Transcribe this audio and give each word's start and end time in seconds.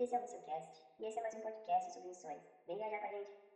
Esse 0.00 0.14
é 0.14 0.18
o 0.18 0.22
Missioncast 0.22 0.82
e 0.98 1.04
esse 1.04 1.18
é 1.18 1.22
mais 1.22 1.34
um 1.34 1.42
podcast 1.42 1.92
sobre 1.92 2.08
missões. 2.08 2.40
Vem 2.66 2.78
viajar 2.78 3.00
com 3.00 3.06
a 3.06 3.10
gente. 3.10 3.49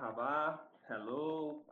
Hi, 0.00 0.02
marhaba, 0.02 0.66
hello. 0.88 1.62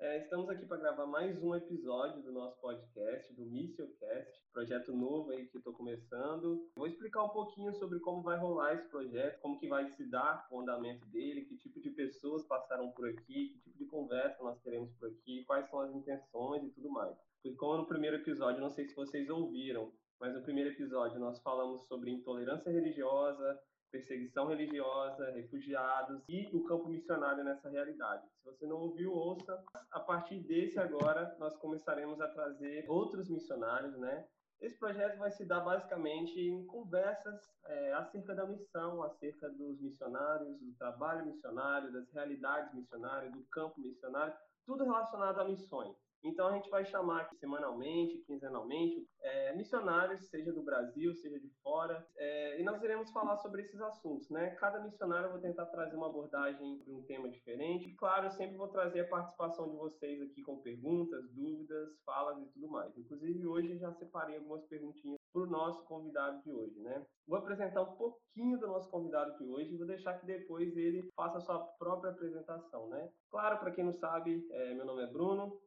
É, 0.00 0.18
estamos 0.18 0.48
aqui 0.48 0.66
para 0.66 0.78
gravar 0.78 1.06
mais 1.06 1.40
um 1.40 1.54
episódio 1.54 2.20
do 2.20 2.32
nosso 2.32 2.60
podcast, 2.60 3.32
do 3.32 3.46
Missioncast, 3.46 4.44
projeto 4.52 4.92
novo 4.92 5.30
aí 5.30 5.46
que 5.46 5.56
estou 5.56 5.72
começando. 5.72 6.68
Vou 6.74 6.88
explicar 6.88 7.22
um 7.22 7.28
pouquinho 7.28 7.72
sobre 7.74 8.00
como 8.00 8.22
vai 8.22 8.36
rolar 8.38 8.74
esse 8.74 8.88
projeto, 8.88 9.40
como 9.40 9.56
que 9.60 9.68
vai 9.68 9.86
se 9.86 10.04
dar 10.10 10.48
o 10.50 10.60
andamento 10.60 11.06
dele, 11.06 11.44
que 11.44 11.56
tipo 11.56 11.80
de 11.80 11.90
pessoas 11.90 12.44
passaram 12.44 12.90
por 12.90 13.08
aqui, 13.08 13.50
que 13.50 13.60
tipo 13.60 13.78
de 13.78 13.86
conversa 13.86 14.42
nós 14.42 14.60
teremos 14.62 14.92
por 14.94 15.08
aqui, 15.08 15.44
quais 15.44 15.70
são 15.70 15.78
as 15.78 15.94
intenções 15.94 16.64
e 16.64 16.70
tudo 16.70 16.90
mais. 16.90 17.16
Porque 17.40 17.56
como 17.56 17.76
no 17.76 17.86
primeiro 17.86 18.16
episódio, 18.16 18.60
não 18.60 18.70
sei 18.70 18.84
se 18.84 18.96
vocês 18.96 19.30
ouviram, 19.30 19.92
mas 20.18 20.34
no 20.34 20.42
primeiro 20.42 20.70
episódio 20.70 21.20
nós 21.20 21.40
falamos 21.40 21.86
sobre 21.86 22.10
intolerância 22.10 22.72
religiosa, 22.72 23.60
perseguição 23.90 24.46
religiosa, 24.46 25.30
refugiados 25.32 26.22
e 26.28 26.48
o 26.52 26.64
campo 26.64 26.88
missionário 26.88 27.44
nessa 27.44 27.68
realidade. 27.68 28.26
Se 28.28 28.44
você 28.44 28.66
não 28.66 28.76
ouviu, 28.76 29.12
ouça. 29.12 29.62
A 29.90 30.00
partir 30.00 30.40
desse 30.40 30.78
agora, 30.78 31.34
nós 31.38 31.56
começaremos 31.56 32.20
a 32.20 32.28
trazer 32.28 32.84
outros 32.88 33.28
missionários, 33.28 33.96
né? 33.98 34.26
Esse 34.60 34.78
projeto 34.78 35.18
vai 35.18 35.30
se 35.30 35.44
dar 35.44 35.60
basicamente 35.60 36.40
em 36.40 36.64
conversas 36.64 37.38
é, 37.66 37.92
acerca 37.92 38.34
da 38.34 38.46
missão, 38.46 39.02
acerca 39.02 39.50
dos 39.50 39.78
missionários, 39.80 40.58
do 40.58 40.72
trabalho 40.78 41.26
missionário, 41.26 41.92
das 41.92 42.10
realidades 42.10 42.72
missionárias, 42.74 43.32
do 43.32 43.44
campo 43.50 43.78
missionário, 43.80 44.34
tudo 44.64 44.84
relacionado 44.84 45.40
a 45.40 45.44
missões. 45.44 45.94
Então 46.22 46.48
a 46.48 46.52
gente 46.52 46.68
vai 46.70 46.84
chamar 46.84 47.28
semanalmente, 47.34 48.18
quinzenalmente, 48.26 49.06
é, 49.20 49.54
missionários, 49.54 50.28
seja 50.28 50.52
do 50.52 50.62
Brasil, 50.62 51.14
seja 51.14 51.38
de 51.38 51.48
fora, 51.62 52.06
é, 52.16 52.60
e 52.60 52.64
nós 52.64 52.82
iremos 52.82 53.10
falar 53.12 53.36
sobre 53.38 53.62
esses 53.62 53.80
assuntos, 53.80 54.28
né? 54.30 54.50
Cada 54.56 54.82
missionário 54.82 55.26
eu 55.26 55.32
vou 55.32 55.40
tentar 55.40 55.66
trazer 55.66 55.96
uma 55.96 56.08
abordagem 56.08 56.78
de 56.78 56.92
um 56.92 57.02
tema 57.04 57.28
diferente. 57.28 57.88
E 57.88 57.94
claro, 57.94 58.26
eu 58.26 58.30
sempre 58.30 58.56
vou 58.56 58.68
trazer 58.68 59.00
a 59.00 59.08
participação 59.08 59.70
de 59.70 59.76
vocês 59.76 60.20
aqui 60.22 60.42
com 60.42 60.60
perguntas, 60.60 61.30
dúvidas, 61.32 62.00
falas 62.04 62.38
e 62.42 62.46
tudo 62.52 62.68
mais. 62.68 62.96
Inclusive 62.96 63.46
hoje 63.46 63.78
já 63.78 63.92
separei 63.92 64.36
algumas 64.36 64.64
perguntinhas 64.66 65.18
para 65.32 65.42
o 65.42 65.46
nosso 65.46 65.84
convidado 65.84 66.42
de 66.42 66.50
hoje, 66.50 66.80
né? 66.80 67.04
Vou 67.26 67.38
apresentar 67.38 67.82
um 67.82 67.96
pouquinho 67.96 68.58
do 68.58 68.66
nosso 68.66 68.88
convidado 68.90 69.36
de 69.36 69.44
hoje 69.44 69.74
e 69.74 69.76
vou 69.76 69.86
deixar 69.86 70.18
que 70.18 70.26
depois 70.26 70.74
ele 70.76 71.08
faça 71.14 71.38
a 71.38 71.40
sua 71.40 71.58
própria 71.78 72.10
apresentação, 72.10 72.88
né? 72.88 73.10
Claro, 73.30 73.58
para 73.58 73.70
quem 73.70 73.84
não 73.84 73.92
sabe, 73.92 74.46
é, 74.50 74.74
meu 74.74 74.86
nome 74.86 75.02
é 75.02 75.06
Bruno, 75.06 75.60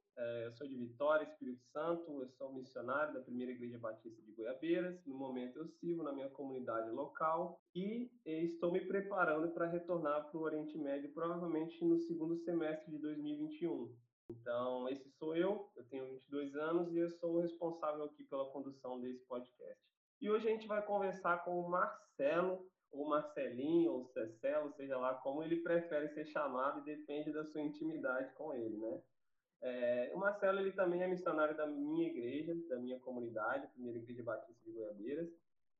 eu 0.45 0.51
sou 0.53 0.67
de 0.67 0.75
Vitória, 0.75 1.23
Espírito 1.23 1.63
Santo, 1.71 2.21
eu 2.21 2.29
sou 2.29 2.53
missionário 2.53 3.13
da 3.13 3.21
Primeira 3.21 3.51
Igreja 3.51 3.77
Batista 3.77 4.21
de 4.21 4.31
Goiabeiras. 4.33 5.03
No 5.05 5.15
momento 5.15 5.57
eu 5.57 5.67
sirvo 5.67 6.03
na 6.03 6.11
minha 6.11 6.29
comunidade 6.29 6.89
local 6.91 7.61
e 7.73 8.11
estou 8.25 8.71
me 8.71 8.81
preparando 8.81 9.49
para 9.53 9.67
retornar 9.67 10.29
para 10.29 10.37
o 10.37 10.41
Oriente 10.41 10.77
Médio, 10.77 11.13
provavelmente 11.13 11.83
no 11.85 11.97
segundo 11.99 12.35
semestre 12.37 12.91
de 12.91 12.97
2021. 12.99 13.95
Então, 14.29 14.87
esse 14.89 15.09
sou 15.11 15.35
eu, 15.35 15.71
eu 15.75 15.83
tenho 15.85 16.07
22 16.07 16.55
anos 16.55 16.93
e 16.93 16.97
eu 16.97 17.09
sou 17.11 17.35
o 17.35 17.41
responsável 17.41 18.03
aqui 18.03 18.23
pela 18.25 18.51
condução 18.51 18.99
desse 18.99 19.25
podcast. 19.25 19.81
E 20.21 20.29
hoje 20.29 20.47
a 20.47 20.51
gente 20.51 20.67
vai 20.67 20.85
conversar 20.85 21.43
com 21.43 21.59
o 21.59 21.69
Marcelo, 21.69 22.67
ou 22.91 23.07
Marcelinho, 23.07 23.91
ou 23.93 24.05
Cecelo, 24.07 24.71
seja 24.73 24.97
lá 24.97 25.13
como 25.15 25.43
ele 25.43 25.61
prefere 25.61 26.09
ser 26.09 26.25
chamado 26.25 26.79
e 26.79 26.83
depende 26.83 27.31
da 27.31 27.45
sua 27.45 27.61
intimidade 27.61 28.33
com 28.33 28.53
ele, 28.53 28.77
né? 28.77 29.01
É, 29.61 30.11
o 30.13 30.17
Marcelo 30.17 30.59
ele 30.59 30.71
também 30.71 31.01
é 31.01 31.07
missionário 31.07 31.55
da 31.55 31.67
minha 31.67 32.07
igreja, 32.07 32.55
da 32.69 32.77
minha 32.77 32.99
comunidade, 32.99 33.67
Primeira 33.73 33.97
Igreja 33.97 34.23
Batista 34.23 34.63
de 34.63 34.71
Goiabeiras. 34.71 35.29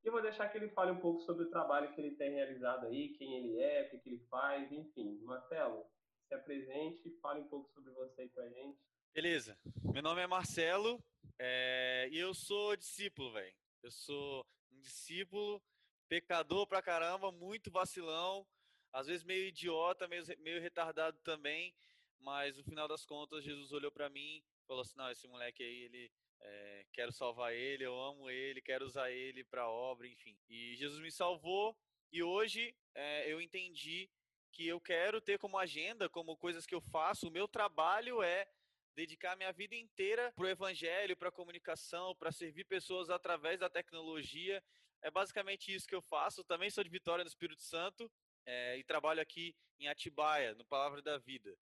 E 0.04 0.08
eu 0.08 0.12
vou 0.12 0.22
deixar 0.22 0.50
que 0.50 0.58
ele 0.58 0.70
fale 0.70 0.92
um 0.92 1.00
pouco 1.00 1.22
sobre 1.22 1.44
o 1.44 1.50
trabalho 1.50 1.94
que 1.94 2.00
ele 2.00 2.16
tem 2.16 2.34
realizado 2.34 2.88
aí, 2.88 3.10
quem 3.10 3.38
ele 3.38 3.60
é, 3.60 3.84
o 3.84 3.90
que, 3.90 4.00
que 4.00 4.10
ele 4.10 4.26
faz, 4.30 4.72
enfim. 4.72 5.20
Marcelo, 5.24 5.86
se 6.28 6.34
apresente 6.34 7.08
e 7.08 7.20
fale 7.20 7.42
um 7.42 7.48
pouco 7.48 7.70
sobre 7.70 7.92
você 7.92 8.22
aí 8.22 8.30
pra 8.30 8.50
gente. 8.50 8.80
Beleza. 9.14 9.58
Meu 9.94 10.04
nome 10.04 10.22
é 10.22 10.28
Marcelo 10.28 11.04
é... 11.38 12.08
e 12.12 12.18
eu 12.18 12.34
sou 12.34 12.76
discípulo, 12.76 13.34
velho. 13.34 13.54
Eu 13.82 13.92
sou 13.92 14.46
um 14.72 14.80
discípulo, 14.80 15.62
pecador 16.08 16.68
pra 16.68 16.82
caramba, 16.82 17.32
muito 17.32 17.72
vacilão, 17.72 18.46
às 18.92 19.08
vezes 19.08 19.24
meio 19.24 19.48
idiota, 19.48 20.08
meio, 20.08 20.24
meio 20.40 20.62
retardado 20.62 21.18
também 21.24 21.74
mas 22.20 22.58
no 22.58 22.64
final 22.64 22.88
das 22.88 23.06
contas 23.06 23.44
Jesus 23.44 23.72
olhou 23.72 23.92
para 23.92 24.10
mim 24.10 24.44
falou 24.70 24.84
assim: 24.84 24.96
não, 24.96 25.10
esse 25.10 25.28
moleque 25.28 25.64
aí, 25.64 25.84
ele 25.86 26.12
é, 26.42 26.86
quero 26.94 27.12
salvar 27.12 27.54
ele, 27.54 27.84
eu 27.84 28.00
amo 28.00 28.30
ele, 28.30 28.62
quero 28.62 28.86
usar 28.86 29.10
ele 29.10 29.44
para 29.44 29.68
obra, 29.68 30.08
enfim. 30.08 30.38
E 30.48 30.76
Jesus 30.76 31.02
me 31.02 31.12
salvou 31.12 31.76
e 32.12 32.22
hoje 32.22 32.76
é, 32.94 33.32
eu 33.32 33.42
entendi 33.42 34.08
que 34.52 34.68
eu 34.68 34.80
quero 34.80 35.20
ter 35.20 35.40
como 35.40 35.58
agenda, 35.58 36.08
como 36.08 36.38
coisas 36.38 36.66
que 36.66 36.76
eu 36.76 36.82
faço, 36.82 37.28
o 37.28 37.32
meu 37.32 37.48
trabalho 37.48 38.22
é 38.22 38.48
dedicar 38.96 39.36
minha 39.36 39.52
vida 39.52 39.76
inteira 39.76 40.32
para 40.36 40.46
o 40.46 40.50
evangelho, 40.50 41.18
para 41.18 41.30
a 41.30 41.32
comunicação, 41.32 42.16
para 42.16 42.32
servir 42.32 42.66
pessoas 42.66 43.10
através 43.10 43.60
da 43.60 43.70
tecnologia. 43.70 44.64
É 45.02 45.10
basicamente 45.10 45.74
isso 45.74 45.88
que 45.88 45.96
eu 45.96 46.02
faço. 46.02 46.44
Também 46.44 46.70
sou 46.70 46.84
de 46.84 46.90
Vitória 46.90 47.24
do 47.24 47.30
Espírito 47.30 47.62
Santo 47.62 48.12
é, 48.46 48.78
e 48.78 48.84
trabalho 48.84 49.22
aqui 49.22 49.56
em 49.80 49.88
Atibaia, 49.88 50.54
no 50.56 50.66
Palavra 50.66 51.02
da 51.02 51.18
Vida 51.18 51.58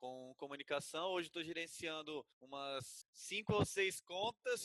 com 0.00 0.34
comunicação. 0.38 1.10
Hoje 1.10 1.28
estou 1.28 1.44
gerenciando 1.44 2.26
umas 2.40 3.06
cinco 3.12 3.52
ou 3.52 3.64
seis 3.64 4.00
contas. 4.00 4.62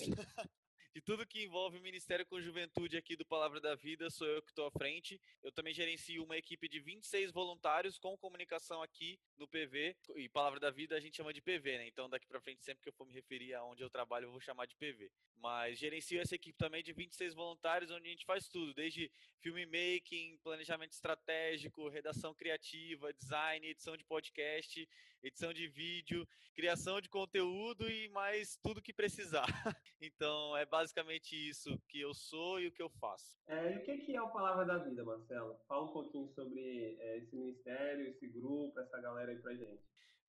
de 0.94 1.02
tudo 1.04 1.28
que 1.28 1.44
envolve 1.44 1.78
o 1.78 1.82
Ministério 1.82 2.26
com 2.26 2.40
Juventude 2.40 2.96
aqui 2.96 3.18
do 3.18 3.26
Palavra 3.26 3.60
da 3.60 3.76
Vida, 3.76 4.10
sou 4.10 4.26
eu 4.26 4.42
que 4.42 4.52
estou 4.52 4.66
à 4.66 4.72
frente. 4.72 5.20
Eu 5.44 5.52
também 5.52 5.74
gerencio 5.74 6.24
uma 6.24 6.38
equipe 6.38 6.70
de 6.70 6.80
26 6.80 7.34
voluntários 7.34 8.00
com 8.00 8.18
comunicação 8.18 8.82
aqui 8.82 9.20
no 9.38 9.46
PV. 9.46 9.98
E 10.16 10.30
Palavra 10.30 10.58
da 10.58 10.72
Vida 10.72 10.96
a 10.96 11.02
gente 11.02 11.18
chama 11.18 11.34
de 11.34 11.42
PV, 11.42 11.80
né? 11.80 11.88
Então 11.88 12.10
daqui 12.10 12.26
para 12.26 12.40
frente, 12.40 12.64
sempre 12.64 12.82
que 12.82 12.88
eu 12.88 12.94
for 12.94 13.06
me 13.06 13.14
referir 13.14 13.54
a 13.54 13.64
onde 13.66 13.84
eu 13.84 13.90
trabalho, 13.90 14.28
eu 14.28 14.32
vou 14.32 14.40
chamar 14.40 14.66
de 14.66 14.76
PV. 14.76 15.12
Mas 15.36 15.78
gerencio 15.78 16.22
essa 16.22 16.36
equipe 16.36 16.58
também 16.58 16.82
de 16.82 16.94
26 16.94 17.34
voluntários, 17.34 17.92
onde 17.92 18.08
a 18.08 18.12
gente 18.12 18.26
faz 18.26 18.48
tudo, 18.48 18.74
desde 18.74 19.12
filmmaking, 19.42 20.38
planejamento 20.42 20.94
estratégico, 20.94 21.90
redação 21.90 22.34
criativa, 22.34 23.14
design, 23.14 23.68
edição 23.68 23.98
de 23.98 24.06
podcast, 24.06 24.88
edição 25.24 25.54
de 25.54 25.68
vídeo, 25.68 26.28
criação 26.54 27.02
de 27.02 27.10
conteúdo 27.10 27.90
e 27.90 28.08
mais 28.10 28.58
tudo 28.64 28.82
que 28.82 28.94
precisar. 28.94 29.46
Então 30.02 30.56
é 30.56 30.66
basicamente 30.66 31.36
isso 31.36 31.82
que 31.88 32.00
eu 32.00 32.14
sou 32.14 32.60
e 32.60 32.68
o 32.68 32.72
que 32.72 32.82
eu 32.82 32.90
faço. 32.90 33.40
É, 33.48 33.74
e 33.74 33.78
o 33.78 33.84
que 33.84 34.16
é 34.16 34.22
o 34.22 34.30
Palavra 34.30 34.66
da 34.66 34.78
Vida, 34.78 35.04
Marcelo? 35.04 35.58
Fala 35.68 35.86
um 35.86 35.94
pouquinho 35.94 36.28
sobre 36.36 36.96
é, 37.00 37.18
esse 37.18 37.36
ministério, 37.36 38.08
esse 38.08 38.28
grupo, 38.28 38.80
essa 38.80 39.00
galera 39.00 39.32
aí 39.32 39.40
pra 39.40 39.56
gente. 39.56 39.82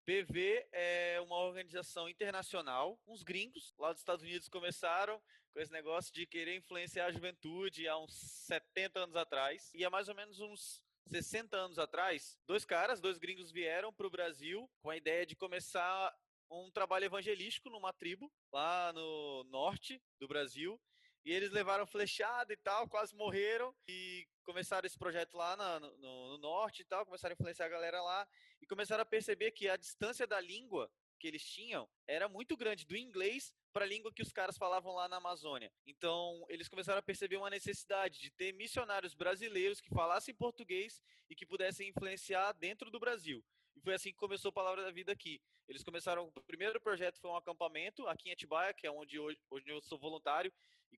PV 0.06 0.68
é 0.70 1.20
uma 1.20 1.36
organização 1.36 2.08
internacional. 2.08 2.98
Uns 3.08 3.24
gringos 3.24 3.74
lá 3.76 3.92
dos 3.92 4.00
Estados 4.00 4.22
Unidos 4.22 4.48
começaram 4.48 5.20
com 5.52 5.58
esse 5.58 5.72
negócio 5.72 6.14
de 6.14 6.24
querer 6.26 6.54
influenciar 6.54 7.06
a 7.06 7.12
juventude 7.12 7.88
há 7.88 7.98
uns 7.98 8.14
70 8.46 9.00
anos 9.00 9.16
atrás. 9.16 9.74
E 9.74 9.84
há 9.84 9.90
mais 9.90 10.08
ou 10.08 10.14
menos 10.14 10.38
uns 10.38 10.80
60 11.06 11.56
anos 11.56 11.78
atrás, 11.78 12.38
dois 12.46 12.64
caras, 12.64 13.00
dois 13.00 13.18
gringos 13.18 13.50
vieram 13.50 13.92
para 13.92 14.06
o 14.06 14.10
Brasil 14.10 14.68
com 14.82 14.90
a 14.90 14.96
ideia 14.96 15.24
de 15.24 15.36
começar 15.36 16.14
um 16.50 16.70
trabalho 16.70 17.04
evangelístico 17.04 17.70
numa 17.70 17.92
tribo 17.92 18.32
lá 18.52 18.92
no 18.92 19.44
norte 19.44 20.02
do 20.18 20.28
Brasil. 20.28 20.80
E 21.24 21.32
eles 21.32 21.50
levaram 21.50 21.86
flechada 21.86 22.52
e 22.52 22.56
tal, 22.56 22.88
quase 22.88 23.14
morreram. 23.16 23.74
E 23.88 24.26
começaram 24.44 24.86
esse 24.86 24.96
projeto 24.96 25.36
lá 25.36 25.56
no, 25.56 25.96
no, 25.98 26.28
no, 26.28 26.38
norte 26.38 26.82
e 26.82 26.84
tal, 26.84 27.04
começaram 27.04 27.32
a 27.32 27.34
influenciar 27.34 27.66
a 27.66 27.70
galera 27.70 28.00
lá. 28.00 28.28
E 28.60 28.66
começaram 28.66 29.02
a 29.02 29.06
perceber 29.06 29.50
que 29.50 29.68
a 29.68 29.76
distância 29.76 30.26
da 30.26 30.40
língua 30.40 30.90
que 31.26 31.28
eles 31.28 31.44
tinham 31.44 31.88
era 32.06 32.28
muito 32.28 32.56
grande, 32.56 32.86
do 32.86 32.96
inglês 32.96 33.52
para 33.72 33.84
a 33.84 33.88
língua 33.88 34.12
que 34.12 34.22
os 34.22 34.30
caras 34.30 34.56
falavam 34.56 34.94
lá 34.94 35.08
na 35.08 35.16
Amazônia. 35.16 35.72
Então, 35.84 36.46
eles 36.48 36.68
começaram 36.68 37.00
a 37.00 37.02
perceber 37.02 37.36
uma 37.36 37.50
necessidade 37.50 38.20
de 38.20 38.30
ter 38.30 38.52
missionários 38.52 39.12
brasileiros 39.12 39.80
que 39.80 39.90
falassem 39.90 40.32
português 40.32 41.02
e 41.28 41.34
que 41.34 41.44
pudessem 41.44 41.88
influenciar 41.88 42.52
dentro 42.52 42.92
do 42.92 43.00
Brasil. 43.00 43.44
E 43.74 43.80
foi 43.80 43.94
assim 43.94 44.12
que 44.12 44.18
começou 44.18 44.50
a 44.50 44.52
Palavra 44.52 44.84
da 44.84 44.92
Vida 44.92 45.10
aqui. 45.10 45.42
Eles 45.68 45.82
começaram, 45.82 46.30
o 46.32 46.42
primeiro 46.44 46.80
projeto 46.80 47.18
foi 47.18 47.28
um 47.28 47.36
acampamento 47.36 48.06
aqui 48.06 48.28
em 48.28 48.32
Atibaia, 48.32 48.72
que 48.72 48.86
é 48.86 48.90
onde 48.90 49.18
hoje, 49.18 49.38
hoje 49.50 49.68
eu 49.68 49.82
sou 49.82 49.98
voluntário, 49.98 50.52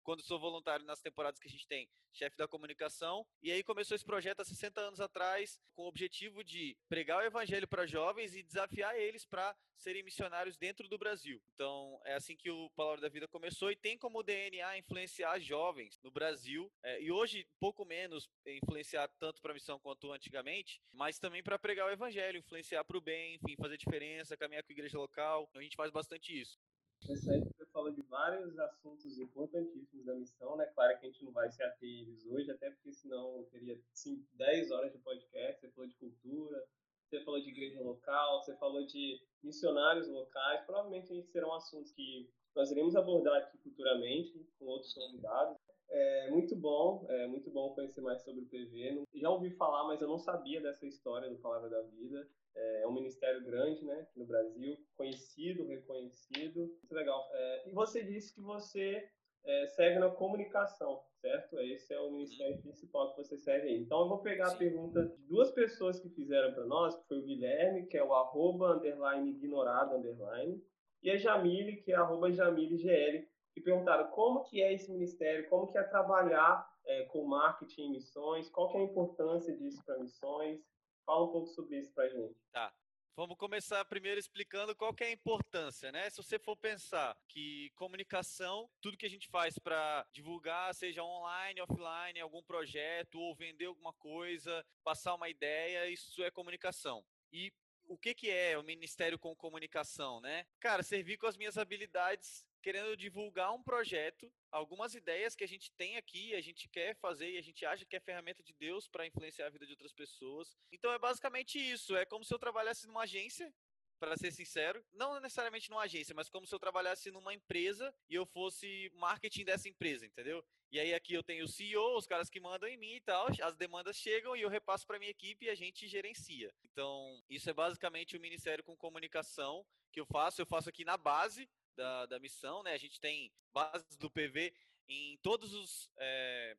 quando 0.08 0.22
sou 0.22 0.38
voluntário 0.38 0.87
nas 0.87 1.02
temporadas 1.02 1.38
que 1.38 1.46
a 1.46 1.50
gente 1.50 1.66
tem, 1.66 1.87
chefe 2.14 2.34
da 2.34 2.49
comunicação. 2.49 3.26
E 3.43 3.52
aí 3.52 3.62
começou 3.62 3.94
esse 3.94 4.06
projeto 4.06 4.40
há 4.40 4.44
60 4.46 4.81
anos 4.81 5.00
atrás, 5.00 5.60
com 5.75 5.82
o 5.82 5.87
objetivo 5.87 6.43
de 6.43 6.75
pregar 6.88 7.19
o 7.19 7.26
evangelho 7.26 7.69
para 7.69 7.84
jovens 7.84 8.34
e 8.34 8.43
desafiar 8.43 8.99
eles 8.99 9.26
para 9.26 9.55
serem 9.76 10.02
missionários 10.02 10.56
dentro 10.56 10.88
do 10.88 10.96
Brasil. 10.96 11.43
Então, 11.55 12.00
é 12.06 12.14
assim 12.14 12.34
que 12.34 12.50
o 12.50 12.70
Palavra 12.70 13.02
da 13.02 13.10
Vida 13.10 13.28
começou 13.28 13.70
e 13.70 13.76
tem 13.76 13.99
como 13.99 14.22
DNA 14.22 14.78
influenciar 14.78 15.38
jovens 15.40 16.00
no 16.02 16.10
Brasil. 16.10 16.72
É, 16.82 17.02
e 17.02 17.12
hoje, 17.12 17.46
pouco 17.60 17.84
menos 17.84 18.31
influenciar 18.46 19.08
tanto 19.20 19.43
para 19.43 19.50
a 19.50 19.55
missão 19.55 19.78
quanto 19.78 20.10
antigamente, 20.10 20.81
mas 20.90 21.19
também 21.19 21.43
para 21.43 21.58
pregar 21.58 21.87
o 21.87 21.93
evangelho, 21.93 22.38
influenciar 22.38 22.82
para 22.82 22.96
o 22.96 23.02
bem, 23.02 23.34
enfim, 23.34 23.56
fazer 23.56 23.76
diferença, 23.76 24.38
caminhar 24.38 24.62
com 24.62 24.72
a 24.72 24.75
igreja 24.75 24.96
local. 24.96 25.46
Então, 25.50 25.60
a 25.60 25.62
gente 25.62 25.76
faz 25.76 25.90
bastante 25.90 26.40
isso. 26.40 26.58
Interessante, 27.02 27.46
você 27.56 27.57
falou 27.79 27.93
de 27.93 28.03
vários 28.03 28.59
assuntos 28.59 29.21
importantíssimos 29.21 30.05
da 30.05 30.15
missão, 30.15 30.57
né? 30.57 30.67
Claro 30.75 30.99
que 30.99 31.07
a 31.07 31.09
gente 31.09 31.25
não 31.25 31.31
vai 31.31 31.49
se 31.49 31.63
ater 31.63 31.89
eles 31.89 32.27
hoje, 32.27 32.51
até 32.51 32.71
porque 32.71 32.93
senão 32.93 33.47
teria 33.53 33.81
5, 33.93 34.21
10 34.33 34.71
horas 34.73 34.93
de 34.93 34.99
podcast. 34.99 35.61
Você 35.61 35.71
falou 35.71 35.89
de 35.89 35.95
cultura, 35.95 36.67
você 37.09 37.21
falou 37.25 37.41
de 37.41 37.51
igreja 37.51 37.81
local, 37.81 38.43
você 38.43 38.57
falou 38.57 38.85
de 38.85 39.23
missionários 39.45 40.09
locais. 40.09 40.65
Provavelmente 40.67 41.23
serão 41.31 41.55
assuntos 41.55 41.93
que 41.93 42.29
nós 42.57 42.69
iremos 42.73 42.97
abordar 42.97 43.37
aqui 43.37 43.57
futuramente 43.59 44.45
com 44.59 44.67
outros 44.67 44.93
convidados. 44.93 45.57
É 45.90 46.31
muito 46.31 46.55
bom, 46.55 47.06
é 47.08 47.26
muito 47.26 47.50
bom 47.50 47.75
conhecer 47.75 48.00
mais 48.00 48.23
sobre 48.23 48.43
o 48.43 48.46
PV. 48.46 49.05
Já 49.14 49.31
ouvi 49.31 49.50
falar, 49.50 49.85
mas 49.85 50.00
eu 50.00 50.08
não 50.08 50.19
sabia 50.19 50.61
dessa 50.61 50.87
história 50.87 51.29
do 51.31 51.38
Palavra 51.38 51.69
da 51.70 51.82
Vida. 51.82 52.29
É 52.55 52.87
um 52.87 52.93
ministério 52.93 53.43
grande, 53.44 53.85
né, 53.85 54.00
aqui 54.00 54.19
no 54.19 54.26
Brasil, 54.26 54.76
conhecido, 54.96 55.64
reconhecido. 55.64 56.61
Muito 56.61 56.93
legal. 56.93 57.25
É, 57.32 57.69
e 57.69 57.73
você 57.73 58.02
disse 58.02 58.35
que 58.35 58.40
você 58.40 59.08
é, 59.44 59.67
segue 59.69 59.99
na 59.99 60.11
comunicação, 60.11 61.00
certo? 61.20 61.58
Esse 61.61 61.94
é 61.94 62.00
o 62.00 62.11
ministério 62.11 62.61
principal 62.61 63.11
que 63.11 63.23
você 63.23 63.38
segue 63.38 63.69
aí. 63.69 63.81
Então 63.81 64.00
eu 64.00 64.08
vou 64.08 64.19
pegar 64.19 64.46
Sim. 64.46 64.55
a 64.55 64.58
pergunta 64.58 65.06
de 65.06 65.17
duas 65.23 65.50
pessoas 65.52 66.00
que 66.00 66.08
fizeram 66.11 66.52
para 66.52 66.67
nós, 66.67 66.96
que 66.96 67.06
foi 67.06 67.19
o 67.19 67.25
Guilherme, 67.25 67.87
que 67.87 67.96
é 67.96 68.05
o 68.05 68.12
arroba, 68.12 68.76
underline, 68.76 69.31
ignorado, 69.31 69.96
underline, 69.96 70.61
e 71.02 71.11
a 71.11 71.17
Jamile, 71.17 71.76
que 71.76 71.93
é 71.93 71.94
arroba 71.94 72.32
JamileGL, 72.32 73.28
que 73.58 73.64
perguntaram 73.64 74.10
como 74.10 74.44
que 74.44 74.62
é 74.62 74.72
esse 74.72 74.90
ministério, 74.90 75.49
como 75.49 75.66
que 75.66 75.76
é 75.76 75.82
trabalhar 75.82 76.69
é, 76.87 77.05
com 77.06 77.26
marketing 77.26 77.87
e 77.87 77.90
missões, 77.90 78.49
qual 78.50 78.70
que 78.70 78.76
é 78.76 78.81
a 78.81 78.84
importância 78.84 79.55
disso 79.56 79.82
para 79.84 79.99
missões. 79.99 80.60
Fala 81.05 81.25
um 81.25 81.32
pouco 81.32 81.49
sobre 81.49 81.78
isso 81.78 81.93
para 81.93 82.05
a 82.05 82.08
gente. 82.08 82.38
Tá. 82.52 82.72
Vamos 83.16 83.37
começar 83.37 83.84
primeiro 83.87 84.20
explicando 84.20 84.76
qual 84.76 84.94
que 84.94 85.02
é 85.02 85.08
a 85.08 85.12
importância, 85.12 85.90
né? 85.90 86.08
Se 86.08 86.19
você 86.19 86.38
for 86.38 86.56
pensar 86.56 87.19
que 87.26 87.70
comunicação, 87.75 88.70
tudo 88.81 88.96
que 88.96 89.06
a 89.06 89.10
gente 89.10 89.26
faz 89.26 89.58
para 89.58 90.06
divulgar, 90.12 90.72
seja 90.72 91.02
online, 91.02 91.60
offline, 91.60 92.20
algum 92.20 92.43
projeto 92.44 93.19
ou 93.19 93.34
vender 93.34 93.64
alguma 93.64 93.93
coisa, 93.94 94.64
passar 94.84 95.14
uma 95.14 95.28
ideia, 95.28 95.90
isso 95.90 96.22
é 96.22 96.31
comunicação. 96.31 97.05
E 97.32 97.52
o 97.88 97.99
que, 97.99 98.14
que 98.14 98.31
é 98.31 98.56
o 98.56 98.62
Ministério 98.62 99.19
com 99.19 99.34
Comunicação, 99.34 100.20
né? 100.20 100.46
Cara, 100.60 100.84
servir 100.84 101.16
com 101.16 101.26
as 101.26 101.37
minhas 101.37 101.58
habilidades 101.58 102.46
querendo 102.62 102.96
divulgar 102.96 103.52
um 103.52 103.62
projeto, 103.62 104.32
algumas 104.50 104.94
ideias 104.94 105.34
que 105.34 105.44
a 105.44 105.49
gente 105.49 105.70
tem 105.72 105.96
aqui, 105.96 106.34
a 106.34 106.40
gente 106.40 106.69
quer 106.69 106.94
fazer 106.96 107.31
e 107.31 107.38
a 107.38 107.43
gente 107.43 107.64
acha 107.64 107.84
que 107.84 107.96
é 107.96 108.00
ferramenta 108.00 108.43
de 108.43 108.52
Deus 108.55 108.88
para 108.88 109.06
influenciar 109.06 109.46
a 109.46 109.50
vida 109.50 109.66
de 109.66 109.72
outras 109.72 109.93
pessoas. 109.93 110.56
Então 110.72 110.93
é 110.93 110.99
basicamente 110.99 111.58
isso. 111.58 111.96
É 111.96 112.05
como 112.05 112.25
se 112.25 112.32
eu 112.32 112.38
trabalhasse 112.38 112.87
numa 112.87 113.02
agência 113.02 113.52
para 113.99 114.16
ser 114.16 114.31
sincero, 114.31 114.84
não 114.93 115.20
necessariamente 115.20 115.69
numa 115.70 115.82
agência, 115.82 116.14
mas 116.14 116.28
como 116.28 116.46
se 116.46 116.55
eu 116.55 116.58
trabalhasse 116.58 117.10
numa 117.10 117.34
empresa 117.34 117.93
e 118.08 118.14
eu 118.14 118.25
fosse 118.25 118.90
marketing 118.94 119.44
dessa 119.44 119.69
empresa, 119.69 120.06
entendeu? 120.06 120.44
E 120.70 120.78
aí 120.78 120.94
aqui 120.94 121.14
eu 121.14 121.22
tenho 121.22 121.44
o 121.44 121.49
CEO, 121.49 121.96
os 121.96 122.06
caras 122.06 122.31
que 122.31 122.40
mandam 122.40 122.69
em 122.69 122.76
mim 122.76 122.94
e 122.94 123.00
tal, 123.00 123.26
as 123.43 123.56
demandas 123.56 123.96
chegam 123.96 124.37
e 124.37 124.43
eu 124.43 124.49
repasso 124.49 124.87
para 124.87 124.99
minha 124.99 125.10
equipe 125.10 125.46
e 125.46 125.50
a 125.50 125.55
gente 125.55 125.88
gerencia. 125.88 126.55
Então, 126.64 127.20
isso 127.28 127.49
é 127.50 127.52
basicamente 127.52 128.16
o 128.16 128.20
Ministério 128.20 128.62
com 128.62 128.76
Comunicação 128.76 129.66
que 129.90 130.00
eu 130.00 130.06
faço, 130.06 130.40
eu 130.40 130.46
faço 130.46 130.69
aqui 130.69 130.84
na 130.84 130.96
base 130.96 131.49
da, 131.79 132.07
da 132.07 132.19
missão, 132.19 132.63
né? 132.65 132.73
A 132.73 132.79
gente 132.79 133.01
tem 133.01 133.33
bases 133.53 133.97
do 133.97 134.11
PV 134.11 134.53
em 134.89 135.17
todos 135.19 135.55
os. 135.55 135.89
É... 135.97 136.57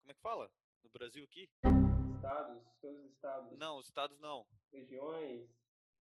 Como 0.00 0.10
é 0.10 0.14
que 0.14 0.20
fala? 0.20 0.52
No 0.84 0.90
Brasil 0.90 1.24
aqui? 1.24 1.48
Estados, 2.16 2.62
todos 2.80 3.00
os 3.00 3.10
estados. 3.12 3.58
Não, 3.58 3.78
os 3.78 3.86
estados 3.86 4.18
não. 4.20 4.46
Regiões. 4.70 5.48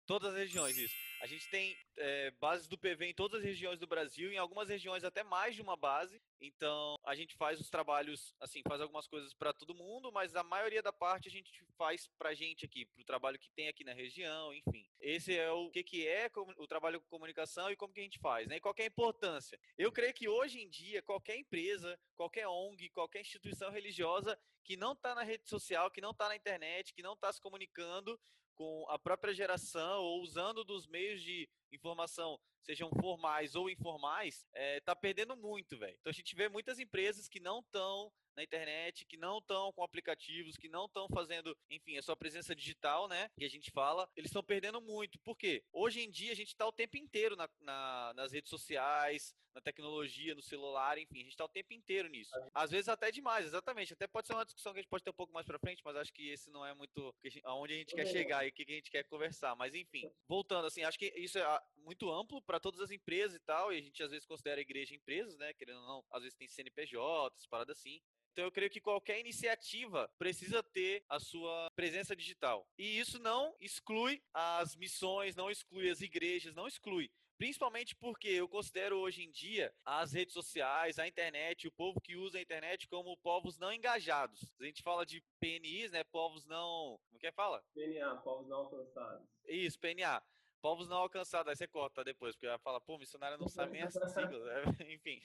Todas 0.09 0.33
as 0.33 0.39
regiões, 0.39 0.75
isso. 0.79 0.97
A 1.21 1.27
gente 1.27 1.47
tem 1.51 1.77
é, 1.99 2.31
bases 2.41 2.67
do 2.67 2.79
PV 2.79 3.11
em 3.11 3.15
todas 3.15 3.41
as 3.41 3.45
regiões 3.45 3.79
do 3.79 3.87
Brasil, 3.87 4.33
em 4.33 4.39
algumas 4.39 4.71
regiões 4.71 5.05
até 5.05 5.23
mais 5.23 5.55
de 5.55 5.61
uma 5.61 5.77
base. 5.77 6.19
Então, 6.41 6.95
a 7.05 7.15
gente 7.15 7.37
faz 7.37 7.61
os 7.61 7.69
trabalhos, 7.69 8.35
assim, 8.41 8.63
faz 8.67 8.81
algumas 8.81 9.07
coisas 9.07 9.35
para 9.35 9.53
todo 9.53 9.75
mundo, 9.75 10.11
mas 10.11 10.35
a 10.35 10.43
maioria 10.43 10.83
da 10.83 10.95
parte 10.95 11.29
a 11.29 11.31
gente 11.31 11.53
faz 11.77 12.09
para 12.19 12.33
gente 12.33 12.65
aqui, 12.65 12.87
para 12.87 13.03
o 13.03 13.05
trabalho 13.05 13.39
que 13.39 13.51
tem 13.51 13.69
aqui 13.69 13.85
na 13.85 13.93
região, 13.93 14.55
enfim. 14.55 14.89
Esse 14.99 15.37
é 15.37 15.51
o 15.51 15.71
que, 15.71 15.85
que 15.85 16.09
é 16.09 16.31
o 16.57 16.67
trabalho 16.67 17.03
com 17.03 17.09
comunicação 17.11 17.71
e 17.71 17.77
como 17.77 17.93
que 17.93 18.01
a 18.01 18.05
gente 18.05 18.19
faz, 18.19 18.49
né? 18.49 18.57
E 18.57 18.61
qual 18.61 18.75
é 18.79 18.85
a 18.85 18.87
importância? 18.87 19.61
Eu 19.77 19.93
creio 19.93 20.15
que 20.15 20.27
hoje 20.27 20.59
em 20.59 20.71
dia, 20.71 21.03
qualquer 21.03 21.37
empresa, 21.37 22.01
qualquer 22.17 22.49
ONG, 22.49 22.89
qualquer 22.89 23.21
instituição 23.21 23.71
religiosa 23.71 24.41
que 24.65 24.75
não 24.75 24.93
está 24.93 25.15
na 25.15 25.23
rede 25.23 25.47
social, 25.47 25.91
que 25.91 26.01
não 26.01 26.13
está 26.13 26.29
na 26.29 26.37
internet, 26.37 26.95
que 26.95 27.03
não 27.03 27.13
está 27.13 27.31
se 27.31 27.43
comunicando, 27.43 28.19
com 28.59 28.85
a 28.91 28.99
própria 28.99 29.33
geração 29.33 30.03
ou 30.03 30.21
usando 30.21 30.65
dos 30.65 30.85
meios 30.89 31.23
de 31.23 31.49
informação, 31.73 32.39
sejam 32.63 32.91
formais 33.01 33.55
ou 33.55 33.71
informais, 33.71 34.47
é, 34.53 34.81
tá 34.81 34.95
perdendo 34.95 35.37
muito, 35.37 35.79
velho. 35.79 35.97
Então 36.01 36.11
a 36.11 36.15
gente 36.15 36.35
vê 36.35 36.49
muitas 36.49 36.79
empresas 36.79 37.29
que 37.29 37.41
não 37.41 37.61
estão 37.61 38.13
na 38.39 38.45
internet, 38.45 39.05
que 39.05 39.17
não 39.17 39.39
estão 39.39 39.73
com 39.73 39.83
aplicativos, 39.83 40.57
que 40.57 40.69
não 40.69 40.87
estão 40.87 41.09
fazendo, 41.09 41.57
enfim, 41.69 41.99
a 41.99 42.03
sua 42.03 42.17
presença 42.17 42.55
digital, 42.55 43.09
né? 43.09 43.29
Que 43.37 43.45
a 43.45 43.51
gente 43.51 43.71
fala, 43.73 44.09
eles 44.15 44.29
estão 44.29 44.45
perdendo 44.45 44.81
muito. 44.81 45.19
Por 45.21 45.37
quê? 45.37 45.65
Hoje 45.73 46.01
em 46.01 46.11
dia 46.11 46.31
a 46.31 46.37
gente 46.37 46.49
está 46.49 46.65
o 46.65 46.73
tempo 46.73 46.97
inteiro 46.97 47.35
na, 47.35 47.49
na, 47.61 48.13
nas 48.15 48.33
redes 48.33 48.49
sociais, 48.49 49.35
na 49.59 49.61
tecnologia, 49.61 50.37
no 50.37 50.43
celular, 50.43 50.99
enfim, 50.99 51.17
a 51.17 51.23
gente 51.25 51.33
está 51.33 51.45
o 51.45 51.49
tempo 51.49 51.73
inteiro 51.73 52.09
nisso. 52.09 52.31
Às 52.55 52.71
vezes 52.71 52.89
até 52.89 53.11
demais, 53.11 53.45
exatamente. 53.45 53.93
Até 53.93 54.07
pode 54.07 54.29
ser 54.29 54.35
uma 54.35 54.45
discussão 54.45 54.73
que 54.73 54.79
a 54.79 54.83
gente 54.83 54.91
pode 54.91 55.03
ter 55.03 55.11
um 55.11 55.15
pouco 55.15 55.33
mais 55.33 55.45
para 55.45 55.59
frente, 55.59 55.83
mas 55.85 55.97
acho 55.97 56.13
que 56.13 56.29
esse 56.29 56.49
não 56.49 56.65
é 56.65 56.73
muito 56.75 57.13
aonde 57.43 57.75
a 57.75 57.77
gente 57.77 57.95
quer 57.95 58.07
chegar 58.07 58.47
e 58.47 58.51
o 58.51 58.53
que 58.53 58.63
a 58.63 58.75
gente 58.75 58.91
quer 58.91 59.03
conversar. 59.05 59.57
Mas 59.57 59.75
enfim, 59.75 60.09
voltando 60.29 60.67
assim, 60.67 60.85
acho 60.85 60.99
que 60.99 61.13
isso 61.17 61.39
é 61.39 61.58
muito 61.77 62.11
amplo 62.11 62.43
para 62.43 62.61
todas 62.61 62.81
as 62.81 62.91
empresas 62.91 63.37
e 63.37 63.41
tal, 63.41 63.73
e 63.73 63.79
a 63.79 63.81
gente 63.81 64.03
às 64.03 64.11
vezes 64.11 64.27
considera 64.27 64.61
a 64.61 64.63
igreja 64.63 64.95
empresas, 64.95 65.37
né? 65.39 65.53
Querendo 65.55 65.81
ou 65.81 65.87
não, 65.87 66.05
às 66.11 66.23
vezes 66.23 66.37
tem 66.37 66.49
CNPJs, 66.49 67.47
paradas 67.47 67.79
assim. 67.79 68.01
Então 68.33 68.45
eu 68.45 68.53
creio 68.53 68.71
que 68.71 68.81
qualquer 68.81 69.19
iniciativa 69.19 70.09
precisa 70.19 70.63
ter 70.63 71.05
a 71.09 71.19
sua 71.19 71.71
presença 71.75 72.15
digital. 72.15 72.69
E 72.79 72.99
isso 72.99 73.19
não 73.19 73.55
exclui 73.61 74.23
as 74.33 74.77
missões, 74.77 75.35
não 75.35 75.51
exclui 75.51 75.91
as 75.91 76.01
igrejas, 76.01 76.55
não 76.55 76.69
exclui. 76.69 77.11
Principalmente 77.39 77.95
porque 77.95 78.29
eu 78.29 78.49
considero 78.49 78.99
hoje 78.99 79.23
em 79.23 79.31
dia 79.31 79.73
as 79.85 80.13
redes 80.13 80.35
sociais, 80.35 80.99
a 80.99 81.07
internet, 81.07 81.69
o 81.69 81.73
povo 81.73 82.01
que 82.01 82.17
usa 82.17 82.39
a 82.39 82.43
internet 82.43 82.89
como 82.89 83.17
povos 83.19 83.57
não 83.59 83.73
engajados. 83.73 84.53
A 84.61 84.65
gente 84.65 84.83
fala 84.83 85.07
de 85.07 85.23
PNIs, 85.41 85.93
né? 85.93 86.03
Povos 86.05 86.45
não. 86.47 86.99
Como 87.09 87.19
que 87.19 87.29
é 87.29 87.33
fala? 87.33 87.65
PNA, 87.75 88.17
povos 88.17 88.49
não 88.49 88.59
alcançados. 88.59 89.27
Isso, 89.47 89.79
PNA. 89.79 90.21
Povos 90.61 90.89
não 90.89 90.99
alcançados. 90.99 91.49
Aí 91.49 91.57
você 91.57 91.67
corta 91.67 92.05
depois, 92.05 92.35
porque 92.35 92.47
vai 92.47 92.59
falar, 92.59 92.81
pô, 92.81 92.99
missionário 92.99 93.39
não 93.39 93.49
sabe 93.49 93.73
nem 93.73 93.83
essa 93.83 94.07
sigla. 94.09 94.39
Né? 94.45 94.63
Enfim. 94.95 95.21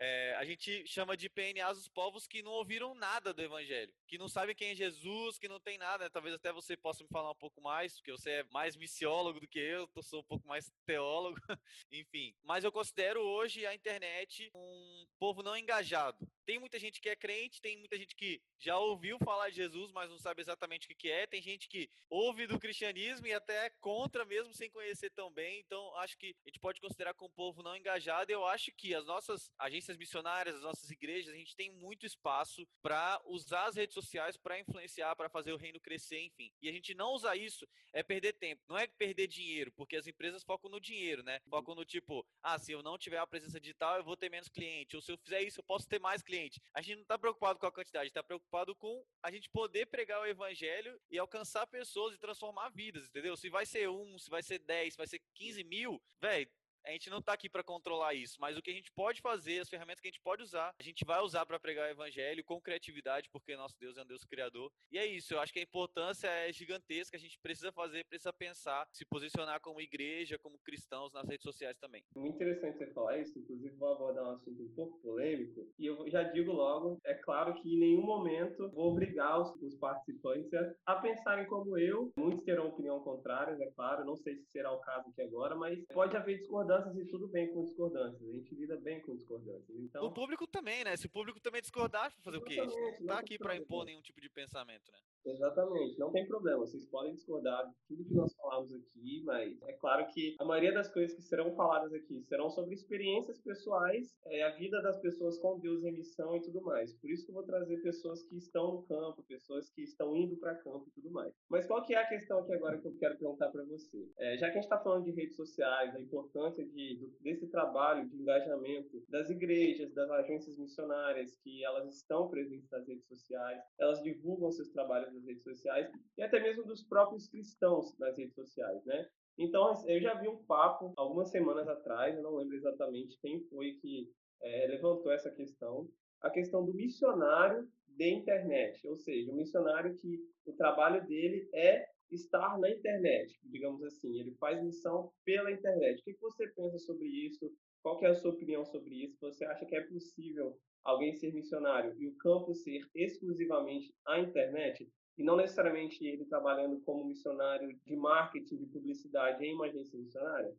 É, 0.00 0.36
a 0.36 0.44
gente 0.44 0.86
chama 0.86 1.16
de 1.16 1.28
PNAs 1.28 1.76
os 1.76 1.88
povos 1.88 2.24
que 2.24 2.40
não 2.40 2.52
ouviram 2.52 2.94
nada 2.94 3.34
do 3.34 3.42
evangelho, 3.42 3.92
que 4.06 4.16
não 4.16 4.28
sabem 4.28 4.54
quem 4.54 4.70
é 4.70 4.74
Jesus, 4.74 5.38
que 5.38 5.48
não 5.48 5.58
tem 5.58 5.76
nada. 5.76 6.04
Né? 6.04 6.10
Talvez 6.10 6.32
até 6.36 6.52
você 6.52 6.76
possa 6.76 7.02
me 7.02 7.08
falar 7.08 7.32
um 7.32 7.34
pouco 7.34 7.60
mais, 7.60 7.96
porque 7.96 8.12
você 8.12 8.30
é 8.30 8.44
mais 8.44 8.76
missiólogo 8.76 9.40
do 9.40 9.48
que 9.48 9.58
eu, 9.58 9.90
eu 9.96 10.02
sou 10.04 10.20
um 10.20 10.24
pouco 10.24 10.46
mais 10.46 10.70
teólogo, 10.86 11.40
enfim. 11.90 12.32
Mas 12.44 12.62
eu 12.62 12.70
considero 12.70 13.20
hoje 13.20 13.66
a 13.66 13.74
internet 13.74 14.48
um 14.54 15.06
povo 15.18 15.42
não 15.42 15.56
engajado. 15.56 16.24
Tem 16.48 16.58
muita 16.58 16.78
gente 16.78 16.98
que 16.98 17.10
é 17.10 17.14
crente, 17.14 17.60
tem 17.60 17.76
muita 17.76 17.98
gente 17.98 18.16
que 18.16 18.40
já 18.58 18.78
ouviu 18.78 19.18
falar 19.18 19.50
de 19.50 19.56
Jesus, 19.56 19.92
mas 19.92 20.08
não 20.08 20.16
sabe 20.16 20.40
exatamente 20.40 20.90
o 20.90 20.96
que 20.96 21.10
é. 21.10 21.26
Tem 21.26 21.42
gente 21.42 21.68
que 21.68 21.90
ouve 22.08 22.46
do 22.46 22.58
cristianismo 22.58 23.26
e 23.26 23.34
até 23.34 23.66
é 23.66 23.70
contra 23.82 24.24
mesmo 24.24 24.54
sem 24.54 24.70
conhecer 24.70 25.10
tão 25.10 25.30
bem. 25.30 25.60
Então, 25.60 25.94
acho 25.96 26.16
que 26.16 26.34
a 26.46 26.48
gente 26.48 26.58
pode 26.58 26.80
considerar 26.80 27.12
como 27.12 27.28
um 27.28 27.34
povo 27.34 27.62
não 27.62 27.76
engajado. 27.76 28.32
Eu 28.32 28.46
acho 28.46 28.72
que 28.72 28.94
as 28.94 29.04
nossas 29.04 29.52
agências 29.58 29.98
missionárias, 29.98 30.56
as 30.56 30.62
nossas 30.62 30.90
igrejas, 30.90 31.34
a 31.34 31.36
gente 31.36 31.54
tem 31.54 31.70
muito 31.70 32.06
espaço 32.06 32.66
para 32.80 33.20
usar 33.26 33.66
as 33.66 33.76
redes 33.76 33.92
sociais 33.92 34.38
para 34.38 34.58
influenciar, 34.58 35.14
para 35.16 35.28
fazer 35.28 35.52
o 35.52 35.58
reino 35.58 35.78
crescer, 35.78 36.18
enfim. 36.18 36.50
E 36.62 36.68
a 36.70 36.72
gente 36.72 36.94
não 36.94 37.12
usar 37.12 37.36
isso 37.36 37.68
é 37.92 38.02
perder 38.02 38.32
tempo. 38.32 38.62
Não 38.66 38.78
é 38.78 38.86
perder 38.86 39.26
dinheiro, 39.26 39.70
porque 39.72 39.96
as 39.96 40.06
empresas 40.06 40.42
focam 40.42 40.70
no 40.70 40.80
dinheiro, 40.80 41.22
né? 41.22 41.42
Focam 41.50 41.74
no 41.74 41.84
tipo, 41.84 42.26
ah, 42.42 42.58
se 42.58 42.72
eu 42.72 42.82
não 42.82 42.96
tiver 42.96 43.18
a 43.18 43.26
presença 43.26 43.60
digital, 43.60 43.98
eu 43.98 44.04
vou 44.04 44.16
ter 44.16 44.30
menos 44.30 44.48
cliente. 44.48 44.96
Ou 44.96 45.02
se 45.02 45.12
eu 45.12 45.18
fizer 45.18 45.42
isso, 45.42 45.60
eu 45.60 45.64
posso 45.64 45.86
ter 45.86 46.00
mais 46.00 46.22
cliente 46.22 46.37
A 46.74 46.80
gente 46.80 46.96
não 46.96 47.02
está 47.02 47.18
preocupado 47.18 47.58
com 47.58 47.66
a 47.66 47.72
quantidade, 47.72 48.08
está 48.08 48.22
preocupado 48.22 48.74
com 48.74 49.04
a 49.22 49.30
gente 49.30 49.48
poder 49.50 49.86
pregar 49.86 50.20
o 50.20 50.26
evangelho 50.26 51.00
e 51.10 51.18
alcançar 51.18 51.66
pessoas 51.66 52.14
e 52.14 52.18
transformar 52.18 52.70
vidas, 52.70 53.08
entendeu? 53.08 53.36
Se 53.36 53.48
vai 53.48 53.66
ser 53.66 53.88
um, 53.88 54.18
se 54.18 54.30
vai 54.30 54.42
ser 54.42 54.58
dez, 54.60 54.94
se 54.94 54.98
vai 54.98 55.06
ser 55.06 55.20
15 55.34 55.64
mil, 55.64 56.00
velho, 56.20 56.48
a 56.88 56.92
gente 56.92 57.10
não 57.10 57.18
está 57.18 57.34
aqui 57.34 57.50
para 57.50 57.62
controlar 57.62 58.14
isso, 58.14 58.38
mas 58.40 58.56
o 58.56 58.62
que 58.62 58.70
a 58.70 58.74
gente 58.74 58.90
pode 58.92 59.20
fazer, 59.20 59.60
as 59.60 59.68
ferramentas 59.68 60.00
que 60.00 60.08
a 60.08 60.10
gente 60.10 60.22
pode 60.22 60.42
usar, 60.42 60.74
a 60.78 60.82
gente 60.82 61.04
vai 61.04 61.20
usar 61.20 61.44
para 61.44 61.60
pregar 61.60 61.86
o 61.86 61.90
evangelho 61.90 62.42
com 62.42 62.58
criatividade, 62.60 63.28
porque 63.30 63.54
nosso 63.56 63.78
Deus 63.78 63.98
é 63.98 64.02
um 64.02 64.06
Deus 64.06 64.24
criador. 64.24 64.72
E 64.90 64.96
é 64.96 65.04
isso, 65.04 65.34
eu 65.34 65.40
acho 65.40 65.52
que 65.52 65.58
a 65.58 65.62
importância 65.62 66.28
é 66.28 66.50
gigantesca, 66.50 67.16
a 67.16 67.20
gente 67.20 67.38
precisa 67.40 67.70
fazer, 67.72 68.06
precisa 68.06 68.32
pensar, 68.32 68.86
se 68.90 69.04
posicionar 69.04 69.60
como 69.60 69.82
igreja, 69.82 70.38
como 70.38 70.58
cristãos 70.60 71.12
nas 71.12 71.28
redes 71.28 71.42
sociais 71.42 71.76
também. 71.76 72.02
Muito 72.16 72.36
interessante 72.36 72.78
você 72.78 72.86
falar 72.86 73.18
isso, 73.18 73.38
inclusive 73.38 73.76
vou 73.76 73.92
abordar 73.92 74.24
um 74.24 74.30
assunto 74.30 74.62
um 74.62 74.74
pouco 74.74 74.98
polêmico, 75.00 75.70
e 75.78 75.86
eu 75.86 76.08
já 76.08 76.22
digo 76.22 76.52
logo, 76.52 76.98
é 77.04 77.14
claro 77.14 77.54
que 77.60 77.68
em 77.68 77.78
nenhum 77.78 78.02
momento 78.02 78.70
vou 78.70 78.92
obrigar 78.92 79.38
os, 79.38 79.54
os 79.62 79.74
participantes 79.76 80.50
a, 80.54 80.94
a 80.94 80.96
pensarem 80.96 81.46
como 81.46 81.76
eu, 81.76 82.10
muitos 82.16 82.44
terão 82.44 82.68
opinião 82.68 83.00
contrária, 83.00 83.62
é 83.62 83.70
claro, 83.72 84.06
não 84.06 84.16
sei 84.16 84.36
se 84.36 84.46
será 84.46 84.72
o 84.72 84.80
caso 84.80 85.10
aqui 85.10 85.20
agora, 85.20 85.54
mas 85.54 85.84
pode 85.92 86.16
haver 86.16 86.38
discordância 86.38 86.77
discordâncias 86.78 86.96
e 86.96 87.10
tudo 87.10 87.28
bem 87.28 87.48
com 87.52 87.64
discordâncias. 87.64 88.28
A 88.28 88.32
gente 88.32 88.54
lida 88.54 88.76
bem 88.76 89.00
com 89.00 89.14
discordâncias. 89.14 89.78
Então... 89.78 90.04
O 90.04 90.12
público 90.12 90.46
também, 90.46 90.84
né? 90.84 90.96
Se 90.96 91.06
o 91.06 91.10
público 91.10 91.40
também 91.40 91.60
discordar, 91.60 92.12
fazer 92.22 92.38
o 92.38 92.42
quê? 92.42 92.60
A 92.60 92.66
gente 92.66 93.00
não 93.00 93.06
tá 93.06 93.18
aqui 93.18 93.38
para 93.38 93.56
impor 93.56 93.84
nenhum 93.84 94.00
tipo 94.00 94.20
de 94.20 94.28
pensamento, 94.28 94.90
né? 94.92 94.98
Exatamente, 95.24 95.98
não 95.98 96.10
tem 96.10 96.26
problema. 96.26 96.58
Vocês 96.60 96.86
podem 96.86 97.14
discordar 97.14 97.66
de 97.66 97.74
tudo 97.88 98.04
que 98.04 98.14
nós 98.14 98.34
falamos 98.36 98.72
aqui, 98.72 99.22
mas 99.24 99.60
é 99.62 99.72
claro 99.74 100.06
que 100.12 100.36
a 100.38 100.44
maioria 100.44 100.72
das 100.72 100.92
coisas 100.92 101.14
que 101.14 101.22
serão 101.22 101.54
faladas 101.54 101.92
aqui 101.92 102.22
serão 102.22 102.48
sobre 102.50 102.74
experiências 102.74 103.38
pessoais, 103.40 104.16
é, 104.26 104.42
a 104.42 104.50
vida 104.56 104.80
das 104.82 104.98
pessoas 105.00 105.38
com 105.38 105.58
Deus 105.58 105.84
em 105.84 105.92
missão 105.92 106.36
e 106.36 106.42
tudo 106.42 106.62
mais. 106.62 106.92
Por 106.94 107.10
isso 107.10 107.24
que 107.24 107.30
eu 107.30 107.34
vou 107.34 107.44
trazer 107.44 107.78
pessoas 107.82 108.22
que 108.24 108.36
estão 108.36 108.72
no 108.72 108.82
campo, 108.82 109.22
pessoas 109.24 109.70
que 109.70 109.82
estão 109.82 110.16
indo 110.16 110.36
para 110.36 110.54
campo 110.56 110.86
e 110.88 111.00
tudo 111.00 111.10
mais. 111.10 111.32
Mas 111.48 111.66
qual 111.66 111.84
que 111.84 111.94
é 111.94 111.98
a 111.98 112.08
questão 112.08 112.40
aqui 112.40 112.54
agora 112.54 112.78
que 112.78 112.86
eu 112.86 112.96
quero 112.98 113.18
perguntar 113.18 113.48
para 113.50 113.64
você? 113.64 114.08
É, 114.18 114.36
já 114.38 114.46
que 114.46 114.52
a 114.58 114.60
gente 114.60 114.64
está 114.64 114.78
falando 114.78 115.04
de 115.04 115.10
redes 115.12 115.36
sociais, 115.36 115.94
a 115.94 116.00
importância 116.00 116.64
de, 116.64 117.10
desse 117.20 117.46
trabalho 117.48 118.08
de 118.08 118.16
engajamento 118.16 119.02
das 119.08 119.28
igrejas, 119.30 119.92
das 119.94 120.10
agências 120.10 120.56
missionárias, 120.58 121.36
que 121.42 121.64
elas 121.64 121.94
estão 121.94 122.28
presentes 122.28 122.70
nas 122.70 122.86
redes 122.86 123.06
sociais, 123.06 123.60
elas 123.78 124.02
divulgam 124.02 124.50
seus 124.50 124.70
trabalhos 124.70 125.07
nas 125.12 125.24
redes 125.24 125.42
sociais 125.42 125.90
e 126.16 126.22
até 126.22 126.40
mesmo 126.40 126.64
dos 126.64 126.82
próprios 126.82 127.28
cristãos 127.28 127.96
nas 127.98 128.16
redes 128.16 128.34
sociais, 128.34 128.84
né? 128.84 129.08
Então, 129.38 129.72
eu 129.86 130.00
já 130.00 130.14
vi 130.14 130.28
um 130.28 130.42
papo 130.44 130.92
algumas 130.96 131.30
semanas 131.30 131.68
atrás, 131.68 132.16
eu 132.16 132.22
não 132.22 132.36
lembro 132.36 132.56
exatamente 132.56 133.18
quem 133.20 133.40
foi 133.44 133.74
que 133.80 134.10
é, 134.42 134.66
levantou 134.66 135.12
essa 135.12 135.30
questão, 135.30 135.88
a 136.20 136.28
questão 136.28 136.64
do 136.64 136.74
missionário 136.74 137.68
de 137.86 138.10
internet, 138.10 138.86
ou 138.88 138.96
seja, 138.96 139.30
o 139.30 139.36
missionário 139.36 139.94
que 139.96 140.20
o 140.44 140.52
trabalho 140.54 141.06
dele 141.06 141.48
é 141.54 141.86
estar 142.10 142.58
na 142.58 142.70
internet, 142.70 143.38
digamos 143.44 143.82
assim, 143.84 144.18
ele 144.18 144.34
faz 144.36 144.62
missão 144.62 145.12
pela 145.24 145.52
internet. 145.52 146.00
O 146.00 146.04
que 146.04 146.16
você 146.20 146.48
pensa 146.48 146.78
sobre 146.78 147.06
isso? 147.06 147.52
Qual 147.82 148.02
é 148.02 148.08
a 148.08 148.14
sua 148.14 148.32
opinião 148.32 148.64
sobre 148.64 149.04
isso? 149.04 149.18
Você 149.20 149.44
acha 149.44 149.64
que 149.66 149.76
é 149.76 149.82
possível 149.82 150.58
alguém 150.90 151.12
ser 151.14 151.32
missionário 151.32 151.94
e 151.98 152.06
o 152.06 152.16
campo 152.16 152.54
ser 152.54 152.80
exclusivamente 152.94 153.94
a 154.06 154.18
internet? 154.18 154.90
e 155.18 155.24
não 155.24 155.36
necessariamente 155.36 156.06
ele 156.06 156.24
trabalhando 156.24 156.80
como 156.82 157.04
missionário 157.04 157.76
de 157.84 157.96
marketing, 157.96 158.56
de 158.56 158.66
publicidade 158.66 159.44
em 159.44 159.52
uma 159.52 159.66
agência 159.66 159.98
missionária? 159.98 160.56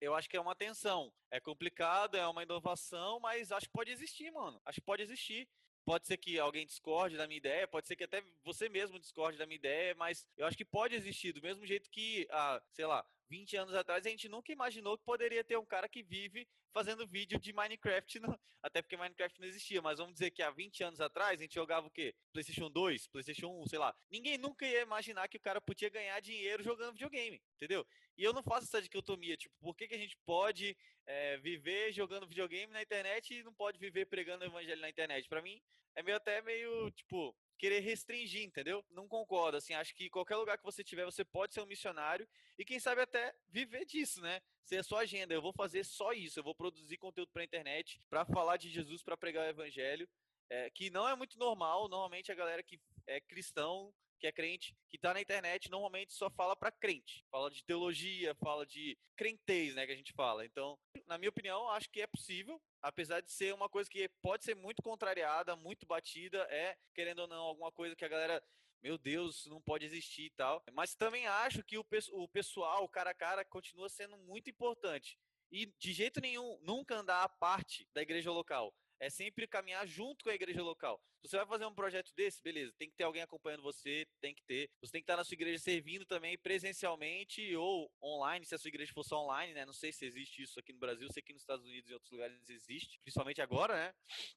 Eu 0.00 0.14
acho 0.14 0.28
que 0.30 0.36
é 0.36 0.40
uma 0.40 0.54
tensão. 0.54 1.12
É 1.30 1.38
complicado, 1.38 2.16
é 2.16 2.26
uma 2.26 2.42
inovação, 2.42 3.20
mas 3.20 3.52
acho 3.52 3.66
que 3.66 3.72
pode 3.72 3.90
existir, 3.90 4.30
mano. 4.30 4.58
Acho 4.64 4.80
que 4.80 4.86
pode 4.86 5.02
existir. 5.02 5.46
Pode 5.84 6.06
ser 6.06 6.16
que 6.16 6.38
alguém 6.38 6.66
discorde 6.66 7.16
da 7.16 7.26
minha 7.26 7.38
ideia, 7.38 7.66
pode 7.66 7.86
ser 7.86 7.96
que 7.96 8.04
até 8.04 8.22
você 8.44 8.68
mesmo 8.68 8.98
discorde 8.98 9.38
da 9.38 9.46
minha 9.46 9.56
ideia, 9.56 9.94
mas 9.94 10.26
eu 10.36 10.46
acho 10.46 10.56
que 10.56 10.64
pode 10.64 10.94
existir, 10.94 11.32
do 11.32 11.40
mesmo 11.40 11.64
jeito 11.64 11.88
que, 11.90 12.26
ah, 12.30 12.62
sei 12.72 12.84
lá, 12.84 13.06
20 13.28 13.56
anos 13.56 13.74
atrás 13.74 14.04
a 14.06 14.10
gente 14.10 14.28
nunca 14.28 14.52
imaginou 14.52 14.96
que 14.96 15.04
poderia 15.04 15.44
ter 15.44 15.56
um 15.56 15.64
cara 15.64 15.88
que 15.88 16.02
vive 16.02 16.48
fazendo 16.72 17.06
vídeo 17.06 17.38
de 17.38 17.52
Minecraft, 17.52 18.20
no... 18.20 18.38
até 18.62 18.82
porque 18.82 18.96
Minecraft 18.96 19.40
não 19.40 19.46
existia, 19.46 19.80
mas 19.82 19.98
vamos 19.98 20.14
dizer 20.14 20.30
que 20.30 20.42
há 20.42 20.50
20 20.50 20.84
anos 20.84 21.00
atrás 21.00 21.38
a 21.38 21.42
gente 21.42 21.54
jogava 21.54 21.86
o 21.86 21.90
quê? 21.90 22.14
PlayStation 22.32 22.70
2, 22.70 23.08
PlayStation 23.08 23.48
1, 23.62 23.66
sei 23.66 23.78
lá. 23.78 23.94
Ninguém 24.10 24.38
nunca 24.38 24.66
ia 24.66 24.82
imaginar 24.82 25.28
que 25.28 25.36
o 25.36 25.40
cara 25.40 25.60
podia 25.60 25.88
ganhar 25.88 26.20
dinheiro 26.20 26.62
jogando 26.62 26.92
videogame, 26.92 27.42
entendeu? 27.56 27.86
E 28.16 28.24
eu 28.24 28.32
não 28.32 28.42
faço 28.42 28.66
essa 28.66 28.82
dicotomia, 28.82 29.36
tipo, 29.36 29.54
por 29.60 29.76
que, 29.76 29.88
que 29.88 29.94
a 29.94 29.98
gente 29.98 30.16
pode 30.26 30.76
é, 31.06 31.36
viver 31.38 31.92
jogando 31.92 32.26
videogame 32.26 32.72
na 32.72 32.82
internet 32.82 33.34
e 33.34 33.42
não 33.42 33.54
pode 33.54 33.78
viver 33.78 34.06
pregando 34.06 34.44
o 34.44 34.48
evangelho 34.48 34.80
na 34.80 34.90
internet? 34.90 35.28
Para 35.28 35.42
mim, 35.42 35.60
é 35.94 36.02
meio 36.02 36.16
até 36.16 36.42
meio, 36.42 36.90
tipo, 36.90 37.34
querer 37.58 37.80
restringir, 37.80 38.44
entendeu? 38.44 38.84
Não 38.90 39.08
concordo, 39.08 39.56
assim, 39.56 39.74
acho 39.74 39.94
que 39.94 40.08
qualquer 40.08 40.36
lugar 40.36 40.56
que 40.56 40.64
você 40.64 40.82
tiver, 40.84 41.04
você 41.04 41.24
pode 41.24 41.52
ser 41.52 41.60
um 41.60 41.66
missionário 41.66 42.26
e 42.58 42.64
quem 42.64 42.78
sabe 42.78 43.02
até 43.02 43.34
viver 43.48 43.84
disso, 43.84 44.20
né? 44.20 44.40
Ser 44.64 44.78
a 44.78 44.82
sua 44.82 45.00
agenda, 45.00 45.34
eu 45.34 45.42
vou 45.42 45.52
fazer 45.52 45.84
só 45.84 46.12
isso, 46.12 46.38
eu 46.38 46.44
vou 46.44 46.54
produzir 46.54 46.96
conteúdo 46.96 47.30
para 47.32 47.44
internet, 47.44 48.00
para 48.08 48.24
falar 48.24 48.56
de 48.56 48.70
Jesus, 48.70 49.02
para 49.02 49.16
pregar 49.16 49.46
o 49.46 49.50
evangelho, 49.50 50.08
é, 50.48 50.70
que 50.70 50.88
não 50.90 51.08
é 51.08 51.14
muito 51.14 51.38
normal, 51.38 51.88
normalmente 51.88 52.32
a 52.32 52.34
galera 52.34 52.62
que 52.62 52.80
é 53.06 53.20
cristão 53.20 53.92
que 54.18 54.26
é 54.26 54.32
crente, 54.32 54.76
que 54.90 54.96
está 54.96 55.14
na 55.14 55.20
internet, 55.20 55.70
normalmente 55.70 56.12
só 56.12 56.28
fala 56.28 56.56
para 56.56 56.72
crente. 56.72 57.24
Fala 57.30 57.50
de 57.50 57.62
teologia, 57.64 58.34
fala 58.34 58.66
de 58.66 58.98
crentez, 59.16 59.74
né, 59.74 59.86
que 59.86 59.92
a 59.92 59.96
gente 59.96 60.12
fala. 60.12 60.44
Então, 60.44 60.78
na 61.06 61.16
minha 61.16 61.30
opinião, 61.30 61.68
acho 61.70 61.88
que 61.88 62.00
é 62.00 62.06
possível, 62.06 62.60
apesar 62.82 63.20
de 63.20 63.30
ser 63.30 63.54
uma 63.54 63.68
coisa 63.68 63.88
que 63.90 64.08
pode 64.22 64.44
ser 64.44 64.54
muito 64.54 64.82
contrariada, 64.82 65.56
muito 65.56 65.86
batida, 65.86 66.38
é, 66.50 66.76
querendo 66.94 67.20
ou 67.20 67.28
não, 67.28 67.42
alguma 67.42 67.72
coisa 67.72 67.96
que 67.96 68.04
a 68.04 68.08
galera 68.08 68.42
meu 68.80 68.96
Deus, 68.96 69.44
não 69.46 69.60
pode 69.60 69.84
existir 69.84 70.26
e 70.26 70.30
tal. 70.30 70.62
Mas 70.72 70.94
também 70.94 71.26
acho 71.26 71.64
que 71.64 71.76
o, 71.76 71.84
o 72.12 72.28
pessoal, 72.28 72.84
o 72.84 72.88
cara 72.88 73.10
a 73.10 73.14
cara, 73.14 73.44
continua 73.44 73.88
sendo 73.88 74.16
muito 74.16 74.48
importante. 74.48 75.18
E 75.50 75.66
de 75.78 75.92
jeito 75.92 76.20
nenhum, 76.20 76.58
nunca 76.62 76.94
andar 76.94 77.22
à 77.22 77.28
parte 77.28 77.88
da 77.92 78.02
igreja 78.02 78.30
local 78.30 78.72
é 79.00 79.10
sempre 79.10 79.46
caminhar 79.46 79.86
junto 79.86 80.24
com 80.24 80.30
a 80.30 80.34
igreja 80.34 80.62
local. 80.62 81.00
Se 81.20 81.30
você 81.30 81.36
vai 81.38 81.46
fazer 81.46 81.66
um 81.66 81.74
projeto 81.74 82.12
desse, 82.14 82.40
beleza, 82.42 82.72
tem 82.78 82.88
que 82.88 82.96
ter 82.96 83.04
alguém 83.04 83.22
acompanhando 83.22 83.62
você, 83.62 84.06
tem 84.20 84.34
que 84.34 84.42
ter. 84.44 84.70
Você 84.80 84.92
tem 84.92 85.00
que 85.00 85.04
estar 85.04 85.16
na 85.16 85.24
sua 85.24 85.34
igreja 85.34 85.58
servindo 85.58 86.06
também 86.06 86.38
presencialmente 86.38 87.56
ou 87.56 87.90
online, 88.02 88.46
se 88.46 88.54
a 88.54 88.58
sua 88.58 88.68
igreja 88.68 88.92
fosse 88.92 89.12
online, 89.12 89.52
né? 89.52 89.66
Não 89.66 89.72
sei 89.72 89.92
se 89.92 90.04
existe 90.04 90.42
isso 90.42 90.60
aqui 90.60 90.72
no 90.72 90.78
Brasil, 90.78 91.10
sei 91.12 91.22
que 91.22 91.32
nos 91.32 91.42
Estados 91.42 91.66
Unidos 91.66 91.90
e 91.90 91.94
outros 91.94 92.12
lugares 92.12 92.48
existe, 92.48 93.00
principalmente 93.00 93.42
agora, 93.42 93.74
né? 93.74 93.94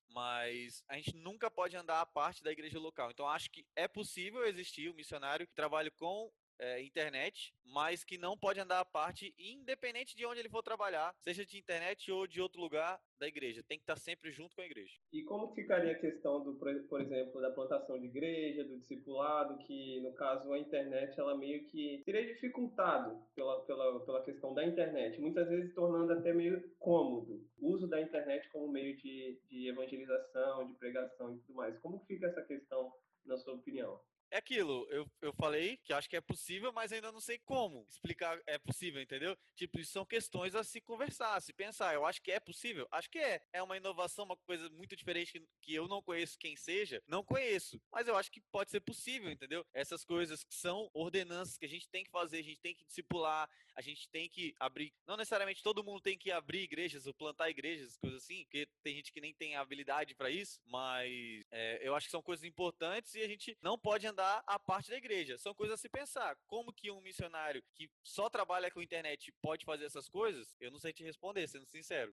Mas 0.10 0.84
a 0.88 0.96
gente 0.96 1.16
nunca 1.16 1.52
pode 1.52 1.76
andar 1.78 2.02
à 2.02 2.06
parte 2.06 2.44
da 2.44 2.52
igreja 2.52 2.80
local. 2.80 3.12
Então 3.12 3.28
acho 3.28 3.50
que 3.52 3.66
é 3.76 3.88
possível 3.88 4.46
existir 4.46 4.90
um 4.90 4.96
missionário 4.96 5.46
que 5.46 5.54
trabalhe 5.54 5.92
com 5.92 6.32
é, 6.60 6.82
internet, 6.82 7.54
mas 7.66 8.04
que 8.04 8.18
não 8.18 8.38
pode 8.38 8.60
andar 8.60 8.80
à 8.80 8.86
parte, 8.86 9.34
independente 9.38 10.16
de 10.16 10.26
onde 10.26 10.40
ele 10.40 10.50
for 10.50 10.62
trabalhar, 10.62 11.14
seja 11.20 11.46
de 11.46 11.58
internet 11.58 12.12
ou 12.12 12.28
de 12.28 12.42
outro 12.42 12.62
lugar 12.62 13.00
da 13.20 13.28
igreja. 13.28 13.64
Tem 13.64 13.78
que 13.78 13.84
estar 13.84 13.98
sempre 13.98 14.32
junto 14.32 14.56
com 14.56 14.62
a 14.62 14.66
igreja. 14.66 14.94
E 15.12 15.24
como 15.24 15.54
ficaria 15.54 15.92
a 15.92 16.00
questão 16.00 16.44
do, 16.44 16.54
por 16.56 17.02
exemplo, 17.02 17.42
da 17.42 17.52
plantação 17.52 18.00
de 18.00 18.08
igreja, 18.08 18.64
do 18.64 18.80
discipulado, 18.80 19.58
que 19.66 20.00
no 20.02 20.14
caso 20.14 20.52
a 20.52 20.60
internet 20.60 21.20
ela 21.20 21.38
meio 21.38 21.66
que 21.68 22.02
seria 22.04 22.26
dificultado 22.26 23.24
pela, 23.36 23.62
pela, 23.66 24.06
pela 24.06 24.24
questão 24.24 24.54
da 24.54 24.66
internet, 24.66 25.20
muitas 25.20 25.48
vezes 25.48 25.74
tornando 25.74 26.14
até 26.14 26.34
meio 26.34 26.62
cômodo 26.80 27.42
o 27.58 27.70
uso 27.70 27.88
da 27.88 28.02
internet 28.02 28.50
como 28.50 28.68
meio 28.68 28.96
de, 28.98 29.40
de 29.50 29.68
evangelização, 29.68 30.68
de 30.68 30.74
pregação 30.74 31.34
e 31.34 31.40
tudo 31.40 31.54
mais. 31.54 31.78
Como 31.80 32.00
fica 32.06 32.28
essa 32.28 32.42
questão 32.42 32.92
na 33.26 33.38
sua 33.38 33.54
opinião? 33.54 34.00
É 34.32 34.38
aquilo, 34.38 34.88
eu, 34.90 35.06
eu 35.22 35.34
falei 35.34 35.78
que 35.84 35.92
acho 35.92 36.10
que 36.10 36.16
é 36.16 36.22
possível, 36.22 36.72
mas 36.72 36.92
ainda 36.92 37.12
não 37.12 37.20
sei 37.20 37.38
como 37.40 37.86
explicar 37.90 38.42
é 38.48 38.58
possível, 38.58 39.02
entendeu? 39.02 39.38
Tipo, 39.56 39.80
isso 39.80 39.92
são 39.92 40.06
questões 40.06 40.56
a 40.56 40.64
se 40.64 40.80
conversar, 40.80 41.36
a 41.36 41.42
se 41.42 41.52
pensar. 41.52 41.94
Eu 41.94 42.06
acho 42.06 42.22
que 42.22 42.32
é 42.32 42.40
possível, 42.40 42.88
acho 42.92 43.10
que 43.10 43.20
é. 43.20 43.42
É 43.52 43.62
uma 43.62 43.76
inovação, 43.76 44.24
uma 44.24 44.38
coisa 44.38 44.70
muito 44.70 44.96
diferente 44.96 45.34
que, 45.34 45.46
que 45.62 45.76
eu 45.76 45.88
não 45.88 46.02
conheço 46.02 46.38
quem 46.40 46.56
seja, 46.56 47.04
não 47.08 47.24
conheço, 47.24 47.82
mas 47.92 48.08
eu 48.08 48.16
acho 48.16 48.32
que 48.32 48.42
pode 48.52 48.72
ser 48.72 48.80
possível, 48.80 49.30
entendeu? 49.30 49.66
Essas 49.74 50.06
coisas 50.06 50.44
que 50.44 50.56
são 50.56 50.90
ordenanças 50.94 51.58
que 51.58 51.66
a 51.66 51.70
gente 51.70 51.90
tem 51.90 52.04
que 52.04 52.10
fazer, 52.10 52.40
a 52.40 52.44
gente 52.44 52.62
tem 52.62 52.74
que 52.74 52.86
discipular, 52.86 53.50
a 53.76 53.82
gente 53.82 54.08
tem 54.10 54.30
que 54.30 54.56
abrir. 54.60 54.94
Não 55.06 55.18
necessariamente 55.18 55.62
todo 55.62 55.84
mundo 55.84 56.00
tem 56.00 56.18
que 56.18 56.32
abrir 56.32 56.62
igrejas 56.62 57.06
ou 57.06 57.14
plantar 57.14 57.50
igrejas, 57.50 57.98
coisas 57.98 58.24
assim, 58.24 58.44
porque 58.44 58.66
tem 58.82 58.96
gente 58.96 59.12
que 59.12 59.20
nem 59.20 59.34
tem 59.34 59.58
habilidade 59.58 60.16
para 60.16 60.30
isso, 60.30 60.62
mas 60.66 61.44
é, 61.52 61.80
eu 61.82 61.94
acho 61.96 62.08
que 62.08 62.12
são 62.12 62.22
coisas 62.22 62.46
importantes 62.46 63.14
e 63.16 63.22
a 63.22 63.28
gente 63.28 63.58
não 63.62 63.78
pode 63.78 64.08
andar 64.08 64.21
ajudar 64.22 64.44
a 64.46 64.60
parte 64.60 64.90
da 64.90 64.98
igreja. 64.98 65.38
São 65.38 65.54
coisas 65.54 65.74
a 65.74 65.78
se 65.78 65.90
pensar. 65.90 66.38
Como 66.48 66.72
que 66.72 66.92
um 66.92 67.02
missionário 67.02 67.64
que 67.74 67.90
só 68.04 68.30
trabalha 68.30 68.70
com 68.70 68.82
internet 68.82 69.32
pode 69.42 69.66
fazer 69.66 69.86
essas 69.86 70.08
coisas? 70.08 70.56
Eu 70.60 70.72
não 70.72 70.80
sei 70.80 70.94
te 70.94 71.04
responder, 71.04 71.48
sendo 71.48 71.66
sincero. 71.66 72.14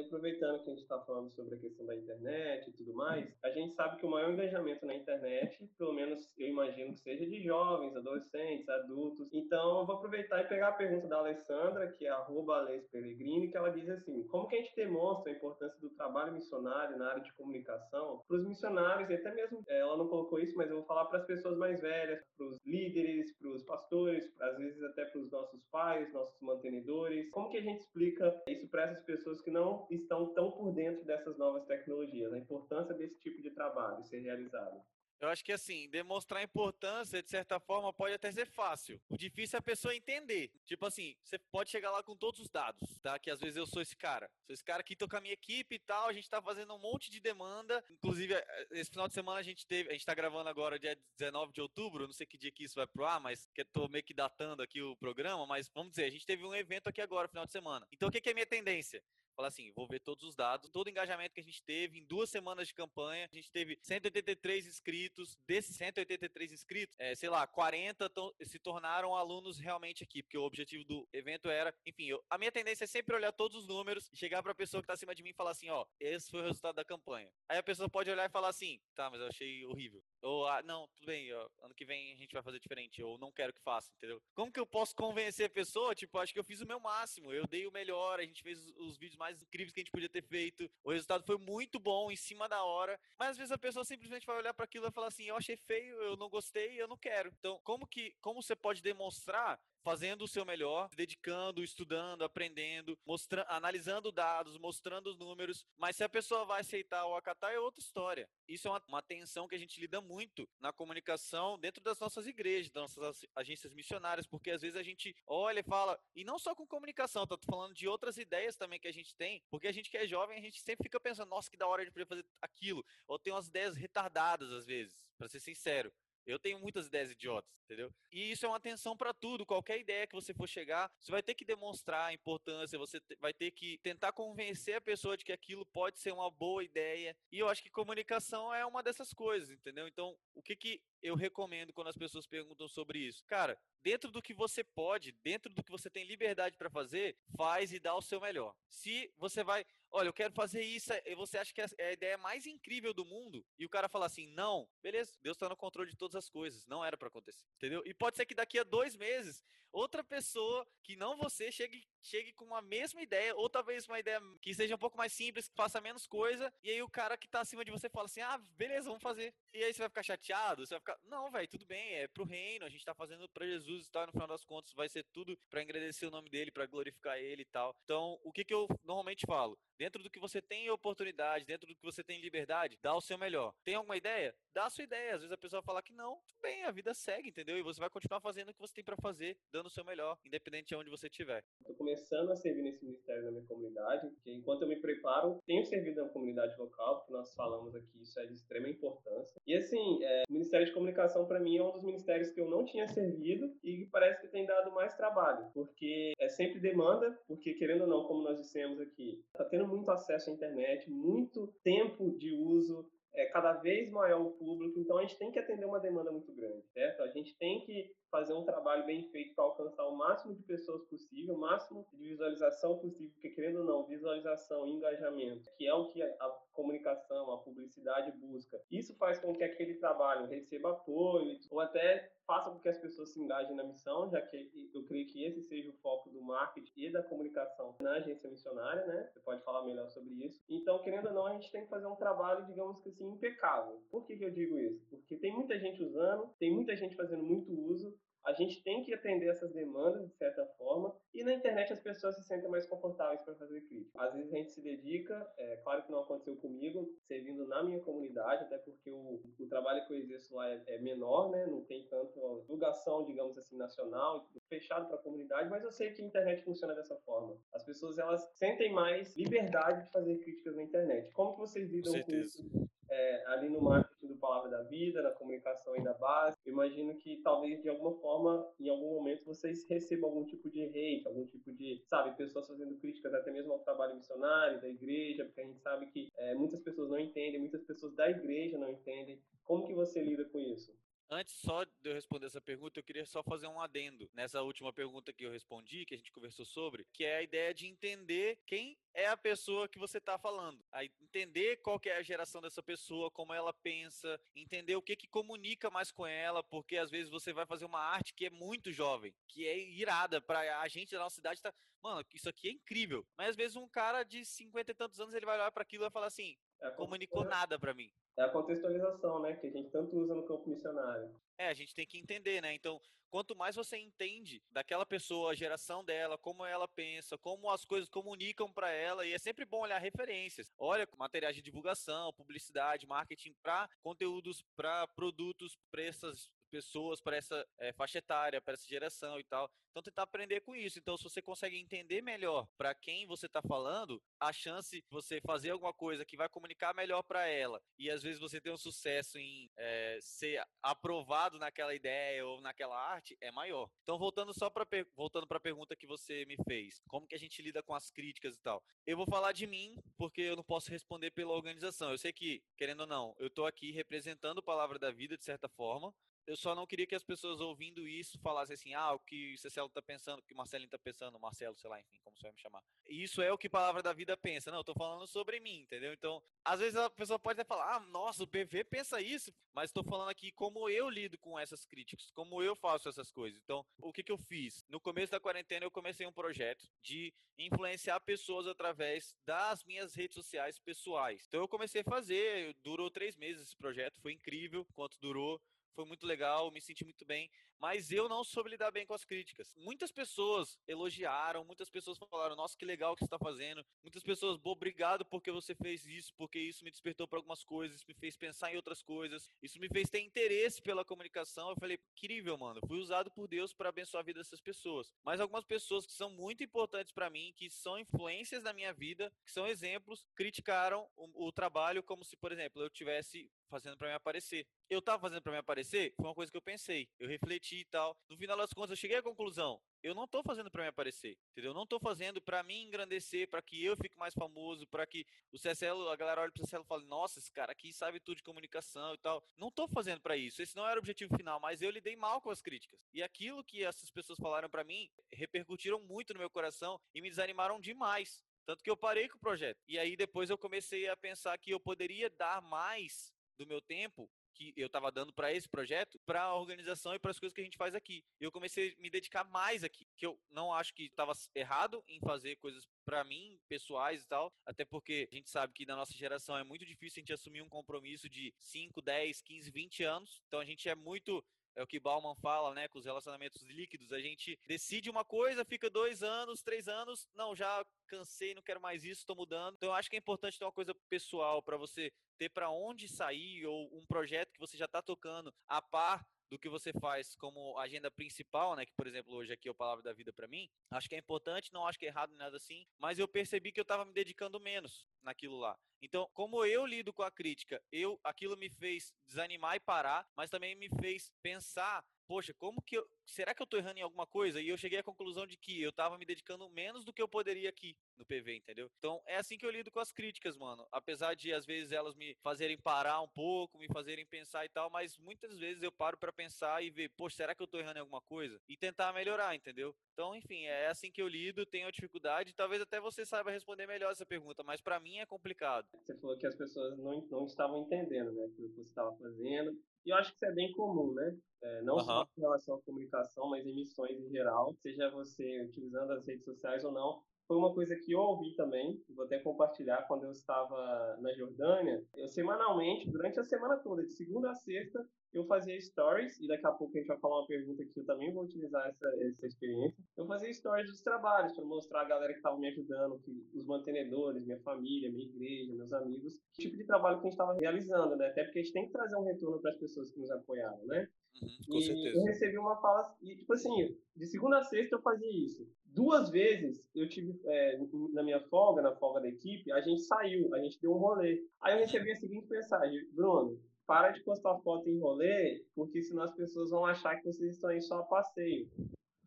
Aproveitando 0.00 0.64
que 0.64 0.70
a 0.70 0.72
gente 0.72 0.82
está 0.82 0.98
falando 1.02 1.30
sobre 1.30 1.54
a 1.54 1.58
questão 1.58 1.86
da 1.86 1.94
internet 1.94 2.68
e 2.68 2.72
tudo 2.72 2.94
mais, 2.94 3.32
a 3.44 3.50
gente 3.50 3.74
sabe 3.74 3.96
que 3.96 4.06
o 4.06 4.10
maior 4.10 4.32
engajamento 4.32 4.84
na 4.84 4.94
internet, 4.96 5.70
pelo 5.78 5.92
menos 5.92 6.28
eu 6.36 6.48
imagino 6.48 6.92
que 6.94 7.00
seja 7.00 7.24
de 7.24 7.44
jovens, 7.44 7.94
adolescentes, 7.94 8.68
adultos. 8.68 9.32
Então, 9.32 9.80
eu 9.80 9.86
vou 9.86 9.94
aproveitar 9.94 10.40
e 10.40 10.48
pegar 10.48 10.68
a 10.68 10.72
pergunta 10.72 11.06
da 11.06 11.18
Alessandra, 11.18 11.92
que 11.92 12.06
é 12.06 12.10
arroba 12.10 12.66
Pellegrini, 12.90 13.48
que 13.48 13.56
ela 13.56 13.70
diz 13.70 13.88
assim, 13.88 14.26
como 14.26 14.48
que 14.48 14.56
a 14.56 14.62
gente 14.62 14.74
demonstra 14.74 15.30
a 15.30 15.36
importância 15.36 15.78
do 15.80 15.90
trabalho 15.90 16.32
missionário 16.32 16.98
na 16.98 17.10
área 17.10 17.22
de 17.22 17.32
comunicação 17.34 18.20
para 18.26 18.36
os 18.36 18.48
missionários, 18.48 19.08
e 19.10 19.14
até 19.14 19.32
mesmo, 19.32 19.62
eh, 19.68 19.78
ela 19.78 19.96
não 19.96 20.08
colocou 20.08 20.40
isso, 20.40 20.56
mas 20.56 20.70
eu 20.70 20.78
vou 20.78 20.86
falar 20.86 21.04
para 21.04 21.20
as 21.20 21.26
pessoas 21.26 21.56
mais 21.56 21.80
velhas, 21.80 22.20
para 22.36 22.46
os 22.48 22.58
líderes, 22.66 23.32
para 23.38 23.50
os 23.50 23.62
pastores, 23.62 24.24
às 24.40 24.58
vezes 24.58 24.82
até 24.82 25.04
para 25.04 25.20
os 25.20 25.30
nossos 25.30 25.62
pais, 25.70 26.12
nossos 26.12 26.40
mantenedores. 26.40 27.30
Como 27.30 27.48
que 27.48 27.58
a 27.58 27.62
gente 27.62 27.80
explica 27.80 28.42
isso 28.48 28.68
para 28.68 28.90
essas 28.90 29.04
pessoas 29.04 29.40
que 29.40 29.52
não 29.52 29.83
estão 29.90 30.32
tão 30.34 30.50
por 30.50 30.72
dentro 30.72 31.04
dessas 31.04 31.36
novas 31.36 31.64
tecnologias, 31.66 32.32
a 32.32 32.38
importância 32.38 32.94
desse 32.94 33.18
tipo 33.20 33.42
de 33.42 33.50
trabalho 33.50 34.04
ser 34.04 34.20
realizado? 34.20 34.82
Eu 35.24 35.30
acho 35.30 35.42
que 35.42 35.52
assim, 35.52 35.88
demonstrar 35.88 36.42
importância, 36.42 37.22
de 37.22 37.30
certa 37.30 37.58
forma, 37.58 37.92
pode 37.94 38.12
até 38.12 38.30
ser 38.30 38.46
fácil. 38.46 39.00
O 39.08 39.16
difícil 39.16 39.56
é 39.56 39.58
a 39.58 39.62
pessoa 39.62 39.96
entender. 39.96 40.50
Tipo 40.66 40.84
assim, 40.84 41.16
você 41.22 41.38
pode 41.38 41.70
chegar 41.70 41.90
lá 41.90 42.02
com 42.02 42.14
todos 42.14 42.40
os 42.40 42.50
dados, 42.50 42.98
tá? 42.98 43.18
Que 43.18 43.30
às 43.30 43.40
vezes 43.40 43.56
eu 43.56 43.64
sou 43.64 43.80
esse 43.80 43.96
cara. 43.96 44.30
Sou 44.46 44.52
esse 44.52 44.62
cara 44.62 44.82
que 44.82 44.94
tô 44.94 45.08
com 45.08 45.16
a 45.16 45.20
minha 45.22 45.32
equipe 45.32 45.76
e 45.76 45.78
tal, 45.78 46.08
a 46.08 46.12
gente 46.12 46.28
tá 46.28 46.42
fazendo 46.42 46.74
um 46.74 46.78
monte 46.78 47.10
de 47.10 47.20
demanda. 47.20 47.82
Inclusive, 47.90 48.34
eh, 48.34 48.66
esse 48.72 48.90
final 48.90 49.08
de 49.08 49.14
semana 49.14 49.40
a 49.40 49.42
gente 49.42 49.66
teve, 49.66 49.88
a 49.88 49.92
gente 49.92 50.04
tá 50.04 50.14
gravando 50.14 50.50
agora 50.50 50.78
dia 50.78 50.94
19 51.16 51.54
de 51.54 51.60
outubro, 51.62 52.06
não 52.06 52.12
sei 52.12 52.26
que 52.26 52.36
dia 52.36 52.52
que 52.52 52.64
isso 52.64 52.74
vai 52.74 52.86
pro 52.86 53.06
ar, 53.06 53.18
mas 53.18 53.48
que 53.54 53.64
tô 53.64 53.88
meio 53.88 54.04
que 54.04 54.12
datando 54.12 54.62
aqui 54.62 54.82
o 54.82 54.94
programa, 54.96 55.46
mas 55.46 55.70
vamos 55.74 55.90
dizer, 55.90 56.04
a 56.04 56.10
gente 56.10 56.26
teve 56.26 56.44
um 56.44 56.54
evento 56.54 56.88
aqui 56.88 57.00
agora, 57.00 57.28
final 57.28 57.46
de 57.46 57.52
semana. 57.52 57.86
Então 57.90 58.10
o 58.10 58.12
que, 58.12 58.20
que 58.20 58.28
é 58.28 58.32
a 58.32 58.34
minha 58.34 58.46
tendência? 58.46 59.02
Falar 59.36 59.48
assim, 59.48 59.72
vou 59.72 59.86
ver 59.86 60.00
todos 60.00 60.24
os 60.24 60.34
dados, 60.34 60.70
todo 60.70 60.86
o 60.86 60.90
engajamento 60.90 61.34
que 61.34 61.40
a 61.40 61.44
gente 61.44 61.62
teve 61.62 61.98
em 61.98 62.04
duas 62.04 62.30
semanas 62.30 62.68
de 62.68 62.74
campanha. 62.74 63.28
A 63.30 63.34
gente 63.34 63.50
teve 63.50 63.78
183 63.82 64.66
inscritos. 64.66 65.38
Desses 65.46 65.76
183 65.76 66.52
inscritos, 66.52 66.94
é, 66.98 67.14
sei 67.14 67.28
lá, 67.28 67.46
40 67.46 68.10
se 68.42 68.58
tornaram 68.58 69.14
alunos 69.14 69.58
realmente 69.58 70.04
aqui, 70.04 70.22
porque 70.22 70.38
o 70.38 70.42
objetivo 70.42 70.84
do 70.84 71.08
evento 71.12 71.48
era, 71.48 71.74
enfim, 71.86 72.06
eu, 72.06 72.22
a 72.30 72.38
minha 72.38 72.52
tendência 72.52 72.84
é 72.84 72.86
sempre 72.86 73.14
olhar 73.14 73.32
todos 73.32 73.62
os 73.62 73.66
números 73.66 74.10
chegar 74.14 74.42
para 74.42 74.52
a 74.52 74.54
pessoa 74.54 74.80
que 74.80 74.84
está 74.84 74.94
acima 74.94 75.14
de 75.14 75.22
mim 75.22 75.30
e 75.30 75.34
falar 75.34 75.50
assim, 75.50 75.68
ó, 75.70 75.84
esse 75.98 76.30
foi 76.30 76.40
o 76.40 76.44
resultado 76.44 76.76
da 76.76 76.84
campanha. 76.84 77.30
Aí 77.48 77.58
a 77.58 77.62
pessoa 77.62 77.88
pode 77.88 78.10
olhar 78.10 78.26
e 78.26 78.32
falar 78.32 78.48
assim, 78.48 78.80
tá, 78.94 79.10
mas 79.10 79.20
eu 79.20 79.26
achei 79.26 79.64
horrível. 79.66 80.02
Ou, 80.24 80.48
ah, 80.48 80.62
não, 80.62 80.88
tudo 80.88 81.04
bem, 81.04 81.30
ó, 81.34 81.48
ano 81.60 81.74
que 81.74 81.84
vem 81.84 82.10
a 82.14 82.16
gente 82.16 82.32
vai 82.32 82.42
fazer 82.42 82.58
diferente, 82.58 83.02
ou 83.02 83.18
não 83.18 83.30
quero 83.30 83.52
que 83.52 83.60
faça, 83.60 83.92
entendeu? 83.92 84.22
Como 84.34 84.50
que 84.50 84.58
eu 84.58 84.64
posso 84.64 84.96
convencer 84.96 85.46
a 85.46 85.50
pessoa? 85.50 85.94
Tipo, 85.94 86.18
acho 86.18 86.32
que 86.32 86.38
eu 86.38 86.44
fiz 86.44 86.62
o 86.62 86.66
meu 86.66 86.80
máximo, 86.80 87.30
eu 87.30 87.46
dei 87.46 87.66
o 87.66 87.72
melhor, 87.72 88.18
a 88.18 88.22
gente 88.22 88.42
fez 88.42 88.70
os 88.78 88.96
vídeos 88.96 89.18
mais 89.18 89.42
incríveis 89.42 89.74
que 89.74 89.80
a 89.80 89.82
gente 89.82 89.92
podia 89.92 90.08
ter 90.08 90.22
feito, 90.22 90.70
o 90.82 90.90
resultado 90.90 91.24
foi 91.24 91.36
muito 91.36 91.78
bom, 91.78 92.10
em 92.10 92.16
cima 92.16 92.48
da 92.48 92.64
hora, 92.64 92.98
mas 93.18 93.32
às 93.32 93.36
vezes 93.36 93.52
a 93.52 93.58
pessoa 93.58 93.84
simplesmente 93.84 94.26
vai 94.26 94.38
olhar 94.38 94.54
para 94.54 94.64
aquilo 94.64 94.86
e 94.86 94.90
falar 94.90 95.08
assim, 95.08 95.24
eu 95.24 95.36
achei 95.36 95.58
feio, 95.58 95.94
eu 96.00 96.16
não 96.16 96.30
gostei, 96.30 96.80
eu 96.80 96.88
não 96.88 96.96
quero. 96.96 97.30
Então, 97.38 97.60
como 97.62 97.86
que, 97.86 98.16
como 98.22 98.42
você 98.42 98.56
pode 98.56 98.80
demonstrar 98.80 99.60
fazendo 99.84 100.22
o 100.22 100.28
seu 100.28 100.44
melhor, 100.44 100.88
se 100.88 100.96
dedicando, 100.96 101.62
estudando, 101.62 102.24
aprendendo, 102.24 102.98
mostrando, 103.04 103.46
analisando 103.48 104.10
dados, 104.10 104.56
mostrando 104.56 105.08
os 105.08 105.18
números. 105.18 105.64
Mas 105.76 105.96
se 105.96 106.02
a 106.02 106.08
pessoa 106.08 106.44
vai 106.46 106.62
aceitar 106.62 107.04
ou 107.04 107.14
acatar 107.14 107.52
é 107.52 107.58
outra 107.58 107.80
história. 107.80 108.28
Isso 108.48 108.66
é 108.66 108.70
uma, 108.70 108.82
uma 108.88 109.02
tensão 109.02 109.46
que 109.46 109.54
a 109.54 109.58
gente 109.58 109.78
lida 109.78 110.00
muito 110.00 110.48
na 110.58 110.72
comunicação 110.72 111.58
dentro 111.58 111.82
das 111.82 112.00
nossas 112.00 112.26
igrejas, 112.26 112.70
das 112.72 112.96
nossas 112.96 113.26
agências 113.36 113.74
missionárias, 113.74 114.26
porque 114.26 114.50
às 114.50 114.62
vezes 114.62 114.76
a 114.76 114.82
gente 114.82 115.14
olha 115.26 115.60
e 115.60 115.62
fala, 115.62 116.00
e 116.16 116.24
não 116.24 116.38
só 116.38 116.54
com 116.54 116.66
comunicação, 116.66 117.26
tá 117.26 117.36
falando 117.44 117.74
de 117.74 117.86
outras 117.86 118.16
ideias 118.16 118.56
também 118.56 118.80
que 118.80 118.88
a 118.88 118.92
gente 118.92 119.14
tem, 119.14 119.42
porque 119.50 119.66
a 119.66 119.72
gente 119.72 119.90
que 119.90 119.98
é 119.98 120.06
jovem, 120.06 120.38
a 120.38 120.40
gente 120.40 120.60
sempre 120.60 120.84
fica 120.84 120.98
pensando, 120.98 121.28
nossa, 121.28 121.50
que 121.50 121.56
da 121.56 121.66
hora 121.66 121.84
de 121.84 121.90
poder 121.90 122.06
fazer 122.06 122.24
aquilo, 122.40 122.84
ou 123.06 123.18
tem 123.18 123.32
umas 123.32 123.48
ideias 123.48 123.76
retardadas 123.76 124.50
às 124.50 124.64
vezes, 124.64 125.12
para 125.18 125.28
ser 125.28 125.40
sincero. 125.40 125.92
Eu 126.26 126.38
tenho 126.38 126.58
muitas 126.58 126.86
ideias 126.86 127.10
idiotas, 127.10 127.50
entendeu? 127.64 127.92
E 128.10 128.30
isso 128.30 128.46
é 128.46 128.48
uma 128.48 128.56
atenção 128.56 128.96
para 128.96 129.12
tudo. 129.12 129.44
Qualquer 129.44 129.78
ideia 129.78 130.06
que 130.06 130.14
você 130.14 130.32
for 130.32 130.48
chegar, 130.48 130.90
você 130.98 131.12
vai 131.12 131.22
ter 131.22 131.34
que 131.34 131.44
demonstrar 131.44 132.06
a 132.06 132.12
importância, 132.12 132.78
você 132.78 133.00
vai 133.20 133.32
ter 133.32 133.50
que 133.50 133.78
tentar 133.78 134.12
convencer 134.12 134.76
a 134.76 134.80
pessoa 134.80 135.16
de 135.16 135.24
que 135.24 135.32
aquilo 135.32 135.66
pode 135.66 135.98
ser 135.98 136.12
uma 136.12 136.30
boa 136.30 136.64
ideia. 136.64 137.16
E 137.30 137.38
eu 137.38 137.48
acho 137.48 137.62
que 137.62 137.70
comunicação 137.70 138.52
é 138.54 138.64
uma 138.64 138.82
dessas 138.82 139.12
coisas, 139.12 139.50
entendeu? 139.50 139.86
Então, 139.86 140.16
o 140.34 140.42
que, 140.42 140.56
que 140.56 140.80
eu 141.02 141.14
recomendo 141.14 141.72
quando 141.72 141.88
as 141.88 141.96
pessoas 141.96 142.26
perguntam 142.26 142.68
sobre 142.68 142.98
isso? 142.98 143.24
Cara, 143.26 143.58
dentro 143.82 144.10
do 144.10 144.22
que 144.22 144.32
você 144.32 144.64
pode, 144.64 145.12
dentro 145.22 145.52
do 145.52 145.62
que 145.62 145.70
você 145.70 145.90
tem 145.90 146.04
liberdade 146.04 146.56
para 146.56 146.70
fazer, 146.70 147.16
faz 147.36 147.72
e 147.72 147.78
dá 147.78 147.94
o 147.94 148.02
seu 148.02 148.20
melhor. 148.20 148.54
Se 148.68 149.12
você 149.18 149.44
vai, 149.44 149.66
olha, 149.94 150.08
eu 150.08 150.12
quero 150.12 150.34
fazer 150.34 150.60
isso, 150.60 150.92
e 151.06 151.14
você 151.14 151.38
acha 151.38 151.54
que 151.54 151.60
é 151.60 151.86
a 151.86 151.92
ideia 151.92 152.18
mais 152.18 152.46
incrível 152.46 152.92
do 152.92 153.04
mundo, 153.04 153.46
e 153.56 153.64
o 153.64 153.68
cara 153.68 153.88
fala 153.88 154.06
assim, 154.06 154.26
não, 154.34 154.68
beleza, 154.82 155.16
Deus 155.22 155.36
está 155.36 155.48
no 155.48 155.56
controle 155.56 155.88
de 155.88 155.96
todas 155.96 156.16
as 156.16 156.28
coisas, 156.28 156.66
não 156.66 156.84
era 156.84 156.98
para 156.98 157.06
acontecer, 157.06 157.46
entendeu? 157.56 157.80
E 157.86 157.94
pode 157.94 158.16
ser 158.16 158.26
que 158.26 158.34
daqui 158.34 158.58
a 158.58 158.64
dois 158.64 158.96
meses, 158.96 159.44
outra 159.74 160.04
pessoa 160.04 160.66
que 160.82 160.96
não 160.96 161.16
você 161.16 161.50
chegue, 161.50 161.86
chegue 162.00 162.32
com 162.32 162.54
a 162.54 162.62
mesma 162.62 163.02
ideia, 163.02 163.34
ou 163.34 163.50
talvez 163.50 163.86
uma 163.86 163.98
ideia 163.98 164.20
que 164.40 164.54
seja 164.54 164.74
um 164.74 164.78
pouco 164.78 164.96
mais 164.96 165.12
simples, 165.12 165.48
que 165.48 165.54
faça 165.54 165.80
menos 165.80 166.06
coisa, 166.06 166.52
e 166.62 166.70
aí 166.70 166.82
o 166.82 166.88
cara 166.88 167.16
que 167.16 167.28
tá 167.28 167.40
acima 167.40 167.64
de 167.64 167.70
você 167.70 167.88
fala 167.88 168.06
assim, 168.06 168.20
ah, 168.20 168.38
beleza, 168.56 168.88
vamos 168.88 169.02
fazer. 169.02 169.34
E 169.52 169.62
aí 169.64 169.72
você 169.72 169.80
vai 169.80 169.88
ficar 169.88 170.02
chateado, 170.02 170.64
você 170.64 170.74
vai 170.74 170.80
ficar, 170.80 170.98
não, 171.04 171.30
velho, 171.30 171.48
tudo 171.48 171.66
bem, 171.66 171.94
é 171.94 172.08
pro 172.08 172.24
reino, 172.24 172.64
a 172.64 172.68
gente 172.68 172.84
tá 172.84 172.94
fazendo 172.94 173.28
para 173.28 173.46
Jesus 173.46 173.86
e 173.86 173.90
tal, 173.90 174.06
no 174.06 174.12
final 174.12 174.28
das 174.28 174.44
contas 174.44 174.72
vai 174.72 174.88
ser 174.88 175.04
tudo 175.12 175.36
para 175.50 175.62
engrandecer 175.62 176.08
o 176.08 176.12
nome 176.12 176.30
dele, 176.30 176.50
para 176.50 176.66
glorificar 176.66 177.18
ele 177.18 177.42
e 177.42 177.46
tal. 177.46 177.74
Então, 177.84 178.20
o 178.22 178.32
que 178.32 178.44
que 178.44 178.54
eu 178.54 178.68
normalmente 178.84 179.26
falo? 179.26 179.58
Dentro 179.76 180.02
do 180.02 180.10
que 180.10 180.20
você 180.20 180.40
tem 180.40 180.70
oportunidade, 180.70 181.44
dentro 181.44 181.66
do 181.66 181.74
que 181.74 181.82
você 181.82 182.04
tem 182.04 182.20
liberdade, 182.20 182.78
dá 182.80 182.94
o 182.94 183.00
seu 183.00 183.18
melhor. 183.18 183.52
Tem 183.64 183.74
alguma 183.74 183.96
ideia? 183.96 184.34
Dá 184.52 184.66
a 184.66 184.70
sua 184.70 184.84
ideia. 184.84 185.14
Às 185.14 185.20
vezes 185.22 185.32
a 185.32 185.36
pessoa 185.36 185.62
fala 185.62 185.82
que 185.82 185.92
não, 185.92 186.22
tudo 186.28 186.40
bem, 186.40 186.64
a 186.64 186.70
vida 186.70 186.94
segue, 186.94 187.28
entendeu? 187.28 187.58
E 187.58 187.62
você 187.62 187.80
vai 187.80 187.90
continuar 187.90 188.20
fazendo 188.20 188.50
o 188.50 188.54
que 188.54 188.60
você 188.60 188.74
tem 188.74 188.84
para 188.84 188.96
fazer, 188.96 189.36
dando 189.50 189.63
o 189.66 189.70
seu 189.70 189.84
melhor, 189.84 190.18
independente 190.24 190.68
de 190.68 190.76
onde 190.76 190.90
você 190.90 191.06
estiver. 191.06 191.42
Estou 191.60 191.76
começando 191.76 192.30
a 192.30 192.36
servir 192.36 192.62
nesse 192.62 192.84
ministério 192.84 193.24
na 193.24 193.30
minha 193.30 193.46
comunidade, 193.46 194.08
porque 194.08 194.30
enquanto 194.30 194.62
eu 194.62 194.68
me 194.68 194.76
preparo, 194.76 195.38
tenho 195.46 195.64
servido 195.64 196.02
na 196.02 196.08
comunidade 196.08 196.56
local, 196.58 196.98
porque 196.98 197.12
nós 197.12 197.34
falamos 197.34 197.74
aqui, 197.74 198.02
isso 198.02 198.18
é 198.20 198.26
de 198.26 198.34
extrema 198.34 198.68
importância. 198.68 199.40
E 199.46 199.54
assim, 199.54 200.02
é, 200.02 200.24
o 200.28 200.32
Ministério 200.32 200.66
de 200.66 200.72
Comunicação 200.72 201.26
para 201.26 201.40
mim 201.40 201.56
é 201.56 201.62
um 201.62 201.72
dos 201.72 201.84
ministérios 201.84 202.30
que 202.30 202.40
eu 202.40 202.48
não 202.48 202.64
tinha 202.64 202.86
servido 202.88 203.54
e 203.62 203.86
parece 203.90 204.20
que 204.20 204.28
tem 204.28 204.46
dado 204.46 204.72
mais 204.72 204.94
trabalho, 204.96 205.50
porque 205.52 206.12
é 206.18 206.28
sempre 206.28 206.60
demanda, 206.60 207.18
porque 207.26 207.54
querendo 207.54 207.82
ou 207.82 207.86
não, 207.86 208.04
como 208.04 208.22
nós 208.22 208.38
dissemos 208.38 208.80
aqui, 208.80 209.22
está 209.32 209.44
tendo 209.44 209.66
muito 209.66 209.90
acesso 209.90 210.30
à 210.30 210.32
internet, 210.32 210.90
muito 210.90 211.46
tempo 211.62 212.16
de 212.18 212.32
uso, 212.32 212.88
é 213.14 213.26
cada 213.26 213.52
vez 213.54 213.90
maior 213.90 214.20
o 214.20 214.30
público, 214.32 214.78
então 214.78 214.98
a 214.98 215.02
gente 215.02 215.16
tem 215.16 215.30
que 215.30 215.38
atender 215.38 215.64
uma 215.64 215.78
demanda 215.78 216.10
muito 216.10 216.32
grande, 216.32 216.66
certo? 216.72 217.02
A 217.02 217.08
gente 217.08 217.36
tem 217.36 217.60
que 217.64 217.92
fazer 218.14 218.32
um 218.32 218.44
trabalho 218.44 218.86
bem 218.86 219.02
feito 219.10 219.34
para 219.34 219.42
alcançar 219.42 219.84
o 219.88 219.96
máximo 219.96 220.36
de 220.36 220.42
pessoas 220.44 220.84
possível, 220.84 221.34
o 221.34 221.38
máximo 221.38 221.84
de 221.92 222.10
visualização 222.10 222.78
possível, 222.78 223.10
porque 223.12 223.30
querendo 223.30 223.58
ou 223.58 223.64
não, 223.64 223.86
visualização 223.86 224.68
e 224.68 224.70
engajamento, 224.70 225.50
que 225.56 225.66
é 225.66 225.74
o 225.74 225.88
que 225.88 226.00
a 226.00 226.28
comunicação, 226.52 227.32
a 227.32 227.38
publicidade 227.38 228.12
busca. 228.12 228.60
Isso 228.70 228.94
faz 228.98 229.18
com 229.18 229.34
que 229.34 229.42
aquele 229.42 229.74
trabalho 229.74 230.28
receba 230.28 230.70
apoio 230.70 231.40
ou 231.50 231.58
até 231.58 232.08
faça 232.26 232.50
com 232.50 232.58
que 232.58 232.68
as 232.68 232.78
pessoas 232.78 233.10
se 233.10 233.20
engajem 233.20 233.54
na 233.54 233.64
missão, 233.64 234.08
já 234.08 234.20
que 234.22 234.50
eu 234.72 234.84
creio 234.84 235.06
que 235.06 235.24
esse 235.24 235.42
seja 235.42 235.68
o 235.68 235.76
foco 235.82 236.08
do 236.10 236.22
marketing 236.22 236.72
e 236.76 236.92
da 236.92 237.02
comunicação 237.02 237.74
na 237.80 237.94
agência 237.94 238.30
missionária, 238.30 238.86
né? 238.86 239.08
Você 239.12 239.20
pode 239.20 239.42
falar 239.42 239.64
melhor 239.64 239.88
sobre 239.88 240.14
isso. 240.24 240.42
Então, 240.48 240.80
querendo 240.82 241.08
ou 241.08 241.14
não, 241.14 241.26
a 241.26 241.32
gente 241.32 241.50
tem 241.50 241.64
que 241.64 241.70
fazer 241.70 241.86
um 241.86 241.96
trabalho, 241.96 242.46
digamos 242.46 242.80
que 242.80 242.88
assim, 242.88 243.08
impecável. 243.10 243.82
Por 243.90 244.06
que, 244.06 244.16
que 244.16 244.24
eu 244.24 244.30
digo 244.30 244.58
isso? 244.58 244.86
Porque 244.88 245.16
tem 245.16 245.34
muita 245.34 245.58
gente 245.58 245.82
usando, 245.82 246.30
tem 246.38 246.52
muita 246.52 246.74
gente 246.76 246.96
fazendo 246.96 247.22
muito 247.22 247.52
uso, 247.52 247.94
a 248.24 248.32
gente 248.32 248.62
tem 248.62 248.82
que 248.82 248.94
atender 248.94 249.28
essas 249.28 249.52
demandas 249.52 250.08
de 250.08 250.16
certa 250.16 250.44
forma 250.56 250.96
e 251.12 251.22
na 251.22 251.34
internet 251.34 251.72
as 251.72 251.80
pessoas 251.80 252.16
se 252.16 252.22
sentem 252.24 252.48
mais 252.48 252.66
confortáveis 252.66 253.20
para 253.20 253.34
fazer 253.34 253.60
crítica. 253.62 254.02
Às 254.02 254.14
vezes 254.14 254.32
a 254.32 254.36
gente 254.36 254.50
se 254.50 254.62
dedica, 254.62 255.30
é 255.36 255.56
claro 255.58 255.82
que 255.84 255.92
não 255.92 256.00
aconteceu 256.00 256.34
comigo, 256.36 256.88
servindo 257.06 257.46
na 257.46 257.62
minha 257.62 257.80
comunidade, 257.80 258.44
até 258.44 258.56
porque 258.58 258.90
o, 258.90 259.20
o 259.38 259.46
trabalho 259.46 259.86
que 259.86 259.92
eu 259.92 259.98
exerço 259.98 260.34
lá 260.34 260.48
é, 260.48 260.62
é 260.68 260.78
menor, 260.78 261.30
né? 261.30 261.46
não 261.46 261.62
tem 261.64 261.86
tanto 261.88 262.40
divulgação, 262.40 263.04
digamos 263.04 263.36
assim, 263.36 263.56
nacional, 263.56 264.26
fechado 264.48 264.86
para 264.86 264.96
a 264.96 265.02
comunidade, 265.02 265.50
mas 265.50 265.62
eu 265.62 265.70
sei 265.70 265.92
que 265.92 266.00
a 266.00 266.06
internet 266.06 266.42
funciona 266.44 266.74
dessa 266.74 266.96
forma. 267.04 267.36
As 267.52 267.62
pessoas 267.62 267.98
elas 267.98 268.26
sentem 268.34 268.72
mais 268.72 269.14
liberdade 269.16 269.84
de 269.84 269.90
fazer 269.92 270.16
críticas 270.20 270.56
na 270.56 270.62
internet. 270.62 271.12
Como 271.12 271.34
que 271.34 271.40
vocês 271.40 271.70
lidam 271.70 271.92
com, 271.92 272.02
com 272.02 272.16
isso? 272.16 272.42
É, 272.90 273.26
ali 273.26 273.50
no 273.50 273.60
marketing 273.60 273.93
Palavra 274.24 274.48
da 274.48 274.62
Vida, 274.62 275.02
na 275.02 275.10
comunicação 275.10 275.74
aí 275.74 275.82
da 275.82 275.92
base, 275.92 276.34
imagino 276.46 276.96
que 276.96 277.18
talvez 277.18 277.62
de 277.62 277.68
alguma 277.68 277.92
forma, 278.00 278.50
em 278.58 278.70
algum 278.70 278.94
momento, 278.94 279.22
vocês 279.26 279.68
recebam 279.68 280.08
algum 280.08 280.24
tipo 280.24 280.48
de 280.48 280.64
hate, 280.64 281.06
algum 281.06 281.26
tipo 281.26 281.52
de, 281.52 281.84
sabe, 281.90 282.16
pessoas 282.16 282.48
fazendo 282.48 282.74
críticas 282.78 283.12
até 283.12 283.30
mesmo 283.30 283.52
ao 283.52 283.58
trabalho 283.58 283.94
missionário, 283.94 284.62
da 284.62 284.68
igreja, 284.68 285.26
porque 285.26 285.42
a 285.42 285.44
gente 285.44 285.60
sabe 285.60 285.86
que 285.88 286.08
é, 286.16 286.34
muitas 286.34 286.62
pessoas 286.62 286.88
não 286.88 286.98
entendem, 286.98 287.38
muitas 287.38 287.62
pessoas 287.64 287.94
da 287.94 288.08
igreja 288.08 288.56
não 288.56 288.70
entendem. 288.70 289.20
Como 289.44 289.66
que 289.66 289.74
você 289.74 290.02
lida 290.02 290.24
com 290.24 290.40
isso? 290.40 290.74
Antes 291.10 291.34
só 291.34 291.64
de 291.64 291.70
eu 291.84 291.94
responder 291.94 292.26
essa 292.26 292.40
pergunta, 292.40 292.78
eu 292.78 292.84
queria 292.84 293.04
só 293.04 293.22
fazer 293.22 293.46
um 293.46 293.60
adendo 293.60 294.10
nessa 294.14 294.42
última 294.42 294.72
pergunta 294.72 295.12
que 295.12 295.24
eu 295.24 295.30
respondi, 295.30 295.84
que 295.84 295.94
a 295.94 295.96
gente 295.96 296.10
conversou 296.10 296.44
sobre, 296.44 296.86
que 296.92 297.04
é 297.04 297.16
a 297.16 297.22
ideia 297.22 297.52
de 297.52 297.66
entender 297.66 298.38
quem 298.46 298.78
é 298.94 299.06
a 299.06 299.16
pessoa 299.16 299.68
que 299.68 299.78
você 299.78 299.98
está 299.98 300.18
falando. 300.18 300.64
Aí 300.72 300.90
entender 301.00 301.56
qual 301.58 301.78
que 301.78 301.90
é 301.90 301.96
a 301.96 302.02
geração 302.02 302.40
dessa 302.40 302.62
pessoa, 302.62 303.10
como 303.10 303.34
ela 303.34 303.52
pensa, 303.52 304.20
entender 304.34 304.76
o 304.76 304.82
que 304.82 304.96
que 304.96 305.06
comunica 305.06 305.70
mais 305.70 305.92
com 305.92 306.06
ela, 306.06 306.42
porque 306.42 306.76
às 306.76 306.90
vezes 306.90 307.10
você 307.10 307.32
vai 307.32 307.46
fazer 307.46 307.64
uma 307.64 307.80
arte 307.80 308.14
que 308.14 308.26
é 308.26 308.30
muito 308.30 308.72
jovem, 308.72 309.14
que 309.28 309.46
é 309.46 309.58
irada 309.58 310.20
para 310.20 310.60
a 310.60 310.68
gente 310.68 310.92
da 310.92 311.00
nossa 311.00 311.16
cidade 311.16 311.42
tá, 311.42 311.52
mano, 311.82 312.04
isso 312.14 312.28
aqui 312.28 312.48
é 312.48 312.52
incrível. 312.52 313.06
Mas 313.16 313.30
às 313.30 313.36
vezes 313.36 313.56
um 313.56 313.68
cara 313.68 314.02
de 314.02 314.24
50 314.24 314.70
e 314.70 314.74
tantos 314.74 314.98
anos 315.00 315.14
ele 315.14 315.26
vai 315.26 315.36
olhar 315.36 315.52
para 315.52 315.62
aquilo 315.62 315.82
e 315.82 315.86
vai 315.86 315.90
falar 315.90 316.06
assim: 316.06 316.36
é 316.68 316.70
comunicou 316.70 317.24
nada 317.24 317.58
para 317.58 317.74
mim. 317.74 317.90
É 318.16 318.22
a 318.22 318.28
contextualização, 318.28 319.20
né, 319.20 319.34
que 319.34 319.46
a 319.46 319.50
gente 319.50 319.70
tanto 319.70 319.96
usa 319.96 320.14
no 320.14 320.24
campo 320.24 320.48
missionário. 320.48 321.14
É, 321.36 321.48
a 321.48 321.54
gente 321.54 321.74
tem 321.74 321.86
que 321.86 321.98
entender, 321.98 322.40
né? 322.40 322.54
Então, 322.54 322.80
quanto 323.10 323.36
mais 323.36 323.54
você 323.54 323.76
entende 323.76 324.42
daquela 324.50 324.86
pessoa, 324.86 325.32
a 325.32 325.34
geração 325.34 325.84
dela, 325.84 326.16
como 326.16 326.44
ela 326.44 326.66
pensa, 326.66 327.18
como 327.18 327.50
as 327.50 327.64
coisas 327.64 327.88
comunicam 327.88 328.50
para 328.52 328.70
ela, 328.70 329.06
e 329.06 329.12
é 329.12 329.18
sempre 329.18 329.44
bom 329.44 329.60
olhar 329.60 329.78
referências. 329.78 330.50
Olha 330.58 330.88
materiais 330.96 331.36
de 331.36 331.42
divulgação, 331.42 332.12
publicidade, 332.12 332.86
marketing 332.86 333.34
para 333.42 333.68
conteúdos, 333.82 334.42
para 334.56 334.86
produtos, 334.88 335.56
para 335.70 335.82
essas 335.82 336.30
pessoas, 336.54 337.00
para 337.00 337.16
essa 337.16 337.44
é, 337.58 337.72
faixa 337.72 337.98
etária, 337.98 338.40
para 338.40 338.54
essa 338.54 338.68
geração 338.68 339.18
e 339.18 339.24
tal. 339.24 339.50
Então, 339.70 339.82
tentar 339.82 340.02
aprender 340.04 340.40
com 340.40 340.54
isso. 340.54 340.78
Então, 340.78 340.96
se 340.96 341.02
você 341.02 341.20
consegue 341.20 341.58
entender 341.58 342.00
melhor 342.00 342.46
para 342.56 342.72
quem 342.76 343.08
você 343.08 343.26
está 343.26 343.42
falando, 343.42 344.00
a 344.20 344.32
chance 344.32 344.80
de 344.80 344.84
você 344.88 345.20
fazer 345.20 345.50
alguma 345.50 345.74
coisa 345.74 346.04
que 346.04 346.16
vai 346.16 346.28
comunicar 346.28 346.72
melhor 346.72 347.02
para 347.02 347.26
ela 347.26 347.60
e 347.76 347.90
às 347.90 348.00
vezes 348.00 348.20
você 348.20 348.40
ter 348.40 348.52
um 348.52 348.56
sucesso 348.56 349.18
em 349.18 349.50
é, 349.56 349.98
ser 350.00 350.40
aprovado 350.62 351.40
naquela 351.40 351.74
ideia 351.74 352.24
ou 352.24 352.40
naquela 352.40 352.78
arte 352.78 353.16
é 353.20 353.32
maior. 353.32 353.68
Então, 353.82 353.98
voltando 353.98 354.32
só 354.32 354.48
para 354.48 354.64
voltando 354.94 355.26
para 355.26 355.38
a 355.38 355.40
pergunta 355.40 355.74
que 355.74 355.88
você 355.88 356.24
me 356.26 356.36
fez, 356.46 356.80
como 356.86 357.08
que 357.08 357.16
a 357.16 357.18
gente 357.18 357.42
lida 357.42 357.60
com 357.60 357.74
as 357.74 357.90
críticas 357.90 358.36
e 358.36 358.40
tal? 358.40 358.62
Eu 358.86 358.96
vou 358.96 359.06
falar 359.06 359.32
de 359.32 359.44
mim 359.44 359.76
porque 359.96 360.20
eu 360.20 360.36
não 360.36 360.44
posso 360.44 360.70
responder 360.70 361.10
pela 361.10 361.32
organização. 361.32 361.90
Eu 361.90 361.98
sei 361.98 362.12
que, 362.12 362.44
querendo 362.56 362.82
ou 362.82 362.86
não, 362.86 363.16
eu 363.18 363.26
estou 363.26 363.44
aqui 363.44 363.72
representando 363.72 364.38
a 364.38 364.42
palavra 364.42 364.78
da 364.78 364.92
vida 364.92 365.16
de 365.16 365.24
certa 365.24 365.48
forma, 365.48 365.92
eu 366.26 366.36
só 366.36 366.54
não 366.54 366.66
queria 366.66 366.86
que 366.86 366.94
as 366.94 367.02
pessoas 367.02 367.40
ouvindo 367.40 367.86
isso 367.86 368.18
falassem 368.18 368.54
assim, 368.54 368.74
ah, 368.74 368.92
o 368.92 368.98
que 368.98 369.34
o 369.34 369.38
Cecelo 369.38 369.68
tá 369.68 369.82
pensando, 369.82 370.20
o 370.20 370.22
que 370.22 370.32
o 370.32 370.36
Marcelinho 370.36 370.70
tá 370.70 370.78
pensando, 370.78 371.18
Marcelo, 371.18 371.56
sei 371.56 371.68
lá, 371.68 371.80
enfim, 371.80 371.98
como 372.02 372.16
você 372.16 372.22
vai 372.22 372.32
me 372.32 372.40
chamar. 372.40 372.62
Isso 372.86 373.20
é 373.20 373.32
o 373.32 373.38
que 373.38 373.48
Palavra 373.48 373.82
da 373.82 373.92
Vida 373.92 374.16
pensa. 374.16 374.50
Não, 374.50 374.58
eu 374.58 374.64
tô 374.64 374.74
falando 374.74 375.06
sobre 375.06 375.40
mim, 375.40 375.60
entendeu? 375.60 375.92
Então, 375.92 376.22
às 376.44 376.60
vezes 376.60 376.76
a 376.76 376.88
pessoa 376.90 377.18
pode 377.18 377.40
até 377.40 377.46
falar, 377.46 377.76
ah, 377.76 377.80
nossa, 377.80 378.24
o 378.24 378.26
PV 378.26 378.64
pensa 378.64 379.00
isso, 379.00 379.34
mas 379.52 379.70
estou 379.70 379.84
falando 379.84 380.08
aqui 380.08 380.32
como 380.32 380.68
eu 380.68 380.88
lido 380.88 381.18
com 381.18 381.38
essas 381.38 381.64
críticas, 381.64 382.10
como 382.10 382.42
eu 382.42 382.56
faço 382.56 382.88
essas 382.88 383.10
coisas. 383.10 383.40
Então, 383.42 383.64
o 383.78 383.92
que 383.92 384.02
que 384.02 384.12
eu 384.12 384.18
fiz? 384.18 384.64
No 384.68 384.80
começo 384.80 385.12
da 385.12 385.20
quarentena, 385.20 385.64
eu 385.64 385.70
comecei 385.70 386.06
um 386.06 386.12
projeto 386.12 386.66
de 386.82 387.12
influenciar 387.38 388.00
pessoas 388.00 388.46
através 388.46 389.14
das 389.26 389.64
minhas 389.64 389.94
redes 389.94 390.14
sociais 390.14 390.58
pessoais. 390.58 391.24
Então, 391.28 391.40
eu 391.40 391.48
comecei 391.48 391.82
a 391.82 391.84
fazer, 391.84 392.54
durou 392.62 392.90
três 392.90 393.16
meses 393.16 393.42
esse 393.42 393.56
projeto, 393.56 394.00
foi 394.00 394.12
incrível 394.12 394.66
quanto 394.74 394.98
durou 395.00 395.40
foi 395.74 395.84
muito 395.84 396.06
legal, 396.06 396.50
me 396.50 396.60
senti 396.60 396.84
muito 396.84 397.04
bem, 397.04 397.30
mas 397.64 397.90
eu 397.90 398.10
não 398.10 398.22
soube 398.22 398.50
lidar 398.50 398.70
bem 398.70 398.84
com 398.84 398.92
as 398.92 399.06
críticas. 399.06 399.54
Muitas 399.56 399.90
pessoas 399.90 400.58
elogiaram, 400.68 401.46
muitas 401.46 401.70
pessoas 401.70 401.96
falaram: 401.96 402.36
"Nossa, 402.36 402.54
que 402.58 402.64
legal 402.66 402.94
que 402.94 403.00
você 403.00 403.06
está 403.06 403.18
fazendo". 403.18 403.64
Muitas 403.82 404.02
pessoas: 404.02 404.38
"Obrigado 404.44 405.02
porque 405.02 405.30
você 405.32 405.54
fez 405.54 405.86
isso, 405.86 406.12
porque 406.14 406.38
isso 406.38 406.62
me 406.62 406.70
despertou 406.70 407.08
para 407.08 407.18
algumas 407.18 407.42
coisas, 407.42 407.82
me 407.86 407.94
fez 407.94 408.18
pensar 408.18 408.52
em 408.52 408.56
outras 408.56 408.82
coisas, 408.82 409.30
isso 409.42 409.58
me 409.58 409.70
fez 409.70 409.88
ter 409.88 410.00
interesse 410.00 410.60
pela 410.60 410.84
comunicação". 410.84 411.48
Eu 411.48 411.56
falei: 411.56 411.78
"Incrível, 411.96 412.36
mano. 412.36 412.60
Fui 412.66 412.76
usado 412.76 413.10
por 413.10 413.26
Deus 413.26 413.54
para 413.54 413.70
abençoar 413.70 414.02
a 414.02 414.04
vida 414.04 414.20
dessas 414.20 414.42
pessoas". 414.42 414.92
Mas 415.02 415.18
algumas 415.18 415.46
pessoas 415.46 415.86
que 415.86 415.92
são 415.94 416.10
muito 416.10 416.44
importantes 416.44 416.92
para 416.92 417.08
mim, 417.08 417.32
que 417.34 417.48
são 417.48 417.78
influências 417.78 418.42
na 418.42 418.52
minha 418.52 418.74
vida, 418.74 419.10
que 419.24 419.32
são 419.32 419.46
exemplos, 419.46 420.06
criticaram 420.14 420.86
o, 420.96 421.28
o 421.28 421.32
trabalho 421.32 421.82
como 421.82 422.04
se, 422.04 422.14
por 422.14 422.30
exemplo, 422.30 422.60
eu 422.60 422.68
tivesse 422.68 423.26
fazendo 423.48 423.76
para 423.76 423.88
me 423.88 423.94
aparecer. 423.94 424.46
Eu 424.68 424.82
tava 424.82 424.98
fazendo 424.98 425.22
para 425.22 425.32
me 425.32 425.38
aparecer? 425.38 425.94
Foi 425.96 426.06
uma 426.06 426.14
coisa 426.14 426.30
que 426.30 426.36
eu 426.36 426.42
pensei. 426.42 426.88
Eu 426.98 427.08
refleti 427.08 427.53
e 427.60 427.64
tal. 427.64 427.96
No 428.08 428.16
final 428.16 428.36
das 428.36 428.52
contas, 428.52 428.70
eu 428.70 428.76
cheguei 428.76 428.96
à 428.96 429.02
conclusão. 429.02 429.60
Eu 429.82 429.94
não 429.94 430.08
tô 430.08 430.22
fazendo 430.22 430.50
para 430.50 430.62
me 430.62 430.68
aparecer, 430.68 431.18
entendeu? 431.32 431.50
Eu 431.50 431.54
não 431.54 431.66
tô 431.66 431.78
fazendo 431.78 432.20
para 432.20 432.42
me 432.42 432.62
engrandecer, 432.62 433.28
para 433.28 433.42
que 433.42 433.62
eu 433.62 433.76
fique 433.76 433.98
mais 433.98 434.14
famoso, 434.14 434.66
para 434.66 434.86
que 434.86 435.06
o 435.30 435.38
CSL, 435.38 435.88
a 435.90 435.96
galera 435.96 436.22
olhe 436.22 436.32
pro 436.32 436.42
CSL 436.42 436.62
e 436.62 436.66
fale, 436.66 436.84
nossa, 436.86 437.18
esse 437.18 437.30
cara 437.30 437.52
aqui 437.52 437.72
sabe 437.72 438.00
tudo 438.00 438.16
de 438.16 438.22
comunicação 438.22 438.94
e 438.94 438.98
tal. 438.98 439.22
Não 439.36 439.50
tô 439.50 439.68
fazendo 439.68 440.00
para 440.00 440.16
isso. 440.16 440.40
Esse 440.40 440.56
não 440.56 440.66
era 440.66 440.78
o 440.78 440.80
objetivo 440.80 441.14
final, 441.16 441.38
mas 441.38 441.60
eu 441.60 441.70
lidei 441.70 441.96
mal 441.96 442.20
com 442.20 442.30
as 442.30 442.40
críticas. 442.40 442.80
E 442.94 443.02
aquilo 443.02 443.44
que 443.44 443.62
essas 443.62 443.90
pessoas 443.90 444.18
falaram 444.18 444.48
para 444.48 444.64
mim 444.64 444.90
repercutiram 445.12 445.80
muito 445.80 446.14
no 446.14 446.20
meu 446.20 446.30
coração 446.30 446.80
e 446.94 447.02
me 447.02 447.10
desanimaram 447.10 447.60
demais. 447.60 448.24
Tanto 448.46 448.62
que 448.62 448.70
eu 448.70 448.76
parei 448.76 449.08
com 449.08 449.16
o 449.16 449.20
projeto. 449.20 449.62
E 449.68 449.78
aí 449.78 449.96
depois 449.96 450.30
eu 450.30 450.38
comecei 450.38 450.88
a 450.88 450.96
pensar 450.96 451.36
que 451.38 451.50
eu 451.50 451.60
poderia 451.60 452.10
dar 452.10 452.42
mais 452.42 453.12
do 453.36 453.46
meu 453.46 453.60
tempo 453.60 454.10
que 454.34 454.52
eu 454.56 454.66
estava 454.66 454.90
dando 454.90 455.12
para 455.12 455.32
esse 455.32 455.48
projeto, 455.48 455.98
para 456.04 456.22
a 456.22 456.34
organização 456.34 456.94
e 456.94 456.98
para 456.98 457.10
as 457.10 457.18
coisas 457.18 457.34
que 457.34 457.40
a 457.40 457.44
gente 457.44 457.56
faz 457.56 457.74
aqui. 457.74 458.04
Eu 458.20 458.32
comecei 458.32 458.74
a 458.76 458.82
me 458.82 458.90
dedicar 458.90 459.24
mais 459.24 459.64
aqui, 459.64 459.86
que 459.96 460.04
eu 460.04 460.18
não 460.30 460.52
acho 460.52 460.74
que 460.74 460.84
estava 460.84 461.12
errado 461.34 461.82
em 461.88 462.00
fazer 462.00 462.36
coisas 462.36 462.66
para 462.84 463.04
mim, 463.04 463.38
pessoais 463.48 464.02
e 464.02 464.06
tal, 464.06 464.32
até 464.44 464.64
porque 464.64 465.08
a 465.10 465.14
gente 465.14 465.30
sabe 465.30 465.52
que 465.52 465.64
na 465.64 465.76
nossa 465.76 465.94
geração 465.94 466.36
é 466.36 466.44
muito 466.44 466.66
difícil 466.66 467.00
a 467.00 467.02
gente 467.02 467.12
assumir 467.12 467.42
um 467.42 467.48
compromisso 467.48 468.08
de 468.08 468.34
5, 468.40 468.82
10, 468.82 469.22
15, 469.22 469.50
20 469.50 469.84
anos. 469.84 470.22
Então 470.26 470.40
a 470.40 470.44
gente 470.44 470.68
é 470.68 470.74
muito 470.74 471.24
é 471.56 471.62
o 471.62 471.66
que 471.66 471.80
Bauman 471.80 472.14
fala, 472.16 472.54
né, 472.54 472.68
com 472.68 472.78
os 472.78 472.84
relacionamentos 472.84 473.42
líquidos. 473.42 473.92
A 473.92 474.00
gente 474.00 474.38
decide 474.46 474.90
uma 474.90 475.04
coisa, 475.04 475.44
fica 475.44 475.70
dois 475.70 476.02
anos, 476.02 476.42
três 476.42 476.68
anos, 476.68 477.08
não, 477.14 477.34
já 477.34 477.64
cansei, 477.86 478.34
não 478.34 478.42
quero 478.42 478.60
mais 478.60 478.84
isso, 478.84 479.00
estou 479.00 479.16
mudando. 479.16 479.54
Então, 479.56 479.68
eu 479.68 479.74
acho 479.74 479.88
que 479.88 479.96
é 479.96 479.98
importante 479.98 480.38
ter 480.38 480.44
uma 480.44 480.52
coisa 480.52 480.74
pessoal 480.88 481.42
para 481.42 481.56
você 481.56 481.92
ter 482.18 482.28
para 482.28 482.50
onde 482.50 482.88
sair 482.88 483.46
ou 483.46 483.68
um 483.76 483.86
projeto 483.86 484.32
que 484.32 484.40
você 484.40 484.56
já 484.56 484.66
está 484.66 484.82
tocando 484.82 485.32
a 485.48 485.60
par 485.60 486.04
do 486.34 486.38
que 486.38 486.48
você 486.48 486.72
faz 486.72 487.14
como 487.14 487.56
agenda 487.58 487.88
principal, 487.92 488.56
né? 488.56 488.66
Que, 488.66 488.72
por 488.72 488.88
exemplo, 488.88 489.14
hoje 489.14 489.32
aqui 489.32 489.46
é 489.48 489.52
o 489.52 489.54
Palavra 489.54 489.84
da 489.84 489.92
Vida 489.92 490.12
para 490.12 490.26
mim. 490.26 490.50
Acho 490.72 490.88
que 490.88 490.96
é 490.96 490.98
importante, 490.98 491.52
não 491.52 491.64
acho 491.64 491.78
que 491.78 491.86
é 491.86 491.88
errado 491.88 492.12
nada 492.16 492.36
assim, 492.36 492.66
mas 492.76 492.98
eu 492.98 493.06
percebi 493.06 493.52
que 493.52 493.60
eu 493.60 493.62
estava 493.62 493.84
me 493.84 493.92
dedicando 493.92 494.40
menos 494.40 494.88
naquilo 495.00 495.38
lá. 495.38 495.56
Então, 495.80 496.10
como 496.12 496.44
eu 496.44 496.66
lido 496.66 496.92
com 496.92 497.04
a 497.04 497.10
crítica, 497.10 497.62
eu 497.70 498.00
aquilo 498.02 498.36
me 498.36 498.50
fez 498.50 498.92
desanimar 499.06 499.54
e 499.54 499.60
parar, 499.60 500.08
mas 500.16 500.28
também 500.28 500.56
me 500.56 500.68
fez 500.80 501.12
pensar 501.22 501.84
poxa, 502.06 502.34
como 502.34 502.60
que 502.60 502.76
eu, 502.76 502.86
será 503.06 503.34
que 503.34 503.42
eu 503.42 503.46
tô 503.46 503.56
errando 503.56 503.78
em 503.78 503.82
alguma 503.82 504.06
coisa? 504.06 504.40
E 504.40 504.48
eu 504.48 504.56
cheguei 504.56 504.78
à 504.78 504.82
conclusão 504.82 505.26
de 505.26 505.36
que 505.36 505.62
eu 505.62 505.72
tava 505.72 505.98
me 505.98 506.04
dedicando 506.04 506.48
menos 506.50 506.84
do 506.84 506.92
que 506.92 507.02
eu 507.02 507.08
poderia 507.08 507.48
aqui 507.48 507.76
no 507.96 508.04
PV, 508.04 508.36
entendeu? 508.36 508.70
Então 508.78 509.00
é 509.06 509.16
assim 509.16 509.36
que 509.36 509.46
eu 509.46 509.50
lido 509.50 509.70
com 509.70 509.80
as 509.80 509.92
críticas, 509.92 510.36
mano. 510.36 510.66
Apesar 510.72 511.14
de 511.14 511.32
às 511.32 511.44
vezes 511.44 511.72
elas 511.72 511.94
me 511.94 512.16
fazerem 512.22 512.58
parar 512.58 513.00
um 513.00 513.08
pouco, 513.08 513.58
me 513.58 513.68
fazerem 513.68 514.06
pensar 514.06 514.44
e 514.44 514.48
tal, 514.48 514.70
mas 514.70 514.96
muitas 514.98 515.38
vezes 515.38 515.62
eu 515.62 515.72
paro 515.72 515.98
para 515.98 516.12
pensar 516.12 516.62
e 516.62 516.70
ver, 516.70 516.90
poxa, 516.96 517.16
será 517.16 517.34
que 517.34 517.42
eu 517.42 517.46
tô 517.46 517.58
errando 517.58 517.78
em 517.78 517.80
alguma 517.80 518.00
coisa? 518.02 518.40
E 518.48 518.56
tentar 518.56 518.92
melhorar, 518.92 519.34
entendeu? 519.34 519.74
Então, 519.92 520.14
enfim, 520.14 520.44
é 520.44 520.68
assim 520.68 520.90
que 520.90 521.00
eu 521.00 521.08
lido, 521.08 521.46
tenho 521.46 521.70
dificuldade, 521.70 522.34
talvez 522.34 522.60
até 522.60 522.80
você 522.80 523.06
saiba 523.06 523.30
responder 523.30 523.66
melhor 523.66 523.92
essa 523.92 524.04
pergunta, 524.04 524.42
mas 524.42 524.60
para 524.60 524.80
mim 524.80 524.98
é 524.98 525.06
complicado. 525.06 525.66
Você 525.72 525.94
falou 525.96 526.18
que 526.18 526.26
as 526.26 526.34
pessoas 526.34 526.76
não, 526.78 527.00
não 527.06 527.26
estavam 527.26 527.62
entendendo, 527.62 528.12
né, 528.12 528.24
o 528.24 528.30
que 528.30 528.42
você 528.42 528.62
estava 528.62 528.96
fazendo, 528.96 529.56
e 529.86 529.90
eu 529.90 529.96
acho 529.96 530.10
que 530.10 530.16
isso 530.16 530.24
é 530.24 530.32
bem 530.32 530.50
comum, 530.52 530.94
né? 530.94 531.16
É, 531.42 531.62
não 531.62 531.76
uhum. 531.76 531.84
só 531.84 532.08
em 532.16 532.20
relação 532.20 532.54
à 532.56 532.62
comunicação, 532.62 532.93
mas 533.30 533.46
em 533.46 533.54
missões 533.54 533.98
em 533.98 534.10
geral, 534.10 534.54
seja 534.62 534.90
você 534.90 535.42
utilizando 535.42 535.92
as 535.92 536.06
redes 536.06 536.24
sociais 536.24 536.64
ou 536.64 536.72
não. 536.72 537.02
Foi 537.26 537.38
uma 537.38 537.54
coisa 537.54 537.74
que 537.74 537.92
eu 537.92 538.00
ouvi 538.00 538.34
também, 538.36 538.82
vou 538.94 539.06
até 539.06 539.18
compartilhar 539.18 539.86
quando 539.88 540.04
eu 540.04 540.12
estava 540.12 540.98
na 541.00 541.10
Jordânia. 541.14 541.82
Eu 541.96 542.06
semanalmente, 542.06 542.90
durante 542.90 543.18
a 543.18 543.24
semana 543.24 543.56
toda, 543.56 543.82
de 543.82 543.92
segunda 543.92 544.30
a 544.30 544.34
sexta, 544.34 544.86
eu 545.14 545.24
fazia 545.26 545.58
stories, 545.58 546.20
e 546.20 546.26
daqui 546.26 546.46
a 546.46 546.52
pouco 546.52 546.76
a 546.76 546.80
gente 546.80 546.88
vai 546.88 546.98
falar 546.98 547.20
uma 547.20 547.26
pergunta 547.26 547.64
que 547.64 547.80
eu 547.80 547.84
também 547.86 548.12
vou 548.12 548.24
utilizar 548.24 548.66
essa, 548.66 548.86
essa 549.00 549.26
experiência. 549.26 549.82
Eu 549.96 550.06
fazia 550.06 550.32
stories 550.34 550.68
dos 550.68 550.82
trabalhos, 550.82 551.32
para 551.32 551.44
mostrar 551.44 551.82
a 551.82 551.84
galera 551.84 552.12
que 552.12 552.18
estava 552.18 552.36
me 552.36 552.48
ajudando, 552.48 552.98
que, 552.98 553.24
os 553.32 553.46
mantenedores, 553.46 554.24
minha 554.24 554.40
família, 554.40 554.90
minha 554.90 555.06
igreja, 555.06 555.54
meus 555.54 555.72
amigos, 555.72 556.14
que 556.34 556.42
tipo 556.42 556.56
de 556.56 556.66
trabalho 556.66 556.96
que 556.96 557.06
a 557.06 557.10
gente 557.10 557.12
estava 557.12 557.38
realizando, 557.38 557.96
né? 557.96 558.08
Até 558.08 558.24
porque 558.24 558.40
a 558.40 558.42
gente 558.42 558.52
tem 558.52 558.66
que 558.66 558.72
trazer 558.72 558.96
um 558.96 559.04
retorno 559.04 559.40
para 559.40 559.52
as 559.52 559.58
pessoas 559.58 559.90
que 559.92 560.00
nos 560.00 560.10
apoiaram, 560.10 560.66
né? 560.66 560.88
Uhum, 561.22 561.28
com 561.46 561.58
e 561.58 561.62
certeza. 561.62 561.98
eu 561.98 562.04
recebi 562.04 562.38
uma 562.38 562.56
fala, 562.60 562.96
e 563.02 563.16
tipo 563.16 563.32
assim, 563.32 563.76
de 563.96 564.06
segunda 564.06 564.38
a 564.38 564.44
sexta 564.44 564.76
eu 564.76 564.82
fazia 564.82 565.10
isso. 565.10 565.46
Duas 565.66 566.08
vezes 566.10 566.64
eu 566.74 566.88
tive, 566.88 567.20
é, 567.24 567.58
na 567.92 568.02
minha 568.02 568.20
folga, 568.28 568.62
na 568.62 568.74
folga 568.76 569.00
da 569.00 569.08
equipe, 569.08 569.50
a 569.52 569.60
gente 569.60 569.82
saiu, 569.82 570.32
a 570.34 570.38
gente 570.38 570.60
deu 570.60 570.72
um 570.72 570.78
rolê. 570.78 571.24
Aí 571.40 571.54
eu 571.54 571.58
recebi 571.58 571.90
a 571.90 571.96
seguinte 571.96 572.28
mensagem, 572.28 572.88
Bruno, 572.92 573.40
para 573.66 573.90
de 573.90 574.02
postar 574.02 574.38
foto 574.40 574.68
em 574.68 574.78
rolê, 574.78 575.44
porque 575.54 575.82
senão 575.82 576.02
as 576.02 576.14
pessoas 576.14 576.50
vão 576.50 576.64
achar 576.64 576.96
que 576.96 577.04
vocês 577.04 577.34
estão 577.34 577.50
aí 577.50 577.60
só 577.60 577.80
a 577.80 577.84
passeio. 577.84 578.48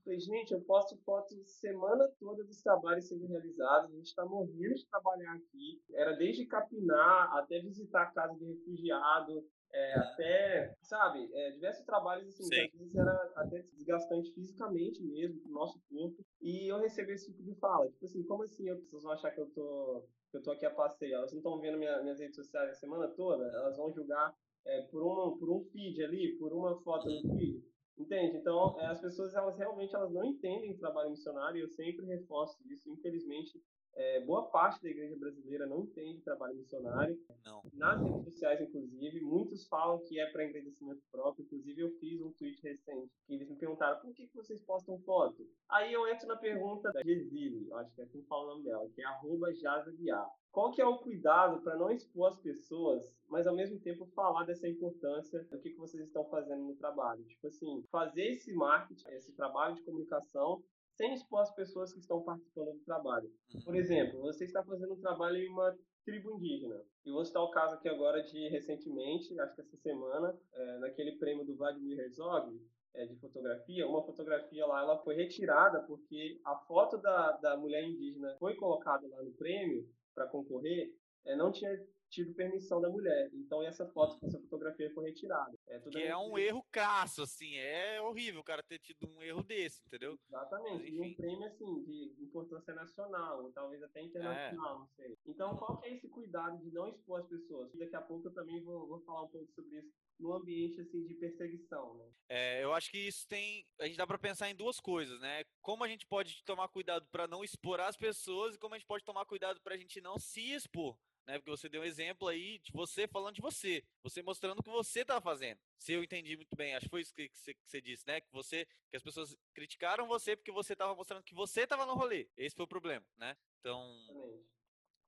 Falei, 0.04 0.20
gente, 0.22 0.54
eu 0.54 0.62
posto 0.62 0.98
fotos 1.04 1.38
semana 1.60 2.10
toda 2.18 2.42
dos 2.46 2.62
trabalhos 2.62 3.10
sendo 3.10 3.28
realizados, 3.28 3.92
a 3.92 3.98
gente 3.98 4.08
está 4.08 4.26
morrendo 4.26 4.76
de 4.76 4.88
trabalhar 4.88 5.34
aqui. 5.34 5.82
Era 5.94 6.14
desde 6.14 6.46
capinar 6.46 7.36
até 7.36 7.60
visitar 7.60 8.04
a 8.04 8.12
casa 8.12 8.34
de 8.38 8.46
refugiado, 8.46 9.46
é, 9.74 10.00
até, 10.00 10.76
sabe, 10.82 11.30
é, 11.34 11.52
diversos 11.52 11.86
trabalhos 11.86 12.28
assim, 12.28 12.50
que 12.50 12.62
às 12.74 12.80
vezes 12.80 12.96
era 12.96 13.34
até 13.36 13.62
desgastante 13.74 14.34
fisicamente 14.34 15.02
mesmo, 15.04 15.40
pro 15.42 15.52
nosso 15.52 15.80
corpo. 15.90 16.26
E 16.42 16.72
eu 16.72 16.80
recebi 16.80 17.14
esse 17.14 17.32
tipo 17.32 17.44
de 17.44 17.54
fala, 17.56 17.90
tipo 17.90 18.06
assim, 18.06 18.24
como 18.24 18.44
assim 18.44 18.70
as 18.70 18.80
pessoas 18.80 19.04
vão 19.04 19.12
achar 19.14 19.32
que 19.32 19.42
eu 19.42 19.50
tô, 19.52 20.06
que 20.32 20.38
eu 20.38 20.44
tô 20.44 20.52
aqui 20.52 20.66
a 20.66 20.72
passeio? 20.72 21.16
Elas 21.16 21.32
não 21.32 21.40
estão 21.40 21.60
vendo 21.60 21.78
minha, 21.78 22.02
minhas 22.02 22.20
redes 22.20 22.36
sociais 22.36 22.70
a 22.72 22.76
semana 22.76 23.08
toda? 23.10 23.44
Elas 23.44 23.78
vão 23.78 23.92
julgar 23.92 24.34
é, 24.66 24.82
por, 24.84 25.04
um, 25.04 25.38
por 25.38 25.50
um 25.50 25.64
feed 25.72 26.04
ali, 26.04 26.38
por 26.38 26.54
uma 26.54 26.82
foto 26.82 27.10
no 27.10 27.38
feed? 27.38 27.64
Entende? 27.98 28.38
Então, 28.38 28.80
é, 28.80 28.88
as 28.88 29.02
pessoas, 29.02 29.34
elas 29.34 29.58
realmente 29.58 29.96
elas 29.96 30.14
não 30.14 30.24
entendem 30.24 30.72
o 30.72 30.78
trabalho 30.78 31.10
missionário, 31.10 31.58
e 31.58 31.62
eu 31.62 31.68
sempre 31.68 32.06
reforço 32.06 32.58
isso. 32.72 32.90
Infelizmente, 32.92 33.60
é, 33.98 34.22
boa 34.22 34.44
parte 34.44 34.82
da 34.84 34.90
igreja 34.90 35.16
brasileira 35.18 35.66
não 35.66 35.82
entende 35.82 36.22
trabalho 36.22 36.56
missionário. 36.56 37.20
Não. 37.44 37.64
Nas 37.74 38.00
redes 38.00 38.26
sociais, 38.26 38.62
inclusive, 38.62 39.20
muitos 39.22 39.68
falam 39.68 40.00
que 40.04 40.20
é 40.20 40.28
para 40.28 40.46
engrandecimento 40.46 41.02
próprio. 41.12 41.44
Inclusive, 41.44 41.82
eu 41.82 41.92
fiz 42.00 42.22
um 42.22 42.32
tweet 42.34 42.62
recente 42.62 43.12
que 43.26 43.34
eles 43.34 43.50
me 43.50 43.56
perguntaram 43.56 44.00
por 44.00 44.14
que, 44.14 44.28
que 44.28 44.36
vocês 44.36 44.62
postam 44.62 45.00
foto? 45.00 45.50
Aí 45.68 45.92
eu 45.92 46.08
entro 46.08 46.28
na 46.28 46.36
pergunta 46.36 46.92
da 46.92 47.02
Gesile, 47.04 47.74
acho 47.74 47.94
que 47.96 48.02
é 48.02 48.04
assim 48.04 48.22
que 48.22 48.28
fala 48.28 48.44
o 48.44 48.48
nome 48.50 48.64
dela, 48.66 48.88
que 48.94 49.02
é 49.02 49.06
arroba 49.06 49.52
Jazaguiar. 49.52 50.30
Qual 50.52 50.72
que 50.72 50.82
é 50.82 50.86
o 50.86 50.98
cuidado 51.00 51.62
para 51.62 51.76
não 51.76 51.92
expor 51.92 52.30
as 52.30 52.40
pessoas, 52.40 53.12
mas 53.28 53.48
ao 53.48 53.56
mesmo 53.56 53.80
tempo 53.80 54.06
falar 54.08 54.44
dessa 54.44 54.68
importância 54.68 55.44
do 55.46 55.60
que, 55.60 55.72
que 55.72 55.78
vocês 55.78 56.04
estão 56.04 56.24
fazendo 56.26 56.64
no 56.64 56.76
trabalho? 56.76 57.24
Tipo 57.26 57.48
assim, 57.48 57.84
fazer 57.92 58.28
esse 58.28 58.54
marketing, 58.54 59.10
esse 59.10 59.32
trabalho 59.34 59.76
de 59.76 59.82
comunicação 59.82 60.64
sem 60.98 61.14
expor 61.14 61.42
as 61.42 61.54
pessoas 61.54 61.94
que 61.94 62.00
estão 62.00 62.22
participando 62.24 62.74
do 62.74 62.80
trabalho. 62.84 63.32
Por 63.64 63.74
Uhum. 63.74 63.80
exemplo, 63.80 64.20
você 64.22 64.44
está 64.46 64.64
fazendo 64.64 64.94
um 64.94 65.00
trabalho 65.00 65.38
em 65.38 65.48
uma 65.48 65.78
tribo 66.04 66.32
indígena. 66.32 66.82
E 67.06 67.12
vou 67.12 67.24
citar 67.24 67.44
o 67.44 67.52
caso 67.52 67.76
aqui 67.76 67.88
agora 67.88 68.24
de 68.24 68.48
recentemente, 68.50 69.38
acho 69.40 69.56
que 69.56 69.62
essa 69.62 69.78
semana, 69.78 70.38
é, 70.54 70.78
naquele 70.80 71.18
prêmio 71.18 71.46
do 71.46 71.56
Vladimir 71.56 72.00
Herzog, 72.00 72.60
é, 72.96 73.06
de 73.06 73.16
fotografia, 73.18 73.88
uma 73.88 74.04
fotografia 74.04 74.66
lá 74.66 74.82
ela 74.82 74.98
foi 75.04 75.16
retirada 75.16 75.82
porque 75.84 76.40
a 76.46 76.56
foto 76.56 76.98
da, 76.98 77.34
da 77.34 77.58
mulher 77.58 77.84
indígena 77.84 78.36
foi 78.40 78.56
colocada 78.56 79.06
lá 79.08 79.22
no 79.22 79.32
prêmio 79.34 79.88
para 80.16 80.28
concorrer, 80.28 80.92
é, 81.26 81.36
não 81.36 81.52
tinha 81.52 81.72
tido 82.10 82.34
permissão 82.34 82.82
da 82.82 82.90
mulher. 82.90 83.30
Então 83.34 83.62
essa 83.64 83.86
foto, 83.88 84.18
essa 84.26 84.40
fotografia 84.40 84.92
foi 84.94 85.06
retirada. 85.06 85.58
É, 85.68 85.80
Que 85.80 86.04
é 86.04 86.18
um 86.18 86.38
erro 86.38 86.66
crasso, 86.72 87.22
assim, 87.22 87.56
é 87.58 88.02
horrível 88.02 88.42
o 88.42 88.44
cara 88.44 88.64
ter 88.64 88.80
tido 88.80 89.08
um 89.10 89.22
erro 89.22 89.44
desse, 89.44 89.82
entendeu? 89.86 90.18
Exatamente. 90.28 90.92
Mas, 90.92 90.94
E 90.94 91.02
um 91.02 91.14
prêmio, 91.16 91.48
assim, 91.48 91.84
de 91.84 92.16
importância 92.20 92.74
nacional, 92.74 93.44
ou 93.44 93.52
talvez 93.52 93.82
até 93.84 94.02
internacional, 94.02 94.80
não 94.80 94.88
sei. 94.96 95.18
Então, 95.26 95.56
qual 95.58 95.78
que 95.80 95.88
é 95.88 95.94
esse 95.94 96.08
cuidado 96.10 96.58
de 96.64 96.72
não 96.72 96.88
expor 96.88 97.22
as 97.22 97.28
pessoas? 97.28 97.72
Daqui 97.74 97.96
a 97.96 98.02
pouco 98.02 98.28
eu 98.28 98.34
também 98.34 98.62
vou, 98.64 98.88
vou 98.88 99.02
falar 99.02 99.24
um 99.24 99.30
pouco 99.30 99.52
sobre 99.54 99.78
isso 99.78 99.92
no 100.20 100.34
ambiente, 100.34 100.82
assim, 100.82 101.06
de 101.06 101.14
perseguição, 101.16 101.96
né? 101.96 102.06
É, 102.30 102.64
eu 102.64 102.74
acho 102.74 102.90
que 102.90 102.98
isso 102.98 103.28
tem. 103.28 103.66
A 103.80 103.86
gente 103.86 103.98
dá 103.98 104.08
pra 104.08 104.18
pensar 104.18 104.50
em 104.50 104.56
duas 104.56 104.80
coisas, 104.80 105.20
né? 105.20 105.44
Como 105.62 105.84
a 105.84 105.88
gente 105.88 106.06
pode 106.08 106.44
tomar 106.44 106.68
cuidado 106.70 107.08
pra 107.12 107.28
não 107.28 107.44
expor 107.44 107.80
as 107.80 107.96
pessoas 107.96 108.56
e 108.56 108.60
como 108.60 108.74
a 108.74 108.78
gente 108.78 108.88
pode 108.88 109.04
tomar 109.04 109.26
cuidado 109.26 109.62
pra 109.62 109.78
gente 109.78 110.02
não 110.02 110.18
se 110.18 110.52
expor. 110.52 110.98
Né? 111.28 111.38
Porque 111.38 111.52
você 111.52 111.68
deu 111.68 111.82
um 111.82 111.86
exemplo 111.86 112.28
aí 112.28 112.58
de 112.60 112.72
você 112.72 113.06
falando 113.08 113.36
de 113.36 113.42
você, 113.42 113.84
você 114.02 114.24
mostrando 114.24 114.60
o 114.60 114.64
que 114.64 114.70
você 114.70 115.04
tá 115.04 115.20
fazendo. 115.20 115.60
Se 115.78 115.92
eu 115.92 116.02
entendi 116.02 116.38
muito 116.38 116.56
bem, 116.56 116.74
acho 116.74 116.86
que 116.86 116.90
foi 116.90 117.02
isso 117.02 117.14
que 117.14 117.30
você, 117.34 117.54
que 117.54 117.60
você 117.70 117.82
disse, 117.82 118.08
né? 118.08 118.22
Que 118.22 118.32
você, 118.32 118.66
que 118.90 118.96
as 118.96 119.04
pessoas 119.04 119.36
criticaram 119.54 120.08
você 120.08 120.36
porque 120.38 120.52
você 120.52 120.76
tava 120.76 120.96
mostrando 120.96 121.24
que 121.24 121.36
você 121.36 121.68
tava 121.68 121.86
no 121.86 121.96
rolê. 121.96 122.30
Esse 122.38 122.56
foi 122.56 122.64
o 122.64 122.68
problema, 122.68 123.06
né? 123.18 123.36
Então, 123.60 123.86
Exatamente. 124.10 124.58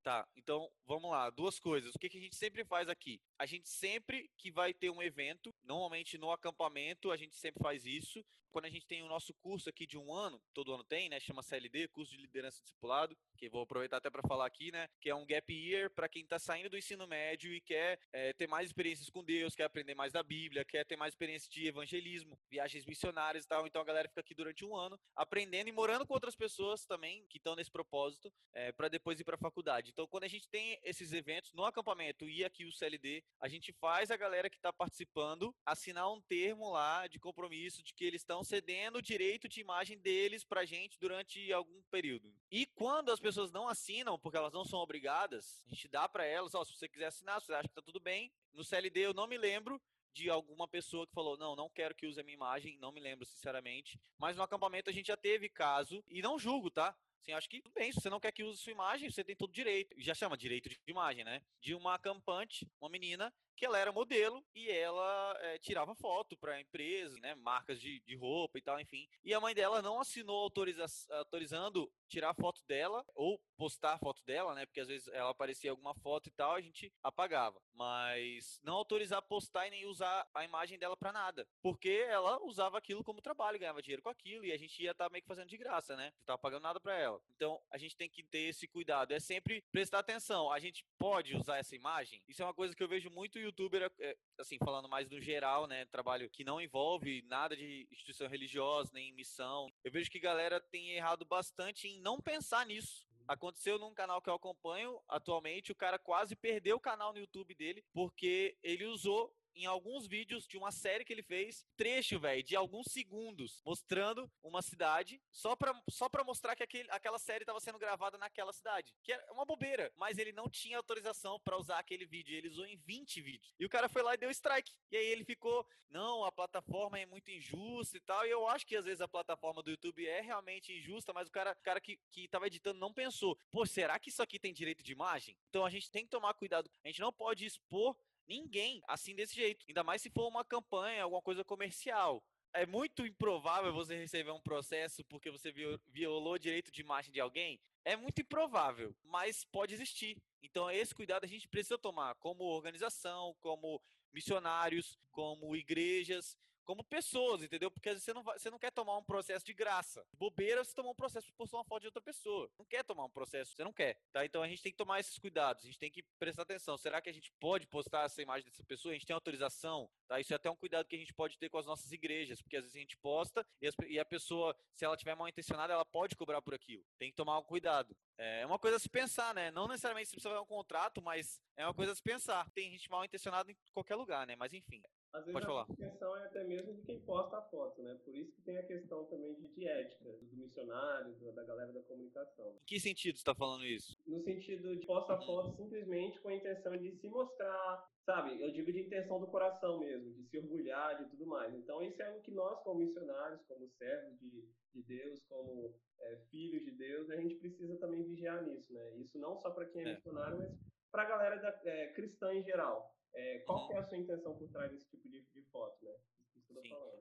Tá, 0.01 0.25
então 0.36 0.71
vamos 0.86 1.12
lá, 1.12 1.29
duas 1.29 1.60
coisas. 1.60 1.93
O 1.93 1.99
que, 1.99 2.10
que 2.10 2.17
a 2.17 2.21
gente 2.21 2.36
sempre 2.36 2.63
faz 2.63 2.88
aqui? 2.88 3.21
A 3.38 3.45
gente 3.45 3.67
sempre 3.67 4.29
que 4.38 4.49
vai 4.49 4.73
ter 4.73 4.89
um 4.89 5.01
evento, 5.01 5.53
normalmente 5.62 6.17
no 6.17 6.32
acampamento, 6.32 7.12
a 7.12 7.17
gente 7.17 7.36
sempre 7.36 7.62
faz 7.62 7.86
isso. 7.86 8.25
Quando 8.51 8.65
a 8.65 8.69
gente 8.69 8.85
tem 8.85 9.03
o 9.03 9.07
nosso 9.07 9.33
curso 9.35 9.69
aqui 9.69 9.85
de 9.85 9.97
um 9.97 10.13
ano, 10.13 10.41
todo 10.53 10.73
ano 10.73 10.83
tem, 10.83 11.09
né? 11.09 11.19
Chama 11.19 11.43
CLD, 11.43 11.88
curso 11.89 12.12
de 12.12 12.21
liderança 12.21 12.62
discipulado, 12.62 13.17
que 13.38 13.49
vou 13.49 13.62
aproveitar 13.62 13.97
até 13.97 14.09
para 14.09 14.27
falar 14.27 14.45
aqui, 14.45 14.71
né? 14.71 14.88
Que 14.99 15.09
é 15.09 15.15
um 15.15 15.25
gap 15.25 15.53
year 15.53 15.89
para 15.89 16.09
quem 16.09 16.23
está 16.23 16.39
saindo 16.39 16.69
do 16.69 16.77
ensino 16.77 17.07
médio 17.07 17.53
e 17.53 17.62
quer 17.62 17.99
é, 18.12 18.33
ter 18.33 18.47
mais 18.47 18.67
experiências 18.67 19.09
com 19.09 19.23
Deus, 19.23 19.55
quer 19.55 19.65
aprender 19.65 19.95
mais 19.95 20.12
da 20.12 20.23
Bíblia, 20.23 20.65
quer 20.65 20.85
ter 20.85 20.95
mais 20.95 21.13
experiência 21.13 21.49
de 21.49 21.67
evangelismo, 21.67 22.38
viagens 22.49 22.85
missionárias 22.85 23.45
e 23.45 23.47
tal. 23.47 23.65
Então 23.67 23.81
a 23.81 23.85
galera 23.85 24.09
fica 24.09 24.21
aqui 24.21 24.33
durante 24.33 24.65
um 24.65 24.75
ano 24.75 24.99
aprendendo 25.15 25.69
e 25.69 25.71
morando 25.71 26.05
com 26.05 26.13
outras 26.13 26.35
pessoas 26.35 26.85
também 26.85 27.25
que 27.29 27.38
estão 27.38 27.55
nesse 27.55 27.71
propósito 27.71 28.31
é, 28.53 28.71
para 28.71 28.88
depois 28.88 29.19
ir 29.19 29.23
para 29.23 29.35
a 29.35 29.39
faculdade. 29.39 29.91
Então, 29.91 30.07
quando 30.07 30.23
a 30.23 30.27
gente 30.27 30.47
tem 30.49 30.79
esses 30.83 31.13
eventos 31.13 31.53
no 31.53 31.65
acampamento 31.65 32.27
e 32.27 32.43
aqui 32.43 32.65
o 32.65 32.71
CLD, 32.71 33.23
a 33.39 33.47
gente 33.47 33.71
faz 33.73 34.12
a 34.12 34.17
galera 34.17 34.49
que 34.49 34.57
está 34.57 34.71
participando 34.71 35.53
assinar 35.65 36.12
um 36.12 36.21
termo 36.21 36.71
lá 36.71 37.07
de 37.07 37.19
compromisso 37.19 37.83
de 37.83 37.93
que 37.93 38.05
eles 38.05 38.21
estão 38.21 38.38
cedendo 38.43 38.97
o 38.97 39.02
direito 39.02 39.47
de 39.47 39.62
imagem 39.62 39.97
deles 39.97 40.43
para 40.43 40.62
a 40.62 40.65
gente 40.65 40.99
durante 40.99 41.52
algum 41.52 41.82
período. 41.84 42.34
E 42.52 42.65
quando 42.65 43.12
as 43.12 43.19
pessoas 43.19 43.52
não 43.52 43.67
assinam, 43.67 44.17
porque 44.17 44.38
elas 44.38 44.54
não 44.54 44.65
são 44.65 44.80
obrigadas, 44.80 45.63
a 45.65 45.69
gente 45.69 45.88
dá 45.88 46.08
para 46.08 46.25
elas, 46.25 46.56
ó, 46.56 46.63
se 46.63 46.75
você 46.75 46.88
quiser 46.88 47.08
assinar, 47.08 47.39
se 47.39 47.47
você 47.47 47.54
acha 47.54 47.67
que 47.67 47.71
está 47.71 47.82
tudo 47.82 47.99
bem. 47.99 48.32
No 48.54 48.63
CLD 48.63 49.02
eu 49.02 49.13
não 49.13 49.28
me 49.28 49.38
lembro 49.38 49.82
de 50.13 50.30
alguma 50.30 50.67
pessoa 50.67 51.08
que 51.08 51.13
falou: 51.13 51.38
não, 51.38 51.56
não 51.56 51.69
quero 51.69 51.95
que 51.95 52.08
use 52.08 52.19
a 52.19 52.23
minha 52.23 52.36
imagem, 52.36 52.78
não 52.78 52.91
me 52.91 52.99
lembro 52.99 53.25
sinceramente. 53.25 53.99
Mas 54.17 54.36
no 54.36 54.43
acampamento 54.43 54.89
a 54.89 54.93
gente 54.93 55.08
já 55.08 55.17
teve 55.17 55.49
caso, 55.49 56.04
e 56.08 56.21
não 56.21 56.39
julgo, 56.39 56.69
tá? 56.69 56.95
Assim, 57.21 57.34
acho 57.34 57.49
que 57.49 57.62
tudo 57.62 57.73
bem, 57.73 57.91
se 57.91 57.99
você 57.99 58.10
não 58.10 58.19
quer 58.19 58.32
que 58.32 58.43
use 58.43 58.58
sua 58.58 58.71
imagem, 58.71 59.10
você 59.10 59.23
tem 59.23 59.36
todo 59.36 59.52
direito. 59.52 59.93
Já 59.99 60.13
chama 60.13 60.38
direito 60.38 60.69
de 60.69 60.80
imagem, 60.88 61.23
né? 61.23 61.41
De 61.60 61.75
uma 61.75 61.95
acampante, 61.95 62.67
uma 62.80 62.89
menina, 62.89 63.34
que 63.59 63.65
ela 63.65 63.77
era 63.77 63.91
modelo 63.91 64.41
e 64.55 64.71
ela 64.71 65.37
é, 65.41 65.59
tirava 65.59 65.93
foto 65.93 66.37
para 66.37 66.61
empresas, 66.61 67.19
né? 67.19 67.35
Marcas 67.35 67.79
de, 67.79 67.99
de 67.99 68.15
roupa 68.15 68.57
e 68.57 68.61
tal, 68.61 68.79
enfim. 68.79 69.05
E 69.21 69.33
a 69.33 69.39
mãe 69.41 69.53
dela 69.53 69.81
não 69.81 69.99
assinou 69.99 70.43
autoriza 70.43 70.85
autorizando 71.11 71.91
tirar 72.07 72.33
foto 72.33 72.63
dela 72.65 73.05
ou 73.13 73.37
postar 73.57 73.99
foto 73.99 74.23
dela, 74.23 74.55
né? 74.55 74.65
Porque 74.65 74.79
às 74.79 74.87
vezes 74.87 75.09
ela 75.09 75.31
aparecia 75.31 75.71
alguma 75.71 75.93
foto 75.93 76.27
e 76.27 76.31
tal, 76.31 76.55
a 76.55 76.61
gente 76.61 76.91
apagava. 77.03 77.61
Mas 77.73 78.61
não 78.63 78.75
autorizar 78.75 79.21
postar 79.21 79.67
e 79.67 79.71
nem 79.71 79.85
usar 79.85 80.25
a 80.33 80.45
imagem 80.45 80.79
dela 80.79 80.95
para 80.95 81.11
nada. 81.11 81.45
Porque 81.61 82.05
ela 82.07 82.41
usava 82.43 82.77
aquilo 82.77 83.03
como 83.03 83.21
trabalho, 83.21 83.59
ganhava 83.59 83.81
dinheiro 83.81 84.01
com 84.01 84.09
aquilo 84.09 84.45
e 84.45 84.53
a 84.53 84.57
gente 84.57 84.81
ia 84.81 84.91
estar 84.91 85.05
tá 85.05 85.09
meio 85.09 85.21
que 85.21 85.27
fazendo 85.27 85.49
de 85.49 85.57
graça, 85.57 85.97
né? 85.97 86.13
Não 86.19 86.25
tava 86.25 86.37
pagando 86.37 86.63
nada 86.63 86.79
para 86.79 86.97
ela. 86.97 87.21
Então 87.35 87.61
a 87.69 87.77
gente 87.77 87.97
tem 87.97 88.09
que 88.09 88.23
ter 88.23 88.47
esse 88.49 88.67
cuidado. 88.69 89.11
É 89.11 89.19
sempre 89.19 89.61
prestar 89.69 89.99
atenção. 89.99 90.49
A 90.49 90.59
gente 90.59 90.85
pode 90.97 91.35
usar 91.35 91.57
essa 91.57 91.75
imagem? 91.75 92.23
Isso 92.25 92.41
é 92.41 92.45
uma 92.45 92.53
coisa 92.53 92.73
que 92.73 92.81
eu 92.81 92.87
vejo 92.87 93.09
muito 93.09 93.37
youtuber, 93.49 93.91
é, 93.99 94.17
assim, 94.39 94.57
falando 94.63 94.88
mais 94.88 95.09
no 95.09 95.21
geral, 95.21 95.67
né? 95.67 95.85
Trabalho 95.85 96.29
que 96.29 96.43
não 96.43 96.62
envolve 96.62 97.21
nada 97.27 97.55
de 97.55 97.88
instituição 97.91 98.27
religiosa, 98.27 98.91
nem 98.93 99.13
missão. 99.13 99.69
Eu 99.83 99.91
vejo 99.91 100.09
que 100.09 100.19
galera 100.19 100.59
tem 100.59 100.91
errado 100.91 101.25
bastante 101.25 101.88
em 101.88 102.01
não 102.01 102.19
pensar 102.19 102.65
nisso. 102.65 103.07
Aconteceu 103.27 103.77
num 103.77 103.93
canal 103.93 104.21
que 104.21 104.29
eu 104.29 104.33
acompanho 104.33 104.99
atualmente, 105.07 105.71
o 105.71 105.75
cara 105.75 105.99
quase 105.99 106.35
perdeu 106.35 106.77
o 106.77 106.79
canal 106.79 107.13
no 107.13 107.19
YouTube 107.19 107.53
dele 107.53 107.83
porque 107.93 108.57
ele 108.63 108.85
usou 108.85 109.31
em 109.59 109.65
alguns 109.65 110.07
vídeos 110.07 110.47
de 110.47 110.57
uma 110.57 110.71
série 110.71 111.03
que 111.03 111.11
ele 111.11 111.21
fez, 111.21 111.65
trecho, 111.75 112.17
velho, 112.17 112.41
de 112.41 112.55
alguns 112.55 112.87
segundos, 112.89 113.61
mostrando 113.65 114.31
uma 114.41 114.61
cidade, 114.61 115.21
só 115.29 115.53
pra, 115.53 115.73
só 115.89 116.07
pra 116.07 116.23
mostrar 116.23 116.55
que 116.55 116.63
aquele, 116.63 116.89
aquela 116.89 117.19
série 117.19 117.43
tava 117.43 117.59
sendo 117.59 117.77
gravada 117.77 118.17
naquela 118.17 118.53
cidade. 118.53 118.95
Que 119.03 119.11
é 119.11 119.31
uma 119.31 119.45
bobeira, 119.45 119.91
mas 119.97 120.17
ele 120.17 120.31
não 120.31 120.49
tinha 120.49 120.77
autorização 120.77 121.37
para 121.41 121.57
usar 121.57 121.77
aquele 121.77 122.05
vídeo, 122.05 122.37
ele 122.37 122.47
usou 122.47 122.65
em 122.65 122.77
20 122.77 123.21
vídeos. 123.21 123.53
E 123.59 123.65
o 123.65 123.69
cara 123.69 123.89
foi 123.89 124.01
lá 124.01 124.13
e 124.13 124.17
deu 124.17 124.31
strike. 124.31 124.73
E 124.89 124.95
aí 124.95 125.07
ele 125.07 125.25
ficou, 125.25 125.67
não, 125.89 126.23
a 126.23 126.31
plataforma 126.31 126.97
é 126.97 127.05
muito 127.05 127.29
injusta 127.29 127.97
e 127.97 127.99
tal, 127.99 128.25
e 128.25 128.29
eu 128.29 128.47
acho 128.47 128.65
que 128.65 128.77
às 128.77 128.85
vezes 128.85 129.01
a 129.01 129.09
plataforma 129.09 129.61
do 129.61 129.71
YouTube 129.71 130.07
é 130.07 130.21
realmente 130.21 130.71
injusta, 130.71 131.11
mas 131.11 131.27
o 131.27 131.31
cara, 131.31 131.51
o 131.51 131.63
cara 131.63 131.81
que, 131.81 131.99
que 132.09 132.29
tava 132.29 132.47
editando 132.47 132.79
não 132.79 132.93
pensou, 132.93 133.37
pô, 133.51 133.65
será 133.65 133.99
que 133.99 134.09
isso 134.09 134.23
aqui 134.23 134.39
tem 134.39 134.53
direito 134.53 134.81
de 134.81 134.93
imagem? 134.93 135.37
Então 135.49 135.65
a 135.65 135.69
gente 135.69 135.91
tem 135.91 136.05
que 136.05 136.09
tomar 136.09 136.33
cuidado, 136.33 136.71
a 136.81 136.87
gente 136.87 137.01
não 137.01 137.11
pode 137.11 137.45
expor 137.45 137.97
ninguém 138.29 138.81
assim 138.87 139.15
desse 139.15 139.35
jeito. 139.35 139.65
Ainda 139.67 139.83
mais 139.83 140.01
se 140.01 140.09
for 140.09 140.27
uma 140.27 140.45
campanha, 140.45 141.03
alguma 141.03 141.21
coisa 141.21 141.43
comercial. 141.43 142.23
É 142.53 142.65
muito 142.65 143.05
improvável 143.05 143.73
você 143.73 143.97
receber 143.97 144.31
um 144.31 144.39
processo 144.39 145.03
porque 145.05 145.29
você 145.29 145.51
violou 145.87 146.33
o 146.33 146.39
direito 146.39 146.71
de 146.71 146.81
imagem 146.81 147.11
de 147.11 147.19
alguém. 147.19 147.59
É 147.83 147.95
muito 147.95 148.21
improvável, 148.21 148.95
mas 149.03 149.43
pode 149.45 149.73
existir. 149.73 150.17
Então, 150.41 150.69
esse 150.69 150.93
cuidado 150.93 151.25
a 151.25 151.27
gente 151.27 151.47
precisa 151.47 151.77
tomar 151.77 152.15
como 152.15 152.43
organização, 152.43 153.35
como 153.39 153.81
missionários, 154.13 154.97
como 155.11 155.55
igrejas, 155.55 156.37
como 156.69 156.84
pessoas, 156.84 157.41
entendeu? 157.41 157.71
Porque 157.71 157.89
às 157.89 157.95
vezes 157.95 158.05
você 158.05 158.13
não, 158.13 158.21
vai, 158.21 158.38
você 158.38 158.51
não 158.51 158.60
quer 158.60 158.69
tomar 158.69 158.95
um 158.95 159.03
processo 159.03 159.43
de 159.43 159.55
graça. 159.55 160.05
Bobeira, 160.13 160.63
você 160.63 160.71
tomar 160.71 160.91
um 160.91 160.95
processo 160.95 161.25
por 161.25 161.34
postar 161.34 161.58
uma 161.58 161.63
foto 161.63 161.82
de 161.82 161.88
outra 161.88 161.99
pessoa. 161.99 162.47
Não 162.60 162.65
quer 162.65 162.84
tomar 162.84 163.05
um 163.05 163.10
processo, 163.10 163.55
você 163.55 163.63
não 163.63 163.73
quer, 163.73 163.99
tá? 164.13 164.23
Então 164.23 164.43
a 164.43 164.47
gente 164.47 164.62
tem 164.62 164.71
que 164.71 164.77
tomar 164.77 164.99
esses 164.99 165.17
cuidados, 165.17 165.63
a 165.63 165.65
gente 165.65 165.79
tem 165.79 165.89
que 165.89 166.03
prestar 166.19 166.43
atenção. 166.43 166.77
Será 166.77 167.01
que 167.01 167.10
a 167.10 167.12
gente 167.12 167.32
pode 167.39 167.65
postar 167.65 168.05
essa 168.05 168.21
imagem 168.21 168.47
dessa 168.47 168.63
pessoa? 168.63 168.91
A 168.91 168.93
gente 168.93 169.08
tem 169.08 169.15
autorização, 169.15 169.89
tá? 170.08 170.19
Isso 170.19 170.32
é 170.32 170.36
até 170.36 170.47
um 170.47 170.55
cuidado 170.55 170.88
que 170.88 170.95
a 170.95 170.99
gente 170.99 171.12
pode 171.12 171.39
ter 171.39 171.49
com 171.49 171.58
as 171.58 171.65
nossas 171.65 171.91
igrejas, 171.91 172.39
porque 172.39 172.58
às 172.58 172.62
vezes 172.62 172.75
a 172.75 172.79
gente 172.79 172.95
posta 172.97 173.43
e, 173.60 173.67
as, 173.67 173.73
e 173.88 173.97
a 173.97 174.05
pessoa, 174.05 174.55
se 174.75 174.86
ela 174.86 174.95
tiver 174.95 175.15
mal 175.15 175.27
intencionada, 175.27 175.73
ela 175.73 175.86
pode 175.86 176.15
cobrar 176.15 176.39
por 176.39 176.53
aquilo. 176.53 176.86
Tem 176.99 177.10
que 177.10 177.17
tomar 177.17 177.39
um 177.39 177.43
cuidado. 177.43 177.97
É 178.15 178.45
uma 178.45 178.60
coisa 178.60 178.77
a 178.77 178.79
se 178.79 178.89
pensar, 178.89 179.34
né? 179.34 179.49
Não 179.49 179.67
necessariamente 179.67 180.10
se 180.10 180.12
precisa 180.13 180.29
fazer 180.29 180.43
um 180.43 180.45
contrato, 180.45 181.01
mas 181.01 181.41
é 181.58 181.65
uma 181.65 181.73
coisa 181.73 181.93
a 181.93 181.95
se 181.95 182.03
pensar. 182.03 182.47
Tem 182.51 182.69
gente 182.69 182.91
mal 182.91 183.03
intencionada 183.03 183.51
em 183.51 183.58
qualquer 183.73 183.95
lugar, 183.95 184.27
né? 184.27 184.36
Mas 184.36 184.53
enfim. 184.53 184.84
Às 185.11 185.25
vezes 185.25 185.33
Pode 185.33 185.45
a 185.45 185.49
falar. 185.49 185.65
intenção 185.71 186.15
é 186.17 186.25
até 186.25 186.43
mesmo 186.43 186.71
de 186.73 186.83
quem 186.83 186.99
posta 187.01 187.37
a 187.37 187.41
foto, 187.41 187.81
né? 187.81 187.97
Por 188.05 188.15
isso 188.15 188.31
que 188.35 188.41
tem 188.43 188.57
a 188.59 188.63
questão 188.65 189.05
também 189.05 189.33
de, 189.33 189.47
de 189.47 189.67
ética, 189.67 190.03
do 190.21 190.37
missionário, 190.37 191.15
do- 191.15 191.31
da 191.31 191.43
galera 191.43 191.73
da 191.73 191.81
comunicação. 191.81 192.51
Em 192.51 192.59
que 192.67 192.79
sentido 192.79 193.15
você 193.15 193.21
está 193.21 193.33
falando 193.33 193.65
isso? 193.65 193.97
No 194.05 194.19
sentido 194.21 194.75
de 194.77 194.85
posta 194.85 195.13
a 195.13 195.21
foto 195.21 195.55
simplesmente 195.55 196.19
com 196.21 196.29
a 196.29 196.35
intenção 196.35 196.77
de 196.77 196.91
se 196.97 197.07
mostrar, 197.09 197.89
sabe? 198.05 198.39
Eu 198.39 198.51
digo 198.51 198.71
de 198.71 198.81
intenção 198.81 199.19
do 199.19 199.25
coração 199.27 199.79
mesmo, 199.79 200.13
de 200.13 200.23
se 200.25 200.37
orgulhar 200.37 200.95
de 201.03 201.09
tudo 201.09 201.25
mais. 201.25 201.53
Então 201.55 201.81
isso 201.81 201.99
é 202.01 202.05
algo 202.07 202.21
que 202.21 202.31
nós, 202.31 202.59
como 202.61 202.79
missionários, 202.79 203.41
como 203.47 203.67
servos 203.67 204.19
de, 204.19 204.47
de 204.75 204.83
Deus, 204.83 205.23
como 205.27 205.73
é, 206.01 206.17
filhos 206.29 206.63
de 206.63 206.71
Deus, 206.71 207.09
a 207.09 207.15
gente 207.15 207.33
precisa 207.35 207.75
também 207.77 208.03
vigiar 208.03 208.43
nisso, 208.43 208.71
né? 208.71 208.95
Isso 208.97 209.17
não 209.17 209.35
só 209.39 209.49
para 209.49 209.65
quem 209.65 209.81
é, 209.81 209.89
É. 209.89 209.93
missionário, 209.95 210.37
mas 210.37 210.51
para 210.91 211.01
a 211.01 211.05
galera 211.09 211.35
da, 211.37 211.59
é, 211.65 211.87
cristã 211.93 212.31
em 212.31 212.43
geral. 212.43 212.95
É, 213.13 213.39
qual 213.39 213.61
Uhum. 213.61 213.67
que 213.67 213.73
é 213.73 213.77
a 213.77 213.83
sua 213.83 213.97
intenção 213.97 214.37
por 214.37 214.49
trás 214.49 214.71
desse 214.71 214.89
tipo 214.89 215.07
de, 215.09 215.21
de 215.21 215.41
foto, 215.51 215.83
né? 215.83 215.93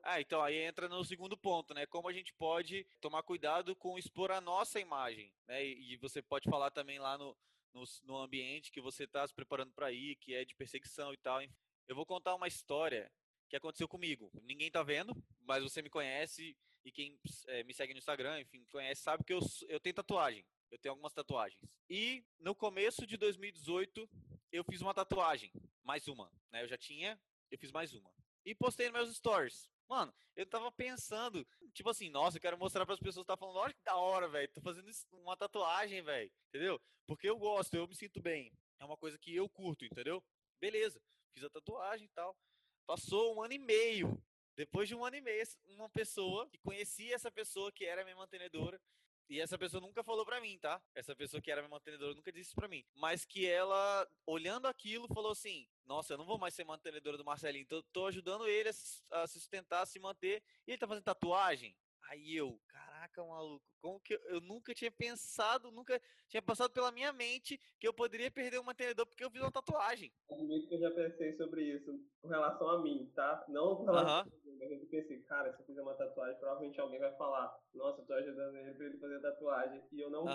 Ah, 0.03 0.21
então 0.21 0.41
aí 0.41 0.57
entra 0.57 0.87
no 0.87 1.03
segundo 1.03 1.35
ponto, 1.37 1.73
né? 1.73 1.85
Como 1.87 2.07
a 2.07 2.13
gente 2.13 2.33
pode 2.33 2.85
tomar 3.01 3.23
cuidado 3.23 3.75
com 3.75 3.97
expor 3.97 4.31
a 4.31 4.39
nossa 4.39 4.79
imagem, 4.79 5.33
né? 5.47 5.65
E, 5.65 5.93
e 5.93 5.97
você 5.97 6.21
pode 6.21 6.49
falar 6.49 6.71
também 6.71 6.99
lá 6.99 7.17
no, 7.17 7.35
no, 7.73 7.83
no 8.03 8.17
ambiente 8.17 8.71
que 8.71 8.79
você 8.79 9.03
está 9.05 9.25
se 9.27 9.33
preparando 9.33 9.73
para 9.73 9.91
ir, 9.91 10.15
que 10.17 10.33
é 10.33 10.45
de 10.45 10.55
perseguição 10.55 11.13
e 11.13 11.17
tal. 11.17 11.41
Eu 11.87 11.95
vou 11.95 12.05
contar 12.05 12.35
uma 12.35 12.47
história 12.47 13.11
que 13.49 13.55
aconteceu 13.55 13.87
comigo. 13.87 14.31
Ninguém 14.43 14.69
tá 14.69 14.83
vendo, 14.83 15.15
mas 15.41 15.63
você 15.63 15.81
me 15.81 15.89
conhece 15.89 16.55
e 16.85 16.91
quem 16.91 17.19
eh, 17.47 17.63
me 17.63 17.73
segue 17.73 17.93
no 17.93 17.99
Instagram, 17.99 18.39
enfim, 18.39 18.63
conhece, 18.71 19.01
sabe 19.01 19.23
que 19.23 19.33
eu, 19.33 19.39
eu 19.67 19.79
tenho 19.79 19.95
tatuagem. 19.95 20.45
Eu 20.71 20.77
tenho 20.77 20.93
algumas 20.93 21.13
tatuagens. 21.13 21.59
E 21.89 22.23
no 22.39 22.53
começo 22.53 23.07
de 23.07 23.17
2018, 23.17 24.07
eu 24.51 24.63
fiz 24.63 24.81
uma 24.81 24.93
tatuagem. 24.93 25.51
Mais 25.89 26.07
uma, 26.07 26.31
né? 26.51 26.61
Eu 26.61 26.67
já 26.67 26.77
tinha, 26.77 27.19
eu 27.49 27.57
fiz 27.57 27.71
mais 27.71 27.95
uma. 27.95 28.13
E 28.45 28.53
postei 28.53 28.91
nos 28.91 28.93
meus 28.93 29.15
stories. 29.17 29.67
Mano, 29.87 30.13
eu 30.35 30.45
tava 30.45 30.71
pensando, 30.71 31.43
tipo 31.73 31.89
assim, 31.89 32.11
nossa, 32.11 32.37
eu 32.37 32.41
quero 32.41 32.59
mostrar 32.59 32.85
para 32.85 32.93
as 32.93 32.99
pessoas 32.99 33.23
que 33.23 33.33
tá 33.33 33.35
falando, 33.35 33.55
olha 33.55 33.73
que 33.73 33.83
da 33.83 33.95
hora, 33.95 34.29
velho, 34.29 34.47
tô 34.53 34.61
fazendo 34.61 34.87
uma 35.11 35.35
tatuagem, 35.35 36.03
velho, 36.03 36.31
entendeu? 36.49 36.79
Porque 37.07 37.27
eu 37.27 37.39
gosto, 37.39 37.73
eu 37.73 37.87
me 37.87 37.95
sinto 37.95 38.21
bem. 38.21 38.53
É 38.79 38.85
uma 38.85 38.95
coisa 38.97 39.17
que 39.17 39.35
eu 39.35 39.49
curto, 39.49 39.83
entendeu? 39.83 40.23
Beleza, 40.61 41.01
fiz 41.33 41.43
a 41.43 41.49
tatuagem 41.49 42.05
e 42.05 42.09
tal. 42.09 42.37
Passou 42.85 43.35
um 43.35 43.41
ano 43.41 43.55
e 43.55 43.57
meio. 43.57 44.23
Depois 44.55 44.87
de 44.87 44.93
um 44.93 45.03
ano 45.03 45.15
e 45.15 45.21
meio, 45.21 45.43
uma 45.69 45.89
pessoa 45.89 46.47
que 46.49 46.59
conhecia 46.59 47.15
essa 47.15 47.31
pessoa 47.31 47.71
que 47.71 47.83
era 47.83 48.03
minha 48.03 48.15
mantenedora, 48.15 48.79
e 49.29 49.39
essa 49.39 49.57
pessoa 49.57 49.79
nunca 49.79 50.03
falou 50.03 50.25
pra 50.25 50.41
mim, 50.41 50.57
tá? 50.57 50.81
Essa 50.95 51.15
pessoa 51.15 51.39
que 51.39 51.51
era 51.51 51.61
minha 51.61 51.69
mantenedora 51.69 52.15
nunca 52.15 52.31
disse 52.31 52.47
isso 52.49 52.55
pra 52.55 52.67
mim. 52.67 52.83
Mas 52.95 53.25
que 53.25 53.45
ela, 53.45 54.09
olhando 54.25 54.67
aquilo, 54.67 55.07
falou 55.07 55.31
assim: 55.31 55.67
Nossa, 55.85 56.13
eu 56.13 56.17
não 56.17 56.25
vou 56.25 56.39
mais 56.39 56.55
ser 56.55 56.63
mantenedora 56.63 57.15
do 57.17 57.23
Marcelinho, 57.23 57.65
tô, 57.67 57.83
tô 57.83 58.07
ajudando 58.07 58.47
ele 58.47 58.69
a 58.69 59.21
a 59.21 59.27
sustentar, 59.27 59.83
a 59.83 59.85
se 59.85 59.99
manter. 59.99 60.43
E 60.65 60.71
ele 60.71 60.77
tá 60.79 60.87
fazendo 60.87 61.03
tatuagem. 61.03 61.77
Aí 62.09 62.35
eu, 62.35 62.59
caraca, 62.99 63.23
maluco, 63.23 63.65
como 63.81 63.99
que 64.01 64.13
eu, 64.13 64.19
eu 64.25 64.41
nunca 64.41 64.73
tinha 64.73 64.91
pensado, 64.91 65.71
nunca 65.71 66.01
tinha 66.27 66.41
passado 66.41 66.71
pela 66.71 66.91
minha 66.91 67.13
mente 67.13 67.59
que 67.79 67.87
eu 67.87 67.93
poderia 67.93 68.29
perder 68.29 68.59
um 68.59 68.63
mantenedor 68.63 69.05
porque 69.05 69.23
eu 69.23 69.31
fiz 69.31 69.41
uma 69.41 69.51
tatuagem. 69.51 70.11
Admito 70.29 70.67
que 70.67 70.75
eu 70.75 70.79
já 70.79 70.91
pensei 70.91 71.35
sobre 71.37 71.63
isso 71.63 71.97
com 72.21 72.27
relação 72.27 72.69
a 72.69 72.81
mim, 72.81 73.11
tá? 73.15 73.45
Não 73.47 73.77
com 73.77 73.85
relação 73.85 74.19
a 74.19 74.25
mim, 74.25 74.57
eu 74.59 74.87
pensei, 74.87 75.21
cara, 75.23 75.53
se 75.55 75.61
eu 75.61 75.65
fizer 75.65 75.81
uma 75.81 75.95
tatuagem, 75.95 76.37
provavelmente 76.39 76.79
alguém 76.79 76.99
vai 76.99 77.15
falar, 77.15 77.57
nossa, 77.73 78.01
eu 78.01 78.05
tô 78.05 78.13
ajudando 78.13 78.55
ele 78.57 78.73
pra 78.73 78.85
ele 78.85 78.97
fazer 78.97 79.21
tatuagem. 79.21 79.83
E 79.91 79.99
eu 79.99 80.09
não. 80.09 80.27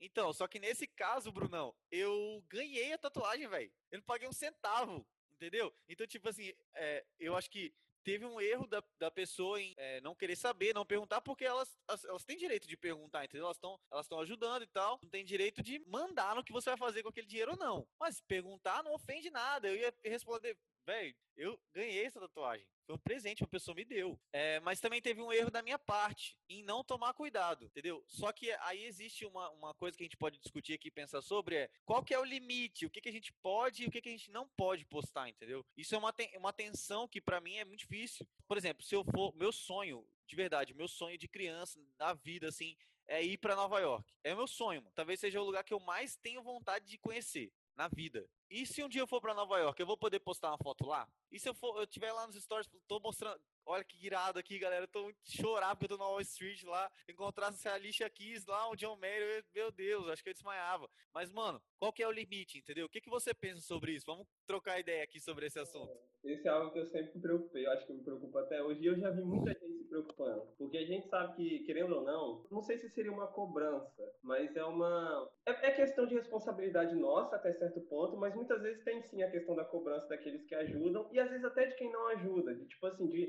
Então, 0.00 0.32
só 0.32 0.46
que 0.46 0.60
nesse 0.60 0.86
caso, 0.86 1.32
Brunão, 1.32 1.74
eu 1.90 2.40
ganhei 2.48 2.92
a 2.92 2.98
tatuagem, 2.98 3.48
velho. 3.48 3.72
Eu 3.90 3.98
não 3.98 4.04
paguei 4.04 4.28
um 4.28 4.32
centavo, 4.32 5.04
entendeu? 5.32 5.74
Então, 5.88 6.06
tipo 6.06 6.28
assim, 6.28 6.54
é, 6.72 7.04
eu 7.18 7.34
acho 7.34 7.50
que 7.50 7.74
teve 8.04 8.24
um 8.24 8.40
erro 8.40 8.66
da, 8.66 8.82
da 8.98 9.10
pessoa 9.10 9.60
em 9.60 9.74
é, 9.76 10.00
não 10.00 10.14
querer 10.14 10.36
saber, 10.36 10.74
não 10.74 10.84
perguntar, 10.84 11.20
porque 11.20 11.44
elas, 11.44 11.78
elas, 11.88 12.04
elas 12.04 12.24
têm 12.24 12.36
direito 12.36 12.66
de 12.66 12.76
perguntar, 12.76 13.24
entendeu? 13.24 13.46
Elas 13.46 13.56
estão 13.56 13.78
elas 13.90 14.10
ajudando 14.12 14.62
e 14.62 14.66
tal. 14.66 14.98
Não 15.02 15.10
tem 15.10 15.24
direito 15.24 15.62
de 15.62 15.78
mandar 15.86 16.34
no 16.34 16.44
que 16.44 16.52
você 16.52 16.70
vai 16.70 16.76
fazer 16.78 17.02
com 17.02 17.08
aquele 17.08 17.26
dinheiro 17.26 17.52
ou 17.52 17.58
não. 17.58 17.86
Mas 17.98 18.20
perguntar 18.20 18.82
não 18.82 18.94
ofende 18.94 19.30
nada. 19.30 19.68
Eu 19.68 19.76
ia 19.76 19.94
responder, 20.04 20.56
velho, 20.86 21.14
eu 21.36 21.58
ganhei 21.72 22.04
essa 22.04 22.20
tatuagem. 22.20 22.66
Foi 22.88 22.94
um 22.94 23.00
presente 23.00 23.36
que 23.36 23.44
a 23.44 23.48
pessoa 23.48 23.74
me 23.74 23.84
deu. 23.84 24.18
É, 24.32 24.60
mas 24.60 24.80
também 24.80 25.02
teve 25.02 25.20
um 25.20 25.30
erro 25.30 25.50
da 25.50 25.60
minha 25.60 25.78
parte 25.78 26.38
em 26.48 26.62
não 26.62 26.82
tomar 26.82 27.12
cuidado, 27.12 27.66
entendeu? 27.66 28.02
Só 28.06 28.32
que 28.32 28.50
aí 28.62 28.82
existe 28.82 29.26
uma, 29.26 29.50
uma 29.50 29.74
coisa 29.74 29.94
que 29.94 30.02
a 30.02 30.06
gente 30.06 30.16
pode 30.16 30.38
discutir 30.38 30.72
aqui 30.72 30.88
e 30.88 30.90
pensar 30.90 31.20
sobre 31.20 31.54
é 31.54 31.70
qual 31.84 32.02
que 32.02 32.14
é 32.14 32.18
o 32.18 32.24
limite, 32.24 32.86
o 32.86 32.90
que, 32.90 33.02
que 33.02 33.10
a 33.10 33.12
gente 33.12 33.30
pode 33.42 33.84
e 33.84 33.88
o 33.88 33.90
que, 33.90 34.00
que 34.00 34.08
a 34.08 34.12
gente 34.12 34.30
não 34.30 34.48
pode 34.48 34.86
postar, 34.86 35.28
entendeu? 35.28 35.66
Isso 35.76 35.94
é 35.94 35.98
uma, 35.98 36.14
uma 36.38 36.50
tensão 36.50 37.06
que 37.06 37.20
pra 37.20 37.42
mim 37.42 37.56
é 37.56 37.64
muito 37.66 37.80
difícil. 37.80 38.26
Por 38.46 38.56
exemplo, 38.56 38.82
se 38.82 38.94
eu 38.94 39.04
for, 39.04 39.36
meu 39.36 39.52
sonho, 39.52 40.02
de 40.26 40.34
verdade, 40.34 40.72
meu 40.72 40.88
sonho 40.88 41.18
de 41.18 41.28
criança, 41.28 41.78
da 41.98 42.14
vida, 42.14 42.48
assim, 42.48 42.74
é 43.06 43.22
ir 43.22 43.36
pra 43.36 43.54
Nova 43.54 43.78
York. 43.80 44.14
É 44.24 44.34
meu 44.34 44.46
sonho, 44.46 44.80
mano. 44.80 44.94
Talvez 44.94 45.20
seja 45.20 45.38
o 45.42 45.44
lugar 45.44 45.62
que 45.62 45.74
eu 45.74 45.80
mais 45.80 46.16
tenho 46.16 46.42
vontade 46.42 46.86
de 46.86 46.96
conhecer 46.96 47.52
na 47.76 47.86
vida. 47.86 48.26
E 48.48 48.64
se 48.64 48.82
um 48.82 48.88
dia 48.88 49.02
eu 49.02 49.06
for 49.06 49.20
pra 49.20 49.34
Nova 49.34 49.58
York, 49.58 49.78
eu 49.78 49.86
vou 49.86 49.96
poder 49.96 50.20
postar 50.20 50.48
uma 50.48 50.58
foto 50.58 50.86
lá? 50.86 51.06
E 51.30 51.38
se 51.38 51.48
eu 51.48 51.54
for, 51.54 51.78
eu 51.78 51.86
tiver 51.86 52.12
lá 52.12 52.26
nos 52.26 52.36
stories, 52.36 52.68
tô 52.86 53.00
mostrando, 53.00 53.40
olha 53.68 53.84
que 53.84 54.04
irado 54.04 54.38
aqui, 54.38 54.58
galera, 54.58 54.84
eu 54.84 54.88
tô 54.88 55.12
chorar 55.24 55.76
porque 55.76 55.92
eu 55.92 55.96
tô 55.96 56.02
na 56.02 56.08
Wall 56.08 56.20
Street 56.22 56.64
lá, 56.64 56.90
encontrasse 57.08 57.68
a 57.68 57.74
Alicia 57.74 58.08
Keys 58.08 58.46
lá, 58.46 58.70
o 58.70 58.76
John 58.76 58.96
Mayer, 58.96 59.22
eu- 59.22 59.44
meu 59.54 59.70
Deus, 59.70 60.08
acho 60.08 60.22
que 60.22 60.30
eu 60.30 60.34
desmaiava. 60.34 60.88
Mas, 61.12 61.30
mano, 61.30 61.60
qual 61.78 61.92
que 61.92 62.02
é 62.02 62.08
o 62.08 62.12
limite, 62.12 62.58
entendeu? 62.58 62.86
O 62.86 62.88
que, 62.88 63.00
que 63.00 63.10
você 63.10 63.34
pensa 63.34 63.60
sobre 63.60 63.92
isso? 63.92 64.06
Vamos 64.06 64.26
trocar 64.46 64.80
ideia 64.80 65.04
aqui 65.04 65.20
sobre 65.20 65.46
esse 65.46 65.58
assunto. 65.58 65.92
Esse 66.24 66.48
é 66.48 66.50
algo 66.50 66.72
que 66.72 66.78
eu 66.78 66.86
sempre 66.86 67.14
me 67.14 67.20
preocupei, 67.20 67.66
eu 67.66 67.70
acho 67.72 67.86
que 67.86 67.92
me 67.92 68.02
preocupo 68.02 68.38
até 68.38 68.62
hoje, 68.62 68.82
e 68.82 68.86
eu 68.86 68.98
já 68.98 69.10
vi 69.10 69.22
muita 69.22 69.52
gente 69.52 69.78
se 69.78 69.84
preocupando. 69.88 70.46
Porque 70.56 70.76
a 70.78 70.84
gente 70.84 71.06
sabe 71.08 71.36
que, 71.36 71.60
querendo 71.60 71.96
ou 71.96 72.02
não, 72.02 72.46
não 72.50 72.62
sei 72.62 72.78
se 72.78 72.88
seria 72.90 73.12
uma 73.12 73.28
cobrança, 73.28 74.02
mas 74.22 74.56
é 74.56 74.64
uma. 74.64 75.30
É, 75.46 75.68
é 75.68 75.70
questão 75.72 76.06
de 76.06 76.14
responsabilidade 76.14 76.94
nossa 76.94 77.36
até 77.36 77.52
certo 77.52 77.80
ponto, 77.82 78.16
mas 78.16 78.34
muitas 78.34 78.60
vezes 78.62 78.82
tem 78.82 79.00
sim 79.02 79.22
a 79.22 79.30
questão 79.30 79.54
da 79.54 79.64
cobrança 79.64 80.08
daqueles 80.08 80.44
que 80.44 80.54
ajudam, 80.54 81.08
e 81.12 81.20
às 81.20 81.28
vezes 81.30 81.44
até 81.44 81.66
de 81.66 81.76
quem 81.76 81.90
não 81.92 82.08
ajuda, 82.08 82.54
de 82.54 82.66
tipo 82.66 82.86
assim, 82.86 83.06
de 83.08 83.28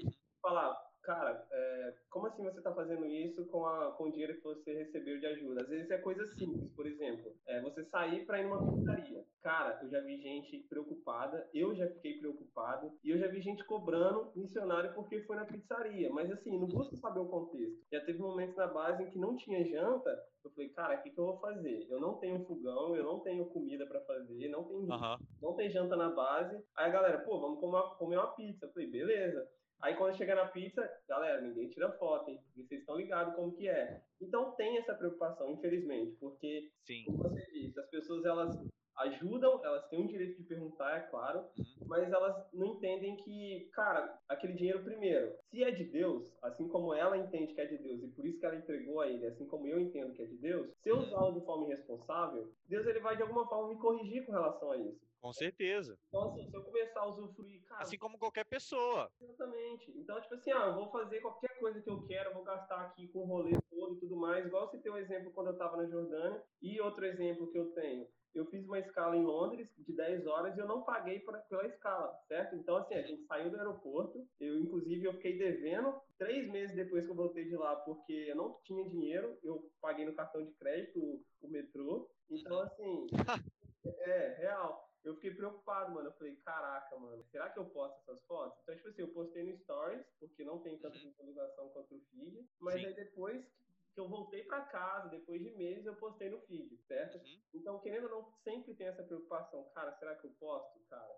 falar, 0.49 0.75
cara, 1.03 1.47
é, 1.51 1.93
como 2.09 2.25
assim 2.25 2.43
você 2.43 2.57
está 2.57 2.73
fazendo 2.73 3.05
isso 3.05 3.45
com, 3.47 3.65
a, 3.65 3.91
com 3.91 4.05
o 4.05 4.11
dinheiro 4.11 4.35
que 4.35 4.43
você 4.43 4.73
recebeu 4.73 5.19
de 5.19 5.27
ajuda? 5.27 5.61
Às 5.61 5.69
vezes 5.69 5.91
é 5.91 5.97
coisa 5.99 6.25
simples, 6.25 6.71
por 6.73 6.87
exemplo, 6.87 7.31
é 7.47 7.61
você 7.61 7.83
sair 7.83 8.25
para 8.25 8.39
ir 8.39 8.47
numa 8.47 8.65
pizzaria. 8.71 9.23
Cara, 9.41 9.79
eu 9.83 9.89
já 9.89 10.01
vi 10.01 10.17
gente 10.17 10.59
preocupada, 10.67 11.47
eu 11.53 11.75
já 11.75 11.87
fiquei 11.87 12.17
preocupado, 12.17 12.91
e 13.03 13.11
eu 13.11 13.19
já 13.19 13.27
vi 13.27 13.41
gente 13.41 13.63
cobrando 13.65 14.31
missionário 14.35 14.93
porque 14.93 15.21
foi 15.21 15.35
na 15.35 15.45
pizzaria. 15.45 16.11
Mas 16.11 16.31
assim, 16.31 16.59
não 16.59 16.67
busca 16.67 16.95
saber 16.97 17.19
o 17.19 17.27
contexto. 17.27 17.79
Já 17.91 18.03
teve 18.03 18.19
momentos 18.19 18.55
na 18.55 18.67
base 18.67 19.03
em 19.03 19.11
que 19.11 19.19
não 19.19 19.35
tinha 19.35 19.63
janta, 19.65 20.09
eu 20.43 20.51
falei, 20.51 20.69
cara, 20.69 20.99
o 20.99 21.03
que, 21.03 21.11
que 21.11 21.19
eu 21.19 21.25
vou 21.25 21.39
fazer? 21.39 21.85
Eu 21.89 21.99
não 21.99 22.17
tenho 22.17 22.43
fogão, 22.45 22.95
eu 22.95 23.03
não 23.03 23.19
tenho 23.19 23.45
comida 23.45 23.85
para 23.85 24.01
fazer, 24.01 24.47
não 24.47 24.63
tem 24.63 24.91
Aham. 24.91 25.19
não 25.41 25.53
tem 25.53 25.69
janta 25.69 25.95
na 25.95 26.09
base. 26.09 26.55
Aí 26.75 26.85
a 26.85 26.89
galera, 26.89 27.19
pô, 27.19 27.39
vamos 27.39 27.59
comer 27.59 27.77
uma, 27.77 27.95
comer 27.95 28.17
uma 28.17 28.35
pizza. 28.35 28.65
Eu 28.65 28.71
falei, 28.71 28.89
beleza. 28.89 29.47
Aí 29.81 29.95
quando 29.95 30.15
chega 30.17 30.35
na 30.35 30.47
pizza, 30.47 30.89
galera, 31.07 31.41
ninguém 31.41 31.69
tira 31.69 31.91
foto, 31.93 32.29
hein? 32.29 32.39
Vocês 32.55 32.81
estão 32.81 32.97
ligados 32.97 33.33
como 33.35 33.55
que 33.55 33.67
é. 33.69 34.01
Então 34.21 34.51
tem 34.51 34.77
essa 34.77 34.93
preocupação, 34.93 35.49
infelizmente, 35.51 36.15
porque, 36.19 36.69
Sim. 36.85 37.05
como 37.05 37.19
você 37.19 37.45
disse, 37.51 37.79
as 37.79 37.89
pessoas 37.89 38.25
elas 38.25 38.53
ajudam, 38.97 39.63
elas 39.63 39.87
têm 39.87 40.03
o 40.03 40.07
direito 40.07 40.35
de 40.37 40.43
perguntar, 40.43 40.97
é 40.97 41.01
claro, 41.09 41.39
Uhum. 41.57 41.87
mas 41.87 42.11
elas 42.11 42.35
não 42.53 42.65
entendem 42.67 43.15
que, 43.15 43.69
cara, 43.73 44.19
aquele 44.27 44.53
dinheiro 44.53 44.83
primeiro, 44.83 45.33
se 45.49 45.63
é 45.63 45.71
de 45.71 45.85
Deus, 45.85 46.29
assim 46.43 46.67
como 46.67 46.93
ela 46.93 47.17
entende 47.17 47.53
que 47.53 47.61
é 47.61 47.65
de 47.65 47.77
Deus 47.77 48.03
e 48.03 48.07
por 48.09 48.25
isso 48.25 48.37
que 48.39 48.45
ela 48.45 48.57
entregou 48.57 48.99
a 48.99 49.07
ele, 49.07 49.25
assim 49.25 49.47
como 49.47 49.65
eu 49.67 49.79
entendo 49.79 50.13
que 50.13 50.21
é 50.21 50.25
de 50.25 50.35
Deus, 50.37 50.69
se 50.83 50.89
eu 50.89 50.97
usá-lo 50.97 51.39
de 51.39 51.45
forma 51.45 51.65
irresponsável, 51.67 52.51
Deus 52.67 52.85
ele 52.85 52.99
vai 52.99 53.15
de 53.15 53.21
alguma 53.21 53.47
forma 53.47 53.69
me 53.69 53.79
corrigir 53.79 54.25
com 54.25 54.33
relação 54.33 54.69
a 54.71 54.77
isso. 54.77 54.99
Com 55.21 55.33
certeza. 55.33 55.97
Então, 56.07 56.29
assim, 56.29 56.47
se 56.47 56.55
eu 56.55 56.63
começar 56.63 57.01
a 57.01 57.07
usufruir, 57.07 57.61
cara, 57.65 57.81
Assim 57.81 57.97
como 57.97 58.17
qualquer 58.17 58.45
pessoa. 58.45 59.11
exatamente. 59.21 59.91
Então, 59.97 60.19
tipo 60.21 60.35
assim, 60.35 60.51
ah, 60.51 60.67
eu 60.67 60.75
vou 60.75 60.91
fazer 60.91 61.19
qualquer 61.19 61.59
coisa 61.59 61.81
que 61.81 61.89
eu 61.89 62.01
quero, 62.07 62.29
eu 62.29 62.33
vou 62.35 62.43
gastar 62.43 62.81
aqui 62.81 63.07
com 63.09 63.19
o 63.19 63.25
rolê 63.25 63.57
todo 63.69 63.95
e 63.95 63.99
tudo 63.99 64.15
mais. 64.15 64.45
Igual 64.45 64.67
você 64.67 64.77
tem 64.77 64.91
um 64.91 64.97
exemplo 64.97 65.31
quando 65.31 65.47
eu 65.47 65.57
tava 65.57 65.77
na 65.77 65.85
Jordânia. 65.85 66.41
E 66.61 66.79
outro 66.79 67.05
exemplo 67.05 67.51
que 67.51 67.57
eu 67.57 67.71
tenho 67.71 68.07
eu 68.33 68.45
fiz 68.45 68.65
uma 68.65 68.79
escala 68.79 69.15
em 69.15 69.23
Londres 69.23 69.73
de 69.77 69.93
10 69.93 70.27
horas 70.27 70.55
e 70.55 70.59
eu 70.59 70.67
não 70.67 70.83
paguei 70.83 71.19
pra, 71.19 71.37
pela 71.39 71.65
escala, 71.65 72.13
certo? 72.27 72.55
Então, 72.55 72.77
assim, 72.77 72.95
a 72.95 73.01
gente 73.01 73.23
saiu 73.25 73.49
do 73.49 73.57
aeroporto, 73.57 74.25
eu, 74.39 74.59
inclusive, 74.59 75.05
eu 75.05 75.13
fiquei 75.13 75.37
devendo 75.37 75.99
três 76.17 76.49
meses 76.49 76.75
depois 76.75 77.05
que 77.05 77.11
eu 77.11 77.15
voltei 77.15 77.45
de 77.45 77.55
lá, 77.55 77.75
porque 77.77 78.13
eu 78.13 78.35
não 78.35 78.59
tinha 78.63 78.87
dinheiro, 78.87 79.37
eu 79.43 79.69
paguei 79.81 80.05
no 80.05 80.13
cartão 80.13 80.43
de 80.43 80.51
crédito 80.53 80.99
o, 80.99 81.23
o 81.41 81.49
metrô. 81.49 82.09
Então, 82.29 82.59
assim, 82.61 83.07
é, 83.85 84.35
real. 84.39 84.88
Eu 85.03 85.15
fiquei 85.15 85.33
preocupado, 85.33 85.93
mano. 85.93 86.09
Eu 86.09 86.13
falei, 86.13 86.35
caraca, 86.37 86.97
mano, 86.99 87.23
será 87.31 87.49
que 87.49 87.59
eu 87.59 87.69
posto 87.69 87.99
essas 88.01 88.25
fotos? 88.25 88.59
Então, 88.63 88.75
tipo 88.75 88.89
assim, 88.89 89.01
eu 89.01 89.13
postei 89.13 89.43
no 89.43 89.57
Stories, 89.63 90.05
porque 90.19 90.43
não 90.43 90.61
tem 90.61 90.79
tanta 90.79 90.97
Uhum. 90.97 91.11
visualização 91.11 91.69
quanto 91.69 91.95
o 91.95 92.01
feed, 92.09 92.49
mas 92.59 92.75
Sim. 92.79 92.85
aí 92.87 92.93
depois 92.95 93.45
que 93.93 93.99
eu 93.99 94.07
voltei 94.07 94.43
pra 94.43 94.65
casa, 94.65 95.09
depois 95.09 95.41
de 95.41 95.51
meses, 95.51 95.85
eu 95.85 95.95
postei 95.95 96.29
no 96.29 96.39
feed, 96.41 96.77
certo? 96.87 97.17
Uhum, 97.17 97.41
Então, 97.55 97.79
querendo 97.81 98.05
ou 98.05 98.09
não, 98.09 98.33
sempre 98.43 98.75
tem 98.75 98.87
essa 98.87 99.03
preocupação. 99.03 99.69
Cara, 99.73 99.97
será 99.97 100.15
que 100.15 100.27
eu 100.27 100.31
posto, 100.35 100.79
cara? 100.89 101.09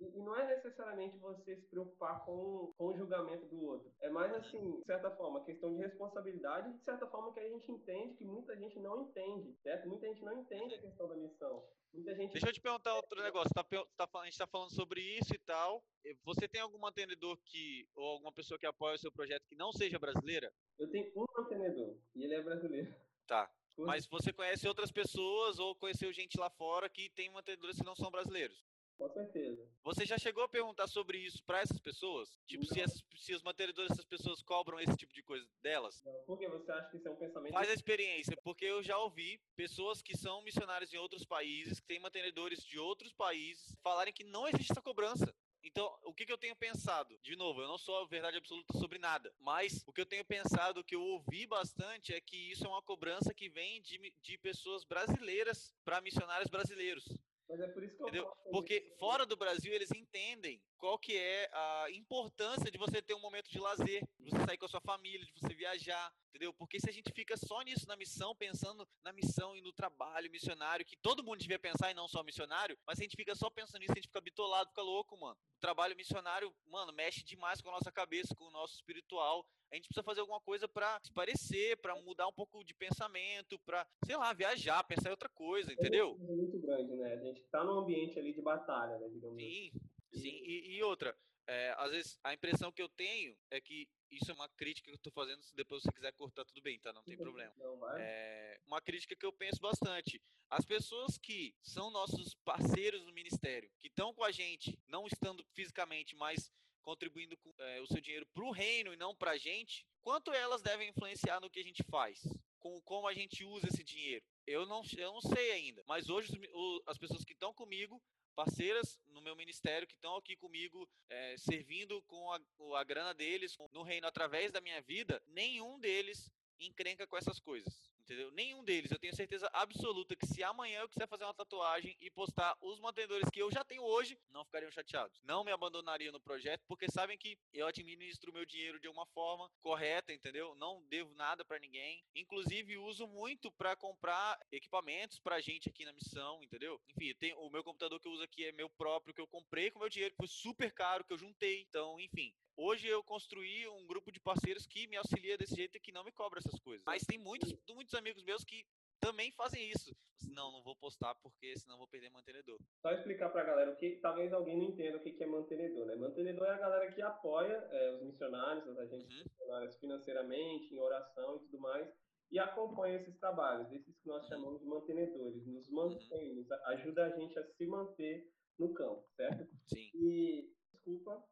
E, 0.00 0.18
não 0.18 0.36
é 0.36 0.46
necessariamente 0.46 1.16
você 1.18 1.56
se 1.56 1.66
preocupar 1.68 2.24
com, 2.24 2.72
com 2.76 2.86
o 2.86 2.96
julgamento 2.96 3.46
do 3.46 3.62
outro. 3.62 3.92
É 4.00 4.08
mais 4.08 4.32
assim, 4.34 4.80
de 4.80 4.84
certa 4.84 5.10
forma, 5.10 5.44
questão 5.44 5.74
de 5.74 5.82
responsabilidade, 5.82 6.72
de 6.72 6.84
certa 6.84 7.06
forma 7.06 7.32
que 7.32 7.40
a 7.40 7.48
gente 7.48 7.70
entende 7.70 8.16
que 8.16 8.24
muita 8.24 8.56
gente 8.56 8.78
não 8.78 9.02
entende, 9.02 9.54
certo? 9.62 9.88
Muita 9.88 10.06
gente 10.06 10.24
não 10.24 10.40
entende 10.40 10.74
a 10.74 10.80
questão 10.80 11.08
da 11.08 11.16
missão. 11.16 11.64
Muita 11.92 12.14
gente. 12.14 12.32
Deixa 12.32 12.48
eu 12.48 12.52
te 12.52 12.60
perguntar 12.60 12.96
outro 12.96 13.22
negócio. 13.22 13.50
Tá, 13.54 13.62
tá 13.62 14.20
a 14.20 14.24
gente 14.24 14.36
tá 14.36 14.46
falando 14.48 14.74
sobre 14.74 15.00
isso 15.00 15.32
e 15.32 15.38
tal. 15.38 15.84
Você 16.24 16.48
tem 16.48 16.60
algum 16.60 16.78
mantenedor 16.78 17.38
que, 17.44 17.88
ou 17.94 18.04
alguma 18.04 18.32
pessoa 18.32 18.58
que 18.58 18.66
apoia 18.66 18.96
o 18.96 18.98
seu 18.98 19.12
projeto 19.12 19.46
que 19.46 19.54
não 19.54 19.72
seja 19.72 19.98
brasileira? 19.98 20.52
Eu 20.78 20.90
tenho 20.90 21.12
um 21.16 21.24
mantenedor 21.36 21.96
e 22.16 22.24
ele 22.24 22.34
é 22.34 22.42
brasileiro. 22.42 22.92
Tá. 23.26 23.48
Mas 23.78 24.06
você 24.06 24.32
conhece 24.32 24.68
outras 24.68 24.92
pessoas 24.92 25.58
ou 25.58 25.74
conheceu 25.74 26.12
gente 26.12 26.38
lá 26.38 26.50
fora 26.50 26.88
que 26.88 27.10
tem 27.10 27.30
mantenedores 27.30 27.78
que 27.78 27.86
não 27.86 27.94
são 27.94 28.10
brasileiros? 28.10 28.64
Com 29.04 29.10
certeza. 29.10 29.68
Você 29.82 30.06
já 30.06 30.16
chegou 30.16 30.42
a 30.44 30.48
perguntar 30.48 30.86
sobre 30.86 31.18
isso 31.18 31.44
pra 31.44 31.60
essas 31.60 31.78
pessoas? 31.78 32.40
Tipo, 32.46 32.64
se, 32.64 32.78
Não. 32.78 32.84
essas, 32.84 33.04
se 33.18 33.34
os 33.34 33.42
mantenedores 33.42 33.90
dessas 33.90 34.06
pessoas 34.06 34.40
cobram 34.40 34.80
esse 34.80 34.96
tipo 34.96 35.12
de 35.12 35.22
coisa 35.22 35.46
delas? 35.60 36.02
Por 36.26 36.38
que 36.38 36.48
você 36.48 36.72
acha 36.72 36.88
que 36.88 36.96
isso 36.96 37.06
é 37.06 37.10
um 37.10 37.16
pensamento? 37.16 37.52
Faz 37.52 37.68
a 37.68 37.74
experiência, 37.74 38.34
porque 38.42 38.64
eu 38.64 38.82
já 38.82 38.96
ouvi 38.96 39.38
pessoas 39.54 40.00
que 40.00 40.16
são 40.16 40.40
missionários 40.42 40.90
em 40.94 40.96
outros 40.96 41.26
países, 41.26 41.80
que 41.80 41.86
têm 41.86 42.00
mantenedores 42.00 42.64
de 42.64 42.78
outros 42.78 43.12
países, 43.12 43.76
falarem 43.82 44.14
que 44.14 44.24
não 44.24 44.48
existe 44.48 44.72
essa 44.72 44.80
cobrança. 44.80 45.34
Então, 45.62 45.94
o 46.02 46.12
que, 46.14 46.24
que 46.24 46.32
eu 46.32 46.38
tenho 46.38 46.56
pensado? 46.56 47.18
De 47.22 47.36
novo, 47.36 47.60
eu 47.60 47.68
não 47.68 47.78
sou 47.78 47.98
a 47.98 48.06
verdade 48.06 48.36
absoluta 48.38 48.78
sobre 48.78 48.98
nada, 48.98 49.34
mas 49.38 49.82
o 49.86 49.92
que 49.92 50.00
eu 50.00 50.06
tenho 50.06 50.24
pensado, 50.24 50.80
o 50.80 50.84
que 50.84 50.94
eu 50.94 51.02
ouvi 51.02 51.46
bastante, 51.46 52.14
é 52.14 52.20
que 52.20 52.50
isso 52.50 52.64
é 52.64 52.68
uma 52.68 52.82
cobrança 52.82 53.34
que 53.34 53.48
vem 53.48 53.80
de, 53.82 54.14
de 54.22 54.38
pessoas 54.38 54.84
brasileiras 54.84 55.74
para 55.84 56.00
missionários 56.00 56.50
brasileiros. 56.50 57.04
Mas 57.48 57.60
é 57.60 57.68
por 57.68 57.82
isso 57.84 57.96
que 57.96 58.02
eu 58.02 58.32
Porque 58.50 58.94
fora 58.98 59.26
do 59.26 59.36
Brasil 59.36 59.72
eles 59.72 59.90
entendem 59.90 60.62
qual 60.84 60.98
que 60.98 61.16
é 61.16 61.48
a 61.50 61.86
importância 61.92 62.70
de 62.70 62.76
você 62.76 63.00
ter 63.00 63.14
um 63.14 63.20
momento 63.20 63.50
de 63.50 63.58
lazer, 63.58 64.06
de 64.20 64.30
você 64.30 64.44
sair 64.44 64.58
com 64.58 64.66
a 64.66 64.68
sua 64.68 64.82
família, 64.82 65.24
de 65.24 65.32
você 65.32 65.54
viajar, 65.54 66.12
entendeu? 66.28 66.52
Porque 66.52 66.78
se 66.78 66.90
a 66.90 66.92
gente 66.92 67.10
fica 67.10 67.38
só 67.38 67.62
nisso 67.62 67.88
na 67.88 67.96
missão, 67.96 68.36
pensando 68.36 68.86
na 69.02 69.10
missão 69.10 69.56
e 69.56 69.62
no 69.62 69.72
trabalho 69.72 70.30
missionário, 70.30 70.84
que 70.84 70.98
todo 70.98 71.24
mundo 71.24 71.38
devia 71.38 71.58
pensar 71.58 71.90
e 71.90 71.94
não 71.94 72.06
só 72.06 72.22
missionário, 72.22 72.76
mas 72.86 72.98
se 72.98 73.02
a 73.02 73.04
gente 73.04 73.16
fica 73.16 73.34
só 73.34 73.48
pensando 73.48 73.80
nisso, 73.80 73.92
a 73.92 73.94
gente 73.94 74.08
fica 74.08 74.20
bitolado, 74.20 74.68
fica 74.68 74.82
louco, 74.82 75.16
mano. 75.16 75.38
O 75.56 75.58
trabalho 75.58 75.96
missionário, 75.96 76.54
mano, 76.66 76.92
mexe 76.92 77.24
demais 77.24 77.62
com 77.62 77.70
a 77.70 77.72
nossa 77.72 77.90
cabeça, 77.90 78.34
com 78.34 78.44
o 78.44 78.50
nosso 78.50 78.74
espiritual. 78.74 79.46
A 79.72 79.76
gente 79.76 79.88
precisa 79.88 80.04
fazer 80.04 80.20
alguma 80.20 80.42
coisa 80.42 80.68
pra 80.68 81.00
se 81.02 81.10
parecer, 81.14 81.78
pra 81.78 81.96
mudar 82.02 82.28
um 82.28 82.32
pouco 82.32 82.62
de 82.62 82.74
pensamento, 82.74 83.58
pra, 83.60 83.86
sei 84.04 84.18
lá, 84.18 84.34
viajar, 84.34 84.84
pensar 84.84 85.08
em 85.08 85.12
outra 85.12 85.30
coisa, 85.30 85.72
entendeu? 85.72 86.08
É 86.08 86.10
uma 86.10 86.26
coisa 86.26 86.34
muito 86.34 86.58
grande, 86.58 86.94
né? 86.94 87.14
A 87.14 87.24
gente 87.24 87.42
tá 87.44 87.64
num 87.64 87.78
ambiente 87.78 88.18
ali 88.18 88.34
de 88.34 88.42
batalha, 88.42 88.98
né? 88.98 89.08
Digamos 89.08 89.38
assim. 89.38 89.72
Sim. 90.14 90.30
E, 90.44 90.76
e 90.76 90.82
outra, 90.82 91.16
é, 91.46 91.74
às 91.78 91.90
vezes 91.90 92.18
a 92.24 92.32
impressão 92.32 92.72
que 92.72 92.80
eu 92.82 92.88
tenho 92.88 93.36
é 93.50 93.60
que 93.60 93.88
isso 94.10 94.30
é 94.30 94.34
uma 94.34 94.48
crítica 94.50 94.88
que 94.90 94.94
eu 94.94 94.98
tô 95.02 95.10
fazendo, 95.10 95.42
se 95.42 95.54
depois 95.56 95.82
você 95.82 95.92
quiser 95.92 96.12
cortar, 96.12 96.44
tudo 96.44 96.62
bem, 96.62 96.78
tá? 96.78 96.92
Não 96.92 97.02
tem 97.02 97.16
problema. 97.16 97.52
Não? 97.58 97.98
É 97.98 98.60
uma 98.66 98.80
crítica 98.80 99.14
que 99.16 99.26
eu 99.26 99.32
penso 99.32 99.60
bastante. 99.60 100.20
As 100.48 100.64
pessoas 100.64 101.18
que 101.18 101.54
são 101.62 101.90
nossos 101.90 102.34
parceiros 102.44 103.04
no 103.04 103.12
ministério, 103.12 103.70
que 103.80 103.88
estão 103.88 104.14
com 104.14 104.22
a 104.24 104.30
gente, 104.30 104.78
não 104.86 105.06
estando 105.06 105.44
fisicamente, 105.52 106.14
mas 106.14 106.50
contribuindo 106.82 107.36
com 107.38 107.52
é, 107.58 107.80
o 107.80 107.86
seu 107.86 108.00
dinheiro 108.00 108.26
para 108.32 108.44
o 108.44 108.50
reino 108.50 108.92
e 108.92 108.96
não 108.96 109.14
para 109.16 109.32
a 109.32 109.36
gente, 109.38 109.86
quanto 110.02 110.30
elas 110.32 110.62
devem 110.62 110.90
influenciar 110.90 111.40
no 111.40 111.48
que 111.50 111.58
a 111.60 111.64
gente 111.64 111.82
faz? 111.84 112.20
Com 112.60 112.80
como 112.82 113.08
a 113.08 113.14
gente 113.14 113.42
usa 113.44 113.68
esse 113.68 113.82
dinheiro? 113.82 114.24
Eu 114.46 114.66
não, 114.66 114.82
eu 114.96 115.12
não 115.12 115.20
sei 115.22 115.52
ainda, 115.52 115.82
mas 115.86 116.08
hoje 116.10 116.30
os 116.30 116.38
mi- 116.38 116.50
o- 116.52 116.82
as 116.86 116.98
pessoas 116.98 117.24
que 117.24 117.32
estão 117.32 117.52
comigo 117.54 118.00
parceiras 118.34 118.98
no 119.06 119.20
meu 119.20 119.34
ministério 119.36 119.86
que 119.86 119.94
estão 119.94 120.16
aqui 120.16 120.36
comigo 120.36 120.88
é, 121.08 121.36
servindo 121.38 122.02
com 122.02 122.32
a, 122.32 122.40
a 122.78 122.84
grana 122.84 123.14
deles 123.14 123.56
no 123.72 123.82
reino 123.82 124.06
através 124.06 124.52
da 124.52 124.60
minha 124.60 124.82
vida, 124.82 125.22
nenhum 125.28 125.78
deles 125.78 126.30
encrenca 126.60 127.06
com 127.06 127.16
essas 127.16 127.38
coisas. 127.40 127.93
Entendeu? 128.04 128.30
Nenhum 128.32 128.62
deles. 128.62 128.90
Eu 128.90 128.98
tenho 128.98 129.16
certeza 129.16 129.48
absoluta 129.52 130.14
que 130.14 130.26
se 130.26 130.42
amanhã 130.42 130.80
eu 130.80 130.88
quiser 130.88 131.08
fazer 131.08 131.24
uma 131.24 131.32
tatuagem 131.32 131.96
e 132.00 132.10
postar 132.10 132.54
os 132.60 132.78
mantenedores 132.78 133.30
que 133.30 133.40
eu 133.40 133.50
já 133.50 133.64
tenho 133.64 133.82
hoje, 133.82 134.18
não 134.30 134.44
ficariam 134.44 134.70
chateados. 134.70 135.22
Não 135.22 135.42
me 135.42 135.50
abandonariam 135.50 136.12
no 136.12 136.20
projeto, 136.20 136.62
porque 136.68 136.86
sabem 136.90 137.16
que 137.16 137.38
eu 137.52 137.66
administro 137.66 138.32
meu 138.32 138.44
dinheiro 138.44 138.78
de 138.78 138.88
uma 138.88 139.06
forma 139.06 139.50
correta, 139.62 140.12
entendeu? 140.12 140.54
Não 140.54 140.84
devo 140.86 141.14
nada 141.14 141.44
pra 141.46 141.58
ninguém. 141.58 142.04
Inclusive, 142.14 142.76
uso 142.76 143.06
muito 143.06 143.50
pra 143.52 143.74
comprar 143.74 144.38
equipamentos 144.52 145.18
pra 145.18 145.40
gente 145.40 145.70
aqui 145.70 145.86
na 145.86 145.92
missão, 145.92 146.42
entendeu? 146.42 146.78
Enfim, 146.88 147.14
tem, 147.14 147.32
o 147.34 147.48
meu 147.48 147.64
computador 147.64 147.98
que 147.98 148.06
eu 148.06 148.12
uso 148.12 148.22
aqui 148.22 148.44
é 148.44 148.52
meu 148.52 148.68
próprio, 148.68 149.14
que 149.14 149.20
eu 149.20 149.26
comprei 149.26 149.70
com 149.70 149.78
meu 149.78 149.88
dinheiro, 149.88 150.12
que 150.12 150.18
foi 150.18 150.28
super 150.28 150.70
caro, 150.72 151.04
que 151.04 151.12
eu 151.12 151.18
juntei. 151.18 151.62
Então, 151.62 151.98
enfim, 151.98 152.34
Hoje 152.56 152.86
eu 152.86 153.02
construí 153.02 153.66
um 153.68 153.86
grupo 153.86 154.12
de 154.12 154.20
parceiros 154.20 154.66
que 154.66 154.86
me 154.86 154.96
auxilia 154.96 155.36
desse 155.36 155.56
jeito 155.56 155.76
e 155.76 155.80
que 155.80 155.90
não 155.92 156.04
me 156.04 156.12
cobra 156.12 156.38
essas 156.38 156.58
coisas. 156.60 156.84
Mas 156.86 157.02
tem 157.04 157.18
muitos, 157.18 157.52
muitos 157.74 157.94
amigos 157.94 158.22
meus 158.22 158.44
que 158.44 158.64
também 159.00 159.32
fazem 159.32 159.68
isso. 159.70 159.94
Não, 160.30 160.50
não 160.52 160.62
vou 160.62 160.74
postar 160.76 161.14
porque 161.16 161.56
senão 161.58 161.76
vou 161.76 161.88
perder 161.88 162.10
mantenedor. 162.10 162.58
Só 162.80 162.92
explicar 162.92 163.28
pra 163.30 163.42
galera 163.44 163.72
o 163.72 163.76
que 163.76 163.96
talvez 164.00 164.32
alguém 164.32 164.56
não 164.56 164.64
entenda 164.64 164.96
o 164.98 165.02
que 165.02 165.22
é 165.22 165.26
mantenedor, 165.26 165.86
né? 165.86 165.96
Mantenedor 165.96 166.46
é 166.46 166.50
a 166.52 166.58
galera 166.58 166.92
que 166.92 167.02
apoia 167.02 167.52
é, 167.70 167.96
os 167.96 168.02
missionários, 168.02 168.66
os 168.66 168.78
agentes 168.78 169.10
Uhum. 169.16 169.22
missionários 169.24 169.76
financeiramente, 169.78 170.74
em 170.74 170.78
oração 170.78 171.36
e 171.36 171.40
tudo 171.40 171.58
mais, 171.58 171.88
e 172.30 172.38
acompanha 172.38 172.96
esses 172.96 173.18
trabalhos, 173.18 173.70
esses 173.72 173.98
que 173.98 174.08
nós 174.08 174.26
chamamos 174.28 174.60
de 174.60 174.66
mantenedores, 174.66 175.44
nos 175.46 175.68
mantém, 175.70 176.34
nos 176.34 176.50
a- 176.50 176.68
ajuda 176.68 177.04
a 177.06 177.10
gente 177.10 177.38
a 177.38 177.44
se 177.44 177.66
manter 177.66 178.32
no 178.58 178.72
campo, 178.72 179.04
certo? 179.16 179.46
Sim. 179.66 179.90
E 179.94 180.50
desculpa, 180.72 181.22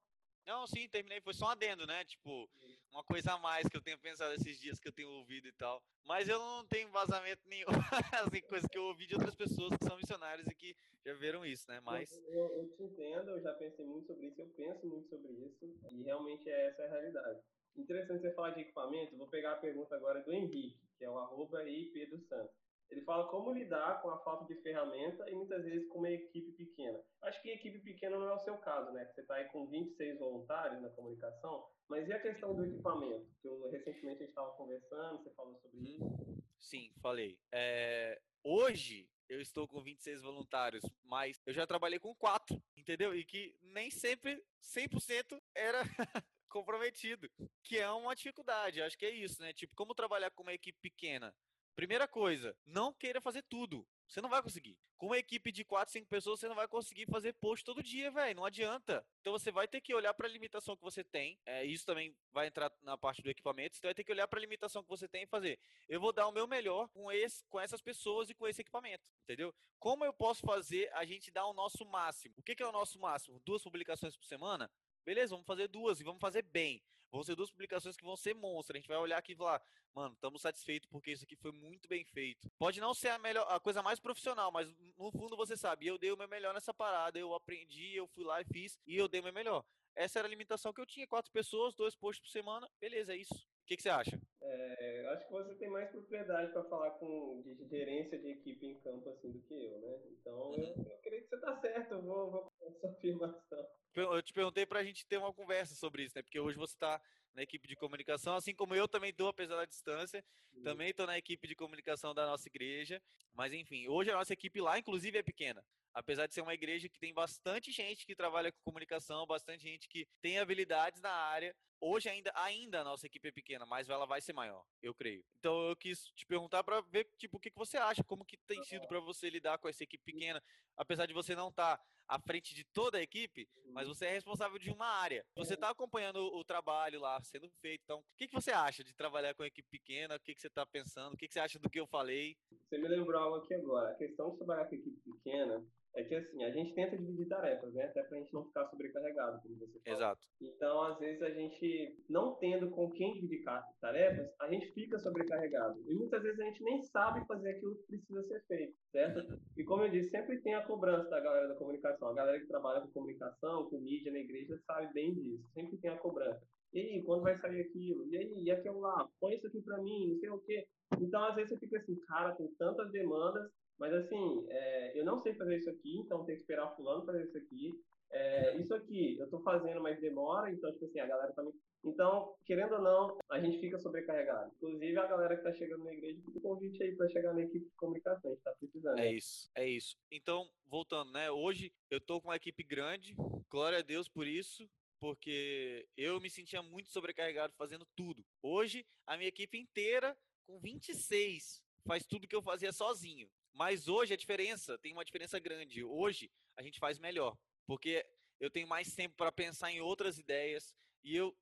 Não, 0.47 0.67
sim, 0.67 0.89
terminei. 0.89 1.21
Foi 1.21 1.33
só 1.33 1.47
um 1.47 1.51
adendo, 1.51 1.87
né? 1.87 2.05
Tipo, 2.05 2.49
uma 2.91 3.05
coisa 3.05 3.33
a 3.33 3.39
mais 3.39 3.69
que 3.69 3.77
eu 3.77 3.83
tenho 3.83 3.99
pensado 3.99 4.35
esses 4.35 4.59
dias 4.61 4.79
que 4.79 4.89
eu 4.89 4.93
tenho 4.93 5.11
ouvido 5.11 5.47
e 5.47 5.53
tal. 5.53 5.83
Mas 6.05 6.29
eu 6.29 6.39
não 6.39 6.67
tenho 6.67 6.89
embasamento 6.89 7.43
nenhum. 7.49 7.69
assim, 8.37 8.43
coisa 8.43 8.69
que 8.69 8.77
eu 8.77 8.85
ouvi 8.85 9.07
de 9.07 9.15
outras 9.15 9.35
pessoas 9.35 9.77
que 9.77 9.85
são 9.85 9.97
missionários 9.97 10.47
e 10.47 10.55
que 10.55 10.77
já 11.05 11.15
viram 11.15 11.45
isso, 11.45 11.69
né? 11.69 11.81
Mas. 11.81 12.11
Eu, 12.27 12.57
eu 12.57 12.69
te 12.77 12.83
entendo, 12.83 13.31
eu 13.31 13.41
já 13.41 13.55
pensei 13.55 13.85
muito 13.85 14.07
sobre 14.07 14.27
isso, 14.29 14.41
eu 14.41 14.49
penso 14.57 14.87
muito 14.87 15.09
sobre 15.09 15.33
isso, 15.33 15.79
e 15.91 16.03
realmente 16.03 16.49
é 16.49 16.69
essa 16.69 16.83
a 16.83 16.89
realidade. 16.89 17.41
Interessante 17.77 18.21
você 18.21 18.35
falar 18.35 18.51
de 18.51 18.61
equipamento, 18.61 19.17
vou 19.17 19.29
pegar 19.29 19.53
a 19.53 19.57
pergunta 19.57 19.95
agora 19.95 20.21
do 20.23 20.33
Henrique, 20.33 20.79
que 20.99 21.05
é 21.05 21.11
o 21.11 21.19
arroba 21.19 21.65
IP 21.65 22.07
dos 22.07 22.27
Santos. 22.27 22.62
Ele 22.93 23.03
fala 23.03 23.27
como 23.29 23.53
lidar 23.53 24.01
com 24.03 24.11
a 24.11 24.19
falta 24.19 24.45
de 24.45 24.61
ferramenta 24.63 25.29
e 25.29 25.35
muitas 25.35 25.65
vezes 25.65 25.89
com 25.89 25.99
uma 25.99 26.11
equipe 26.11 26.53
pequena. 26.53 27.03
Acho 27.23 27.41
que 27.43 27.51
equipe 27.51 27.81
pequena 27.81 28.19
não 28.19 28.29
é 28.29 28.35
o 28.35 28.39
seu 28.39 28.57
caso, 28.59 28.93
né? 28.93 29.05
Você 29.07 29.23
está 29.23 29.35
aí 29.37 29.47
com 29.47 29.67
26 29.67 30.19
voluntários 30.19 30.81
na 30.81 30.91
comunicação, 30.91 31.67
mas 31.89 32.07
e 32.09 32.13
a 32.13 32.21
questão 32.21 32.55
do 32.55 32.65
equipamento? 32.65 33.27
Que 33.41 33.49
eu, 33.49 33.71
recentemente 33.71 34.17
a 34.17 34.27
gente 34.27 34.29
estava 34.29 34.51
conversando, 34.53 35.23
você 35.23 35.31
falou 35.31 35.57
sobre 35.57 35.81
isso. 35.81 36.05
Uhum. 36.05 36.41
Sim, 36.61 36.93
falei. 37.01 37.39
É, 37.51 38.21
Hoje 38.45 39.09
eu 39.29 39.41
estou 39.41 39.69
com 39.69 39.81
26 39.81 40.21
voluntários, 40.21 40.83
mas 41.05 41.41
eu 41.47 41.55
já 41.55 41.65
trabalhei 41.65 42.01
com 42.01 42.13
quatro, 42.13 42.61
entendeu? 42.77 43.15
E 43.15 43.25
que 43.25 43.57
nem 43.63 43.89
sempre 43.89 44.45
100% 44.61 45.41
era 45.55 45.81
comprometido, 46.49 47.31
que 47.63 47.79
é 47.79 47.89
uma 47.93 48.17
dificuldade. 48.17 48.83
Acho 48.83 48.99
que 48.99 49.07
é 49.07 49.11
isso, 49.11 49.41
né? 49.41 49.53
Tipo, 49.53 49.77
como 49.77 49.95
trabalhar 49.95 50.33
com 50.33 50.43
uma 50.43 50.53
equipe 50.53 50.77
pequena? 50.81 51.33
Primeira 51.75 52.07
coisa, 52.07 52.57
não 52.67 52.93
queira 52.93 53.21
fazer 53.21 53.43
tudo. 53.43 53.87
Você 54.07 54.21
não 54.21 54.29
vai 54.29 54.43
conseguir. 54.43 54.79
Com 54.99 55.07
uma 55.07 55.17
equipe 55.17 55.51
de 55.51 55.65
4, 55.65 55.91
5 55.91 56.07
pessoas, 56.07 56.39
você 56.39 56.47
não 56.47 56.55
vai 56.55 56.69
conseguir 56.69 57.07
fazer 57.07 57.33
post 57.33 57.65
todo 57.65 57.83
dia, 57.83 58.11
velho. 58.11 58.37
Não 58.37 58.45
adianta. 58.45 59.05
Então 59.21 59.33
você 59.33 59.51
vai 59.51 59.67
ter 59.67 59.81
que 59.81 59.95
olhar 59.95 60.13
para 60.13 60.27
a 60.27 60.31
limitação 60.31 60.77
que 60.77 60.83
você 60.83 61.03
tem. 61.03 61.41
É, 61.47 61.65
isso 61.65 61.87
também 61.87 62.15
vai 62.31 62.47
entrar 62.47 62.71
na 62.83 62.99
parte 62.99 63.23
do 63.23 63.31
equipamento. 63.31 63.75
Você 63.75 63.87
vai 63.87 63.95
ter 63.95 64.05
que 64.05 64.13
olhar 64.13 64.29
para 64.29 64.39
a 64.39 64.43
limitação 64.43 64.83
que 64.83 64.89
você 64.89 65.09
tem 65.09 65.23
e 65.23 65.27
fazer. 65.27 65.59
Eu 65.89 65.99
vou 65.99 66.13
dar 66.13 66.29
o 66.29 66.33
meu 66.33 66.47
melhor 66.47 66.89
com, 66.89 67.11
esse, 67.11 67.43
com 67.47 67.59
essas 67.59 67.81
pessoas 67.81 68.29
e 68.29 68.35
com 68.35 68.47
esse 68.47 68.61
equipamento. 68.61 69.03
Entendeu? 69.23 69.55
Como 69.79 70.05
eu 70.05 70.13
posso 70.13 70.43
fazer 70.43 70.93
a 70.93 71.07
gente 71.07 71.31
dar 71.31 71.47
o 71.47 71.55
nosso 71.55 71.85
máximo? 71.87 72.35
O 72.37 72.43
que, 72.43 72.55
que 72.55 72.63
é 72.63 72.67
o 72.67 72.73
nosso 72.73 72.99
máximo? 73.01 73.41
Duas 73.47 73.63
publicações 73.63 74.15
por 74.15 74.27
semana? 74.27 74.71
Beleza, 75.07 75.31
vamos 75.31 75.47
fazer 75.47 75.69
duas 75.69 76.01
e 76.01 76.05
vamos 76.05 76.21
fazer 76.21 76.43
bem. 76.43 76.83
Vão 77.13 77.23
ser 77.23 77.37
duas 77.37 77.51
publicações 77.51 77.95
que 77.95 78.05
vão 78.05 78.17
ser 78.17 78.35
monstros. 78.35 78.75
A 78.75 78.79
gente 78.79 78.89
vai 78.89 78.97
olhar 78.97 79.19
aqui 79.19 79.33
e 79.33 79.37
falar, 79.37 79.63
mano, 79.95 80.15
estamos 80.15 80.41
satisfeitos 80.41 80.89
porque 80.89 81.13
isso 81.13 81.25
aqui 81.25 81.37
foi 81.37 81.53
muito 81.53 81.87
bem 81.87 82.05
feito. 82.07 82.51
Pode 82.59 82.81
não 82.81 82.95
ser 82.95 83.09
a 83.09 83.19
melhor, 83.19 83.47
a 83.51 83.61
coisa 83.61 83.83
mais 83.83 84.01
profissional, 84.01 84.51
mas 84.51 84.67
no 84.97 85.13
fundo 85.13 85.37
você 85.37 85.55
sabe, 85.55 85.87
eu 85.87 85.99
dei 85.99 86.11
o 86.11 86.17
meu 86.17 86.27
melhor 86.27 86.55
nessa 86.55 86.73
parada, 86.73 87.19
eu 87.19 87.35
aprendi, 87.35 87.95
eu 87.95 88.09
fui 88.09 88.25
lá 88.25 88.41
e 88.41 88.45
fiz 88.47 88.79
e 88.87 88.97
eu 88.97 89.09
dei 89.09 89.21
o 89.21 89.25
meu 89.25 89.33
melhor. 89.33 89.63
Essa 89.95 90.21
era 90.21 90.29
a 90.29 90.31
limitação 90.31 90.73
que 90.73 90.81
eu 90.81 90.87
tinha, 90.87 91.07
quatro 91.07 91.31
pessoas, 91.31 91.75
dois 91.75 91.95
posts 91.95 92.25
por 92.25 92.31
semana, 92.31 92.67
beleza, 92.81 93.13
é 93.13 93.19
isso. 93.19 93.35
O 93.35 93.67
que, 93.67 93.77
que 93.77 93.83
você 93.83 93.91
acha? 93.91 94.19
É, 94.41 95.07
acho 95.13 95.27
que 95.27 95.33
você 95.33 95.55
tem 95.55 95.69
mais 95.69 95.91
propriedade 95.91 96.51
para 96.53 96.65
falar 96.65 96.91
com 96.93 97.43
de 97.43 97.65
gerência 97.69 98.19
de 98.19 98.29
equipe 98.29 98.67
em 98.67 98.81
campo 98.81 99.09
assim 99.11 99.31
do 99.31 99.41
que 99.41 99.55
eu, 99.55 99.79
né? 99.79 100.01
Então 100.11 100.51
uhum. 100.51 100.55
eu, 100.55 100.85
eu 100.85 100.99
creio 101.03 101.23
que 101.23 101.29
você 101.29 101.41
tá 101.41 101.61
certo, 101.61 101.95
eu 101.95 102.03
vou, 102.03 102.31
vou 102.31 102.52
essa 102.67 102.89
afirmação. 102.89 103.67
Eu 103.95 104.23
te 104.23 104.33
perguntei 104.33 104.65
para 104.65 104.81
a 104.81 104.85
gente 104.85 105.07
ter 105.07 105.19
uma 105.19 105.33
conversa 105.33 105.75
sobre 105.75 106.05
isso, 106.05 106.17
né? 106.17 106.23
Porque 106.23 106.41
hoje 106.41 106.57
você 106.57 106.75
está 106.75 107.01
na 107.35 107.43
equipe 107.43 107.69
de 107.69 107.77
comunicação, 107.77 108.37
assim 108.37 108.55
como 108.55 108.75
eu 108.75 108.89
também 108.89 109.11
estou, 109.11 109.29
apesar 109.29 109.57
da 109.57 109.65
distância, 109.65 110.25
uhum. 110.55 110.63
também 110.63 110.91
estou 110.91 111.07
na 111.07 111.19
equipe 111.19 111.47
de 111.47 111.55
comunicação 111.55 112.15
da 112.15 112.27
nossa 112.27 112.49
igreja. 112.49 113.03
Mas 113.35 113.53
enfim, 113.53 113.89
hoje 113.89 114.11
a 114.11 114.15
nossa 114.15 114.33
equipe 114.33 114.61
lá, 114.61 114.79
inclusive, 114.79 115.19
é 115.19 115.23
pequena 115.23 115.63
apesar 115.95 116.27
de 116.27 116.35
ser 116.35 116.41
uma 116.41 116.55
igreja 116.55 116.89
que 116.89 116.99
tem 116.99 117.13
bastante 117.13 117.71
gente 117.71 118.07
que 118.07 118.15
trabalha 118.15 118.51
com 118.51 118.59
comunicação, 118.65 119.27
bastante 119.27 119.63
gente 119.63 119.89
que 119.89 120.07
tem 120.21 120.39
habilidades 120.39 121.01
na 121.01 121.13
área, 121.13 121.55
hoje 121.83 122.09
ainda, 122.09 122.33
ainda 122.37 122.81
a 122.81 122.85
nossa 122.85 123.07
equipe 123.07 123.29
é 123.29 123.33
pequena, 123.33 123.67
mas 123.67 123.89
ela 123.89 124.07
vai 124.07 124.21
ser 124.21 124.33
maior, 124.33 124.65
eu 124.81 124.95
creio. 124.95 125.25
Então 125.39 125.69
eu 125.69 125.77
quis 125.77 126.07
te 126.15 126.25
perguntar 126.25 126.63
para 126.63 126.81
ver 126.83 127.11
tipo 127.19 127.37
o 127.37 127.41
que, 127.41 127.51
que 127.51 127.59
você 127.59 127.77
acha, 127.77 128.05
como 128.05 128.25
que 128.25 128.37
tem 128.37 128.63
sido 128.63 128.87
para 128.87 129.01
você 129.01 129.29
lidar 129.29 129.59
com 129.59 129.69
essa 129.69 129.83
equipe 129.83 130.05
pequena, 130.05 130.43
apesar 130.77 131.07
de 131.07 131.13
você 131.13 131.35
não 131.35 131.49
estar 131.49 131.77
tá 131.77 131.85
à 132.07 132.21
frente 132.21 132.55
de 132.55 132.65
toda 132.65 132.99
a 132.99 133.03
equipe, 133.03 133.49
mas 133.73 133.89
você 133.89 134.07
é 134.07 134.11
responsável 134.11 134.59
de 134.59 134.71
uma 134.71 134.87
área. 134.87 135.25
Você 135.35 135.55
está 135.55 135.71
acompanhando 135.71 136.19
o 136.19 136.45
trabalho 136.45 137.01
lá 137.01 137.21
sendo 137.23 137.51
feito. 137.61 137.83
Então, 137.85 138.01
o 138.01 138.05
que, 138.17 138.29
que 138.29 138.35
você 138.35 138.51
acha 138.51 138.85
de 138.85 138.95
trabalhar 138.95 139.35
com 139.35 139.45
equipe 139.45 139.69
pequena? 139.71 140.17
O 140.17 140.21
que, 140.21 140.35
que 140.35 140.41
você 140.41 140.49
está 140.49 140.67
pensando? 140.67 141.15
O 141.15 141.17
que, 141.17 141.27
que 141.27 141.33
você 141.33 141.41
acha 141.41 141.59
do 141.59 141.71
que 141.71 141.81
eu 141.81 141.87
falei? 141.87 142.37
Você 142.69 142.79
me 142.79 142.89
lembrou 142.89 143.21
algo 143.21 143.37
aqui 143.37 143.55
agora. 143.55 143.91
A 143.91 143.95
questão 143.95 144.31
de 144.31 144.37
trabalhar 144.37 144.67
com 144.67 144.75
equipe 144.75 145.01
pequena 145.01 145.65
é 145.95 146.03
que 146.05 146.15
assim, 146.15 146.43
a 146.43 146.51
gente 146.51 146.75
tenta 146.75 146.97
dividir 146.97 147.29
tarefas, 147.29 147.73
né? 147.75 147.85
Até 147.85 148.03
pra 148.03 148.19
gente 148.19 148.33
não 148.33 148.45
ficar 148.45 148.67
sobrecarregado, 148.67 149.43
como 149.43 149.57
você 149.57 149.79
falou. 149.81 149.99
Exato. 149.99 150.21
Então, 150.41 150.83
às 150.83 150.99
vezes, 150.99 151.23
a 151.23 151.31
gente, 151.31 151.97
não 152.09 152.35
tendo 152.37 152.71
com 152.71 152.91
quem 152.91 153.15
dividir 153.15 153.45
tarefas, 153.81 154.31
a 154.41 154.49
gente 154.49 154.73
fica 154.73 154.99
sobrecarregado. 154.99 155.83
E 155.87 155.95
muitas 155.95 156.23
vezes 156.23 156.41
a 156.41 156.45
gente 156.45 156.63
nem 156.63 156.81
sabe 156.81 157.27
fazer 157.27 157.51
aquilo 157.51 157.77
que 157.77 157.87
precisa 157.87 158.23
ser 158.23 158.43
feito, 158.47 158.75
certo? 158.91 159.21
E 159.57 159.65
como 159.65 159.83
eu 159.83 159.91
disse, 159.91 160.11
sempre 160.11 160.41
tem 160.41 160.55
a 160.55 160.65
cobrança 160.65 161.11
da 161.11 161.21
galera 161.21 161.49
da 161.49 161.55
comunicação. 161.57 162.09
A 162.09 162.15
galera 162.15 162.41
que 162.41 162.47
trabalha 162.47 162.81
com 162.81 162.91
comunicação, 162.91 163.69
com 163.69 163.79
mídia 163.79 164.11
na 164.11 164.19
igreja, 164.19 164.57
sabe 164.67 164.93
bem 164.95 165.15
disso. 165.15 165.47
Sempre 165.53 165.77
tem 165.77 165.91
a 165.91 165.99
cobrança. 165.99 166.43
E 166.73 166.81
aí, 166.81 167.03
quando 167.05 167.23
vai 167.23 167.37
sair 167.37 167.61
aquilo? 167.61 168.09
E 168.09 168.17
aí, 168.17 168.45
e 168.45 168.51
aquilo 168.51 168.81
lá? 168.81 169.07
Põe 169.21 169.35
isso 169.35 169.47
aqui 169.47 169.61
pra 169.61 169.77
mim, 169.79 170.09
não 170.09 170.17
sei 170.17 170.31
o 170.31 170.39
quê. 170.41 170.67
Então, 170.99 171.23
às 171.25 171.35
vezes, 171.35 171.51
você 171.51 171.59
fica 171.59 171.77
assim, 171.77 171.97
cara, 172.07 172.35
tem 172.35 172.49
tantas 172.59 172.91
demandas 172.91 173.51
mas 173.79 173.93
assim, 173.93 174.47
é, 174.49 174.99
eu 174.99 175.05
não 175.05 175.19
sei 175.21 175.35
fazer 175.35 175.57
isso 175.57 175.71
aqui, 175.71 175.99
então 175.99 176.25
tem 176.25 176.35
que 176.35 176.43
esperar 176.43 176.75
fulano 176.77 177.05
fazer 177.05 177.25
isso 177.25 177.37
aqui. 177.37 177.73
É, 178.11 178.57
isso 178.59 178.75
aqui 178.75 179.19
eu 179.19 179.25
estou 179.25 179.41
fazendo, 179.43 179.81
mas 179.81 179.99
demora, 180.01 180.51
então, 180.51 180.71
tipo 180.73 180.85
assim, 180.85 181.01
a 181.01 181.07
galera 181.07 181.33
também. 181.33 181.55
Então, 181.83 182.37
querendo 182.45 182.75
ou 182.75 182.83
não, 182.83 183.19
a 183.31 183.41
gente 183.41 183.59
fica 183.59 183.79
sobrecarregado. 183.79 184.53
Inclusive, 184.57 184.97
a 184.99 185.07
galera 185.07 185.35
que 185.35 185.49
está 185.49 185.53
chegando 185.59 185.85
na 185.85 185.93
igreja, 185.93 186.21
fica 186.25 186.39
o 186.39 186.43
convite 186.43 186.83
aí 186.83 186.95
para 186.95 187.09
chegar 187.09 187.33
na 187.33 187.43
equipe 187.43 187.65
de 187.65 187.75
comunicação, 187.75 188.31
a 188.31 188.35
gente 188.35 188.39
está 188.39 188.53
precisando. 188.53 188.99
É 188.99 189.13
isso, 189.13 189.51
é 189.55 189.67
isso. 189.67 189.97
Então, 190.11 190.49
voltando, 190.67 191.11
né? 191.11 191.31
Hoje 191.31 191.73
eu 191.91 191.99
estou 191.99 192.21
com 192.21 192.29
uma 192.29 192.37
equipe 192.37 192.63
grande, 192.63 193.15
glória 193.51 193.79
a 193.79 193.83
Deus 193.83 194.09
por 194.09 194.27
isso, 194.27 194.69
porque 195.01 195.89
eu 195.97 196.21
me 196.21 196.31
sentia 196.31 196.63
muito 196.63 196.91
sobrecarregado 196.91 197.55
fazendo 197.57 197.85
tudo. 197.97 198.25
Hoje, 198.41 198.87
a 199.07 199.17
minha 199.17 199.29
equipe 199.29 199.59
inteira, 199.59 200.17
com 200.47 200.61
26, 200.61 201.61
faz 201.85 202.07
tudo 202.07 202.29
que 202.29 202.37
eu 202.37 202.43
fazia 202.43 202.73
sozinho. 202.73 203.29
Mas 203.53 203.89
hoje 203.89 204.15
a 204.15 204.17
diferença, 204.17 204.79
tem 204.79 204.93
uma 204.93 205.05
diferença 205.05 205.39
grande. 205.39 205.85
Hoje 205.85 206.31
a 206.57 206.63
gente 206.63 206.79
faz 206.79 206.99
melhor, 206.99 207.37
porque 207.67 208.05
eu 208.41 208.51
tenho 208.51 208.67
mais 208.67 208.95
tempo 208.95 209.17
para 209.17 209.31
pensar 209.31 209.71
em 209.71 209.81
outras 209.81 210.19
ideias 210.19 210.75
e 211.05 211.17
eu 211.17 211.37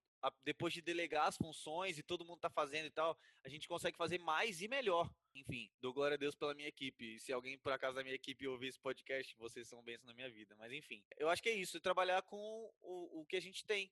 depois 0.45 0.75
de 0.75 0.83
delegar 0.83 1.29
as 1.29 1.37
funções 1.39 1.97
e 1.97 2.03
todo 2.03 2.27
mundo 2.27 2.37
está 2.37 2.51
fazendo 2.51 2.85
e 2.85 2.91
tal, 2.91 3.19
a 3.43 3.49
gente 3.49 3.67
consegue 3.67 3.97
fazer 3.97 4.19
mais 4.19 4.61
e 4.61 4.69
melhor. 4.69 5.11
Enfim, 5.35 5.71
dou 5.81 5.95
glória 5.95 6.15
a 6.15 6.19
Deus 6.19 6.35
pela 6.35 6.55
minha 6.55 6.69
equipe. 6.69 7.19
Se 7.19 7.33
alguém 7.33 7.57
por 7.59 7.73
acaso 7.73 7.95
da 7.95 8.03
minha 8.03 8.15
equipe 8.15 8.47
ouvir 8.47 8.67
esse 8.67 8.79
podcast, 8.79 9.35
vocês 9.39 9.67
são 9.67 9.83
bênçãos 9.83 10.09
na 10.09 10.13
minha 10.13 10.31
vida. 10.31 10.55
Mas 10.57 10.73
enfim, 10.73 11.03
eu 11.17 11.31
acho 11.31 11.43
que 11.43 11.49
é 11.49 11.55
isso, 11.55 11.79
é 11.79 11.81
trabalhar 11.81 12.21
com 12.21 12.37
o, 12.83 13.21
o 13.21 13.25
que 13.25 13.37
a 13.37 13.41
gente 13.41 13.65
tem, 13.65 13.91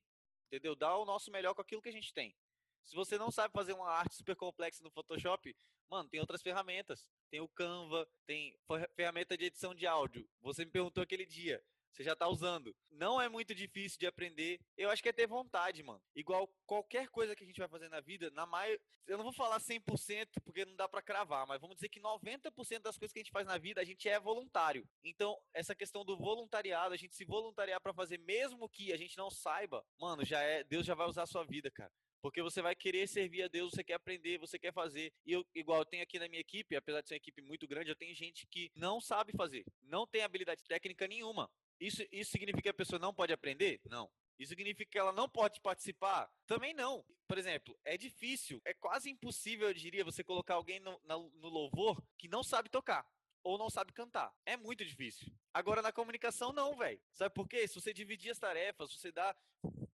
entendeu? 0.49 0.77
Dar 0.77 0.99
o 0.99 1.07
nosso 1.07 1.31
melhor 1.31 1.55
com 1.55 1.63
aquilo 1.63 1.81
que 1.81 1.89
a 1.89 1.93
gente 1.93 2.13
tem. 2.13 2.37
Se 2.85 2.95
você 2.95 3.17
não 3.17 3.31
sabe 3.31 3.53
fazer 3.55 3.73
uma 3.73 3.89
arte 3.89 4.15
super 4.15 4.37
complexa 4.37 4.85
no 4.85 4.91
Photoshop, 4.91 5.55
Mano, 5.89 6.09
tem 6.09 6.21
outras 6.21 6.43
ferramentas. 6.43 7.09
Tem 7.31 7.41
o 7.41 7.49
Canva, 7.49 8.09
tem 8.27 8.57
ferramenta 8.97 9.37
de 9.37 9.45
edição 9.45 9.75
de 9.75 9.87
áudio. 9.87 10.29
Você 10.41 10.65
me 10.65 10.71
perguntou 10.71 11.03
aquele 11.03 11.27
dia. 11.27 11.63
Você 11.93 12.05
já 12.05 12.15
tá 12.15 12.29
usando. 12.29 12.77
Não 12.91 13.21
é 13.21 13.29
muito 13.29 13.55
difícil 13.55 13.99
de 13.99 14.07
aprender. 14.07 14.61
Eu 14.77 14.91
acho 14.91 15.03
que 15.03 15.09
é 15.09 15.13
ter 15.13 15.27
vontade, 15.27 15.83
mano. 15.83 16.01
Igual 16.15 16.49
qualquer 16.65 17.09
coisa 17.09 17.35
que 17.35 17.43
a 17.43 17.47
gente 17.47 17.59
vai 17.59 17.69
fazer 17.69 17.89
na 17.89 18.01
vida, 18.01 18.31
na 18.31 18.47
maio, 18.47 18.81
eu 19.07 19.17
não 19.17 19.25
vou 19.25 19.33
falar 19.33 19.59
100% 19.59 20.29
porque 20.45 20.65
não 20.65 20.77
dá 20.77 20.87
para 20.87 21.03
cravar, 21.03 21.47
mas 21.47 21.61
vamos 21.61 21.77
dizer 21.77 21.89
que 21.89 22.01
90% 22.01 22.83
das 22.83 22.97
coisas 22.97 23.13
que 23.13 23.19
a 23.19 23.23
gente 23.23 23.33
faz 23.33 23.47
na 23.47 23.59
vida, 23.59 23.81
a 23.81 23.85
gente 23.85 24.09
é 24.09 24.21
voluntário. 24.21 24.87
Então, 25.03 25.37
essa 25.53 25.75
questão 25.75 26.05
do 26.05 26.17
voluntariado, 26.17 26.95
a 26.95 26.97
gente 26.97 27.17
se 27.17 27.25
voluntariar 27.25 27.81
para 27.81 27.95
fazer 27.95 28.19
mesmo 28.19 28.69
que 28.69 28.93
a 28.93 28.97
gente 28.97 29.17
não 29.17 29.31
saiba, 29.31 29.85
mano, 29.99 30.25
já 30.25 30.41
é, 30.41 30.63
Deus 30.63 30.87
já 30.87 30.95
vai 30.95 31.09
usar 31.09 31.23
a 31.23 31.27
sua 31.27 31.45
vida, 31.45 31.71
cara. 31.71 31.93
Porque 32.21 32.43
você 32.43 32.61
vai 32.61 32.75
querer 32.75 33.07
servir 33.07 33.43
a 33.43 33.49
Deus, 33.49 33.73
você 33.73 33.85
quer 33.85 33.95
aprender, 33.95 34.39
você 34.39 34.59
quer 34.59 34.73
fazer. 34.73 35.13
E 35.25 35.33
eu, 35.33 35.47
igual 35.55 35.81
eu 35.81 35.85
tenho 35.85 36.03
aqui 36.03 36.19
na 36.19 36.29
minha 36.29 36.41
equipe, 36.41 36.77
apesar 36.77 37.01
de 37.01 37.09
ser 37.09 37.15
uma 37.15 37.19
equipe 37.19 37.43
muito 37.43 37.67
grande, 37.67 37.91
eu 37.91 37.97
tenho 37.97 38.15
gente 38.15 38.47
que 38.47 38.71
não 38.75 39.01
sabe 39.01 39.33
fazer, 39.33 39.65
não 39.83 40.07
tem 40.07 40.23
habilidade 40.23 40.65
técnica 40.65 41.07
nenhuma. 41.07 41.51
Isso, 41.81 42.03
isso 42.11 42.31
significa 42.31 42.63
que 42.63 42.69
a 42.69 42.75
pessoa 42.75 42.99
não 42.99 43.15
pode 43.15 43.33
aprender? 43.33 43.81
Não. 43.85 44.11
Isso 44.39 44.51
significa 44.51 44.91
que 44.91 44.99
ela 44.99 45.13
não 45.13 45.29
pode 45.29 45.61
participar? 45.61 46.31
Também 46.47 46.73
não. 46.73 47.05
Por 47.27 47.39
exemplo, 47.39 47.79
é 47.85 47.97
difícil, 47.97 48.61
é 48.65 48.73
quase 48.73 49.11
impossível, 49.11 49.69
eu 49.69 49.75
diria, 49.75 50.05
você 50.05 50.23
colocar 50.23 50.55
alguém 50.55 50.81
no, 50.81 51.01
no 51.05 51.49
louvor 51.49 52.03
que 52.17 52.29
não 52.29 52.43
sabe 52.43 52.69
tocar 52.69 53.07
ou 53.43 53.59
não 53.59 53.69
sabe 53.71 53.93
cantar. 53.93 54.33
É 54.45 54.57
muito 54.57 54.85
difícil. 54.85 55.27
Agora 55.53 55.83
na 55.83 55.93
comunicação 55.93 56.53
não, 56.53 56.77
velho. 56.77 57.01
Sabe 57.13 57.35
por 57.35 57.49
quê? 57.49 57.67
Se 57.67 57.75
você 57.75 57.93
dividir 57.93 58.31
as 58.31 58.39
tarefas, 58.39 58.91
se 58.91 58.99
você 58.99 59.13
dá 59.13 59.37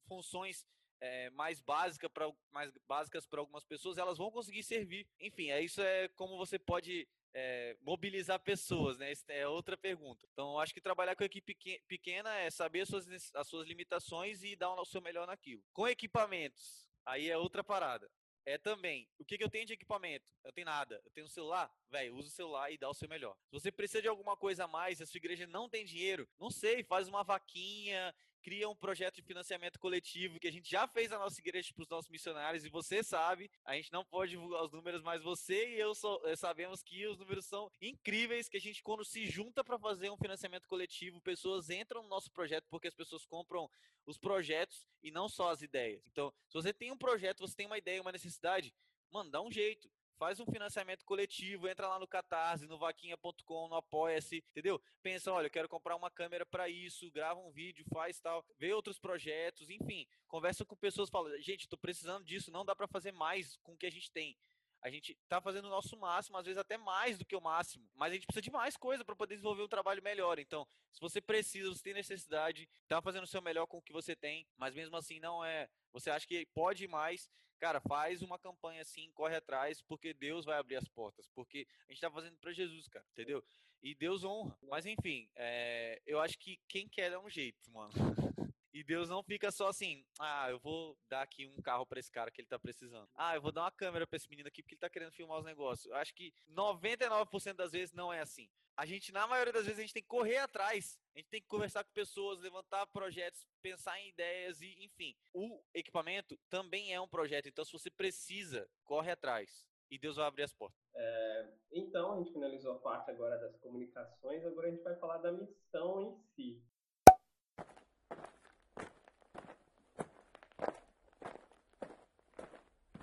funções 0.08 0.66
é, 1.02 1.30
mais 1.32 1.60
básica 1.60 2.10
mais 2.52 2.72
básicas 2.88 3.26
para 3.26 3.40
algumas 3.40 3.64
pessoas, 3.64 3.98
elas 3.98 4.18
vão 4.18 4.32
conseguir 4.32 4.64
servir. 4.64 5.08
Enfim, 5.20 5.50
é 5.50 5.62
isso 5.62 5.82
é 5.82 6.08
como 6.10 6.38
você 6.38 6.58
pode 6.58 7.08
é, 7.34 7.76
mobilizar 7.82 8.40
pessoas, 8.40 8.98
né? 8.98 9.12
Essa 9.12 9.34
é 9.34 9.48
outra 9.48 9.76
pergunta. 9.76 10.28
Então, 10.32 10.60
acho 10.60 10.74
que 10.74 10.82
trabalhar 10.82 11.16
com 11.16 11.24
equipe 11.24 11.56
pequena 11.88 12.34
é 12.38 12.50
saber 12.50 12.82
as 12.82 12.90
suas, 12.90 13.08
as 13.34 13.48
suas 13.48 13.68
limitações 13.68 14.44
e 14.44 14.56
dar 14.56 14.74
o 14.74 14.86
seu 14.86 15.02
melhor 15.02 15.26
naquilo. 15.26 15.64
Com 15.74 15.88
equipamentos, 15.88 16.88
aí 17.06 17.30
é 17.30 17.38
outra 17.38 17.64
parada. 17.64 18.10
É 18.46 18.58
também, 18.58 19.10
o 19.18 19.24
que, 19.24 19.38
que 19.38 19.44
eu 19.44 19.50
tenho 19.50 19.66
de 19.66 19.72
equipamento? 19.72 20.30
Eu 20.44 20.52
tenho 20.52 20.66
nada. 20.66 21.02
Eu 21.06 21.12
tenho 21.12 21.26
um 21.26 21.30
celular? 21.30 21.74
Velho, 21.90 22.16
usa 22.16 22.28
o 22.28 22.32
celular 22.32 22.72
e 22.72 22.78
dá 22.78 22.90
o 22.90 22.94
seu 22.94 23.08
melhor. 23.08 23.38
Se 23.46 23.52
você 23.52 23.72
precisa 23.72 24.02
de 24.02 24.08
alguma 24.10 24.36
coisa 24.36 24.66
a 24.66 24.68
mais, 24.68 25.02
a 25.02 25.06
sua 25.06 25.18
igreja 25.18 25.48
não 25.48 25.70
tem 25.70 25.86
dinheiro, 25.86 26.28
não 26.38 26.52
sei, 26.52 26.84
faz 26.84 27.08
uma 27.08 27.24
vaquinha, 27.24 28.14
cria 28.44 28.70
um 28.70 28.76
projeto 28.76 29.16
de 29.16 29.22
financiamento 29.22 29.80
coletivo 29.80 30.40
que 30.40 30.48
a 30.48 30.52
gente 30.52 30.70
já 30.70 30.86
fez 30.88 31.10
na 31.10 31.18
nossa 31.18 31.40
igreja 31.40 31.74
para 31.74 31.84
os 31.84 31.90
nossos 31.90 32.12
missionários 32.12 32.66
e 32.66 32.70
você 32.70 33.02
sabe, 33.02 33.50
a 33.64 33.76
gente 33.76 33.92
não 33.92 34.04
pode 34.04 34.32
divulgar 34.32 34.64
os 34.64 34.72
números, 34.72 35.02
mas 35.02 35.24
você 35.24 35.70
e 35.70 35.80
eu 35.80 35.96
so, 35.96 36.22
eh, 36.26 36.36
sabemos 36.36 36.84
que 36.84 37.08
os 37.08 37.18
números 37.18 37.46
são 37.46 37.72
incríveis, 37.82 38.50
que 38.50 38.58
a 38.58 38.62
gente 38.62 38.84
quando 38.84 39.06
se 39.06 39.26
junta 39.26 39.64
para 39.64 39.80
fazer 39.80 40.12
um 40.12 40.18
financiamento 40.18 40.68
coletivo, 40.68 41.22
pessoas 41.22 41.70
entram 41.70 42.04
no 42.04 42.10
nosso 42.10 42.30
projeto 42.32 42.68
porque 42.70 42.90
as 42.90 42.94
pessoas 42.94 43.26
compram 43.26 43.70
os 44.06 44.18
projetos 44.18 44.86
e 45.02 45.10
não 45.10 45.30
só 45.30 45.50
as 45.50 45.62
ideias. 45.62 46.06
Então, 46.08 46.34
se 46.48 46.54
você 46.54 46.74
tem 46.74 46.92
um 46.92 46.98
projeto, 46.98 47.40
você 47.40 47.56
tem 47.56 47.66
uma 47.66 47.78
ideia, 47.78 48.02
uma 48.02 48.12
necessidade, 48.12 48.74
mano, 49.10 49.32
dá 49.32 49.42
um 49.42 49.52
jeito 49.52 49.90
faz 50.18 50.40
um 50.40 50.46
financiamento 50.46 51.06
coletivo, 51.06 51.68
entra 51.68 51.88
lá 51.88 52.00
no 52.00 52.08
Catarse, 52.08 52.68
no 52.68 52.78
vaquinha.com, 52.78 53.68
no 53.68 53.76
Apoia-se, 53.76 54.44
entendeu? 54.52 54.82
Pensa, 55.02 55.32
olha, 55.32 55.48
eu 55.48 55.52
quero 55.52 55.70
comprar 55.70 55.96
uma 55.96 56.12
câmera 56.12 56.46
para 56.46 56.70
isso, 56.70 57.12
grava 57.12 57.40
um 57.40 57.52
vídeo, 57.52 57.86
faz 57.92 58.20
tal, 58.20 58.46
vê 58.58 58.74
outros 58.74 59.00
projetos, 59.00 59.70
enfim, 59.70 60.08
conversa 60.28 60.66
com 60.66 60.76
pessoas, 60.76 61.10
fala, 61.10 61.38
gente, 61.42 61.62
estou 61.62 61.78
precisando 61.78 62.26
disso, 62.26 62.52
não 62.52 62.66
dá 62.66 62.76
para 62.76 62.88
fazer 62.88 63.12
mais 63.12 63.58
com 63.58 63.74
o 63.74 63.78
que 63.78 63.86
a 63.86 63.92
gente 63.92 64.12
tem. 64.12 64.38
A 64.84 64.90
gente 64.90 65.14
está 65.14 65.40
fazendo 65.40 65.66
o 65.66 65.70
nosso 65.70 65.98
máximo, 65.98 66.38
às 66.38 66.46
vezes 66.46 66.58
até 66.58 66.78
mais 66.78 67.18
do 67.18 67.24
que 67.24 67.36
o 67.38 67.42
máximo, 67.42 67.90
mas 67.96 68.12
a 68.12 68.16
gente 68.16 68.28
precisa 68.28 68.42
de 68.42 68.52
mais 68.52 68.76
coisa 68.76 69.06
para 69.06 69.16
poder 69.16 69.36
desenvolver 69.36 69.64
um 69.64 69.68
trabalho 69.68 70.04
melhor. 70.04 70.40
Então, 70.40 70.68
se 70.92 71.00
você 71.00 71.22
precisa, 71.22 71.70
você 71.70 71.82
tem 71.82 71.94
necessidade, 71.94 72.68
está 72.82 73.02
fazendo 73.02 73.24
o 73.24 73.28
seu 73.28 73.42
melhor 73.42 73.66
com 73.66 73.78
o 73.78 73.82
que 73.82 73.94
você 73.94 74.14
tem, 74.14 74.46
mas 74.58 74.76
mesmo 74.76 74.98
assim 74.98 75.22
não 75.22 75.44
é. 75.44 75.70
Você 75.94 76.10
acha 76.10 76.28
que 76.28 76.46
pode 76.48 76.86
mais, 76.86 77.30
cara, 77.64 77.80
faz 77.80 78.22
uma 78.22 78.38
campanha 78.38 78.82
assim, 78.82 79.10
corre 79.14 79.38
atrás, 79.38 79.82
porque 79.82 80.14
Deus 80.14 80.44
vai 80.44 80.58
abrir 80.58 80.76
as 80.76 80.86
portas, 80.90 81.30
porque 81.34 81.66
a 81.88 81.94
gente 81.94 81.94
está 81.94 82.12
fazendo 82.12 82.36
para 82.36 82.52
Jesus, 82.52 82.90
cara, 82.90 83.06
entendeu? 83.14 83.42
E 83.82 83.96
Deus 83.96 84.26
honra. 84.26 84.54
Mas 84.70 84.86
enfim, 84.86 85.30
é, 85.34 86.02
eu 86.06 86.20
acho 86.20 86.38
que 86.38 86.60
quem 86.68 86.90
quer 86.90 87.14
é 87.14 87.18
um 87.18 87.30
jeito, 87.30 87.72
mano. 87.72 87.94
E 88.74 88.84
Deus 88.84 89.08
não 89.08 89.22
fica 89.22 89.52
só 89.52 89.68
assim, 89.68 90.04
ah, 90.20 90.50
eu 90.50 90.60
vou 90.60 90.98
dar 91.08 91.22
aqui 91.22 91.46
um 91.46 91.62
carro 91.62 91.86
para 91.86 92.00
esse 92.00 92.12
cara 92.12 92.32
que 92.32 92.42
ele 92.42 92.48
tá 92.48 92.58
precisando. 92.58 93.08
Ah, 93.14 93.36
eu 93.36 93.42
vou 93.42 93.52
dar 93.52 93.62
uma 93.62 93.72
câmera 93.72 94.08
para 94.08 94.18
esse 94.18 94.28
menino 94.28 94.48
aqui 94.48 94.64
porque 94.64 94.74
ele 94.74 94.82
tá 94.82 94.90
querendo 94.90 95.12
filmar 95.12 95.38
os 95.38 95.46
negócios. 95.46 95.86
Eu 95.86 95.96
acho 95.96 96.14
que 96.16 96.34
99% 96.50 97.54
das 97.54 97.72
vezes 97.72 97.94
não 97.94 98.12
é 98.12 98.22
assim. 98.22 98.50
A 98.76 98.88
gente, 98.88 99.12
na 99.12 99.28
maioria 99.28 99.54
das 99.54 99.66
vezes, 99.66 99.78
a 99.78 99.82
gente 99.84 99.94
tem 99.94 100.02
que 100.02 100.10
correr 100.10 100.38
atrás. 100.38 101.00
A 101.16 101.20
gente 101.20 101.30
tem 101.30 101.40
que 101.40 101.48
conversar 101.48 101.84
com 101.84 101.92
pessoas, 101.92 102.40
levantar 102.40 102.88
projetos, 102.88 103.46
pensar 103.62 104.00
em 104.00 104.10
ideias 104.10 104.62
e, 104.62 104.84
enfim. 104.84 105.16
O 105.32 105.62
equipamento 105.76 106.36
também 106.50 106.92
é 106.92 107.00
um 107.00 107.08
projeto. 107.08 107.48
Então, 107.48 107.64
se 107.64 107.72
você 107.72 107.92
precisa, 107.92 108.68
corre 108.84 109.12
atrás. 109.12 109.64
E 109.92 110.00
Deus 110.00 110.16
vai 110.16 110.26
abrir 110.26 110.42
as 110.42 110.52
portas. 110.52 110.82
É, 110.96 111.54
então, 111.72 112.14
a 112.14 112.18
gente 112.18 112.34
finalizou 112.34 112.72
a 112.72 112.80
parte 112.80 113.12
agora 113.12 113.38
das 113.38 113.56
comunicações. 113.58 114.44
Agora 114.44 114.68
a 114.68 114.72
gente 114.72 114.82
vai 114.82 114.96
falar 114.96 115.20
da 115.20 115.32
missão 115.32 116.02
em 116.02 116.18
si. 116.34 116.64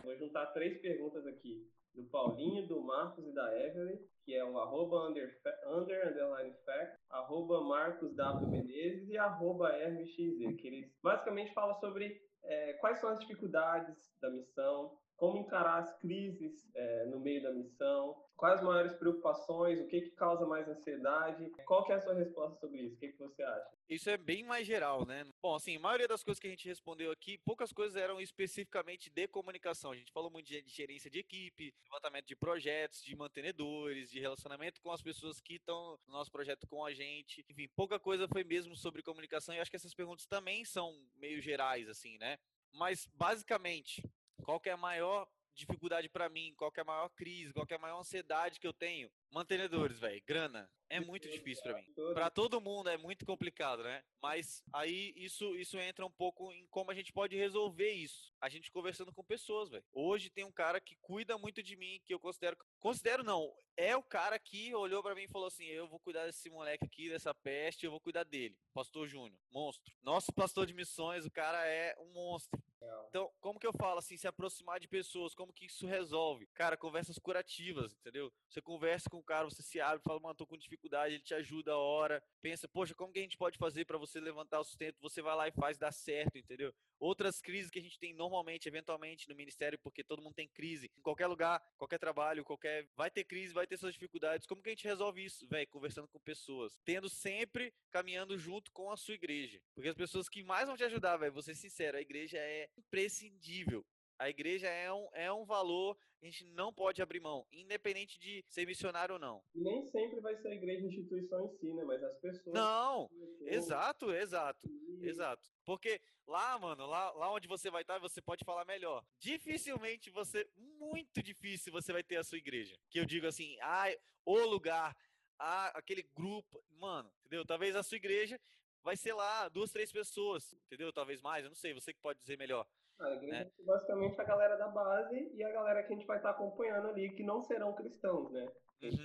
Vou 0.02 0.12
juntar 0.30 0.46
três 0.52 0.80
perguntas 0.80 1.26
aqui, 1.26 1.68
do 1.92 2.04
Paulinho, 2.04 2.66
do 2.68 2.80
Marcos 2.80 3.26
e 3.26 3.34
da 3.34 3.66
Evelyn, 3.66 3.98
que 4.24 4.32
é 4.32 4.44
o 4.44 4.58
arroba 4.58 5.08
under, 5.08 5.28
under 5.66 6.08
underline 6.08 6.54
fact, 6.64 6.96
arroba 7.10 7.60
Marcos 7.62 8.14
W. 8.14 8.48
Menezes 8.48 9.08
e 9.08 9.18
arroba 9.18 9.70
RMXZ, 9.70 10.56
que 10.56 10.68
eles 10.68 10.96
basicamente 11.02 11.52
falam 11.52 11.74
sobre 11.74 12.22
é, 12.44 12.74
quais 12.74 12.98
são 12.98 13.10
as 13.10 13.18
dificuldades 13.18 14.16
da 14.22 14.30
missão, 14.30 14.96
como 15.20 15.36
encarar 15.36 15.80
as 15.80 15.98
crises 15.98 16.66
é, 16.74 17.04
no 17.04 17.20
meio 17.20 17.42
da 17.42 17.52
missão, 17.52 18.16
quais 18.38 18.58
as 18.58 18.64
maiores 18.64 18.94
preocupações, 18.94 19.78
o 19.78 19.86
que, 19.86 20.00
que 20.00 20.10
causa 20.12 20.46
mais 20.46 20.66
ansiedade, 20.66 21.50
qual 21.66 21.84
que 21.84 21.92
é 21.92 21.96
a 21.96 22.00
sua 22.00 22.14
resposta 22.14 22.58
sobre 22.58 22.80
isso, 22.80 22.96
o 22.96 22.98
que, 22.98 23.08
que 23.08 23.18
você 23.18 23.42
acha? 23.42 23.70
Isso 23.86 24.08
é 24.08 24.16
bem 24.16 24.42
mais 24.42 24.66
geral, 24.66 25.04
né? 25.04 25.26
Bom, 25.42 25.54
assim, 25.54 25.76
a 25.76 25.80
maioria 25.80 26.08
das 26.08 26.24
coisas 26.24 26.40
que 26.40 26.46
a 26.46 26.50
gente 26.50 26.66
respondeu 26.66 27.12
aqui, 27.12 27.36
poucas 27.36 27.70
coisas 27.70 27.96
eram 27.96 28.18
especificamente 28.18 29.10
de 29.10 29.28
comunicação. 29.28 29.92
A 29.92 29.96
gente 29.96 30.10
falou 30.10 30.30
muito 30.30 30.46
de 30.46 30.64
gerência 30.66 31.10
de 31.10 31.18
equipe, 31.18 31.74
levantamento 31.84 32.26
de 32.26 32.34
projetos, 32.34 33.04
de 33.04 33.14
mantenedores, 33.14 34.10
de 34.10 34.20
relacionamento 34.20 34.80
com 34.80 34.90
as 34.90 35.02
pessoas 35.02 35.38
que 35.38 35.56
estão 35.56 35.98
no 36.06 36.14
nosso 36.14 36.32
projeto 36.32 36.66
com 36.66 36.82
a 36.82 36.94
gente. 36.94 37.44
Enfim, 37.46 37.68
pouca 37.76 38.00
coisa 38.00 38.26
foi 38.26 38.42
mesmo 38.42 38.74
sobre 38.74 39.02
comunicação 39.02 39.54
e 39.54 39.60
acho 39.60 39.70
que 39.70 39.76
essas 39.76 39.92
perguntas 39.92 40.24
também 40.24 40.64
são 40.64 40.98
meio 41.16 41.42
gerais, 41.42 41.90
assim, 41.90 42.16
né? 42.16 42.38
Mas, 42.72 43.06
basicamente, 43.16 44.02
qual 44.40 44.60
que 44.60 44.68
é 44.68 44.72
a 44.72 44.76
maior 44.76 45.28
dificuldade 45.54 46.08
para 46.08 46.28
mim? 46.28 46.54
Qual 46.56 46.70
que 46.70 46.80
é 46.80 46.82
a 46.82 46.86
maior 46.86 47.08
crise? 47.10 47.52
Qual 47.52 47.66
que 47.66 47.74
é 47.74 47.76
a 47.76 47.80
maior 47.80 48.00
ansiedade 48.00 48.58
que 48.58 48.66
eu 48.66 48.72
tenho? 48.72 49.10
Mantenedores, 49.30 49.98
velho. 49.98 50.22
Grana. 50.26 50.70
É 50.88 50.98
muito 50.98 51.30
difícil 51.30 51.62
para 51.62 51.74
mim. 51.74 51.86
Para 52.14 52.28
todo 52.28 52.60
mundo 52.60 52.90
é 52.90 52.96
muito 52.96 53.24
complicado, 53.24 53.84
né? 53.84 54.02
Mas 54.20 54.60
aí 54.72 55.12
isso, 55.14 55.54
isso 55.56 55.78
entra 55.78 56.04
um 56.04 56.10
pouco 56.10 56.52
em 56.52 56.66
como 56.66 56.90
a 56.90 56.94
gente 56.94 57.12
pode 57.12 57.36
resolver 57.36 57.92
isso. 57.92 58.34
A 58.40 58.48
gente 58.48 58.72
conversando 58.72 59.12
com 59.12 59.22
pessoas, 59.22 59.70
velho. 59.70 59.84
Hoje 59.92 60.30
tem 60.30 60.44
um 60.44 60.50
cara 60.50 60.80
que 60.80 60.96
cuida 60.96 61.38
muito 61.38 61.62
de 61.62 61.76
mim, 61.76 62.02
que 62.04 62.12
eu 62.12 62.18
considero. 62.18 62.56
Considero 62.80 63.22
não. 63.22 63.54
É 63.76 63.96
o 63.96 64.02
cara 64.02 64.36
que 64.36 64.74
olhou 64.74 65.00
para 65.00 65.14
mim 65.14 65.22
e 65.22 65.28
falou 65.28 65.46
assim: 65.46 65.66
eu 65.66 65.86
vou 65.86 66.00
cuidar 66.00 66.26
desse 66.26 66.50
moleque 66.50 66.84
aqui, 66.84 67.08
dessa 67.08 67.32
peste, 67.32 67.86
eu 67.86 67.92
vou 67.92 68.00
cuidar 68.00 68.24
dele. 68.24 68.58
Pastor 68.74 69.06
Júnior, 69.06 69.38
monstro. 69.52 69.94
Nosso 70.02 70.32
pastor 70.32 70.66
de 70.66 70.74
missões, 70.74 71.24
o 71.24 71.30
cara 71.30 71.64
é 71.66 71.94
um 72.00 72.12
monstro. 72.12 72.60
Então, 73.08 73.30
como 73.40 73.58
que 73.58 73.66
eu 73.66 73.72
falo 73.72 73.98
assim, 73.98 74.16
se 74.16 74.26
aproximar 74.26 74.80
de 74.80 74.88
pessoas, 74.88 75.34
como 75.34 75.52
que 75.52 75.66
isso 75.66 75.86
resolve? 75.86 76.46
Cara, 76.54 76.76
conversas 76.76 77.18
curativas, 77.18 77.94
entendeu? 77.94 78.32
Você 78.48 78.60
conversa 78.60 79.08
com 79.10 79.19
o 79.20 79.24
cara, 79.24 79.44
você 79.44 79.62
se 79.62 79.80
abre, 79.80 80.02
fala, 80.02 80.18
mano, 80.20 80.34
tô 80.34 80.46
com 80.46 80.56
dificuldade, 80.56 81.14
ele 81.14 81.22
te 81.22 81.34
ajuda 81.34 81.72
a 81.72 81.78
hora, 81.78 82.22
pensa, 82.42 82.66
poxa, 82.66 82.94
como 82.94 83.12
que 83.12 83.18
a 83.18 83.22
gente 83.22 83.36
pode 83.36 83.58
fazer 83.58 83.84
para 83.84 83.98
você 83.98 84.18
levantar 84.20 84.60
o 84.60 84.64
sustento? 84.64 85.00
Você 85.00 85.22
vai 85.22 85.36
lá 85.36 85.48
e 85.48 85.52
faz 85.52 85.78
dar 85.78 85.92
certo, 85.92 86.38
entendeu? 86.38 86.74
Outras 86.98 87.40
crises 87.40 87.70
que 87.70 87.78
a 87.78 87.82
gente 87.82 87.98
tem 87.98 88.12
normalmente, 88.12 88.68
eventualmente, 88.68 89.28
no 89.28 89.34
ministério, 89.34 89.78
porque 89.78 90.04
todo 90.04 90.22
mundo 90.22 90.34
tem 90.34 90.48
crise. 90.48 90.90
Em 90.98 91.00
qualquer 91.00 91.26
lugar, 91.26 91.58
qualquer 91.78 91.98
trabalho, 91.98 92.44
qualquer. 92.44 92.86
Vai 92.94 93.10
ter 93.10 93.24
crise, 93.24 93.54
vai 93.54 93.66
ter 93.66 93.78
suas 93.78 93.94
dificuldades. 93.94 94.46
Como 94.46 94.62
que 94.62 94.68
a 94.68 94.72
gente 94.72 94.86
resolve 94.86 95.24
isso? 95.24 95.46
Velho, 95.48 95.66
conversando 95.68 96.08
com 96.08 96.20
pessoas. 96.20 96.78
Tendo 96.84 97.08
sempre 97.08 97.72
caminhando 97.90 98.36
junto 98.36 98.70
com 98.72 98.90
a 98.90 98.98
sua 98.98 99.14
igreja. 99.14 99.62
Porque 99.74 99.88
as 99.88 99.96
pessoas 99.96 100.28
que 100.28 100.42
mais 100.42 100.66
vão 100.66 100.76
te 100.76 100.84
ajudar, 100.84 101.16
velho, 101.16 101.32
vou 101.32 101.42
ser 101.42 101.54
sincero, 101.54 101.96
a 101.96 102.02
igreja 102.02 102.36
é 102.36 102.68
imprescindível. 102.76 103.84
A 104.20 104.28
igreja 104.28 104.68
é 104.68 104.92
um, 104.92 105.08
é 105.14 105.32
um 105.32 105.46
valor 105.46 105.96
que 106.18 106.26
a 106.26 106.30
gente 106.30 106.44
não 106.44 106.70
pode 106.70 107.00
abrir 107.00 107.20
mão, 107.20 107.46
independente 107.50 108.20
de 108.20 108.44
ser 108.50 108.66
missionário 108.66 109.14
ou 109.14 109.18
não. 109.18 109.42
E 109.54 109.60
nem 109.62 109.82
sempre 109.86 110.20
vai 110.20 110.36
ser 110.36 110.48
a 110.48 110.54
igreja 110.54 110.84
instituição 110.84 111.46
em 111.46 111.48
si, 111.56 111.72
né? 111.72 111.82
Mas 111.84 112.02
as 112.02 112.18
pessoas. 112.18 112.54
Não! 112.54 113.10
Exato, 113.46 114.12
exato, 114.12 114.68
e... 114.68 115.08
exato. 115.08 115.50
Porque 115.64 116.02
lá, 116.26 116.58
mano, 116.58 116.84
lá, 116.84 117.10
lá 117.12 117.32
onde 117.32 117.48
você 117.48 117.70
vai 117.70 117.80
estar, 117.80 117.98
você 117.98 118.20
pode 118.20 118.44
falar 118.44 118.66
melhor. 118.66 119.02
Dificilmente 119.18 120.10
você, 120.10 120.46
muito 120.54 121.22
difícil, 121.22 121.72
você 121.72 121.90
vai 121.90 122.02
ter 122.02 122.16
a 122.16 122.24
sua 122.24 122.36
igreja. 122.36 122.78
Que 122.90 123.00
eu 123.00 123.06
digo 123.06 123.26
assim, 123.26 123.56
ah, 123.62 123.86
o 124.26 124.38
lugar, 124.40 124.94
ah, 125.38 125.68
aquele 125.68 126.02
grupo, 126.14 126.62
mano, 126.78 127.10
entendeu? 127.20 127.46
Talvez 127.46 127.74
a 127.74 127.82
sua 127.82 127.96
igreja 127.96 128.38
vai 128.82 128.98
ser 128.98 129.14
lá 129.14 129.48
duas, 129.48 129.72
três 129.72 129.90
pessoas, 129.90 130.52
entendeu? 130.66 130.92
Talvez 130.92 131.22
mais, 131.22 131.42
eu 131.42 131.48
não 131.48 131.56
sei, 131.56 131.72
você 131.72 131.94
que 131.94 132.00
pode 132.00 132.18
dizer 132.18 132.36
melhor. 132.36 132.68
A 133.00 133.14
igreja 133.14 133.44
né? 133.44 133.50
é 133.58 133.64
basicamente 133.64 134.20
a 134.20 134.24
galera 134.24 134.56
da 134.56 134.68
base 134.68 135.30
e 135.34 135.42
a 135.42 135.50
galera 135.50 135.82
que 135.82 135.92
a 135.92 135.96
gente 135.96 136.06
vai 136.06 136.18
estar 136.18 136.30
acompanhando 136.30 136.88
ali, 136.88 137.10
que 137.14 137.22
não 137.22 137.42
serão 137.42 137.74
cristãos, 137.74 138.30
né? 138.30 138.46
Gente 138.80 139.02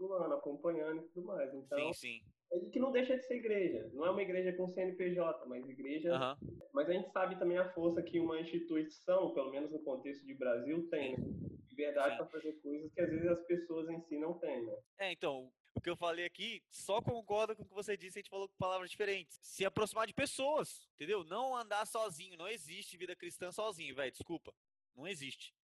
uhum. 0.00 0.28
tá 0.28 0.34
acompanhando 0.34 1.00
e 1.00 1.08
tudo 1.08 1.26
mais. 1.26 1.52
Então, 1.54 1.92
sim, 1.92 1.92
sim. 1.92 2.20
É 2.52 2.58
que 2.70 2.80
não 2.80 2.92
deixa 2.92 3.16
de 3.16 3.24
ser 3.24 3.36
igreja. 3.36 3.88
Não 3.94 4.04
é 4.04 4.10
uma 4.10 4.22
igreja 4.22 4.52
com 4.56 4.66
CNPJ, 4.66 5.46
mas 5.46 5.68
igreja. 5.68 6.12
Uhum. 6.12 6.56
Mas 6.72 6.88
a 6.88 6.92
gente 6.92 7.10
sabe 7.10 7.38
também 7.38 7.56
a 7.56 7.72
força 7.72 8.02
que 8.02 8.18
uma 8.18 8.40
instituição, 8.40 9.32
pelo 9.32 9.50
menos 9.50 9.70
no 9.70 9.78
contexto 9.78 10.26
de 10.26 10.34
Brasil, 10.34 10.88
tem, 10.90 11.16
né? 11.16 11.24
Liberdade 11.82 12.16
para 12.16 12.26
fazer 12.26 12.52
coisas 12.60 12.92
que 12.92 13.00
às 13.00 13.10
vezes 13.10 13.26
as 13.26 13.44
pessoas 13.44 13.88
em 13.88 14.00
si 14.02 14.18
não 14.18 14.38
têm, 14.38 14.64
né? 14.64 14.78
É, 14.98 15.12
então, 15.12 15.52
o 15.74 15.80
que 15.80 15.90
eu 15.90 15.96
falei 15.96 16.24
aqui 16.24 16.62
só 16.70 17.00
concorda 17.00 17.54
com 17.54 17.62
o 17.62 17.66
que 17.66 17.74
você 17.74 17.96
disse, 17.96 18.18
a 18.18 18.22
gente 18.22 18.30
falou 18.30 18.48
com 18.48 18.54
palavras 18.56 18.90
diferentes. 18.90 19.38
Se 19.42 19.64
aproximar 19.64 20.06
de 20.06 20.14
pessoas, 20.14 20.88
entendeu? 20.94 21.24
Não 21.24 21.56
andar 21.56 21.86
sozinho, 21.86 22.36
não 22.36 22.48
existe 22.48 22.96
vida 22.96 23.16
cristã 23.16 23.50
sozinho, 23.50 23.94
velho, 23.94 24.12
desculpa. 24.12 24.54
Não 24.94 25.08
existe. 25.08 25.54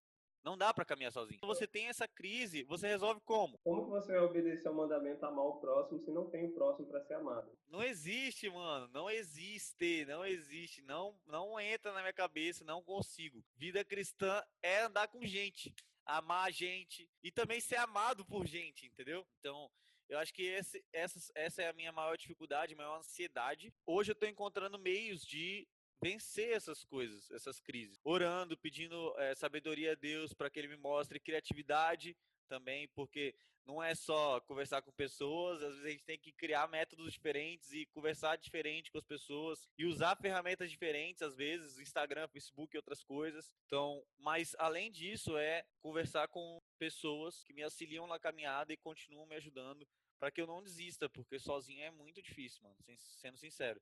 Não 0.45 0.57
dá 0.57 0.73
para 0.73 0.85
caminhar 0.85 1.13
sozinho. 1.13 1.41
Você 1.43 1.67
tem 1.67 1.89
essa 1.89 2.09
crise, 2.09 2.63
você 2.63 2.87
resolve 2.87 3.21
como? 3.25 3.59
Como 3.59 3.85
que 3.85 3.91
você 3.91 4.13
vai 4.13 4.21
obedecer 4.21 4.69
ao 4.69 4.75
mandamento 4.75 5.27
amar 5.27 5.45
o 5.45 5.61
próximo 5.61 6.01
se 6.01 6.11
não 6.11 6.31
tem 6.31 6.47
o 6.47 6.53
próximo 6.53 6.89
para 6.89 7.05
ser 7.05 7.15
amado? 7.15 7.51
Não 7.69 7.83
existe, 7.83 8.49
mano. 8.49 8.89
Não 8.93 9.11
existe. 9.11 10.07
Não 10.07 10.25
existe. 10.25 10.81
Não, 10.83 11.15
não 11.27 11.61
entra 11.61 11.93
na 11.93 12.01
minha 12.01 12.13
cabeça. 12.13 12.65
Não 12.65 12.83
consigo. 12.83 13.45
Vida 13.57 13.85
cristã 13.85 14.43
é 14.63 14.83
andar 14.83 15.09
com 15.09 15.21
gente, 15.23 15.75
amar 16.09 16.51
gente 16.51 17.09
e 17.23 17.31
também 17.31 17.61
ser 17.61 17.77
amado 17.77 18.25
por 18.25 18.47
gente, 18.47 18.87
entendeu? 18.87 19.27
Então, 19.39 19.71
eu 20.09 20.19
acho 20.19 20.33
que 20.33 20.43
esse, 20.43 20.83
essa, 20.93 21.21
essa 21.35 21.63
é 21.63 21.69
a 21.69 21.73
minha 21.75 21.93
maior 21.93 22.17
dificuldade, 22.17 22.75
maior 22.75 22.99
ansiedade. 22.99 23.73
Hoje 23.87 24.11
eu 24.11 24.15
estou 24.15 24.29
encontrando 24.29 24.79
meios 24.79 25.23
de 25.25 25.69
vencer 26.03 26.53
essas 26.53 26.83
coisas, 26.83 27.31
essas 27.31 27.61
crises. 27.61 28.01
Orando, 28.03 28.57
pedindo 28.57 29.15
é, 29.19 29.35
sabedoria 29.35 29.93
a 29.93 29.95
Deus 29.95 30.33
para 30.33 30.49
que 30.49 30.59
Ele 30.59 30.69
me 30.69 30.77
mostre 30.77 31.21
criatividade 31.21 32.17
também, 32.49 32.89
porque 32.89 33.35
não 33.69 33.83
é 33.83 33.95
só 33.95 34.41
conversar 34.41 34.81
com 34.81 34.91
pessoas, 34.91 35.63
às 35.63 35.75
vezes 35.75 35.85
a 35.85 35.91
gente 35.91 36.05
tem 36.05 36.19
que 36.19 36.33
criar 36.33 36.67
métodos 36.69 37.13
diferentes 37.13 37.71
e 37.73 37.85
conversar 37.87 38.37
diferente 38.37 38.91
com 38.91 38.97
as 38.97 39.05
pessoas 39.05 39.69
e 39.77 39.85
usar 39.85 40.17
ferramentas 40.17 40.71
diferentes, 40.71 41.21
às 41.21 41.37
vezes, 41.37 41.79
Instagram, 41.79 42.27
Facebook 42.29 42.75
e 42.75 42.79
outras 42.79 43.05
coisas. 43.05 43.53
Então, 43.67 44.03
mas 44.17 44.57
além 44.59 44.91
disso, 44.91 45.37
é 45.37 45.67
conversar 45.81 46.29
com 46.29 46.63
pessoas 46.79 47.45
que 47.45 47.53
me 47.53 47.63
auxiliam 47.63 48.07
na 48.07 48.19
caminhada 48.19 48.73
e 48.73 48.77
continuam 48.77 49.27
me 49.27 49.37
ajudando 49.37 49.87
para 50.19 50.31
que 50.31 50.41
eu 50.41 50.47
não 50.47 50.63
desista, 50.63 51.09
porque 51.09 51.39
sozinho 51.39 51.83
é 51.83 51.91
muito 51.91 52.23
difícil, 52.23 52.63
mano, 52.63 52.77
sendo 52.97 53.37
sincero. 53.37 53.81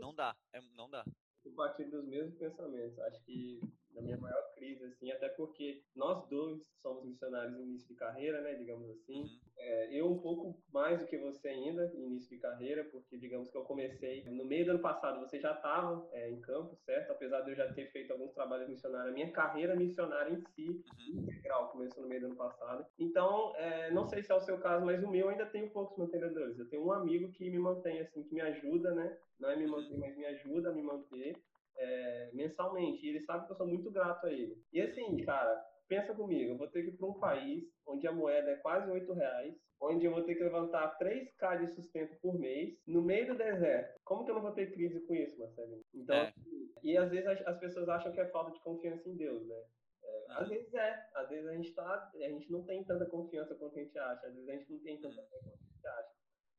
Não 0.00 0.12
dá, 0.12 0.36
é, 0.52 0.60
não 0.60 0.90
dá 0.90 1.04
compartilho 1.50 1.90
dos 1.90 2.06
mesmos 2.06 2.34
pensamentos. 2.34 2.98
Acho 3.00 3.22
que 3.24 3.60
na 3.98 4.02
minha 4.02 4.16
maior 4.16 4.54
crise, 4.54 4.84
assim, 4.84 5.10
até 5.10 5.28
porque 5.28 5.82
nós 5.94 6.26
dois 6.28 6.62
somos 6.76 7.04
missionários 7.04 7.58
em 7.58 7.62
início 7.62 7.88
de 7.88 7.94
carreira, 7.94 8.40
né, 8.40 8.54
digamos 8.54 8.88
assim. 8.90 9.22
Uhum. 9.22 9.38
É, 9.56 9.92
eu 9.92 10.10
um 10.10 10.18
pouco 10.18 10.56
mais 10.72 11.00
do 11.00 11.06
que 11.06 11.18
você 11.18 11.48
ainda, 11.48 11.92
início 11.94 12.30
de 12.30 12.38
carreira, 12.38 12.84
porque 12.84 13.18
digamos 13.18 13.50
que 13.50 13.56
eu 13.56 13.64
comecei 13.64 14.24
no 14.24 14.44
meio 14.44 14.64
do 14.64 14.70
ano 14.72 14.80
passado, 14.80 15.18
você 15.18 15.40
já 15.40 15.52
estava 15.52 16.08
é, 16.12 16.30
em 16.30 16.40
campo, 16.40 16.76
certo? 16.84 17.10
Apesar 17.10 17.40
de 17.40 17.50
eu 17.50 17.56
já 17.56 17.72
ter 17.72 17.90
feito 17.90 18.12
alguns 18.12 18.32
trabalhos 18.32 18.68
missionários, 18.68 19.10
a 19.10 19.14
minha 19.14 19.30
carreira 19.32 19.74
missionária 19.74 20.32
em 20.32 20.40
si, 20.40 20.68
uhum. 20.68 21.22
integral, 21.22 21.70
começou 21.70 22.02
no 22.02 22.08
meio 22.08 22.20
do 22.20 22.26
ano 22.28 22.36
passado. 22.36 22.86
Então, 22.98 23.54
é, 23.56 23.90
não 23.90 24.06
sei 24.06 24.22
se 24.22 24.30
é 24.30 24.34
o 24.34 24.40
seu 24.40 24.58
caso, 24.58 24.86
mas 24.86 25.02
o 25.02 25.10
meu 25.10 25.28
ainda 25.28 25.46
tenho 25.46 25.70
poucos 25.70 25.98
mantenedores. 25.98 26.58
Eu 26.58 26.68
tenho 26.68 26.84
um 26.84 26.92
amigo 26.92 27.32
que 27.32 27.50
me 27.50 27.58
mantém, 27.58 28.00
assim, 28.00 28.22
que 28.22 28.34
me 28.34 28.40
ajuda, 28.40 28.92
né? 28.92 29.18
Não 29.38 29.50
é 29.50 29.56
me 29.56 29.66
manter, 29.66 29.96
mas 29.98 30.16
me 30.16 30.26
ajuda 30.26 30.70
a 30.70 30.72
me 30.72 30.82
manter 30.82 31.36
é, 31.76 32.30
mensalmente. 32.32 33.04
E 33.06 33.10
ele 33.10 33.20
sabe 33.20 33.46
que 33.46 33.52
eu 33.52 33.56
sou 33.56 33.66
muito 33.66 33.90
grato 33.90 34.26
a 34.26 34.32
ele. 34.32 34.56
E 34.72 34.80
assim, 34.80 35.16
cara, 35.24 35.54
pensa 35.88 36.14
comigo, 36.14 36.52
eu 36.52 36.56
vou 36.58 36.68
ter 36.68 36.82
que 36.82 36.88
ir 36.90 36.96
para 36.96 37.08
um 37.08 37.18
país 37.18 37.64
onde 37.86 38.06
a 38.06 38.12
moeda 38.12 38.50
é 38.50 38.56
quase 38.56 38.90
8 38.90 39.12
reais, 39.12 39.54
onde 39.80 40.04
eu 40.04 40.10
vou 40.12 40.24
ter 40.24 40.34
que 40.34 40.42
levantar 40.42 40.98
3k 40.98 41.60
de 41.60 41.68
sustento 41.74 42.18
por 42.20 42.38
mês, 42.38 42.74
no 42.86 43.00
meio 43.00 43.28
do 43.28 43.38
deserto. 43.38 43.94
Como 44.04 44.24
que 44.24 44.30
eu 44.30 44.34
não 44.34 44.42
vou 44.42 44.52
ter 44.52 44.72
crise 44.72 45.00
com 45.06 45.14
isso, 45.14 45.38
Marcelo? 45.38 45.80
Então, 45.94 46.16
É. 46.16 46.28
assim, 46.28 46.70
e 46.82 46.96
às 46.96 47.08
vezes 47.10 47.26
as, 47.26 47.46
as 47.46 47.58
pessoas 47.60 47.88
acham 47.88 48.12
que 48.12 48.20
é 48.20 48.26
falta 48.26 48.50
de 48.50 48.60
confiança 48.60 49.08
em 49.08 49.16
Deus, 49.16 49.46
né? 49.46 49.56
É, 50.04 50.24
Ah. 50.30 50.42
Às 50.42 50.48
vezes 50.48 50.74
é, 50.74 51.06
às 51.14 51.28
vezes 51.28 51.46
a 51.46 51.52
gente 51.54 51.74
tá, 51.74 52.10
a 52.14 52.28
gente 52.28 52.50
não 52.50 52.64
tem 52.64 52.84
tanta 52.84 53.06
confiança 53.06 53.54
quanto 53.54 53.78
a 53.78 53.82
gente 53.82 53.96
acha, 53.98 54.26
às 54.26 54.34
vezes 54.34 54.48
a 54.48 54.52
gente 54.52 54.72
não 54.72 54.80
tem 54.80 55.00
tanta 55.00 55.22
fé 55.22 55.38
quanto 55.42 55.54
a 55.54 55.64
gente 55.70 55.86
acha. 55.86 56.10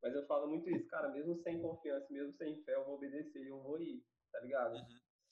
Mas 0.02 0.14
eu 0.16 0.26
falo 0.28 0.47
muito 0.47 0.70
isso, 0.70 0.88
cara, 0.88 1.10
mesmo 1.10 1.36
sem 1.43 1.62
confiança, 1.62 2.08
mesmo 2.10 2.34
sem 2.38 2.64
fé, 2.64 2.76
eu 2.76 2.86
vou 2.86 2.95
obedecer 2.95 3.43
e 3.43 3.47
eu 3.50 3.62
vou 3.62 3.82
ir, 3.82 4.04
tá 4.32 4.39
ligado? 4.39 4.76
Uhum. 4.76 4.86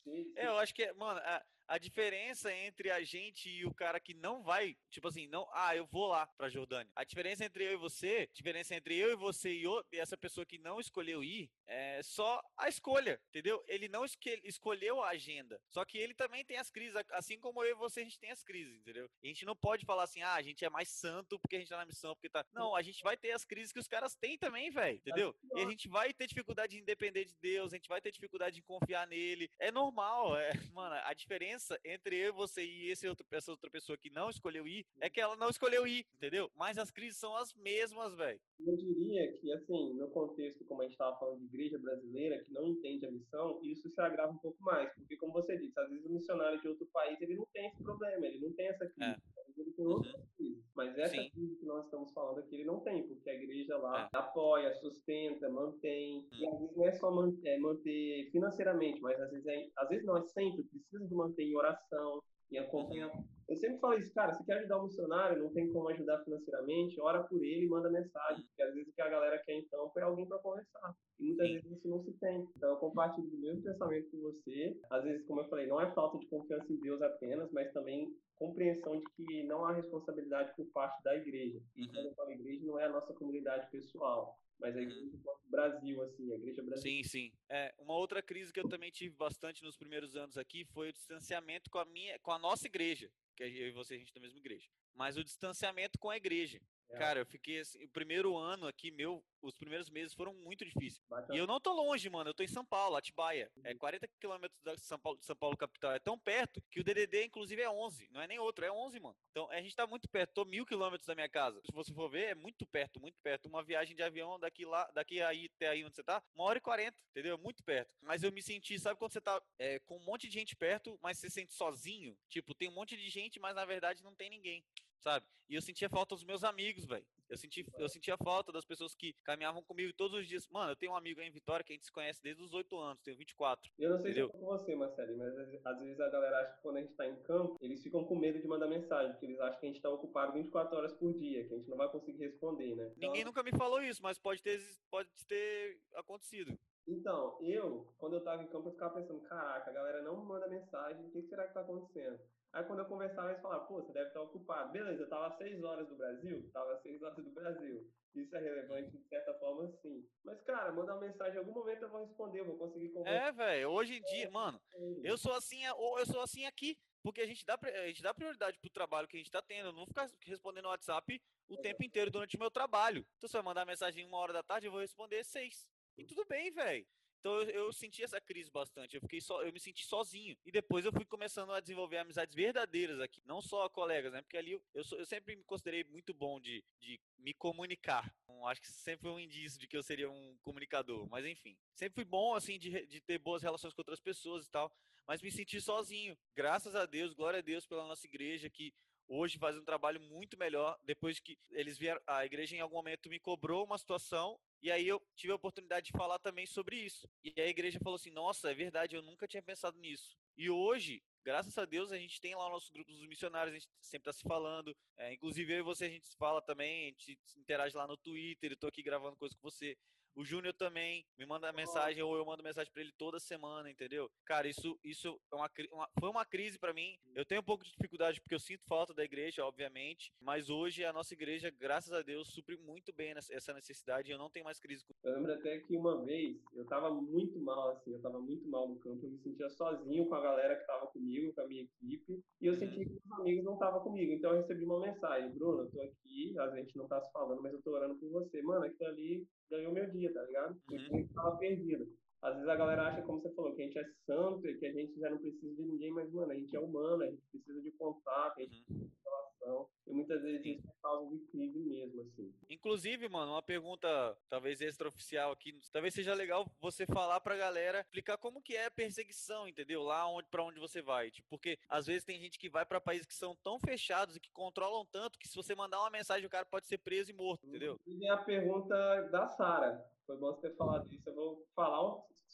Se- 0.03 0.23
se- 0.33 0.39
É, 0.39 0.47
eu 0.47 0.57
acho 0.57 0.73
que, 0.73 0.83
é- 0.83 0.93
mano, 0.93 1.19
a, 1.19 1.45
a 1.67 1.77
diferença 1.77 2.53
entre 2.53 2.89
a 2.91 3.03
gente 3.03 3.49
e 3.49 3.65
o 3.65 3.73
cara 3.73 3.99
que 3.99 4.13
não 4.13 4.41
vai, 4.43 4.75
tipo 4.89 5.07
assim, 5.07 5.27
não, 5.27 5.47
ah, 5.53 5.75
eu 5.75 5.85
vou 5.85 6.07
lá 6.07 6.25
pra 6.37 6.49
Jordânia. 6.49 6.91
A 6.95 7.03
diferença 7.03 7.43
entre 7.45 7.63
eu 7.65 7.73
e 7.73 7.77
você, 7.77 8.29
a 8.31 8.35
diferença 8.35 8.75
entre 8.75 8.95
eu 8.97 9.11
e 9.11 9.15
você 9.15 9.51
e, 9.51 9.67
o- 9.67 9.83
e 9.91 9.97
essa 9.99 10.17
pessoa 10.17 10.45
que 10.45 10.57
não 10.57 10.79
escolheu 10.79 11.23
ir, 11.23 11.49
é 11.65 12.01
só 12.03 12.41
a 12.57 12.69
escolha, 12.69 13.21
entendeu? 13.29 13.63
Ele 13.67 13.87
não 13.89 14.05
esque- 14.05 14.41
escolheu 14.43 15.01
a 15.03 15.09
agenda. 15.09 15.59
Só 15.67 15.83
que 15.83 15.97
ele 15.97 16.13
também 16.13 16.45
tem 16.45 16.57
as 16.57 16.69
crises, 16.71 16.95
assim 17.11 17.37
como 17.39 17.63
eu 17.63 17.71
e 17.71 17.75
você, 17.75 18.01
a 18.01 18.03
gente 18.03 18.19
tem 18.19 18.31
as 18.31 18.43
crises, 18.43 18.79
entendeu? 18.79 19.09
E 19.21 19.27
a 19.27 19.29
gente 19.29 19.45
não 19.45 19.55
pode 19.55 19.85
falar 19.85 20.03
assim, 20.03 20.21
ah, 20.21 20.35
a 20.35 20.41
gente 20.41 20.63
é 20.63 20.69
mais 20.69 20.87
santo 20.89 21.37
porque 21.39 21.55
a 21.57 21.59
gente 21.59 21.69
tá 21.69 21.77
na 21.77 21.85
missão, 21.85 22.15
porque 22.15 22.29
tá. 22.29 22.45
Não, 22.53 22.75
a 22.75 22.81
gente 22.81 23.03
vai 23.03 23.17
ter 23.17 23.31
as 23.31 23.43
crises 23.43 23.73
que 23.73 23.79
os 23.79 23.87
caras 23.87 24.15
têm 24.15 24.37
também, 24.37 24.71
velho, 24.71 24.97
entendeu? 24.97 25.35
E 25.55 25.61
a 25.61 25.69
gente 25.69 25.87
vai 25.89 26.13
ter 26.13 26.27
dificuldade 26.27 26.77
de 26.77 26.83
depender 26.83 27.25
de 27.25 27.35
Deus, 27.35 27.73
a 27.73 27.75
gente 27.75 27.89
vai 27.89 27.99
ter 28.01 28.11
dificuldade 28.11 28.55
de 28.55 28.61
confiar 28.61 29.05
nele. 29.07 29.49
É 29.59 29.71
normal, 29.71 30.37
é, 30.37 30.49
mano, 30.73 30.95
a 31.03 31.13
diferença 31.13 31.56
entre 31.83 32.17
eu 32.17 32.33
você 32.33 32.63
e 32.63 32.89
esse 32.91 33.07
outro, 33.07 33.25
essa 33.31 33.51
outra 33.51 33.69
pessoa 33.69 33.97
que 33.97 34.09
não 34.09 34.29
escolheu 34.29 34.67
ir 34.67 34.85
é 34.99 35.09
que 35.09 35.19
ela 35.19 35.35
não 35.35 35.49
escolheu 35.49 35.87
ir, 35.87 36.05
entendeu? 36.15 36.49
Mas 36.55 36.77
as 36.77 36.91
crises 36.91 37.17
são 37.19 37.35
as 37.35 37.53
mesmas, 37.55 38.15
velho. 38.15 38.39
Eu 38.59 38.75
diria 38.75 39.31
que, 39.33 39.51
assim, 39.53 39.93
no 39.93 40.07
contexto, 40.09 40.65
como 40.65 40.81
a 40.81 40.85
gente 40.85 40.93
estava 40.93 41.17
falando 41.19 41.39
de 41.39 41.45
igreja 41.45 41.77
brasileira, 41.77 42.43
que 42.43 42.51
não 42.51 42.67
entende 42.67 43.05
a 43.05 43.11
missão, 43.11 43.59
isso 43.63 43.89
se 43.89 44.01
agrava 44.01 44.31
um 44.31 44.37
pouco 44.37 44.61
mais. 44.63 44.91
Porque, 44.93 45.15
como 45.17 45.33
você 45.33 45.57
disse, 45.57 45.79
às 45.79 45.89
vezes 45.89 46.05
o 46.05 46.13
missionário 46.13 46.59
de 46.61 46.67
outro 46.67 46.85
país, 46.87 47.21
ele 47.21 47.35
não 47.35 47.45
tem 47.53 47.67
esse 47.67 47.83
problema, 47.83 48.25
ele 48.25 48.39
não 48.39 48.53
tem 48.53 48.67
essa 48.67 48.85
crise. 48.87 49.11
É. 49.11 49.39
Às 49.39 49.45
vezes 49.47 49.57
ele 49.59 49.71
tem 49.71 49.85
outras 49.85 50.15
crises. 50.35 50.63
Mas 50.75 50.97
essa 50.97 51.15
Sim. 51.15 51.29
crise 51.31 51.55
que 51.55 51.65
nós 51.65 51.85
estamos 51.85 52.11
falando 52.13 52.39
aqui, 52.39 52.55
ele 52.55 52.65
não 52.65 52.79
tem, 52.81 53.07
porque 53.07 53.29
a 53.29 53.33
igreja 53.33 53.77
lá 53.77 54.09
apoia, 54.13 54.73
sustenta, 54.75 55.49
mantém. 55.49 56.27
E 56.31 56.47
às 56.47 56.59
vezes 56.59 56.75
não 56.75 56.85
é 56.85 56.91
só 56.93 57.11
man- 57.11 57.37
é, 57.43 57.57
manter 57.57 58.29
financeiramente, 58.31 59.01
mas 59.01 59.19
às 59.19 59.31
vezes, 59.31 59.47
é, 59.47 59.69
às 59.75 59.89
vezes 59.89 60.05
não, 60.05 60.17
é 60.17 60.23
sempre 60.27 60.63
precisa 60.63 61.07
de 61.07 61.15
manter 61.15 61.43
em 61.47 61.55
oração, 61.55 62.21
em 62.51 62.57
acompanhar. 62.59 63.11
Eu 63.47 63.55
sempre 63.55 63.79
falo 63.79 63.97
isso, 63.97 64.13
cara, 64.13 64.33
se 64.33 64.43
quer 64.45 64.57
ajudar 64.59 64.77
o 64.77 64.83
missionário, 64.83 65.41
não 65.41 65.53
tem 65.53 65.71
como 65.71 65.87
ajudar 65.87 66.21
financeiramente, 66.23 66.99
ora 66.99 67.23
por 67.23 67.41
ele 67.41 67.65
e 67.65 67.69
manda 67.69 67.89
mensagem. 67.89 68.43
Porque 68.45 68.61
às 68.61 68.73
vezes 68.73 68.89
o 68.89 68.93
que 68.93 69.01
a 69.01 69.07
galera 69.09 69.41
quer 69.45 69.53
então 69.55 69.89
é 69.95 70.01
alguém 70.01 70.27
para 70.27 70.39
conversar. 70.39 70.93
E 71.17 71.23
muitas 71.27 71.47
Sim. 71.47 71.53
vezes 71.53 71.71
isso 71.77 71.87
não 71.87 71.99
se 72.01 72.11
tem. 72.19 72.45
Então 72.57 72.71
eu 72.71 72.75
compartilho 72.77 73.29
do 73.29 73.37
mesmo 73.37 73.63
pensamento 73.63 74.09
que 74.09 74.17
você. 74.17 74.77
Às 74.89 75.03
vezes, 75.05 75.25
como 75.25 75.39
eu 75.41 75.47
falei, 75.47 75.65
não 75.65 75.79
é 75.79 75.89
falta 75.93 76.17
de 76.19 76.27
confiança 76.27 76.71
em 76.71 76.77
Deus 76.81 77.01
apenas, 77.01 77.49
mas 77.53 77.71
também 77.71 78.13
compreensão 78.35 78.99
de 78.99 79.05
que 79.15 79.43
não 79.43 79.65
há 79.65 79.73
responsabilidade 79.73 80.53
por 80.55 80.65
parte 80.67 81.01
da 81.03 81.15
igreja. 81.15 81.59
E 81.75 81.83
Uhum. 81.83 81.87
quando 81.93 82.05
eu 82.07 82.15
falo 82.15 82.31
igreja, 82.31 82.65
não 82.65 82.77
é 82.79 82.85
a 82.85 82.89
nossa 82.89 83.13
comunidade 83.13 83.69
pessoal, 83.71 84.37
mas 84.59 84.75
a 84.75 84.79
Uhum. 84.79 84.83
igreja 84.85 85.15
enquanto 85.15 85.41
Brasil, 85.49 86.03
assim, 86.03 86.31
a 86.31 86.35
igreja 86.35 86.61
brasileira. 86.63 87.03
Sim, 87.03 87.09
sim. 87.09 87.33
É, 87.49 87.73
uma 87.79 87.95
outra 87.95 88.21
crise 88.21 88.51
que 88.51 88.59
eu 88.59 88.67
também 88.67 88.91
tive 88.91 89.15
bastante 89.15 89.63
nos 89.63 89.77
primeiros 89.77 90.15
anos 90.15 90.37
aqui 90.37 90.65
foi 90.65 90.89
o 90.89 90.93
distanciamento 90.93 91.69
com 91.69 91.79
a 91.79 91.85
minha, 91.85 92.19
com 92.19 92.31
a 92.31 92.39
nossa 92.39 92.67
igreja, 92.67 93.11
que 93.35 93.43
eu 93.43 93.67
e 93.67 93.71
você 93.71 93.95
a 93.95 93.97
gente 93.97 94.11
é 94.11 94.13
da 94.13 94.19
mesma 94.19 94.39
igreja. 94.39 94.69
Mas 94.93 95.15
o 95.17 95.23
distanciamento 95.23 95.97
com 95.99 96.09
a 96.09 96.17
igreja. 96.17 96.59
É. 96.89 96.97
Cara, 96.97 97.19
eu 97.19 97.25
fiquei 97.25 97.59
assim, 97.59 97.83
o 97.83 97.89
primeiro 97.89 98.37
ano 98.37 98.67
aqui 98.67 98.91
meu, 98.91 99.23
os 99.41 99.55
primeiros 99.55 99.89
meses 99.89 100.13
foram 100.13 100.33
muito 100.33 100.65
difíceis. 100.65 101.01
Bate 101.09 101.33
E 101.33 101.37
eu 101.37 101.45
não 101.45 101.59
tô 101.59 101.73
longe, 101.73 102.09
mano. 102.09 102.29
Eu 102.29 102.33
tô 102.33 102.43
em 102.43 102.47
São 102.47 102.65
Paulo, 102.65 102.95
Atibaia. 102.95 103.51
É 103.63 103.73
40 103.73 104.07
quilômetros 104.19 104.61
da 104.63 104.77
São 104.77 104.99
Paulo, 104.99 105.19
de 105.19 105.25
São 105.25 105.35
Paulo 105.35 105.57
capital. 105.57 105.91
É 105.91 105.99
tão 105.99 106.17
perto 106.17 106.61
que 106.71 106.79
o 106.79 106.83
DDD, 106.83 107.25
inclusive, 107.25 107.61
é 107.61 107.69
11. 107.69 108.09
Não 108.11 108.21
é 108.21 108.27
nem 108.27 108.39
outro, 108.39 108.65
é 108.65 108.71
11, 108.71 108.99
mano. 108.99 109.15
Então 109.31 109.49
a 109.51 109.61
gente 109.61 109.75
tá 109.75 109.85
muito 109.85 110.09
perto. 110.09 110.33
Tô 110.33 110.45
mil 110.45 110.65
quilômetros 110.65 111.05
da 111.05 111.15
minha 111.15 111.29
casa. 111.29 111.61
Se 111.65 111.71
você 111.71 111.93
for 111.93 112.09
ver, 112.09 112.29
é 112.29 112.35
muito 112.35 112.65
perto, 112.65 112.99
muito 112.99 113.19
perto. 113.21 113.47
Uma 113.47 113.63
viagem 113.63 113.95
de 113.95 114.03
avião 114.03 114.39
daqui 114.39 114.65
lá, 114.65 114.89
daqui 114.93 115.21
aí 115.21 115.49
até 115.55 115.69
aí 115.69 115.83
onde 115.83 115.95
você 115.95 116.03
tá, 116.03 116.23
uma 116.33 116.45
hora 116.45 116.57
e 116.57 116.61
quarenta, 116.61 116.97
entendeu? 117.11 117.35
É 117.35 117.37
muito 117.37 117.63
perto. 117.63 117.93
Mas 118.01 118.23
eu 118.23 118.31
me 118.31 118.41
senti, 118.41 118.79
sabe 118.79 118.97
quando 118.97 119.11
você 119.11 119.21
tá 119.21 119.41
é, 119.59 119.79
com 119.79 119.97
um 119.97 120.03
monte 120.03 120.27
de 120.27 120.33
gente 120.33 120.55
perto, 120.55 120.97
mas 121.01 121.17
você 121.17 121.29
se 121.29 121.35
sente 121.35 121.53
sozinho? 121.53 122.17
Tipo, 122.29 122.53
tem 122.53 122.69
um 122.69 122.73
monte 122.73 122.97
de 122.97 123.09
gente, 123.09 123.39
mas 123.39 123.55
na 123.55 123.65
verdade 123.65 124.03
não 124.03 124.15
tem 124.15 124.29
ninguém. 124.29 124.63
Sabe? 124.99 125.25
E 125.49 125.55
eu 125.55 125.61
sentia 125.61 125.87
falta 125.89 126.13
dos 126.15 126.23
meus 126.25 126.43
amigos, 126.43 126.85
velho. 126.85 127.05
Eu, 127.29 127.37
senti, 127.37 127.65
eu 127.77 127.87
sentia 127.89 128.17
falta 128.17 128.51
das 128.51 128.65
pessoas 128.65 128.95
que 128.95 129.13
caminhavam 129.23 129.61
comigo 129.61 129.93
todos 129.93 130.17
os 130.19 130.27
dias. 130.27 130.47
Mano, 130.47 130.71
eu 130.71 130.75
tenho 130.75 130.91
um 130.93 130.95
amigo 130.95 131.19
aí 131.21 131.27
em 131.27 131.31
Vitória 131.31 131.63
que 131.63 131.71
a 131.73 131.75
gente 131.75 131.85
se 131.85 131.91
conhece 131.91 132.21
desde 132.21 132.41
os 132.41 132.53
8 132.53 132.77
anos, 132.77 133.01
tenho 133.01 133.17
24. 133.17 133.69
Eu 133.77 133.89
não 133.91 133.97
sei 133.99 134.11
Entendeu? 134.11 134.29
se 134.29 134.35
é 134.35 134.39
com 134.39 134.45
você, 134.45 134.75
Marcelo, 134.75 135.17
mas 135.17 135.37
às- 135.37 135.79
vezes 135.79 135.99
a 135.99 136.09
galera 136.09 136.39
acha 136.41 136.53
que 136.55 136.61
quando 136.61 136.77
a 136.77 136.81
gente 136.81 136.91
está 136.91 137.05
em 137.07 137.15
campo, 137.23 137.57
eles 137.61 137.81
ficam 137.83 138.03
com 138.05 138.15
medo 138.15 138.39
de 138.39 138.47
mandar 138.47 138.67
mensagem, 138.67 139.11
porque 139.11 139.25
eles 139.25 139.39
acham 139.39 139.59
que 139.59 139.65
a 139.65 139.69
gente 139.69 139.77
está 139.77 139.89
ocupado 139.89 140.33
24 140.33 140.77
horas 140.77 140.93
por 140.93 141.13
dia, 141.13 141.45
que 141.47 141.53
a 141.53 141.57
gente 141.57 141.69
não 141.69 141.77
vai 141.77 141.89
conseguir 141.89 142.17
responder, 142.19 142.75
né? 142.75 142.85
Então, 142.95 143.09
Ninguém 143.09 143.25
nunca 143.25 143.43
me 143.43 143.51
falou 143.51 143.81
isso, 143.81 144.01
mas 144.01 144.17
pode 144.17 144.41
ter, 144.41 144.59
pode 144.89 145.09
ter 145.27 145.79
acontecido. 145.95 146.57
Então, 146.87 147.37
eu, 147.41 147.93
quando 147.97 148.13
eu 148.15 148.23
tava 148.23 148.41
em 148.43 148.47
campo, 148.47 148.69
eu 148.69 148.71
ficava 148.73 148.95
pensando, 149.01 149.19
caraca, 149.21 149.69
a 149.69 149.73
galera 149.73 150.01
não 150.01 150.15
manda 150.25 150.47
mensagem, 150.47 151.05
o 151.05 151.09
que 151.09 151.21
que 151.21 151.27
será 151.27 151.45
que 151.47 151.53
tá 151.53 151.59
acontecendo? 151.61 152.17
Aí 152.53 152.63
quando 152.63 152.79
eu 152.79 152.85
conversava, 152.85 153.29
eles 153.31 153.41
falavam, 153.41 153.67
pô, 153.67 153.81
você 153.81 153.91
deve 153.91 154.07
estar 154.07 154.21
ocupado. 154.21 154.71
Beleza, 154.71 155.03
eu 155.03 155.09
tava 155.09 155.27
às 155.27 155.37
6 155.37 155.63
horas 155.63 155.87
do 155.87 155.95
Brasil? 155.95 156.49
Tava 156.51 156.73
às 156.73 156.81
6 156.81 157.01
horas 157.01 157.23
do 157.23 157.31
Brasil. 157.31 157.91
Isso 158.15 158.35
é 158.35 158.39
relevante 158.39 158.97
de 158.97 159.07
certa 159.07 159.33
forma, 159.35 159.67
sim. 159.81 160.09
Mas, 160.23 160.41
cara, 160.41 160.71
mandar 160.71 160.95
uma 160.95 161.01
mensagem 161.05 161.35
em 161.35 161.37
algum 161.39 161.53
momento 161.53 161.83
eu 161.83 161.89
vou 161.89 162.03
responder, 162.05 162.39
eu 162.39 162.45
vou 162.45 162.57
conseguir 162.57 162.89
conversar 162.89 163.27
É, 163.27 163.31
velho, 163.31 163.69
hoje 163.69 163.97
em 163.97 164.03
dia, 164.03 164.29
mano, 164.31 164.59
com 164.71 164.83
ele. 164.83 165.07
eu 165.07 165.17
sou 165.17 165.33
assim, 165.33 165.67
ou 165.75 165.99
eu 165.99 166.05
sou 166.05 166.21
assim 166.21 166.45
aqui, 166.45 166.77
porque 167.03 167.21
a 167.21 167.27
gente 167.27 167.45
dá, 167.45 167.59
a 167.61 167.87
gente 167.87 168.01
dá 168.01 168.13
prioridade 168.13 168.57
pro 168.59 168.69
trabalho 168.71 169.07
que 169.07 169.17
a 169.17 169.19
gente 169.19 169.29
tá 169.31 169.41
tendo. 169.41 169.67
Eu 169.67 169.71
não 169.73 169.79
vou 169.79 169.87
ficar 169.87 170.09
respondendo 170.25 170.63
no 170.63 170.69
WhatsApp 170.69 171.21
o 171.47 171.57
tempo 171.57 171.83
inteiro 171.83 172.09
durante 172.09 172.35
o 172.35 172.39
meu 172.39 172.49
trabalho. 172.49 173.05
Então, 173.17 173.27
se 173.27 173.31
você 173.33 173.37
vai 173.37 173.43
mandar 173.45 173.65
mensagem 173.65 174.05
uma 174.05 174.17
hora 174.17 174.33
da 174.33 174.41
tarde, 174.41 174.65
eu 174.67 174.71
vou 174.71 174.81
responder 174.81 175.23
seis. 175.23 175.67
E 175.97 176.03
tudo 176.05 176.25
bem, 176.25 176.51
velho. 176.51 176.85
Então 177.27 177.41
eu, 177.41 177.49
eu 177.49 177.73
senti 177.73 178.01
essa 178.01 178.21
crise 178.21 178.49
bastante. 178.49 178.95
Eu 178.95 179.01
fiquei 179.01 179.19
só, 179.19 179.43
eu 179.43 179.51
me 179.51 179.59
senti 179.59 179.83
sozinho. 179.83 180.37
E 180.45 180.51
depois 180.51 180.85
eu 180.85 180.93
fui 180.93 181.03
começando 181.03 181.51
a 181.51 181.59
desenvolver 181.59 181.97
amizades 181.97 182.33
verdadeiras 182.33 183.01
aqui, 183.01 183.21
não 183.25 183.41
só 183.41 183.67
colegas, 183.67 184.13
né? 184.13 184.21
Porque 184.21 184.37
ali 184.37 184.53
eu, 184.53 184.63
eu, 184.73 184.83
eu 184.97 185.05
sempre 185.05 185.35
me 185.35 185.43
considerei 185.43 185.83
muito 185.83 186.13
bom 186.13 186.39
de, 186.39 186.63
de 186.79 186.97
me 187.17 187.33
comunicar. 187.33 188.09
Então, 188.23 188.47
acho 188.47 188.61
que 188.61 188.67
sempre 188.67 189.09
foi 189.09 189.11
um 189.11 189.19
indício 189.19 189.59
de 189.59 189.67
que 189.67 189.75
eu 189.75 189.83
seria 189.83 190.09
um 190.09 190.37
comunicador. 190.41 191.05
Mas 191.09 191.25
enfim, 191.25 191.57
sempre 191.75 191.95
fui 191.95 192.05
bom 192.05 192.33
assim 192.33 192.57
de, 192.57 192.85
de 192.85 193.01
ter 193.01 193.17
boas 193.17 193.43
relações 193.43 193.73
com 193.73 193.81
outras 193.81 193.99
pessoas 193.99 194.45
e 194.45 194.49
tal. 194.49 194.71
Mas 195.05 195.21
me 195.21 195.29
senti 195.29 195.59
sozinho. 195.59 196.17
Graças 196.33 196.75
a 196.75 196.85
Deus, 196.85 197.13
glória 197.13 197.39
a 197.39 197.41
Deus 197.41 197.65
pela 197.65 197.85
nossa 197.85 198.07
igreja 198.07 198.49
que 198.49 198.73
hoje 199.07 199.37
faz 199.37 199.57
um 199.57 199.63
trabalho 199.63 199.99
muito 200.01 200.37
melhor 200.37 200.77
depois 200.83 201.19
que 201.19 201.37
eles 201.51 201.77
vieram 201.77 202.01
a 202.05 202.25
igreja 202.25 202.55
em 202.55 202.59
algum 202.59 202.75
momento 202.75 203.09
me 203.09 203.19
cobrou 203.19 203.65
uma 203.65 203.77
situação 203.77 204.39
e 204.61 204.71
aí 204.71 204.87
eu 204.87 205.01
tive 205.15 205.31
a 205.31 205.35
oportunidade 205.35 205.87
de 205.87 205.91
falar 205.91 206.19
também 206.19 206.45
sobre 206.45 206.75
isso. 206.77 207.07
E 207.23 207.39
a 207.39 207.47
igreja 207.47 207.79
falou 207.79 207.95
assim: 207.95 208.11
"Nossa, 208.11 208.51
é 208.51 208.53
verdade, 208.53 208.95
eu 208.95 209.01
nunca 209.01 209.27
tinha 209.27 209.41
pensado 209.41 209.77
nisso". 209.77 210.17
E 210.35 210.49
hoje, 210.49 211.01
graças 211.23 211.57
a 211.57 211.65
Deus, 211.65 211.91
a 211.91 211.97
gente 211.97 212.19
tem 212.19 212.35
lá 212.35 212.47
o 212.47 212.51
nosso 212.51 212.71
grupo 212.71 212.91
dos 212.91 213.05
missionários, 213.07 213.55
a 213.55 213.59
gente 213.59 213.67
sempre 213.81 214.09
está 214.09 214.13
se 214.13 214.27
falando. 214.27 214.75
É, 214.97 215.13
inclusive 215.13 215.53
eu 215.53 215.59
e 215.59 215.63
você 215.63 215.85
a 215.85 215.89
gente 215.89 216.07
se 216.07 216.17
fala 216.17 216.41
também, 216.41 216.83
a 216.83 216.85
gente 216.87 217.17
interage 217.37 217.75
lá 217.75 217.87
no 217.87 217.97
Twitter, 217.97 218.57
eu 218.59 218.69
aqui 218.69 218.81
gravando 218.81 219.15
coisa 219.15 219.35
com 219.35 219.41
você. 219.41 219.77
O 220.17 220.25
Júnior 220.25 220.51
também 220.55 221.05
me 221.15 221.27
manda 221.27 221.53
mensagem 221.53 222.01
ou 222.01 222.17
eu 222.17 222.25
mando 222.25 222.41
mensagem 222.41 222.73
pra 222.73 222.81
ele 222.81 222.91
toda 222.97 223.19
semana, 223.19 223.69
entendeu? 223.69 224.09
Cara, 224.25 224.47
isso, 224.47 224.75
isso 224.83 225.21
é 225.31 225.35
uma, 225.35 225.47
uma- 225.71 225.89
foi 225.99 226.09
uma 226.09 226.25
crise 226.25 226.57
pra 226.57 226.73
mim. 226.73 226.97
Eu 227.13 227.23
tenho 227.23 227.39
um 227.41 227.43
pouco 227.43 227.63
de 227.63 227.69
dificuldade 227.69 228.19
porque 228.19 228.33
eu 228.33 228.39
sinto 228.39 228.65
falta 228.65 228.95
da 228.95 229.03
igreja, 229.03 229.45
obviamente, 229.45 230.11
mas 230.19 230.49
hoje 230.49 230.83
a 230.83 230.91
nossa 230.91 231.13
igreja, 231.13 231.51
graças 231.51 231.93
a 231.93 232.01
Deus, 232.01 232.29
supre 232.33 232.57
muito 232.57 232.91
bem 232.91 233.13
essa 233.29 233.53
necessidade 233.53 234.09
e 234.09 234.11
eu 234.11 234.17
não 234.17 234.27
tenho 234.27 234.43
mais 234.45 234.59
crise 234.59 234.83
com 234.83 234.93
Eu 235.03 235.13
lembro 235.13 235.31
até 235.33 235.59
que 235.59 235.77
uma 235.77 236.03
vez 236.03 236.35
eu 236.55 236.65
tava 236.65 236.89
muito 236.89 237.39
mal, 237.39 237.69
assim, 237.69 237.93
eu 237.93 238.01
tava 238.01 238.19
muito 238.19 238.47
mal 238.47 238.67
no 238.67 238.79
campo, 238.79 239.05
eu 239.05 239.11
me 239.11 239.19
sentia 239.19 239.49
sozinho 239.49 240.07
com 240.07 240.15
a 240.15 240.21
galera 240.21 240.55
que 240.55 240.65
tava 240.65 240.87
comigo, 240.87 241.31
com 241.31 241.41
a 241.41 241.47
minha 241.47 241.61
equipe, 241.61 242.23
e 242.41 242.47
eu 242.47 242.55
senti 242.55 242.85
que 242.85 242.93
os 242.93 243.11
amigos 243.19 243.43
não 243.45 243.53
estavam 243.53 243.81
comigo. 243.81 244.11
Então 244.11 244.31
eu 244.31 244.37
recebi 244.37 244.63
uma 244.63 244.79
mensagem, 244.79 245.29
Bruno, 245.29 245.61
eu 245.61 245.69
tô 245.69 245.79
aqui, 245.79 246.35
a 246.39 246.55
gente 246.55 246.75
não 246.75 246.87
tá 246.87 246.99
se 247.01 247.11
falando, 247.11 247.39
mas 247.39 247.53
eu 247.53 247.61
tô 247.61 247.69
orando 247.71 247.93
por 247.99 248.09
você. 248.09 248.41
Mano, 248.41 248.65
aquilo 248.65 248.89
ali 248.89 249.27
ganhou 249.49 249.71
meu 249.73 249.89
dia, 249.91 250.13
tá 250.13 250.23
ligado? 250.23 250.59
Uhum. 250.71 251.07
que 251.07 251.13
tava 251.13 251.37
perdido. 251.37 251.87
Às 252.21 252.33
vezes 252.33 252.49
a 252.49 252.55
galera 252.55 252.87
acha, 252.87 253.01
como 253.03 253.21
você 253.21 253.33
falou, 253.35 253.53
que 253.55 253.61
a 253.61 253.65
gente 253.65 253.77
é 253.77 253.85
santo 254.05 254.47
e 254.47 254.57
que 254.57 254.65
a 254.65 254.71
gente 254.71 254.99
já 254.99 255.09
não 255.09 255.19
precisa 255.19 255.55
de 255.55 255.61
ninguém, 255.61 255.91
mas, 255.91 256.11
mano, 256.11 256.31
a 256.31 256.35
gente 256.35 256.55
é 256.55 256.59
humano, 256.59 257.03
a 257.03 257.07
gente 257.07 257.21
precisa 257.31 257.61
de 257.61 257.71
contato, 257.73 258.39
a 258.39 258.43
gente 258.43 258.65
Uhum. 258.69 258.89
relação. 259.05 259.27
situação. 259.47 259.69
E 259.85 259.93
muitas 259.93 260.21
vezes 260.21 260.45
isso 260.45 260.67
é 260.67 260.73
causa 260.81 261.09
de 261.09 261.19
crise 261.27 261.59
mesmo, 261.59 262.01
assim. 262.01 262.33
Inclusive, 262.67 263.07
mano, 263.07 263.31
uma 263.31 263.41
pergunta 263.41 263.87
talvez 264.29 264.59
extraoficial 264.59 265.31
aqui, 265.31 265.57
talvez 265.71 265.93
seja 265.93 266.13
legal 266.13 266.45
você 266.59 266.85
falar 266.85 267.21
pra 267.21 267.37
galera, 267.37 267.79
explicar 267.79 268.17
como 268.17 268.41
que 268.41 268.57
é 268.57 268.65
a 268.65 268.71
perseguição, 268.71 269.47
entendeu? 269.47 269.83
Lá 269.83 270.05
onde 270.05 270.27
para 270.27 270.43
onde 270.43 270.59
você 270.59 270.81
vai, 270.81 271.09
tipo, 271.09 271.29
porque 271.29 271.57
às 271.69 271.85
vezes 271.85 272.03
tem 272.03 272.19
gente 272.19 272.37
que 272.37 272.49
vai 272.49 272.65
para 272.65 272.81
países 272.81 273.07
que 273.07 273.15
são 273.15 273.33
tão 273.41 273.57
fechados 273.57 274.17
e 274.17 274.19
que 274.19 274.29
controlam 274.33 274.85
tanto 274.91 275.17
que 275.17 275.29
se 275.29 275.35
você 275.37 275.55
mandar 275.55 275.79
uma 275.79 275.89
mensagem 275.89 276.27
o 276.27 276.29
cara 276.29 276.45
pode 276.45 276.67
ser 276.67 276.79
preso 276.79 277.09
e 277.09 277.13
morto, 277.13 277.47
entendeu? 277.47 277.79
E 277.87 278.09
a 278.09 278.17
pergunta 278.17 278.75
da 279.11 279.29
Sara. 279.29 279.81
Foi 280.05 280.17
bom 280.17 280.33
você 280.33 280.49
ter 280.49 280.55
falado 280.57 280.91
isso. 280.93 281.09
Eu 281.09 281.15
vou 281.15 281.47
falar 281.55 281.81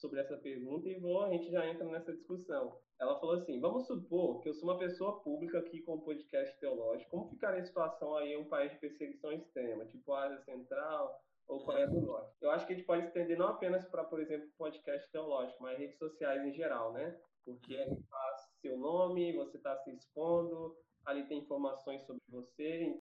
sobre 0.04 0.20
essa 0.20 0.36
pergunta 0.36 0.90
e 0.90 1.00
vou, 1.00 1.24
a 1.24 1.30
gente 1.30 1.50
já 1.50 1.66
entra 1.66 1.86
nessa 1.86 2.12
discussão. 2.12 2.78
Ela 3.00 3.18
falou 3.22 3.36
assim: 3.36 3.58
vamos 3.62 3.88
supor 3.88 4.42
que 4.42 4.50
eu 4.50 4.54
sou 4.54 4.70
uma 4.70 4.78
pessoa 4.78 5.22
pública 5.22 5.60
aqui 5.60 5.82
com 5.82 5.96
um 5.96 6.02
podcast 6.02 6.60
teológico. 6.60 7.10
Como 7.10 7.30
ficaria 7.30 7.62
a 7.62 7.66
situação 7.66 8.14
aí 8.18 8.34
em 8.34 8.38
um 8.38 8.50
país 8.50 8.74
de 8.74 8.80
perseguição 8.80 9.32
extrema, 9.32 9.86
tipo 9.86 10.14
Ásia 10.14 10.42
Central 10.42 11.18
ou 11.48 11.64
Coreia 11.64 11.88
do 11.88 12.02
Norte? 12.02 12.36
Eu 12.42 12.52
acho 12.52 12.68
que 12.68 12.74
a 12.74 12.76
gente 12.76 12.86
pode 12.86 13.06
estender 13.06 13.38
não 13.38 13.48
apenas 13.48 13.86
para, 13.86 14.04
por 14.04 14.20
exemplo, 14.20 14.50
podcast 14.58 15.10
teológico, 15.10 15.64
mas 15.64 15.80
redes 15.80 15.98
sociais 15.98 16.46
em 16.46 16.52
geral, 16.52 16.92
né? 16.92 17.18
Porque 17.46 17.78
a 17.78 17.86
gente 17.88 18.04
faz 18.04 18.42
seu 18.62 18.78
nome, 18.78 19.34
você 19.38 19.56
está 19.56 19.78
se 19.78 19.92
expondo, 19.92 20.76
ali 21.06 21.26
tem 21.28 21.40
informações 21.40 22.06
sobre 22.06 22.22
você. 22.28 23.00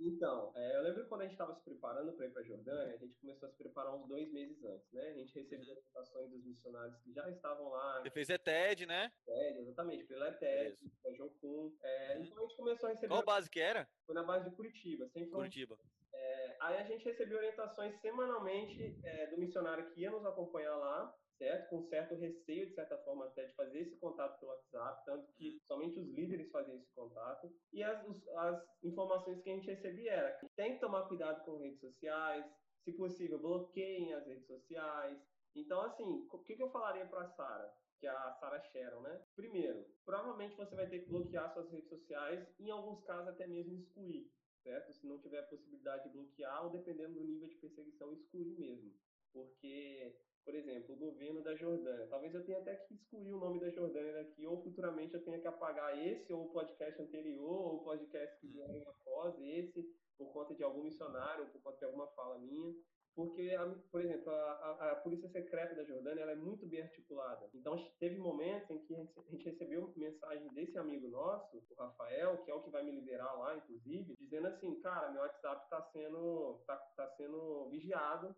Então, 0.00 0.52
é, 0.54 0.76
eu 0.76 0.82
lembro 0.82 1.06
quando 1.08 1.22
a 1.22 1.24
gente 1.24 1.32
estava 1.32 1.54
se 1.54 1.64
preparando 1.64 2.12
para 2.12 2.26
ir 2.26 2.30
para 2.30 2.42
a 2.42 2.44
Jordânia, 2.44 2.94
a 2.94 2.98
gente 2.98 3.16
começou 3.18 3.48
a 3.48 3.50
se 3.50 3.58
preparar 3.58 3.94
uns 3.96 4.06
dois 4.06 4.30
meses 4.32 4.62
antes, 4.64 4.92
né? 4.92 5.02
A 5.08 5.12
gente 5.14 5.34
recebeu 5.34 5.64
Uhum. 5.66 5.72
orientações 5.76 6.30
dos 6.30 6.44
missionários 6.44 6.96
que 7.02 7.12
já 7.12 7.28
estavam 7.30 7.68
lá, 7.68 8.00
Você 8.02 8.10
fez 8.10 8.28
ETED, 8.30 8.86
né? 8.86 9.10
ETED, 9.26 9.58
exatamente, 9.60 10.04
pela 10.04 10.28
ETED, 10.28 10.78
pela 11.02 11.14
Jocum. 11.16 11.76
É, 11.82 12.16
Uhum. 12.16 12.22
então 12.24 12.38
a 12.38 12.46
gente 12.46 12.56
começou 12.56 12.88
a 12.88 12.92
receber, 12.92 13.08
Qual 13.08 13.24
base 13.24 13.50
que 13.50 13.60
era? 13.60 13.88
foi 14.06 14.14
na 14.14 14.22
base 14.22 14.48
de 14.48 14.54
Curitiba, 14.54 15.08
sem. 15.08 15.28
Curitiba. 15.28 15.76
É, 16.14 16.56
aí 16.60 16.78
a 16.78 16.84
gente 16.84 17.04
recebeu 17.04 17.38
orientações 17.38 18.00
semanalmente 18.00 18.98
é, 19.04 19.26
do 19.28 19.36
missionário 19.38 19.90
que 19.90 20.00
ia 20.02 20.10
nos 20.10 20.24
acompanhar 20.24 20.76
lá, 20.76 21.12
certo? 21.38 21.70
Com 21.70 21.82
certo 21.84 22.14
receio, 22.16 22.66
de 22.66 22.74
certa 22.74 22.98
forma, 22.98 23.26
até 23.26 23.46
de 23.46 23.54
fazer 23.54 23.80
esse 23.80 23.96
contato 23.98 24.38
pelo 24.38 24.52
WhatsApp, 24.52 25.04
tanto 25.06 25.32
que 25.32 25.58
somente 25.66 25.98
os 25.98 26.08
líderes 26.08 26.50
faziam 26.50 26.76
esse 26.76 26.92
contato. 26.94 27.50
E 27.72 27.82
as, 27.82 28.04
as 28.36 28.62
informações 28.82 29.40
que 29.42 29.50
a 29.50 29.54
gente 29.54 29.70
recebia 29.70 30.12
era 30.12 30.38
que 30.38 30.48
tem 30.56 30.74
que 30.74 30.80
tomar 30.80 31.08
cuidado 31.08 31.44
com 31.44 31.58
redes 31.58 31.80
sociais, 31.80 32.44
se 32.84 32.92
possível, 32.92 33.38
bloqueiem 33.38 34.12
as 34.14 34.26
redes 34.26 34.46
sociais. 34.46 35.18
Então, 35.54 35.80
assim, 35.82 36.26
o 36.30 36.38
que, 36.40 36.56
que 36.56 36.62
eu 36.62 36.70
falaria 36.70 37.06
para 37.06 37.22
a 37.22 37.28
Sara? 37.30 37.72
Que 37.98 38.06
é 38.06 38.10
a 38.10 38.32
Sarah 38.34 38.62
Sharon, 38.62 39.00
né? 39.00 39.24
Primeiro, 39.34 39.84
provavelmente 40.04 40.56
você 40.56 40.74
vai 40.74 40.88
ter 40.88 41.00
que 41.00 41.08
bloquear 41.08 41.52
suas 41.52 41.70
redes 41.70 41.88
sociais, 41.88 42.46
em 42.60 42.70
alguns 42.70 43.02
casos 43.04 43.28
até 43.28 43.46
mesmo 43.46 43.74
excluir 43.74 44.30
certo? 44.62 44.92
Se 44.92 45.06
não 45.06 45.18
tiver 45.18 45.40
a 45.40 45.46
possibilidade 45.46 46.04
de 46.04 46.10
bloquear, 46.10 46.64
ou 46.64 46.70
dependendo 46.70 47.14
do 47.14 47.24
nível 47.24 47.48
de 47.48 47.56
perseguição, 47.56 48.12
excluir 48.12 48.58
mesmo. 48.58 48.94
Porque, 49.32 50.16
por 50.48 50.54
exemplo, 50.54 50.94
o 50.94 50.98
governo 50.98 51.42
da 51.42 51.54
Jordânia, 51.54 52.06
talvez 52.06 52.34
eu 52.34 52.42
tenha 52.42 52.58
até 52.58 52.74
que 52.74 52.94
excluir 52.94 53.34
o 53.34 53.38
nome 53.38 53.60
da 53.60 53.68
Jordânia 53.68 54.14
daqui, 54.14 54.46
ou 54.46 54.62
futuramente 54.62 55.12
eu 55.12 55.22
tenha 55.22 55.38
que 55.38 55.46
apagar 55.46 55.98
esse, 55.98 56.32
ou 56.32 56.46
o 56.46 56.50
podcast 56.50 57.02
anterior, 57.02 57.50
ou 57.50 57.74
o 57.76 57.84
podcast 57.84 58.40
que 58.40 58.46
vierem 58.46 58.82
após 58.86 59.38
esse, 59.42 59.84
por 60.16 60.32
conta 60.32 60.54
de 60.54 60.62
algum 60.64 60.82
missionário, 60.84 61.44
ou 61.44 61.50
por 61.50 61.60
conta 61.60 61.76
de 61.80 61.84
alguma 61.84 62.06
fala 62.14 62.38
minha. 62.38 62.74
Porque, 63.14 63.50
a- 63.50 63.74
por 63.92 64.00
exemplo, 64.02 64.30
a, 64.32 64.36
a- 64.52 64.92
a 64.92 64.96
polícia 64.96 65.28
secreta 65.28 65.74
da 65.74 65.84
Jordânia 65.84 66.22
ela 66.22 66.32
é 66.32 66.36
muito 66.36 66.66
bem 66.66 66.80
articulada. 66.80 67.50
Então, 67.52 67.76
teve 68.00 68.16
momentos 68.16 68.70
em 68.70 68.78
que 68.86 68.94
a 68.94 69.30
gente 69.30 69.44
recebeu 69.44 69.92
mensagem 69.96 70.48
desse 70.54 70.78
amigo 70.78 71.08
nosso, 71.08 71.58
o 71.58 71.74
Rafael, 71.74 72.38
que 72.42 72.50
é 72.50 72.54
o 72.54 72.62
que 72.62 72.70
vai 72.70 72.82
me 72.82 72.92
liderar 72.92 73.38
lá, 73.38 73.54
inclusive, 73.54 74.14
dizendo 74.18 74.46
assim, 74.46 74.80
cara, 74.80 75.10
meu 75.10 75.20
WhatsApp 75.20 75.62
está 75.64 75.82
sendo, 75.92 76.62
tá, 76.66 76.76
tá 76.96 77.06
sendo 77.18 77.68
vigiado, 77.68 78.34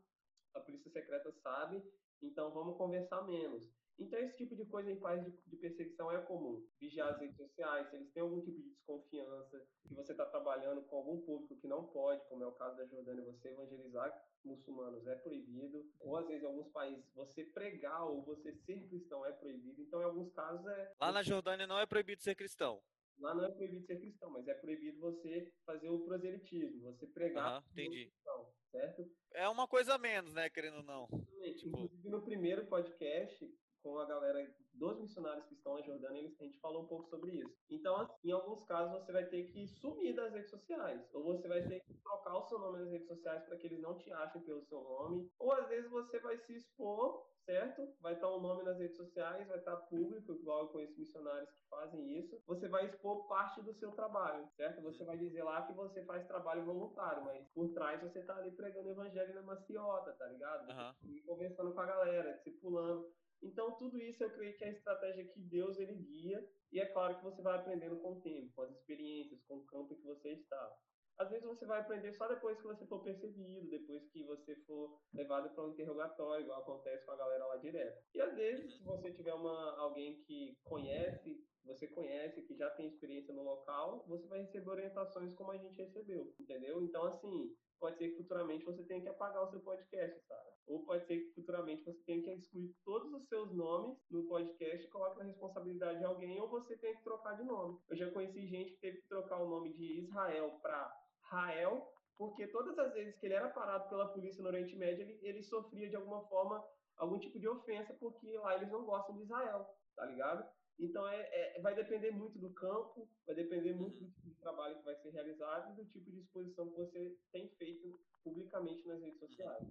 a 0.55 0.61
polícia 0.61 0.90
secreta 0.90 1.32
sabe, 1.42 1.82
então 2.22 2.51
vamos 2.53 2.76
conversar 2.76 3.22
menos. 3.26 3.70
Então, 4.01 4.18
esse 4.18 4.34
tipo 4.34 4.57
de 4.57 4.64
coisa 4.64 4.90
em 4.90 4.98
países 4.98 5.30
de, 5.30 5.51
de 5.51 5.57
perseguição 5.57 6.11
é 6.11 6.18
comum. 6.22 6.66
Vigiar 6.80 7.11
as 7.11 7.20
redes 7.20 7.36
sociais, 7.36 7.88
se 7.90 7.96
eles 7.96 8.11
têm 8.12 8.22
algum 8.22 8.40
tipo 8.40 8.59
de 8.59 8.70
desconfiança, 8.70 9.62
que 9.86 9.94
você 9.94 10.12
está 10.12 10.24
trabalhando 10.24 10.82
com 10.86 10.96
algum 10.96 11.20
público 11.20 11.61
que 11.61 11.68
não 11.68 11.84
pode, 11.84 12.26
como 12.26 12.42
é 12.42 12.46
o 12.46 12.53
caso 12.53 12.78
da 12.78 12.86
Jordânia, 12.86 13.22
você 13.22 13.48
evangelizar 13.48 14.11
muçulmanos 14.42 15.07
é 15.07 15.14
proibido, 15.16 15.86
ou 16.01 16.16
às 16.16 16.26
vezes 16.26 16.42
em 16.42 16.46
alguns 16.46 16.68
países 16.72 17.05
você 17.14 17.44
pregar 17.44 18.07
ou 18.07 18.22
você 18.22 18.55
ser 18.55 18.88
cristão 18.88 19.24
é 19.26 19.32
proibido. 19.32 19.82
Então, 19.82 20.01
em 20.01 20.05
alguns 20.05 20.32
casos 20.32 20.66
é. 20.66 20.94
Lá 20.98 21.12
na 21.12 21.22
Jordânia 21.22 21.66
não 21.66 21.78
é 21.78 21.84
proibido 21.84 22.22
ser 22.22 22.34
cristão. 22.34 22.82
Lá 23.20 23.34
não 23.34 23.44
é 23.44 23.50
proibido 23.50 23.84
ser 23.84 23.98
cristão, 24.00 24.30
mas 24.30 24.48
é 24.48 24.54
proibido 24.54 24.98
você 24.98 25.52
fazer 25.66 25.90
o 25.90 26.00
proselitismo, 26.00 26.80
você 26.82 27.06
pregar 27.06 27.62
como 27.62 27.72
entendi. 27.72 28.06
cristão, 28.06 28.52
certo? 28.70 29.10
É 29.32 29.48
uma 29.48 29.68
coisa 29.68 29.94
a 29.94 29.98
menos, 29.98 30.32
né, 30.32 30.48
querendo 30.48 30.78
ou 30.78 30.82
não. 30.82 31.04
Exatamente. 31.12 31.56
Tipo- 31.58 31.68
Inclusive, 31.78 32.08
no 32.08 32.22
primeiro 32.22 32.66
podcast, 32.66 33.46
com 33.83 33.99
a 33.99 34.05
galera 34.05 34.39
dos 34.74 34.99
missionários 35.01 35.45
que 35.47 35.55
estão 35.55 35.74
na 35.74 35.83
Jordânia, 35.83 36.20
a 36.20 36.45
gente 36.45 36.59
falou 36.61 36.85
um 36.85 36.87
pouco 36.87 37.07
sobre 37.09 37.33
isso. 37.33 37.55
Então, 37.68 37.97
assim, 37.97 38.28
em 38.28 38.33
alguns 38.33 38.64
casos, 38.64 38.93
você 38.93 39.12
vai 39.12 39.26
ter 39.26 39.45
que 39.53 39.66
sumir 39.66 40.14
das 40.14 40.33
redes 40.33 40.51
sociais. 40.51 41.09
Ou 41.12 41.24
você 41.24 41.49
vai 41.49 41.66
ter 41.66 41.81
que 41.81 41.95
trocar 41.95 42.37
o 42.37 42.43
seu 42.43 42.59
nome 42.59 42.78
nas 42.78 42.91
redes 42.91 43.07
sociais 43.07 43.45
para 43.45 43.57
que 43.57 43.66
eles 43.66 43.81
não 43.81 43.97
te 43.97 44.12
achem 44.12 44.43
pelo 44.43 44.62
seu 44.64 44.83
nome. 44.83 45.31
Ou, 45.39 45.53
às 45.53 45.68
vezes, 45.68 45.91
você 45.91 46.18
vai 46.20 46.39
se 46.39 46.57
expor, 46.57 47.26
certo? 47.45 47.93
Vai 48.01 48.14
estar 48.14 48.28
um 48.35 48.41
nome 48.41 48.62
nas 48.62 48.78
redes 48.78 48.97
sociais, 48.97 49.49
vai 49.49 49.59
estar 49.59 49.76
público, 49.76 50.33
igual 50.35 50.62
eu 50.62 50.68
conheço 50.68 50.99
missionários 50.99 51.51
que 51.51 51.68
fazem 51.68 52.18
isso. 52.18 52.41
Você 52.47 52.68
vai 52.68 52.87
expor 52.87 53.26
parte 53.28 53.62
do 53.62 53.74
seu 53.74 53.93
trabalho, 53.93 54.49
certo? 54.57 54.83
Você 54.83 55.05
vai 55.05 55.18
dizer 55.18 55.43
lá 55.43 55.66
que 55.66 55.72
você 55.72 56.05
faz 56.05 56.26
trabalho 56.26 56.64
voluntário, 56.64 57.24
mas 57.24 57.47
por 57.49 57.72
trás 57.72 58.01
você 58.01 58.22
tá 58.22 58.37
ali 58.37 58.51
pregando 58.53 58.89
o 58.89 58.93
evangelho 58.93 59.35
na 59.35 59.43
maciota, 59.43 60.12
tá 60.12 60.26
ligado? 60.26 60.70
Aham. 60.70 60.95
e 61.05 61.20
conversando 61.22 61.72
com 61.72 61.81
a 61.81 61.87
galera, 61.87 62.33
discipulando. 62.35 63.12
Então, 63.43 63.76
tudo 63.76 63.99
isso 63.99 64.22
eu 64.22 64.30
creio 64.30 64.57
que 64.57 64.64
é 64.64 64.68
a 64.68 64.72
estratégia 64.72 65.24
que 65.24 65.41
Deus 65.41 65.78
ele 65.78 65.95
guia, 65.95 66.47
e 66.72 66.80
é 66.80 66.86
claro 66.86 67.16
que 67.16 67.24
você 67.24 67.43
vai 67.43 67.57
aprendendo 67.57 67.99
com 68.01 68.12
o 68.12 68.20
tempo, 68.20 68.53
com 68.55 68.62
as 68.62 68.70
experiências, 68.70 69.43
com 69.45 69.57
o 69.57 69.66
campo 69.66 69.93
em 69.93 69.97
que 69.97 70.07
você 70.07 70.32
está. 70.32 70.78
Às 71.20 71.28
vezes 71.28 71.45
você 71.45 71.66
vai 71.66 71.80
aprender 71.80 72.14
só 72.14 72.26
depois 72.28 72.57
que 72.59 72.66
você 72.66 72.86
for 72.86 73.03
perseguido, 73.03 73.68
depois 73.68 74.09
que 74.11 74.24
você 74.24 74.57
for 74.64 74.99
levado 75.12 75.55
para 75.55 75.64
um 75.64 75.72
interrogatório, 75.72 76.45
igual 76.45 76.62
acontece 76.62 77.05
com 77.05 77.12
a 77.12 77.16
galera 77.16 77.45
lá 77.45 77.57
direto. 77.59 78.03
E 78.14 78.22
às 78.22 78.34
vezes, 78.34 78.78
se 78.78 78.82
você 78.82 79.12
tiver 79.12 79.34
uma, 79.34 79.78
alguém 79.78 80.22
que 80.22 80.57
conhece, 80.64 81.45
você 81.62 81.86
conhece, 81.88 82.41
que 82.41 82.57
já 82.57 82.70
tem 82.70 82.88
experiência 82.88 83.34
no 83.34 83.43
local, 83.43 84.03
você 84.09 84.26
vai 84.28 84.41
receber 84.41 84.70
orientações 84.70 85.34
como 85.34 85.51
a 85.51 85.59
gente 85.59 85.76
recebeu, 85.76 86.34
entendeu? 86.41 86.82
Então, 86.82 87.05
assim, 87.05 87.55
pode 87.78 87.99
ser 87.99 88.09
que 88.09 88.16
futuramente 88.16 88.64
você 88.64 88.82
tenha 88.84 89.03
que 89.03 89.09
apagar 89.09 89.43
o 89.43 89.51
seu 89.51 89.61
podcast, 89.61 90.18
sabe? 90.26 90.51
Ou 90.70 90.84
pode 90.84 91.04
ser 91.06 91.18
que 91.18 91.34
futuramente 91.34 91.84
você 91.84 92.00
tenha 92.04 92.22
que 92.22 92.30
excluir 92.30 92.74
todos 92.84 93.12
os 93.12 93.28
seus 93.28 93.52
nomes 93.52 93.98
no 94.10 94.24
podcast 94.28 94.86
e 94.86 94.90
coloque 94.90 95.18
na 95.18 95.24
responsabilidade 95.24 95.98
de 95.98 96.04
alguém, 96.04 96.40
ou 96.40 96.48
você 96.48 96.76
tenha 96.78 96.96
que 96.96 97.02
trocar 97.02 97.36
de 97.36 97.44
nome. 97.44 97.78
Eu 97.88 97.96
já 97.96 98.10
conheci 98.10 98.46
gente 98.46 98.72
que 98.72 98.80
teve 98.80 99.00
que 99.02 99.08
trocar 99.08 99.42
o 99.42 99.48
nome 99.48 99.72
de 99.72 100.00
Israel 100.00 100.58
para 100.62 100.96
Rael, 101.22 101.92
porque 102.16 102.46
todas 102.46 102.78
as 102.78 102.92
vezes 102.92 103.18
que 103.18 103.26
ele 103.26 103.34
era 103.34 103.48
parado 103.48 103.88
pela 103.88 104.12
polícia 104.12 104.42
no 104.42 104.48
Oriente 104.48 104.76
Médio, 104.76 105.02
ele, 105.02 105.18
ele 105.22 105.42
sofria 105.42 105.88
de 105.88 105.96
alguma 105.96 106.22
forma 106.28 106.64
algum 106.96 107.18
tipo 107.18 107.38
de 107.38 107.48
ofensa, 107.48 107.94
porque 107.94 108.38
lá 108.38 108.56
eles 108.56 108.70
não 108.70 108.84
gostam 108.84 109.16
de 109.16 109.22
Israel, 109.22 109.66
tá 109.96 110.04
ligado? 110.04 110.46
Então 110.78 111.06
é, 111.08 111.56
é- 111.56 111.60
vai 111.60 111.74
depender 111.74 112.10
muito 112.10 112.38
do 112.38 112.50
campo, 112.54 113.08
vai 113.26 113.34
depender 113.34 113.74
muito 113.74 113.98
do 113.98 114.10
tipo 114.10 114.28
de 114.28 114.34
trabalho 114.36 114.78
que 114.78 114.84
vai 114.84 114.96
ser 114.96 115.10
realizado 115.10 115.72
e 115.72 115.76
do 115.76 115.90
tipo 115.90 116.10
de 116.10 116.20
exposição 116.20 116.70
que 116.70 116.76
você 116.76 117.18
tem 117.32 117.48
feito 117.56 118.00
publicamente 118.22 118.86
nas 118.86 119.00
redes 119.00 119.18
sociais, 119.18 119.66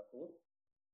sacou? 0.00 0.40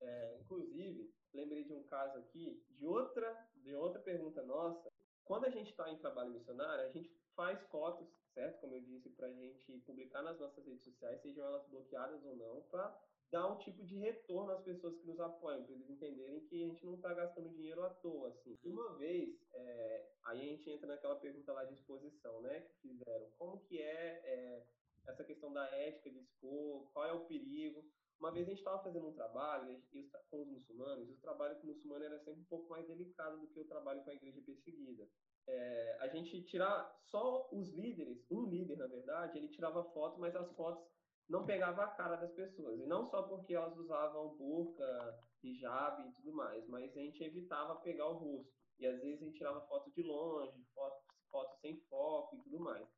É, 0.00 0.38
inclusive, 0.40 1.11
lembrei 1.32 1.64
de 1.64 1.72
um 1.72 1.82
caso 1.84 2.18
aqui, 2.18 2.62
de 2.70 2.86
outra, 2.86 3.48
de 3.57 3.74
outra 3.74 4.00
pergunta 4.00 4.42
nossa. 4.42 4.88
Quando 5.24 5.46
a 5.46 5.50
gente 5.50 5.70
está 5.70 5.90
em 5.90 5.98
trabalho 5.98 6.30
missionário, 6.30 6.84
a 6.84 6.90
gente 6.90 7.11
faz 7.34 7.61
fotos, 7.68 8.09
certo? 8.32 8.61
Como 8.61 8.74
eu 8.74 8.80
disse, 8.80 9.11
para 9.11 9.26
a 9.26 9.32
gente 9.32 9.78
publicar 9.80 10.22
nas 10.22 10.38
nossas 10.38 10.64
redes 10.64 10.84
sociais, 10.84 11.20
sejam 11.20 11.44
elas 11.44 11.66
bloqueadas 11.68 12.24
ou 12.24 12.36
não, 12.36 12.62
para 12.70 12.96
dar 13.30 13.48
um 13.48 13.59
tipo 13.59 13.82
de 13.84 13.96
retorno 13.96 14.52
às 14.52 14.62
pessoas 14.62 14.96
que 14.96 15.07
nos 15.07 15.18
apoiam, 15.18 15.64
para 15.64 15.74
eles 15.74 15.90
entenderem 15.90 16.46
que 16.46 16.62
a 16.62 16.66
gente 16.66 16.86
não 16.86 16.94
está 16.94 17.12
gastando 17.12 17.50
dinheiro 17.50 17.82
à 17.82 17.90
toa, 17.90 18.28
assim. 18.28 18.57
E 18.62 18.70
uma 18.70 18.94
vez, 18.94 19.36
é, 19.52 20.09
aí 20.24 20.40
a 20.40 20.44
gente 20.44 20.70
entra 20.70 20.86
naquela 20.86 21.16
pergunta 21.16 21.52
lá 21.52 21.64
de 21.64 21.74
exposição, 21.74 22.40
né, 22.40 22.61
que 22.61 22.88
fizeram. 22.88 23.28
Como 23.36 23.61
que 23.64 23.82
é, 23.82 24.22
é 24.24 24.66
essa 25.07 25.24
questão 25.24 25.52
da 25.52 25.66
ética 25.76 26.11
de 26.11 26.20
expor, 26.20 26.88
qual 26.92 27.04
é 27.04 27.12
o 27.12 27.26
perigo? 27.26 27.84
Uma 28.19 28.33
vez 28.33 28.47
a 28.47 28.51
gente 28.51 28.59
estava 28.59 28.83
fazendo 28.83 29.09
um 29.09 29.14
trabalho 29.14 29.83
e 29.93 30.01
os 30.01 30.09
tra- 30.11 30.23
com 30.31 30.43
os 30.43 30.49
muçulmanos, 30.49 31.09
e 31.09 31.12
o 31.12 31.21
trabalho 31.21 31.57
com 31.61 31.64
o 31.64 31.67
muçulmano 31.67 32.05
era 32.05 32.19
sempre 32.19 32.41
um 32.41 32.47
pouco 32.47 32.69
mais 32.71 32.87
delicado 32.87 33.39
do 33.41 33.49
que 33.49 33.61
o 33.61 33.69
trabalho 33.69 34.03
com 34.05 34.11
a 34.11 34.14
igreja 34.14 34.41
perseguida. 34.45 35.09
É, 35.47 35.99
a 36.01 36.09
gente 36.09 36.43
tirar 36.45 36.97
só 36.99 37.49
os 37.53 37.73
líderes, 37.75 38.27
um 38.31 38.47
líder 38.47 38.77
na 38.79 38.87
verdade, 38.87 39.39
ele 39.39 39.49
tirava 39.49 39.85
foto, 39.93 40.19
mas 40.19 40.35
as 40.35 40.51
fotos 40.53 40.89
não 41.29 41.45
pegavam 41.45 41.85
a 41.85 41.89
cara 41.89 42.17
das 42.17 42.33
pessoas. 42.33 42.81
E 42.81 42.87
não 42.87 43.05
só 43.05 43.23
porque 43.25 43.55
elas 43.55 43.77
usavam 43.77 44.37
burca, 44.37 45.19
hijab 45.43 46.03
e 46.09 46.12
tudo 46.14 46.33
mais, 46.33 46.67
mas 46.69 46.97
a 46.97 47.01
gente 47.01 47.23
evitava 47.23 47.81
pegar 47.81 48.07
o 48.09 48.14
rosto. 48.14 48.53
E 48.79 48.87
às 48.87 49.01
vezes 49.01 49.23
a 49.23 49.25
gente 49.25 49.37
tirava 49.39 49.67
foto 49.67 49.91
de 49.93 50.03
longe, 50.03 50.64
foto, 50.75 51.05
foto 51.31 51.57
sem 51.61 51.81
foco 51.89 52.37
e 52.37 52.43
tudo 52.43 52.61
mais. 52.61 52.89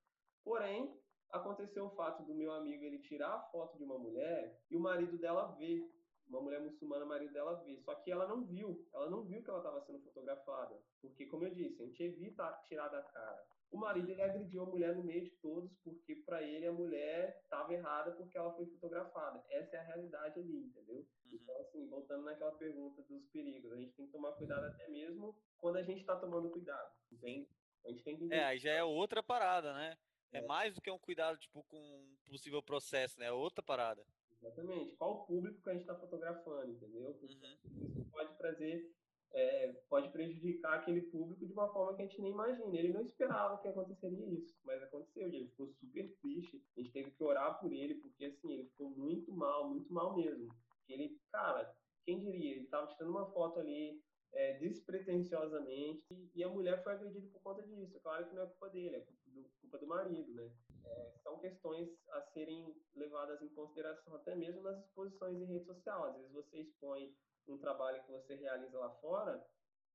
Porém, 0.45 1.01
aconteceu 1.31 1.87
o 1.87 1.95
fato 1.95 2.23
do 2.25 2.35
meu 2.35 2.53
amigo 2.53 2.85
ele 2.85 2.99
tirar 2.99 3.35
a 3.35 3.43
foto 3.51 3.77
de 3.77 3.85
uma 3.85 3.99
mulher 3.99 4.61
e 4.71 4.77
o 4.77 4.81
marido 4.81 5.19
dela 5.19 5.55
ver 5.59 5.89
uma 6.29 6.43
mulher 6.43 6.61
muçulmana, 6.61 7.05
marido 7.05 7.33
dela 7.33 7.55
vê. 7.65 7.81
Só 7.81 7.95
que 7.95 8.11
ela 8.11 8.27
não 8.29 8.45
viu, 8.45 8.87
ela 8.93 9.09
não 9.11 9.25
viu 9.25 9.43
que 9.43 9.51
ela 9.51 9.61
estava 9.61 9.81
sendo 9.85 10.01
fotografada. 10.01 10.79
Porque, 11.01 11.27
como 11.27 11.45
eu 11.45 11.55
disse, 11.55 11.83
a 11.83 11.87
gente 11.87 12.03
evita 12.03 12.53
tirar 12.69 12.89
da 12.89 13.03
cara. 13.03 13.43
O 13.71 13.79
marido 13.79 14.11
ele 14.11 14.23
agrediu 14.23 14.63
a 14.63 14.67
mulher 14.67 14.97
no 14.97 15.05
meio 15.05 15.25
de 15.25 15.31
todos, 15.43 15.71
porque 15.85 16.17
para 16.17 16.43
ele 16.43 16.67
a 16.67 16.73
mulher 16.73 17.39
estava 17.43 17.73
errada 17.73 18.13
porque 18.13 18.37
ela 18.37 18.55
foi 18.55 18.67
fotografada. 18.67 19.45
Essa 19.51 19.77
é 19.77 19.81
a 19.81 19.85
realidade 19.85 20.41
ali, 20.41 20.65
entendeu? 20.65 20.97
Uhum. 20.97 21.07
Então, 21.33 21.61
assim, 21.61 21.87
voltando 21.89 22.25
naquela 22.25 22.53
pergunta 22.53 23.03
dos 23.03 23.27
perigos, 23.27 23.71
a 23.73 23.77
gente 23.77 23.95
tem 23.95 24.07
que 24.07 24.13
tomar 24.13 24.33
cuidado 24.33 24.65
até 24.65 24.89
mesmo 24.89 25.37
quando 25.59 25.77
a 25.77 25.83
gente 25.83 26.01
está 26.01 26.17
tomando 26.17 26.51
cuidado, 26.51 26.91
entende? 27.13 27.49
A 27.85 27.91
gente 27.91 28.03
tem 28.03 28.17
que 28.17 28.33
É, 28.33 28.45
aí 28.45 28.59
já 28.59 28.73
é 28.73 28.83
outra 28.83 29.23
parada, 29.23 29.75
né? 29.75 29.99
É, 30.33 30.39
é 30.39 30.47
mais 30.47 30.75
do 30.75 30.81
que 30.81 30.91
um 30.91 30.99
cuidado, 30.99 31.39
tipo, 31.39 31.63
com 31.65 31.77
um 31.77 32.17
possível 32.31 32.63
processo, 32.63 33.19
né? 33.19 33.27
É 33.27 33.33
outra 33.33 33.63
parada. 33.63 34.05
Exatamente. 34.41 34.97
Qual 34.97 35.13
o 35.15 35.27
público 35.27 35.61
que 35.63 35.71
a 35.71 35.73
gente 35.73 35.83
está 35.83 35.95
fotografando, 35.97 36.71
entendeu? 36.71 37.11
Uhum. 37.21 37.27
Isso 37.27 38.05
pode 38.11 38.37
trazer, 38.37 38.93
é, 39.33 39.73
pode 39.89 40.11
prejudicar 40.11 40.75
aquele 40.75 41.03
público 41.03 41.45
de 41.45 41.53
uma 41.53 41.69
forma 41.73 41.97
que 41.97 42.03
a 42.03 42.05
gente 42.07 42.21
nem 42.21 42.33
imagina. 42.33 42.77
Ele 42.77 42.93
não 42.93 43.03
esperava 43.03 43.59
que 43.61 43.69
aconteceria 43.69 44.27
isso, 44.27 44.55
mas 44.65 44.83
aconteceu. 44.83 45.27
Ele 45.27 45.49
ficou 45.49 45.67
super 45.67 46.17
triste. 46.21 46.63
A 46.77 46.81
gente 46.81 46.93
teve 46.93 47.11
que 47.11 47.25
orar 47.25 47.59
por 47.61 47.73
ele, 47.73 47.97
porque 47.97 48.27
assim, 48.27 48.53
ele 48.53 48.69
ficou 48.69 48.91
muito 48.91 49.33
mal, 49.33 49.69
muito 49.69 49.93
mal 49.93 50.15
mesmo. 50.17 50.49
Ele, 50.89 51.19
cara, 51.31 51.75
quem 52.05 52.21
diria? 52.21 52.53
Ele 52.53 52.65
estava 52.65 52.87
tirando 52.87 53.11
uma 53.11 53.31
foto 53.33 53.59
ali 53.61 54.01
é, 54.33 54.55
despretensiosamente 54.59 56.07
e 56.35 56.45
a 56.45 56.49
mulher 56.49 56.83
foi 56.83 56.93
agredida 56.93 57.29
por 57.29 57.43
conta 57.43 57.63
disso. 57.63 57.99
Claro 58.01 58.29
que 58.29 58.35
não 58.35 58.43
é 58.43 58.47
culpa 58.47 58.71
dele, 58.71 58.97
é 58.97 59.01
culpa 59.01 59.18
do, 59.43 59.49
culpa 59.61 59.79
do 59.79 59.87
marido, 59.87 60.35
né? 60.35 60.51
É, 60.85 61.13
são 61.23 61.39
questões 61.39 61.89
a 62.11 62.23
serem 62.33 62.75
levadas 62.95 63.43
em 63.43 63.49
consideração 63.49 64.15
até 64.15 64.35
mesmo 64.35 64.63
nas 64.63 64.79
exposições 64.85 65.41
em 65.41 65.47
rede 65.47 65.67
social. 65.67 66.05
Às 66.05 66.17
vezes 66.17 66.33
você 66.33 66.59
expõe 66.59 67.15
um 67.47 67.59
trabalho 67.59 68.03
que 68.05 68.13
você 68.13 68.35
realiza 68.35 68.79
lá 68.79 68.91
fora 68.97 69.45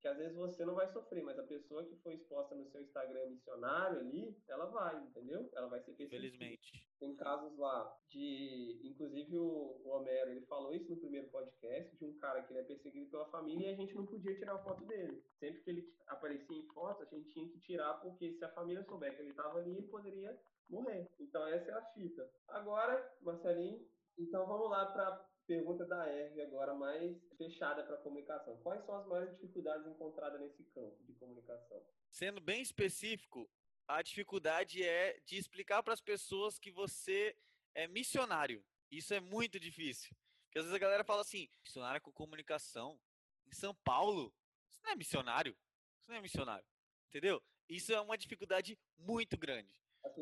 que 0.03 0.07
às 0.09 0.17
vezes 0.17 0.35
você 0.35 0.65
não 0.65 0.75
vai 0.75 0.85
sofrer, 0.91 1.23
mas 1.23 1.39
a 1.39 1.43
pessoa 1.43 1.85
que 1.85 1.95
foi 2.03 2.15
exposta 2.15 2.53
no 2.53 2.65
seu 2.65 2.81
Instagram 2.81 3.29
missionário 3.29 4.01
ali, 4.01 4.37
ela 4.49 4.65
vai, 4.65 5.01
entendeu? 5.01 5.49
Ela 5.55 5.69
vai 5.69 5.79
ser 5.79 5.93
perseguida. 5.93 6.37
Felizmente. 6.37 6.85
Tem 7.03 7.17
casos 7.17 7.57
lá 7.57 7.99
de, 8.07 8.79
inclusive 8.81 9.37
o, 9.37 9.81
o 9.83 9.89
Homero, 9.89 10.31
ele 10.31 10.45
falou 10.45 10.73
isso 10.73 10.89
no 10.89 10.95
primeiro 10.95 11.27
podcast, 11.27 11.97
de 11.97 12.05
um 12.05 12.17
cara 12.17 12.41
que 12.41 12.53
ele 12.53 12.61
é 12.61 12.63
perseguido 12.63 13.11
pela 13.11 13.25
família 13.25 13.67
e 13.67 13.73
a 13.73 13.75
gente 13.75 13.93
não 13.93 14.05
podia 14.05 14.33
tirar 14.37 14.57
foto 14.59 14.85
dele. 14.85 15.21
Sempre 15.37 15.61
que 15.63 15.69
ele 15.69 15.93
aparecia 16.07 16.55
em 16.55 16.65
foto, 16.67 17.03
a 17.03 17.05
gente 17.05 17.33
tinha 17.33 17.49
que 17.49 17.59
tirar, 17.59 17.95
porque 17.95 18.31
se 18.31 18.45
a 18.45 18.53
família 18.53 18.85
souber 18.85 19.13
que 19.17 19.21
ele 19.21 19.31
estava 19.31 19.59
ali, 19.59 19.71
ele 19.71 19.87
poderia 19.87 20.39
morrer. 20.69 21.11
Então 21.19 21.45
essa 21.45 21.71
é 21.71 21.73
a 21.73 21.81
fita. 21.87 22.25
Agora, 22.47 23.13
Marcelinho, 23.21 23.85
então 24.17 24.47
vamos 24.47 24.69
lá 24.69 24.85
para 24.85 25.27
pergunta 25.45 25.85
da 25.85 26.07
Erve 26.07 26.41
agora 26.41 26.73
mais 26.73 27.17
fechada 27.37 27.83
para 27.83 27.97
comunicação. 27.97 28.55
Quais 28.63 28.85
são 28.85 28.95
as 28.95 29.05
maiores 29.07 29.31
dificuldades 29.33 29.85
encontradas 29.87 30.39
nesse 30.39 30.63
campo 30.73 31.03
de 31.03 31.11
comunicação? 31.15 31.83
Sendo 32.09 32.39
bem 32.39 32.61
específico, 32.61 33.49
a 33.87 34.01
dificuldade 34.01 34.83
é 34.83 35.19
de 35.25 35.37
explicar 35.37 35.83
para 35.83 35.93
as 35.93 36.01
pessoas 36.01 36.57
que 36.57 36.71
você 36.71 37.35
é 37.75 37.87
missionário. 37.87 38.63
Isso 38.91 39.13
é 39.13 39.19
muito 39.19 39.59
difícil. 39.59 40.15
Porque 40.45 40.59
às 40.59 40.65
vezes 40.65 40.75
a 40.75 40.79
galera 40.79 41.03
fala 41.03 41.21
assim: 41.21 41.49
missionário 41.63 42.01
com 42.01 42.11
comunicação 42.11 42.99
em 43.47 43.53
São 43.53 43.73
Paulo? 43.73 44.33
Isso 44.69 44.81
não 44.83 44.91
é 44.91 44.95
missionário. 44.95 45.57
Isso 45.99 46.09
não 46.09 46.17
é 46.17 46.21
missionário. 46.21 46.65
Entendeu? 47.09 47.41
Isso 47.69 47.93
é 47.93 47.99
uma 47.99 48.17
dificuldade 48.17 48.77
muito 48.97 49.37
grande. 49.37 49.73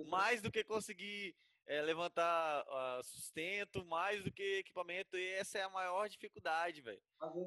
Mais 0.07 0.41
do 0.41 0.51
que 0.51 0.63
conseguir 0.63 1.35
é, 1.65 1.81
levantar 1.81 2.63
uh, 2.63 3.03
sustento 3.03 3.85
mais 3.85 4.23
do 4.23 4.31
que 4.31 4.59
equipamento, 4.59 5.17
e 5.17 5.27
essa 5.33 5.57
é 5.57 5.63
a 5.63 5.69
maior 5.69 6.07
dificuldade, 6.09 6.81
velho. 6.81 7.01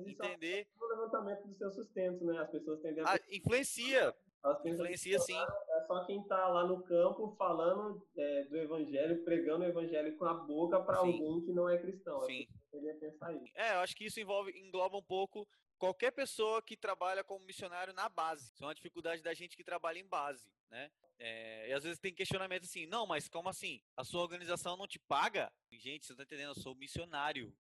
Entender. 0.07 0.67
É 0.67 0.85
o 0.85 0.89
levantamento 0.89 1.47
do 1.47 1.55
seu 1.57 1.71
sustento, 1.71 2.25
né? 2.25 2.39
As 2.39 2.51
pessoas 2.51 2.81
tendem 2.81 3.05
a. 3.05 3.15
Ah, 3.15 3.21
influencia. 3.31 4.15
Influencia 4.65 5.19
sim. 5.19 5.37
É 5.37 5.81
só 5.87 6.05
quem 6.05 6.23
tá 6.25 6.49
lá 6.49 6.67
no 6.67 6.83
campo 6.83 7.35
falando 7.37 8.07
é, 8.17 8.45
do 8.45 8.57
evangelho, 8.57 9.25
pregando 9.25 9.65
o 9.65 9.69
evangelho 9.69 10.17
com 10.17 10.25
a 10.25 10.35
boca 10.35 10.81
para 10.81 10.99
alguém 10.99 11.41
que 11.43 11.53
não 11.53 11.69
é 11.69 11.79
cristão. 11.79 12.23
Sim. 12.25 12.47
É, 13.55 13.75
eu 13.75 13.81
acho 13.81 13.95
que 13.95 14.05
isso 14.05 14.21
envolve, 14.21 14.53
engloba 14.59 14.97
um 14.97 15.03
pouco 15.03 15.47
qualquer 15.79 16.11
pessoa 16.11 16.63
que 16.63 16.77
trabalha 16.77 17.23
como 17.23 17.45
missionário 17.45 17.93
na 17.93 18.09
base. 18.09 18.51
Isso 18.53 18.63
é 18.63 18.67
uma 18.67 18.75
dificuldade 18.75 19.23
da 19.23 19.35
gente 19.35 19.57
que 19.57 19.65
trabalha 19.65 19.99
em 19.99 20.07
base, 20.07 20.51
né? 20.71 20.91
É, 21.19 21.69
e 21.69 21.73
às 21.73 21.85
vezes 21.85 21.99
tem 21.99 22.13
questionamento 22.13 22.65
assim, 22.65 22.87
não, 22.87 23.07
mas 23.07 23.29
como 23.29 23.49
assim? 23.49 23.81
A 23.97 24.03
sua 24.03 24.23
organização 24.23 24.77
não 24.77 24.87
te 24.87 24.99
paga? 24.99 25.53
Gente, 25.71 26.07
você 26.07 26.15
tá 26.15 26.25
entendendo? 26.25 26.49
Eu 26.49 26.61
sou 26.61 26.75
missionário. 26.75 27.55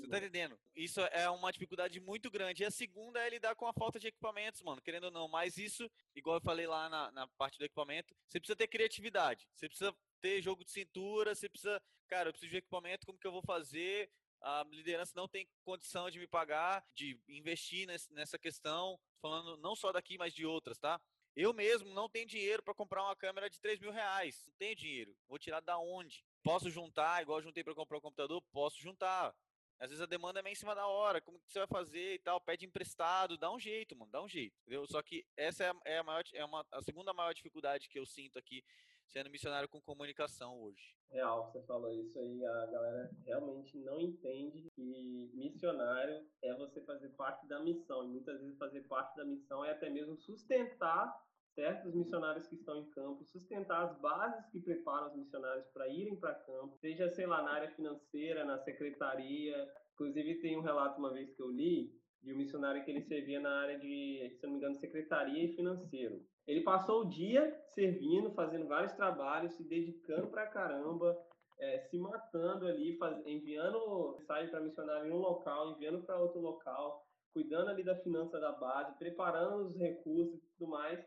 Você 0.00 0.08
tá 0.08 0.18
entendendo? 0.18 0.58
Isso 0.74 1.00
é 1.00 1.28
uma 1.30 1.52
dificuldade 1.52 2.00
muito 2.00 2.30
grande. 2.30 2.62
E 2.62 2.66
a 2.66 2.70
segunda 2.70 3.20
é 3.20 3.30
lidar 3.30 3.54
com 3.54 3.66
a 3.66 3.72
falta 3.72 3.98
de 3.98 4.08
equipamentos, 4.08 4.62
mano, 4.62 4.80
querendo 4.82 5.04
ou 5.04 5.10
não. 5.10 5.28
Mas 5.28 5.56
isso, 5.56 5.90
igual 6.14 6.36
eu 6.36 6.42
falei 6.42 6.66
lá 6.66 6.88
na, 6.88 7.10
na 7.12 7.28
parte 7.38 7.58
do 7.58 7.64
equipamento, 7.64 8.14
você 8.28 8.38
precisa 8.38 8.56
ter 8.56 8.68
criatividade. 8.68 9.48
Você 9.54 9.68
precisa 9.68 9.94
ter 10.20 10.42
jogo 10.42 10.64
de 10.64 10.70
cintura, 10.70 11.34
você 11.34 11.48
precisa, 11.48 11.82
cara, 12.08 12.28
eu 12.28 12.32
preciso 12.32 12.50
de 12.50 12.58
equipamento, 12.58 13.06
como 13.06 13.18
que 13.18 13.26
eu 13.26 13.32
vou 13.32 13.42
fazer? 13.42 14.10
A 14.40 14.64
liderança 14.70 15.12
não 15.14 15.28
tem 15.28 15.46
condição 15.62 16.10
de 16.10 16.18
me 16.18 16.26
pagar, 16.26 16.84
de 16.94 17.18
investir 17.28 17.86
nessa 18.10 18.38
questão, 18.38 18.98
falando 19.20 19.56
não 19.58 19.76
só 19.76 19.92
daqui, 19.92 20.16
mas 20.16 20.32
de 20.32 20.46
outras, 20.46 20.78
tá? 20.78 21.00
Eu 21.36 21.52
mesmo 21.52 21.92
não 21.94 22.08
tenho 22.08 22.26
dinheiro 22.26 22.62
para 22.62 22.74
comprar 22.74 23.04
uma 23.04 23.14
câmera 23.14 23.48
de 23.48 23.60
3 23.60 23.78
mil 23.78 23.92
reais. 23.92 24.44
Não 24.46 24.54
tenho 24.58 24.74
dinheiro. 24.74 25.16
Vou 25.28 25.38
tirar 25.38 25.60
da 25.60 25.78
onde? 25.78 26.24
Posso 26.42 26.70
juntar, 26.70 27.22
igual 27.22 27.40
juntei 27.42 27.62
para 27.62 27.74
comprar 27.74 27.98
um 27.98 28.00
computador? 28.00 28.42
Posso 28.50 28.80
juntar. 28.80 29.34
Às 29.80 29.88
vezes 29.88 30.02
a 30.02 30.06
demanda 30.06 30.40
é 30.40 30.42
meio 30.42 30.52
em 30.52 30.56
cima 30.56 30.74
da 30.74 30.86
hora. 30.86 31.22
Como 31.22 31.38
que 31.40 31.50
você 31.50 31.58
vai 31.58 31.68
fazer 31.68 32.14
e 32.14 32.18
tal? 32.18 32.38
Pede 32.38 32.66
emprestado, 32.66 33.38
dá 33.38 33.50
um 33.50 33.58
jeito, 33.58 33.96
mano, 33.96 34.12
dá 34.12 34.22
um 34.22 34.28
jeito. 34.28 34.54
Entendeu? 34.60 34.86
Só 34.86 35.02
que 35.02 35.24
essa 35.36 35.64
é 35.64 35.70
a, 35.70 35.74
é 35.86 35.98
a 35.98 36.02
maior, 36.02 36.22
é 36.34 36.44
uma, 36.44 36.66
a 36.70 36.82
segunda 36.82 37.14
maior 37.14 37.32
dificuldade 37.32 37.88
que 37.88 37.98
eu 37.98 38.04
sinto 38.04 38.38
aqui 38.38 38.62
sendo 39.06 39.30
missionário 39.30 39.68
com 39.68 39.80
comunicação 39.80 40.60
hoje. 40.60 40.94
Real, 41.10 41.50
você 41.50 41.60
falou 41.62 41.90
isso 41.92 42.16
aí, 42.18 42.44
a 42.44 42.66
galera 42.66 43.10
realmente 43.24 43.76
não 43.78 43.98
entende 43.98 44.70
que 44.70 45.30
missionário 45.34 46.24
é 46.42 46.54
você 46.54 46.80
fazer 46.82 47.08
parte 47.10 47.46
da 47.48 47.58
missão. 47.60 48.04
E 48.04 48.08
muitas 48.08 48.40
vezes 48.40 48.58
fazer 48.58 48.82
parte 48.82 49.16
da 49.16 49.24
missão 49.24 49.64
é 49.64 49.72
até 49.72 49.90
mesmo 49.90 50.16
sustentar 50.18 51.12
certos 51.54 51.94
missionários 51.94 52.46
que 52.46 52.54
estão 52.54 52.76
em 52.76 52.90
campo, 52.90 53.24
sustentar 53.24 53.82
as 53.84 54.00
bases 54.00 54.46
que 54.50 54.60
preparam 54.60 55.08
os 55.08 55.16
missionários 55.16 55.66
para 55.68 55.88
irem 55.88 56.16
para 56.16 56.34
campo, 56.34 56.76
seja, 56.78 57.08
sei 57.10 57.26
lá, 57.26 57.42
na 57.42 57.52
área 57.52 57.70
financeira, 57.70 58.44
na 58.44 58.58
secretaria. 58.58 59.68
Inclusive, 59.94 60.40
tem 60.40 60.56
um 60.56 60.62
relato 60.62 60.98
uma 60.98 61.12
vez 61.12 61.30
que 61.30 61.42
eu 61.42 61.50
li 61.50 61.92
de 62.22 62.32
um 62.32 62.36
missionário 62.36 62.84
que 62.84 62.90
ele 62.90 63.00
servia 63.02 63.40
na 63.40 63.60
área 63.60 63.78
de, 63.78 64.30
se 64.36 64.42
não 64.42 64.50
me 64.50 64.58
engano, 64.58 64.74
secretaria 64.76 65.44
e 65.44 65.54
financeiro. 65.54 66.22
Ele 66.46 66.62
passou 66.62 67.02
o 67.02 67.08
dia 67.08 67.56
servindo, 67.68 68.30
fazendo 68.32 68.66
vários 68.66 68.92
trabalhos, 68.92 69.52
se 69.54 69.64
dedicando 69.64 70.28
para 70.28 70.46
caramba, 70.46 71.16
é, 71.58 71.78
se 71.78 71.98
matando 71.98 72.66
ali, 72.66 72.96
faz, 72.96 73.24
enviando 73.26 74.16
mensagem 74.18 74.50
para 74.50 74.60
missionário 74.60 75.06
em 75.08 75.12
um 75.12 75.18
local, 75.18 75.72
enviando 75.72 76.02
para 76.02 76.18
outro 76.18 76.40
local, 76.40 77.06
cuidando 77.32 77.70
ali 77.70 77.84
da 77.84 77.96
finança 77.96 78.40
da 78.40 78.52
base, 78.52 78.98
preparando 78.98 79.66
os 79.66 79.76
recursos 79.76 80.42
e 80.42 80.48
tudo 80.58 80.70
mais. 80.70 81.00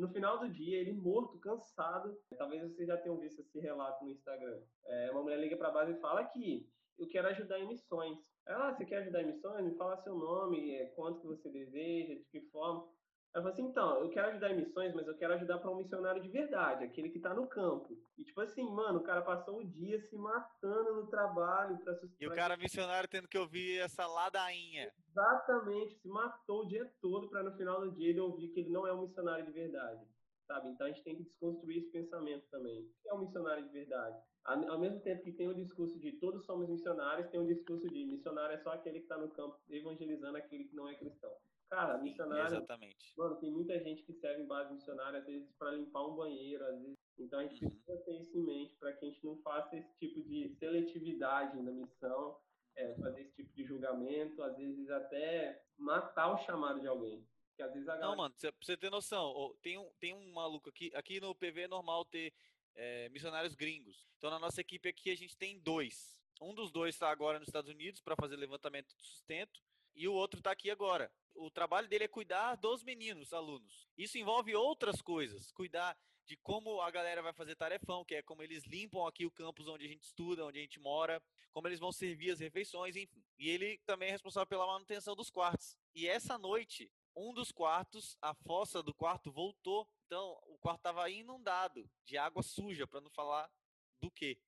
No 0.00 0.08
final 0.08 0.38
do 0.38 0.48
dia, 0.48 0.78
ele 0.78 0.94
morto, 0.94 1.38
cansado. 1.40 2.18
Talvez 2.38 2.62
vocês 2.62 2.88
já 2.88 2.96
tenham 2.96 3.18
visto 3.18 3.42
esse 3.42 3.60
relato 3.60 4.02
no 4.02 4.10
Instagram. 4.10 4.58
É, 4.86 5.10
uma 5.10 5.22
mulher 5.22 5.38
liga 5.38 5.58
para 5.58 5.68
a 5.68 5.72
base 5.72 5.92
e 5.92 6.00
fala 6.00 6.24
que 6.24 6.66
eu 6.98 7.06
quero 7.06 7.28
ajudar 7.28 7.60
em 7.60 7.68
missões. 7.68 8.16
Ah, 8.46 8.72
você 8.72 8.86
quer 8.86 9.02
ajudar 9.02 9.20
em 9.20 9.26
missões? 9.26 9.62
Me 9.62 9.76
fala 9.76 9.98
seu 9.98 10.14
nome, 10.16 10.74
é, 10.74 10.86
quanto 10.96 11.20
que 11.20 11.26
você 11.26 11.50
deseja, 11.50 12.14
de 12.14 12.24
que 12.30 12.40
forma. 12.48 12.88
Ela 13.32 13.44
falou 13.44 13.52
assim, 13.52 13.62
então, 13.62 14.00
eu 14.00 14.10
quero 14.10 14.28
ajudar 14.28 14.50
em 14.50 14.56
missões, 14.56 14.92
mas 14.92 15.06
eu 15.06 15.16
quero 15.16 15.34
ajudar 15.34 15.58
para 15.58 15.70
um 15.70 15.76
missionário 15.76 16.20
de 16.20 16.28
verdade, 16.28 16.84
aquele 16.84 17.10
que 17.10 17.18
está 17.18 17.32
no 17.32 17.46
campo. 17.46 17.96
E 18.18 18.24
tipo 18.24 18.40
assim, 18.40 18.68
mano, 18.68 18.98
o 18.98 19.02
cara 19.04 19.22
passou 19.22 19.58
o 19.58 19.64
dia 19.64 20.00
se 20.00 20.16
matando 20.16 20.96
no 20.96 21.06
trabalho 21.06 21.78
para 21.78 21.96
E 22.18 22.26
o 22.26 22.34
cara 22.34 22.56
missionário 22.56 23.08
tendo 23.08 23.28
que 23.28 23.38
ouvir 23.38 23.78
essa 23.78 24.04
ladainha. 24.04 24.92
Exatamente, 25.08 25.94
se 25.94 26.08
matou 26.08 26.64
o 26.64 26.66
dia 26.66 26.90
todo 27.00 27.28
para 27.30 27.44
no 27.44 27.56
final 27.56 27.80
do 27.80 27.92
dia 27.92 28.10
ele 28.10 28.20
ouvir 28.20 28.48
que 28.48 28.60
ele 28.60 28.70
não 28.70 28.84
é 28.84 28.92
um 28.92 29.02
missionário 29.02 29.46
de 29.46 29.52
verdade. 29.52 30.04
Sabe? 30.48 30.68
Então 30.68 30.88
a 30.88 30.90
gente 30.90 31.04
tem 31.04 31.14
que 31.14 31.22
desconstruir 31.22 31.78
esse 31.78 31.92
pensamento 31.92 32.44
também. 32.50 32.80
O 32.80 32.92
que 33.00 33.08
é 33.08 33.14
um 33.14 33.20
missionário 33.20 33.62
de 33.62 33.70
verdade? 33.70 34.20
Ao 34.44 34.80
mesmo 34.80 34.98
tempo 35.00 35.22
que 35.22 35.32
tem 35.32 35.46
o 35.46 35.54
discurso 35.54 36.00
de 36.00 36.12
todos 36.18 36.44
somos 36.44 36.68
missionários, 36.68 37.28
tem 37.28 37.38
o 37.38 37.46
discurso 37.46 37.88
de 37.88 38.04
missionário 38.04 38.54
é 38.54 38.58
só 38.58 38.72
aquele 38.72 38.98
que 38.98 39.04
está 39.04 39.16
no 39.16 39.30
campo 39.30 39.56
evangelizando 39.68 40.36
aquele 40.36 40.64
que 40.64 40.74
não 40.74 40.88
é 40.88 40.96
cristão. 40.96 41.30
Cara, 41.70 41.98
missionário. 41.98 42.46
Exatamente. 42.46 43.16
Mano, 43.16 43.36
tem 43.36 43.50
muita 43.50 43.78
gente 43.78 44.02
que 44.02 44.12
serve 44.14 44.42
em 44.42 44.46
base 44.46 44.74
missionária, 44.74 45.20
às 45.20 45.26
vezes 45.26 45.48
para 45.56 45.70
limpar 45.70 46.04
um 46.04 46.16
banheiro, 46.16 46.64
às 46.66 46.80
vezes. 46.80 46.98
Então 47.16 47.38
a 47.38 47.42
gente 47.44 47.64
uhum. 47.64 47.70
precisa 47.70 47.96
ter 47.98 48.20
isso 48.20 48.36
em 48.36 48.42
mente 48.42 48.74
para 48.74 48.92
que 48.92 49.04
a 49.04 49.08
gente 49.08 49.24
não 49.24 49.36
faça 49.42 49.76
esse 49.76 49.94
tipo 49.98 50.20
de 50.22 50.48
seletividade 50.58 51.62
na 51.62 51.70
missão, 51.70 52.36
é, 52.74 52.94
fazer 52.96 53.20
esse 53.20 53.32
tipo 53.36 53.54
de 53.54 53.64
julgamento, 53.64 54.42
às 54.42 54.56
vezes 54.56 54.90
até 54.90 55.62
matar 55.78 56.34
o 56.34 56.38
chamado 56.38 56.80
de 56.80 56.88
alguém. 56.88 57.24
Que 57.54 57.62
às 57.62 57.72
vezes 57.72 57.88
a 57.88 57.92
galera... 57.92 58.10
Não, 58.10 58.16
mano, 58.16 58.34
pra 58.40 58.52
você 58.60 58.76
ter 58.76 58.90
noção, 58.90 59.54
tem 59.62 59.78
um, 59.78 59.88
tem 60.00 60.12
um 60.12 60.32
maluco 60.32 60.70
aqui, 60.70 60.90
aqui 60.94 61.20
no 61.20 61.34
PV 61.36 61.62
é 61.62 61.68
normal 61.68 62.04
ter 62.04 62.32
é, 62.74 63.08
missionários 63.10 63.54
gringos. 63.54 64.04
Então, 64.18 64.30
na 64.30 64.40
nossa 64.40 64.60
equipe 64.60 64.88
aqui, 64.88 65.10
a 65.10 65.16
gente 65.16 65.36
tem 65.36 65.60
dois. 65.60 66.20
Um 66.40 66.54
dos 66.54 66.72
dois 66.72 66.94
está 66.94 67.10
agora 67.10 67.38
nos 67.38 67.48
Estados 67.48 67.70
Unidos 67.70 68.00
para 68.00 68.16
fazer 68.16 68.34
levantamento 68.36 68.96
de 68.96 69.04
sustento 69.04 69.60
e 69.94 70.08
o 70.08 70.14
outro 70.14 70.38
está 70.38 70.50
aqui 70.50 70.70
agora. 70.70 71.12
O 71.40 71.50
trabalho 71.50 71.88
dele 71.88 72.04
é 72.04 72.08
cuidar 72.08 72.54
dos 72.56 72.84
meninos, 72.84 73.32
alunos. 73.32 73.88
Isso 73.96 74.18
envolve 74.18 74.54
outras 74.54 75.00
coisas, 75.00 75.50
cuidar 75.52 75.96
de 76.26 76.36
como 76.36 76.82
a 76.82 76.90
galera 76.90 77.22
vai 77.22 77.32
fazer 77.32 77.56
tarefão, 77.56 78.04
que 78.04 78.14
é 78.14 78.22
como 78.22 78.42
eles 78.42 78.62
limpam 78.64 79.06
aqui 79.06 79.24
o 79.24 79.30
campus 79.30 79.66
onde 79.66 79.86
a 79.86 79.88
gente 79.88 80.02
estuda, 80.02 80.44
onde 80.44 80.58
a 80.58 80.62
gente 80.62 80.78
mora, 80.78 81.20
como 81.50 81.66
eles 81.66 81.80
vão 81.80 81.90
servir 81.90 82.30
as 82.30 82.40
refeições, 82.40 82.94
enfim. 82.94 83.24
E 83.38 83.48
ele 83.48 83.78
também 83.86 84.10
é 84.10 84.12
responsável 84.12 84.46
pela 84.46 84.66
manutenção 84.66 85.16
dos 85.16 85.30
quartos. 85.30 85.74
E 85.94 86.06
essa 86.06 86.36
noite, 86.36 86.92
um 87.16 87.32
dos 87.32 87.50
quartos, 87.50 88.18
a 88.20 88.34
fossa 88.34 88.82
do 88.82 88.92
quarto 88.92 89.32
voltou. 89.32 89.88
Então, 90.04 90.38
o 90.46 90.58
quarto 90.58 90.80
estava 90.80 91.08
inundado 91.08 91.90
de 92.04 92.18
água 92.18 92.42
suja, 92.42 92.86
para 92.86 93.00
não 93.00 93.10
falar 93.10 93.50
do 93.98 94.10
quê. 94.10 94.38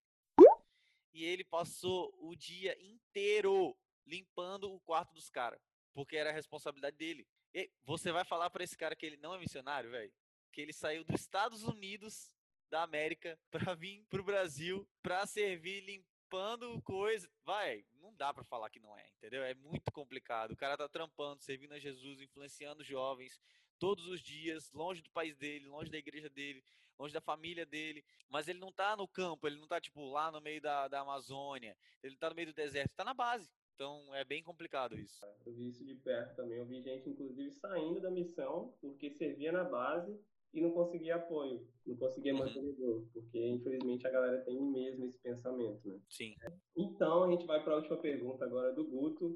E 1.14 1.24
ele 1.24 1.42
passou 1.42 2.14
o 2.20 2.36
dia 2.36 2.76
inteiro 2.84 3.74
limpando 4.06 4.72
o 4.72 4.80
quarto 4.80 5.14
dos 5.14 5.30
caras, 5.30 5.60
porque 5.92 6.16
era 6.16 6.30
a 6.30 6.32
responsabilidade 6.32 6.96
dele. 6.96 7.26
E 7.54 7.70
você 7.84 8.12
vai 8.12 8.24
falar 8.24 8.50
para 8.50 8.64
esse 8.64 8.76
cara 8.76 8.96
que 8.96 9.06
ele 9.06 9.16
não 9.16 9.34
é 9.34 9.38
missionário, 9.38 9.90
velho? 9.90 10.12
Que 10.52 10.60
ele 10.60 10.72
saiu 10.72 11.04
dos 11.04 11.20
Estados 11.20 11.62
Unidos 11.62 12.32
da 12.70 12.82
América 12.82 13.38
para 13.50 13.74
vir 13.74 14.04
pro 14.08 14.24
Brasil 14.24 14.88
para 15.02 15.26
servir 15.26 15.80
limpando 15.82 16.80
coisa. 16.82 17.30
Vai, 17.44 17.84
não 18.00 18.14
dá 18.14 18.32
para 18.32 18.44
falar 18.44 18.70
que 18.70 18.80
não 18.80 18.96
é, 18.96 19.08
entendeu? 19.16 19.42
É 19.42 19.54
muito 19.54 19.92
complicado. 19.92 20.52
O 20.52 20.56
cara 20.56 20.76
tá 20.76 20.88
trampando, 20.88 21.42
servindo 21.42 21.72
a 21.72 21.78
Jesus, 21.78 22.20
influenciando 22.20 22.82
jovens 22.82 23.40
todos 23.78 24.06
os 24.06 24.20
dias, 24.20 24.70
longe 24.72 25.02
do 25.02 25.10
país 25.10 25.36
dele, 25.36 25.66
longe 25.66 25.90
da 25.90 25.98
igreja 25.98 26.30
dele, 26.30 26.64
longe 26.98 27.12
da 27.12 27.20
família 27.20 27.66
dele, 27.66 28.04
mas 28.28 28.46
ele 28.46 28.60
não 28.60 28.72
tá 28.72 28.96
no 28.96 29.08
campo, 29.08 29.46
ele 29.46 29.56
não 29.56 29.66
tá, 29.66 29.80
tipo, 29.80 30.04
lá 30.08 30.30
no 30.30 30.40
meio 30.40 30.60
da, 30.60 30.86
da 30.86 31.00
Amazônia, 31.00 31.76
ele 32.00 32.16
tá 32.16 32.30
no 32.30 32.36
meio 32.36 32.46
do 32.46 32.54
deserto, 32.54 32.94
tá 32.94 33.04
na 33.04 33.12
base. 33.12 33.50
Então 33.74 34.14
é 34.14 34.24
bem 34.24 34.42
complicado 34.42 34.98
isso. 34.98 35.24
Eu 35.44 35.52
vi 35.52 35.68
isso 35.68 35.84
de 35.84 35.94
perto 35.94 36.36
também. 36.36 36.58
Eu 36.58 36.66
vi 36.66 36.80
gente, 36.82 37.08
inclusive, 37.08 37.50
saindo 37.52 38.00
da 38.00 38.10
missão 38.10 38.74
porque 38.80 39.10
servia 39.10 39.50
na 39.52 39.64
base 39.64 40.18
e 40.52 40.60
não 40.60 40.70
conseguia 40.70 41.16
apoio, 41.16 41.66
não 41.86 41.96
conseguia 41.96 42.34
mantenedor, 42.34 42.98
uhum. 42.98 43.08
porque 43.12 43.38
infelizmente 43.48 44.06
a 44.06 44.10
galera 44.10 44.42
tem 44.42 44.60
mesmo 44.60 45.06
esse 45.06 45.18
pensamento, 45.18 45.88
né? 45.88 45.98
Sim. 46.10 46.34
Então 46.76 47.24
a 47.24 47.30
gente 47.30 47.46
vai 47.46 47.62
para 47.64 47.72
a 47.72 47.76
última 47.76 47.96
pergunta 47.96 48.44
agora 48.44 48.72
do 48.72 48.86
Guto. 48.86 49.34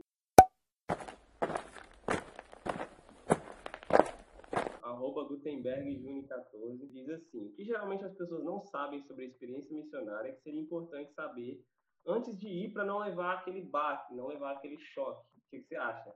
arroba 4.96 5.24
Gutenberg 5.24 5.96
Juni 5.98 6.26
14 6.26 6.86
diz 6.88 7.08
assim: 7.08 7.46
o 7.46 7.52
que 7.52 7.64
geralmente 7.64 8.04
as 8.04 8.14
pessoas 8.14 8.42
não 8.42 8.60
sabem 8.60 9.00
sobre 9.02 9.24
a 9.24 9.28
experiência 9.28 9.74
missionária 9.74 10.28
é 10.28 10.32
que 10.32 10.40
seria 10.40 10.60
importante 10.60 11.12
saber 11.12 11.62
antes 12.06 12.38
de 12.38 12.48
ir 12.48 12.72
para 12.72 12.84
não 12.84 12.98
levar 12.98 13.38
aquele 13.38 13.62
baque, 13.62 14.14
não 14.14 14.28
levar 14.28 14.52
aquele 14.52 14.78
choque. 14.78 15.26
O 15.36 15.50
que, 15.50 15.60
que, 15.60 15.68
você 15.68 15.76
acha? 15.76 16.14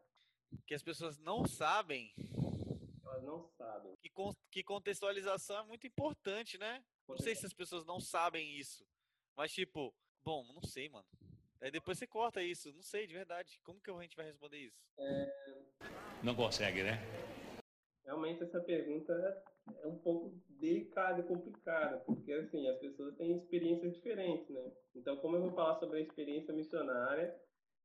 Que 0.66 0.74
as 0.74 0.82
pessoas 0.82 1.18
não 1.18 1.46
sabem. 1.46 2.12
Elas 3.04 3.22
não 3.24 3.42
sabem. 3.56 3.96
Que, 3.96 4.08
con 4.08 4.32
que 4.50 4.62
contextualização 4.62 5.58
é 5.58 5.64
muito 5.64 5.86
importante, 5.86 6.56
né? 6.58 6.82
Não 7.08 7.18
sei 7.18 7.34
se 7.34 7.44
as 7.44 7.52
pessoas 7.52 7.84
não 7.84 8.00
sabem 8.00 8.56
isso. 8.56 8.86
Mas, 9.36 9.52
tipo, 9.52 9.94
bom, 10.24 10.44
não 10.52 10.62
sei, 10.62 10.88
mano. 10.88 11.06
Aí 11.60 11.70
depois 11.70 11.98
você 11.98 12.06
corta 12.06 12.42
isso. 12.42 12.72
Não 12.72 12.82
sei, 12.82 13.06
de 13.06 13.14
verdade. 13.14 13.60
Como 13.62 13.80
que 13.80 13.90
a 13.90 14.02
gente 14.02 14.16
vai 14.16 14.26
responder 14.26 14.58
isso? 14.58 14.80
É... 14.98 15.32
Não 16.22 16.34
consegue, 16.34 16.82
né? 16.82 16.98
Realmente 18.10 18.42
essa 18.42 18.60
pergunta 18.60 19.12
é 19.84 19.86
um 19.86 19.96
pouco 19.98 20.34
delicada 20.58 21.22
complicada, 21.22 21.98
porque 21.98 22.32
assim, 22.32 22.66
as 22.66 22.76
pessoas 22.80 23.14
têm 23.14 23.36
experiências 23.36 23.94
diferentes, 23.94 24.48
né? 24.48 24.72
Então, 24.96 25.16
como 25.18 25.36
eu 25.36 25.42
vou 25.42 25.52
falar 25.52 25.76
sobre 25.76 25.98
a 25.98 26.02
experiência 26.02 26.52
missionária, 26.52 27.32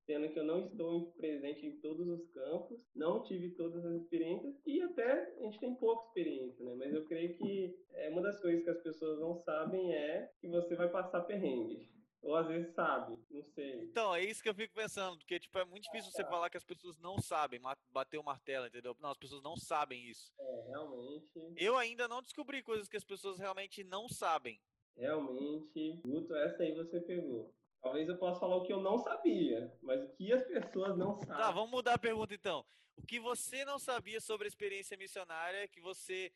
sendo 0.08 0.28
que 0.30 0.40
eu 0.40 0.44
não 0.44 0.66
estou 0.66 1.12
presente 1.12 1.68
em 1.68 1.80
todos 1.80 2.08
os 2.08 2.28
campos, 2.32 2.84
não 2.96 3.22
tive 3.22 3.52
todas 3.52 3.86
as 3.86 4.02
experiências 4.02 4.56
e 4.66 4.82
até 4.82 5.32
a 5.38 5.44
gente 5.44 5.60
tem 5.60 5.76
pouca 5.76 6.08
experiência, 6.08 6.66
né? 6.66 6.74
Mas 6.74 6.92
eu 6.92 7.06
creio 7.06 7.38
que 7.38 7.78
é, 7.94 8.10
uma 8.10 8.24
das 8.24 8.42
coisas 8.42 8.64
que 8.64 8.70
as 8.72 8.82
pessoas 8.82 9.20
não 9.20 9.36
sabem 9.36 9.94
é 9.94 10.32
que 10.42 10.48
você 10.48 10.76
vai 10.76 10.90
passar 10.90 11.22
perrengue. 11.22 11.88
Ou 12.26 12.36
às 12.36 12.48
vezes 12.48 12.74
sabe, 12.74 13.16
não 13.30 13.44
sei. 13.44 13.84
Então, 13.84 14.14
é 14.16 14.24
isso 14.24 14.42
que 14.42 14.50
eu 14.50 14.56
fico 14.56 14.74
pensando, 14.74 15.16
porque 15.20 15.40
tipo, 15.40 15.60
é 15.60 15.64
muito 15.64 15.84
difícil 15.84 16.12
você 16.12 16.24
falar 16.26 16.50
que 16.50 16.58
as 16.58 16.64
pessoas 16.64 16.98
não 16.98 17.20
sabem 17.20 17.62
bater 17.92 18.18
o 18.18 18.24
martelo, 18.24 18.66
entendeu? 18.66 18.98
Não, 19.00 19.12
as 19.12 19.18
pessoas 19.18 19.44
não 19.44 19.56
sabem 19.56 20.04
isso. 20.10 20.34
É, 20.40 20.66
realmente. 20.70 21.32
Eu 21.56 21.78
ainda 21.78 22.08
não 22.08 22.24
descobri 22.24 22.64
coisas 22.64 22.90
que 22.90 22.98
as 22.98 23.04
pessoas 23.04 23.38
realmente 23.38 23.84
não 23.84 24.10
sabem. 24.10 24.60
Realmente, 24.98 26.02
Guto, 26.04 26.36
essa 26.36 26.64
aí 26.64 26.74
você 26.74 27.00
pegou. 27.00 27.54
Talvez 27.80 28.10
eu 28.10 28.18
possa 28.18 28.40
falar 28.40 28.56
o 28.56 28.64
que 28.64 28.74
eu 28.74 28.82
não 28.82 28.98
sabia, 28.98 29.72
mas 29.84 30.02
o 30.02 30.10
que 30.16 30.34
as 30.34 30.44
pessoas 30.44 30.98
não 30.98 31.20
tá, 31.20 31.28
sabem. 31.28 31.44
Tá, 31.44 31.52
vamos 31.52 31.70
mudar 31.70 31.94
a 31.94 32.00
pergunta 32.00 32.34
então. 32.34 32.66
O 32.98 33.06
que 33.06 33.20
você 33.20 33.64
não 33.66 33.78
sabia 33.78 34.20
sobre 34.20 34.46
a 34.46 34.48
experiência 34.48 34.98
missionária 34.98 35.68
que 35.68 35.80
você 35.80 36.32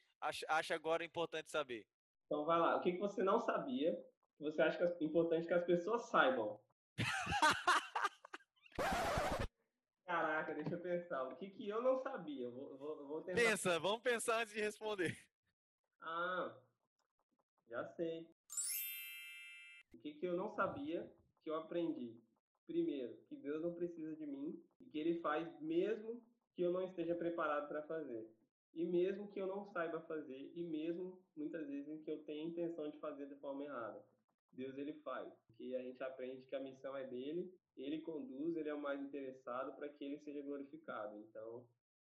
acha 0.48 0.76
agora 0.76 1.04
importante 1.04 1.50
saber? 1.50 1.84
Então 2.28 2.46
vai 2.46 2.60
lá. 2.60 2.78
O 2.78 2.82
que 2.82 2.96
você 2.98 3.24
não 3.24 3.40
sabia 3.40 3.98
que 4.40 4.46
você 4.46 4.62
acha 4.62 4.78
que 4.78 4.84
é 5.04 5.08
importante 5.08 5.46
que 5.46 5.54
as 5.54 5.66
pessoas 5.66 6.10
saibam? 6.10 6.58
Caraca, 10.06 10.54
deixa 10.54 10.76
eu 10.76 10.80
pensar. 10.80 11.24
O 11.24 11.36
que, 11.36 11.50
que 11.50 11.68
eu 11.68 11.82
não 11.82 12.02
sabia? 12.02 12.50
Vou, 12.50 12.78
vou, 12.78 13.06
vou 13.06 13.22
tentar... 13.22 13.42
Pensa, 13.42 13.78
vamos 13.80 14.02
pensar 14.02 14.42
antes 14.42 14.54
de 14.54 14.62
responder. 14.62 15.14
Ah, 16.02 16.58
já 17.68 17.86
sei. 17.90 18.26
O 19.94 19.98
que, 19.98 20.14
que 20.14 20.26
eu 20.26 20.38
não 20.38 20.56
sabia 20.56 21.12
que 21.44 21.50
eu 21.50 21.56
aprendi? 21.56 22.18
Primeiro, 22.66 23.18
que 23.28 23.36
Deus 23.36 23.62
não 23.62 23.74
precisa 23.74 24.16
de 24.16 24.26
mim 24.26 24.64
e 24.80 24.86
que 24.86 24.98
Ele 24.98 25.20
faz 25.20 25.46
mesmo 25.60 26.24
que 26.56 26.62
eu 26.62 26.72
não 26.72 26.84
esteja 26.84 27.14
preparado 27.14 27.68
para 27.68 27.84
fazer. 27.84 28.34
E 28.74 28.86
mesmo 28.86 29.30
que 29.32 29.42
eu 29.42 29.48
não 29.48 29.66
saiba 29.66 30.00
fazer, 30.02 30.54
e 30.56 30.64
mesmo 30.64 31.22
muitas 31.36 31.68
vezes 31.68 32.02
que 32.04 32.12
eu 32.12 32.24
tenha 32.24 32.46
intenção 32.46 32.90
de 32.90 32.98
fazer 33.00 33.28
de 33.28 33.36
forma 33.36 33.66
errada. 33.66 34.02
Deus 34.54 34.78
ele 34.78 34.94
faz, 35.02 35.32
que 35.58 35.76
a 35.76 35.82
gente 35.82 36.02
aprende 36.04 36.44
que 36.44 36.56
a 36.56 36.60
missão 36.60 36.96
é 36.96 37.06
dele, 37.06 37.54
ele 37.78 38.02
conduz, 38.02 38.56
ele 38.56 38.70
é 38.70 38.74
o 38.74 38.82
mais 38.82 39.02
interessado 39.02 39.76
para 39.76 39.90
que 39.90 40.04
ele 40.04 40.20
seja 40.20 40.42
glorificado. 40.42 41.18
Então, 41.18 41.66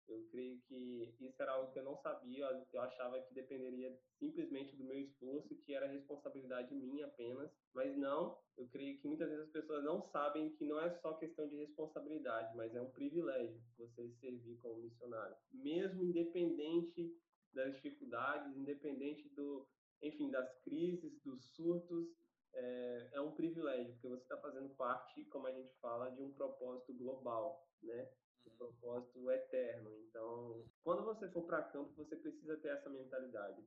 eu 0.07 0.27
creio 0.29 0.59
que 0.67 1.15
isso 1.19 1.41
era 1.41 1.53
algo 1.53 1.71
que 1.71 1.79
eu 1.79 1.83
não 1.83 1.95
sabia, 1.97 2.45
eu 2.73 2.81
achava 2.81 3.21
que 3.21 3.33
dependeria 3.33 3.97
simplesmente 4.19 4.75
do 4.75 4.83
meu 4.83 4.99
esforço, 4.99 5.55
que 5.55 5.73
era 5.73 5.87
responsabilidade 5.87 6.73
minha 6.75 7.05
apenas, 7.05 7.49
mas 7.73 7.95
não, 7.97 8.37
eu 8.57 8.67
creio 8.67 8.99
que 8.99 9.07
muitas 9.07 9.29
vezes 9.29 9.45
as 9.45 9.51
pessoas 9.51 9.83
não 9.83 10.01
sabem 10.01 10.49
que 10.55 10.65
não 10.65 10.79
é 10.79 10.89
só 10.99 11.13
questão 11.13 11.47
de 11.47 11.55
responsabilidade, 11.55 12.55
mas 12.55 12.75
é 12.75 12.81
um 12.81 12.91
privilégio 12.91 13.61
você 13.77 14.09
servir 14.19 14.57
como 14.57 14.81
missionário, 14.81 15.35
mesmo 15.51 16.03
independente 16.03 17.15
das 17.53 17.73
dificuldades, 17.75 18.55
independente 18.55 19.29
do, 19.29 19.67
enfim, 20.01 20.29
das 20.29 20.53
crises, 20.63 21.21
dos 21.21 21.43
surtos, 21.53 22.09
é, 22.53 23.09
é 23.13 23.21
um 23.21 23.31
privilégio, 23.31 23.91
porque 23.93 24.07
você 24.09 24.23
está 24.23 24.37
fazendo 24.37 24.69
parte, 24.75 25.23
como 25.25 25.47
a 25.47 25.51
gente 25.51 25.73
fala, 25.79 26.09
de 26.11 26.21
um 26.21 26.31
propósito 26.33 26.93
global, 26.93 27.67
né? 27.81 28.09
Um 28.45 28.49
uhum. 28.49 28.57
propósito 28.57 29.31
eterno. 29.31 29.91
Então, 30.07 30.65
quando 30.83 31.03
você 31.03 31.29
for 31.29 31.43
para 31.43 31.63
campo, 31.63 31.93
você 31.95 32.15
precisa 32.15 32.57
ter 32.57 32.69
essa 32.69 32.89
mentalidade. 32.89 33.63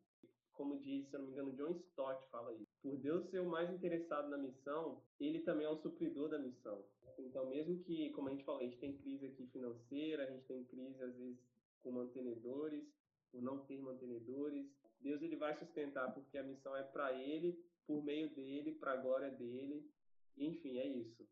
Como 0.52 0.78
diz, 0.80 1.08
se 1.08 1.16
eu 1.16 1.20
não 1.20 1.26
me 1.26 1.32
engano, 1.32 1.52
John 1.52 1.72
Stott 1.90 2.28
fala 2.30 2.54
isso. 2.54 2.66
Por 2.80 2.96
Deus 2.98 3.28
ser 3.30 3.40
o 3.40 3.48
mais 3.48 3.70
interessado 3.70 4.28
na 4.28 4.38
missão, 4.38 5.02
ele 5.18 5.40
também 5.40 5.66
é 5.66 5.70
o 5.70 5.80
supridor 5.82 6.28
da 6.28 6.38
missão. 6.38 6.84
Então, 7.18 7.46
mesmo 7.46 7.82
que, 7.84 8.10
como 8.10 8.28
a 8.28 8.32
gente 8.32 8.44
falou, 8.44 8.60
a 8.60 8.64
gente 8.64 8.78
tem 8.78 8.96
crise 8.98 9.26
aqui 9.26 9.46
financeira, 9.48 10.24
a 10.24 10.30
gente 10.30 10.44
tem 10.46 10.64
crise, 10.64 11.02
às 11.02 11.16
vezes, 11.16 11.38
com 11.82 11.90
mantenedores, 11.92 12.84
por 13.30 13.42
não 13.42 13.64
ter 13.66 13.80
mantenedores, 13.80 14.66
Deus 15.00 15.20
ele 15.20 15.36
vai 15.36 15.54
sustentar 15.58 16.12
porque 16.14 16.38
a 16.38 16.42
missão 16.42 16.74
é 16.76 16.82
para 16.82 17.12
ele 17.12 17.62
por 17.86 18.02
meio 18.02 18.28
dele, 18.30 18.72
para 18.72 18.92
a 18.92 18.96
glória 18.96 19.30
dele. 19.30 19.88
Enfim, 20.36 20.78
é 20.78 20.86
isso. 20.86 21.26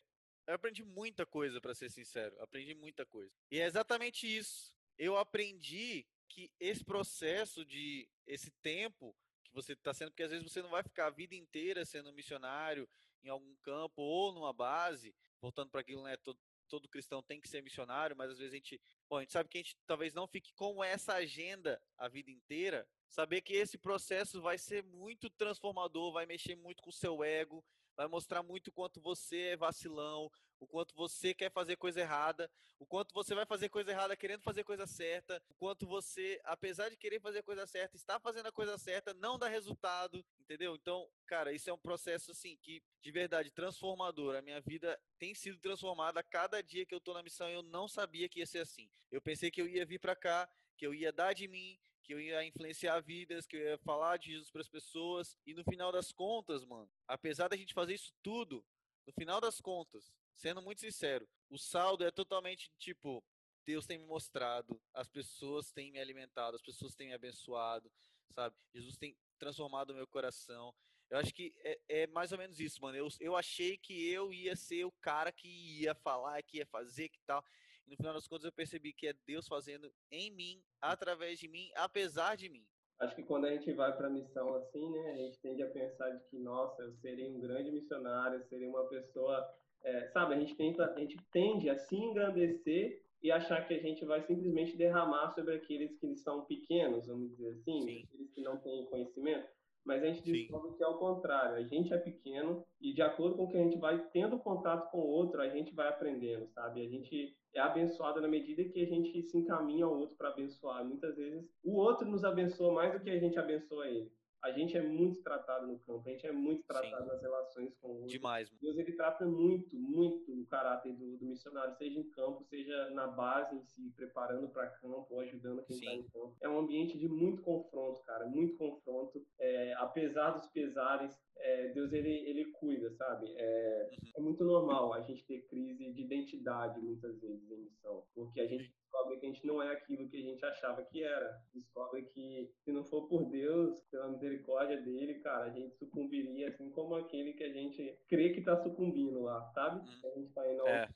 Eu 0.47 0.55
aprendi 0.55 0.83
muita 0.83 1.25
coisa, 1.25 1.61
para 1.61 1.75
ser 1.75 1.91
sincero. 1.91 2.41
Aprendi 2.41 2.75
muita 2.75 3.07
coisa. 3.07 3.33
E 3.51 3.61
é 3.61 3.67
exatamente 3.67 4.27
isso. 4.27 4.73
Eu 4.99 5.17
aprendi 5.17 6.07
que 6.29 6.51
esse 6.59 6.85
processo 6.85 7.65
de 7.65 8.09
esse 8.27 8.51
tempo 8.63 9.15
que 9.45 9.53
você 9.53 9.73
está 9.73 9.93
sendo, 9.93 10.11
porque 10.11 10.23
às 10.23 10.31
vezes 10.31 10.51
você 10.51 10.63
não 10.63 10.71
vai 10.71 10.83
ficar 10.83 11.07
a 11.07 11.11
vida 11.11 11.35
inteira 11.35 11.85
sendo 11.85 12.13
missionário 12.13 12.89
em 13.23 13.29
algum 13.29 13.55
campo 13.57 14.03
ou 14.03 14.33
numa 14.33 14.53
base, 14.53 15.15
voltando 15.41 15.71
para 15.71 15.81
aquilo, 15.81 16.03
né? 16.03 16.17
Todo, 16.17 16.39
todo 16.69 16.89
cristão 16.89 17.23
tem 17.23 17.41
que 17.41 17.49
ser 17.49 17.63
missionário, 17.63 18.17
mas 18.17 18.31
às 18.31 18.39
vezes 18.39 18.53
a 18.53 18.57
gente, 18.57 18.81
bom, 19.09 19.19
a 19.19 19.21
gente 19.21 19.33
sabe 19.33 19.49
que 19.49 19.59
a 19.59 19.63
gente 19.63 19.77
talvez 19.87 20.15
não 20.15 20.27
fique 20.27 20.53
com 20.55 20.83
essa 20.83 21.15
agenda 21.15 21.81
a 21.99 22.09
vida 22.09 22.31
inteira, 22.31 22.89
saber 23.13 23.43
que 23.43 23.53
esse 23.53 23.77
processo 23.77 24.41
vai 24.41 24.57
ser 24.57 24.83
muito 24.83 25.29
transformador, 25.29 26.13
vai 26.13 26.25
mexer 26.25 26.57
muito 26.57 26.83
com 26.83 26.89
o 26.89 26.93
seu 26.93 27.23
ego, 27.23 27.63
vai 27.95 28.09
mostrar 28.09 28.43
muito 28.43 28.69
o 28.69 28.73
quanto 28.73 29.03
você 29.03 29.49
é 29.49 29.57
vacilão, 29.57 30.31
o 30.59 30.67
quanto 30.67 30.95
você 30.95 31.35
quer 31.35 31.53
fazer 31.53 31.77
coisa 31.77 32.01
errada, 32.01 32.51
o 32.79 32.87
quanto 32.87 33.13
você 33.13 33.35
vai 33.35 33.45
fazer 33.45 33.69
coisa 33.69 33.91
errada 33.91 34.17
querendo 34.17 34.41
fazer 34.41 34.65
coisa 34.65 34.87
certa, 34.87 35.43
o 35.51 35.55
quanto 35.57 35.87
você, 35.87 36.41
apesar 36.43 36.89
de 36.89 36.97
querer 36.97 37.21
fazer 37.21 37.43
coisa 37.43 37.67
certa, 37.67 37.97
está 37.97 38.19
fazendo 38.19 38.47
a 38.47 38.53
coisa 38.53 38.79
certa, 38.79 39.13
não 39.13 39.39
dá 39.39 39.47
resultado, 39.47 40.25
entendeu? 40.41 40.75
Então, 40.75 41.07
cara, 41.27 41.53
isso 41.53 41.69
é 41.69 41.73
um 41.73 41.79
processo 41.79 42.31
assim 42.31 42.57
que 42.63 42.83
de 43.03 43.11
verdade 43.11 43.51
transformador. 43.51 44.37
A 44.37 44.43
minha 44.43 44.61
vida 44.63 44.99
tem 45.19 45.35
sido 45.35 45.59
transformada 45.59 46.21
a 46.21 46.25
cada 46.25 46.63
dia 46.63 46.87
que 46.87 46.95
eu 46.95 47.01
tô 47.01 47.13
na 47.13 47.23
missão. 47.23 47.47
Eu 47.51 47.63
não 47.63 47.87
sabia 47.87 48.27
que 48.27 48.39
ia 48.39 48.47
ser 48.47 48.61
assim. 48.61 48.89
Eu 49.11 49.21
pensei 49.21 49.51
que 49.51 49.61
eu 49.61 49.69
ia 49.69 49.85
vir 49.85 49.99
para 49.99 50.17
cá, 50.17 50.49
que 50.79 50.87
eu 50.87 50.95
ia 50.95 51.13
dar 51.13 51.35
de 51.35 51.47
mim, 51.47 51.79
que 52.03 52.13
eu 52.13 52.21
ia 52.21 52.45
influenciar 52.45 53.01
vidas, 53.01 53.47
que 53.47 53.57
eu 53.57 53.61
ia 53.61 53.79
falar 53.79 54.17
de 54.19 54.33
Jesus 54.33 54.51
para 54.51 54.61
as 54.61 54.69
pessoas. 54.69 55.37
E 55.47 55.55
no 55.55 55.65
final 55.65 55.93
das 55.93 56.13
contas, 56.13 56.65
mano, 56.65 56.91
apesar 57.07 57.49
da 57.49 57.57
gente 57.57 57.73
fazer 57.73 57.95
isso 57.95 58.13
tudo, 58.23 58.65
no 59.07 59.13
final 59.13 59.41
das 59.41 59.61
contas, 59.61 60.13
sendo 60.35 60.61
muito 60.61 60.81
sincero, 60.81 61.29
o 61.49 61.59
saldo 61.59 62.05
é 62.05 62.11
totalmente 62.11 62.71
tipo: 62.79 63.25
Deus 63.65 63.87
tem 63.87 63.99
me 63.99 64.07
mostrado, 64.07 64.81
as 64.93 65.09
pessoas 65.09 65.71
têm 65.73 65.91
me 65.91 66.01
alimentado, 66.01 66.57
as 66.57 66.63
pessoas 66.63 66.95
têm 66.95 67.09
me 67.09 67.15
abençoado, 67.15 67.91
sabe? 68.31 68.57
Jesus 68.75 68.97
tem 68.97 69.17
transformado 69.39 69.91
o 69.91 69.95
meu 69.95 70.07
coração. 70.07 70.75
Eu 71.11 71.19
acho 71.19 71.35
que 71.35 71.53
é, 71.59 71.81
é, 71.89 72.07
mais 72.07 72.33
ou 72.33 72.39
menos 72.39 72.59
isso, 72.59 72.81
mano. 72.81 72.97
Eu, 72.97 73.09
eu 73.21 73.37
achei 73.37 73.77
que 73.77 74.11
eu 74.11 74.33
ia 74.33 74.57
ser 74.57 74.85
o 74.87 74.93
cara 74.93 75.31
que 75.31 75.49
ia 75.83 75.95
falar, 75.95 76.43
que 76.43 76.57
ia 76.59 76.67
fazer, 76.67 77.09
que 77.11 77.21
tal. 77.27 77.45
No 77.93 77.97
final 77.97 78.15
das 78.15 78.27
contas 78.27 78.47
eu 78.47 78.53
percebi 78.53 78.91
que 78.91 79.07
é 79.07 79.15
Deus 79.27 79.47
fazendo 79.47 79.93
em 80.11 80.31
mim, 80.31 80.63
através 80.81 81.39
de 81.39 81.47
mim, 81.47 81.71
apesar 81.77 82.39
de 82.39 82.49
mim. 82.49 82.65
Acho 82.99 83.15
que 83.15 83.23
quando 83.23 83.45
a 83.45 83.51
gente 83.51 83.71
vai 83.75 83.95
para 83.95 84.07
a 84.07 84.11
missão 84.11 84.55
assim, 84.55 84.91
né, 84.91 85.11
a 85.11 85.17
gente 85.17 85.39
tende 85.41 85.63
a 85.63 85.69
pensar 85.69 86.09
de 86.09 86.25
que, 86.31 86.39
nossa, 86.39 86.81
eu 86.81 86.93
serei 86.95 87.29
um 87.29 87.39
grande 87.39 87.71
missionário, 87.71 88.39
eu 88.39 88.45
serei 88.45 88.67
uma 88.67 88.89
pessoa 88.89 89.47
é, 89.83 90.07
sabe, 90.09 90.35
a 90.35 90.39
gente, 90.39 90.55
tenta, 90.55 90.91
a 90.91 90.99
gente 91.01 91.19
tende 91.31 91.69
a 91.69 91.77
se 91.77 91.95
engrandecer 91.95 93.03
e 93.23 93.31
achar 93.31 93.69
que 93.69 93.75
a 93.75 93.79
gente 93.79 94.07
vai 94.07 94.23
simplesmente 94.23 94.75
derramar 94.75 95.35
sobre 95.35 95.55
aqueles 95.55 95.95
que 95.99 96.17
são 96.17 96.47
pequenos, 96.47 97.09
vamos 97.09 97.29
dizer 97.33 97.51
assim, 97.51 97.83
Sim. 97.83 98.05
aqueles 98.05 98.31
que 98.33 98.41
não 98.41 98.57
têm 98.57 98.87
conhecimento. 98.87 99.49
Mas 99.85 100.03
a 100.03 100.07
gente 100.07 100.23
descobre 100.23 100.71
Sim. 100.71 100.77
que 100.77 100.85
é 100.85 100.87
o 100.87 100.99
contrário. 100.99 101.57
A 101.57 101.63
gente 101.63 101.93
é 101.93 101.99
pequeno 101.99 102.65
e 102.81 102.93
de 102.93 103.03
acordo 103.03 103.37
com 103.37 103.49
que 103.49 103.57
a 103.57 103.63
gente 103.63 103.79
vai 103.79 103.99
tendo 104.13 104.39
contato 104.39 104.91
com 104.91 104.99
o 104.99 105.09
outro, 105.09 105.41
a 105.41 105.49
gente 105.49 105.75
vai 105.75 105.89
aprendendo, 105.89 106.47
sabe? 106.49 106.85
A 106.85 106.89
gente 106.89 107.37
é 107.53 107.61
abençoado 107.61 108.21
na 108.21 108.29
medida 108.29 108.65
que 108.65 108.81
a 108.81 108.87
gente 108.87 109.23
se 109.23 109.37
encaminha 109.37 109.85
ao 109.85 109.99
outro 109.99 110.17
para 110.17 110.29
abençoar. 110.29 110.85
Muitas 110.85 111.17
vezes 111.17 111.45
o 111.65 111.77
outro 111.77 112.09
nos 112.09 112.25
abençoa 112.25 112.73
mais 112.73 112.93
do 112.93 113.01
que 113.01 113.11
a 113.11 113.19
gente 113.19 113.39
abençoa 113.39 113.89
ele 113.89 114.11
a 114.43 114.51
gente 114.51 114.77
é 114.77 114.83
muito 114.83 115.23
tratado 115.23 115.67
no 115.69 115.79
campo, 115.79 116.09
a 116.09 116.11
gente 116.11 116.27
é 116.27 116.33
muito 116.33 116.65
tratado 116.65 117.05
Sim. 117.05 117.09
nas 117.09 117.23
relações 117.23 117.75
com 117.77 117.89
o 117.89 117.95
outro. 117.95 118.09
Demais. 118.09 118.51
Mano. 118.51 118.61
Deus 118.61 118.77
ele 118.77 118.93
trata 118.93 119.25
muito, 119.25 119.77
muito 119.77 120.33
o 120.33 120.47
caráter 120.47 120.93
do, 120.95 121.17
do, 121.17 121.27
missionário, 121.27 121.75
seja 121.77 121.99
em 121.99 122.09
campo, 122.11 122.43
seja 122.45 122.91
na 122.91 123.07
base 123.07 123.55
em 123.55 123.63
si, 123.63 123.93
preparando 123.95 124.49
para 124.49 124.67
campo 124.67 125.07
ou 125.11 125.21
ajudando 125.21 125.65
quem 125.65 125.77
está 125.77 125.93
em 125.93 126.03
campo. 126.03 126.37
É 126.43 126.49
um 126.49 126.59
ambiente 126.59 126.99
de 126.99 127.09
muito 127.09 127.41
confronto, 127.43 128.03
cara, 128.03 128.27
muito 128.27 128.57
confronto. 128.57 129.25
É, 129.39 129.75
apesar 129.75 130.33
dos 130.33 130.47
pesares, 130.49 131.17
é, 131.39 131.69
Deus 131.69 131.93
ele, 131.93 132.11
ele 132.11 132.47
cuida, 132.53 132.91
sabe? 132.93 133.33
É, 133.37 133.91
uhum. 133.93 134.11
é 134.17 134.21
muito 134.21 134.45
normal 134.45 134.93
a 134.93 135.01
gente 135.03 135.25
ter 135.25 135.43
crise 135.47 135.93
de 135.93 136.03
identidade 136.03 136.81
muitas 136.81 137.21
vezes 137.21 137.49
em 137.49 137.59
missão, 137.59 138.05
porque 138.13 138.41
a 138.41 138.47
gente 138.47 138.75
descobre 138.93 139.19
que 139.19 139.27
a 139.27 139.29
gente 139.31 139.47
não 139.47 139.63
é 139.63 139.73
aquilo 139.73 140.09
que 140.09 140.19
a 140.19 140.21
gente 140.21 140.45
achava 140.45 140.85
que 140.85 141.03
era. 141.03 141.41
Descobre 141.55 142.03
que 142.03 142.53
se 142.63 142.71
não 142.71 142.85
for 142.85 143.09
por 143.09 143.25
Deus, 143.31 143.81
pela 143.91 144.09
misericórdia 144.09 144.81
dele, 144.81 145.15
cara, 145.21 145.47
a 145.47 145.51
gente 145.51 145.75
sucumbiria 145.77 146.49
assim 146.49 146.71
como 146.71 146.95
aquele 146.95 147.33
que 147.33 147.43
a 147.43 147.53
gente 147.53 147.99
crê 148.07 148.35
que 148.35 148.43
tá 148.43 148.57
sucumbindo 148.63 149.23
lá, 149.23 149.43
sabe? 149.55 149.81
Hum. 149.81 150.01
A 150.05 150.19
gente 150.19 150.33
tá 150.33 150.53
indo 150.53 150.61
ao... 150.61 150.69
É. 150.69 150.89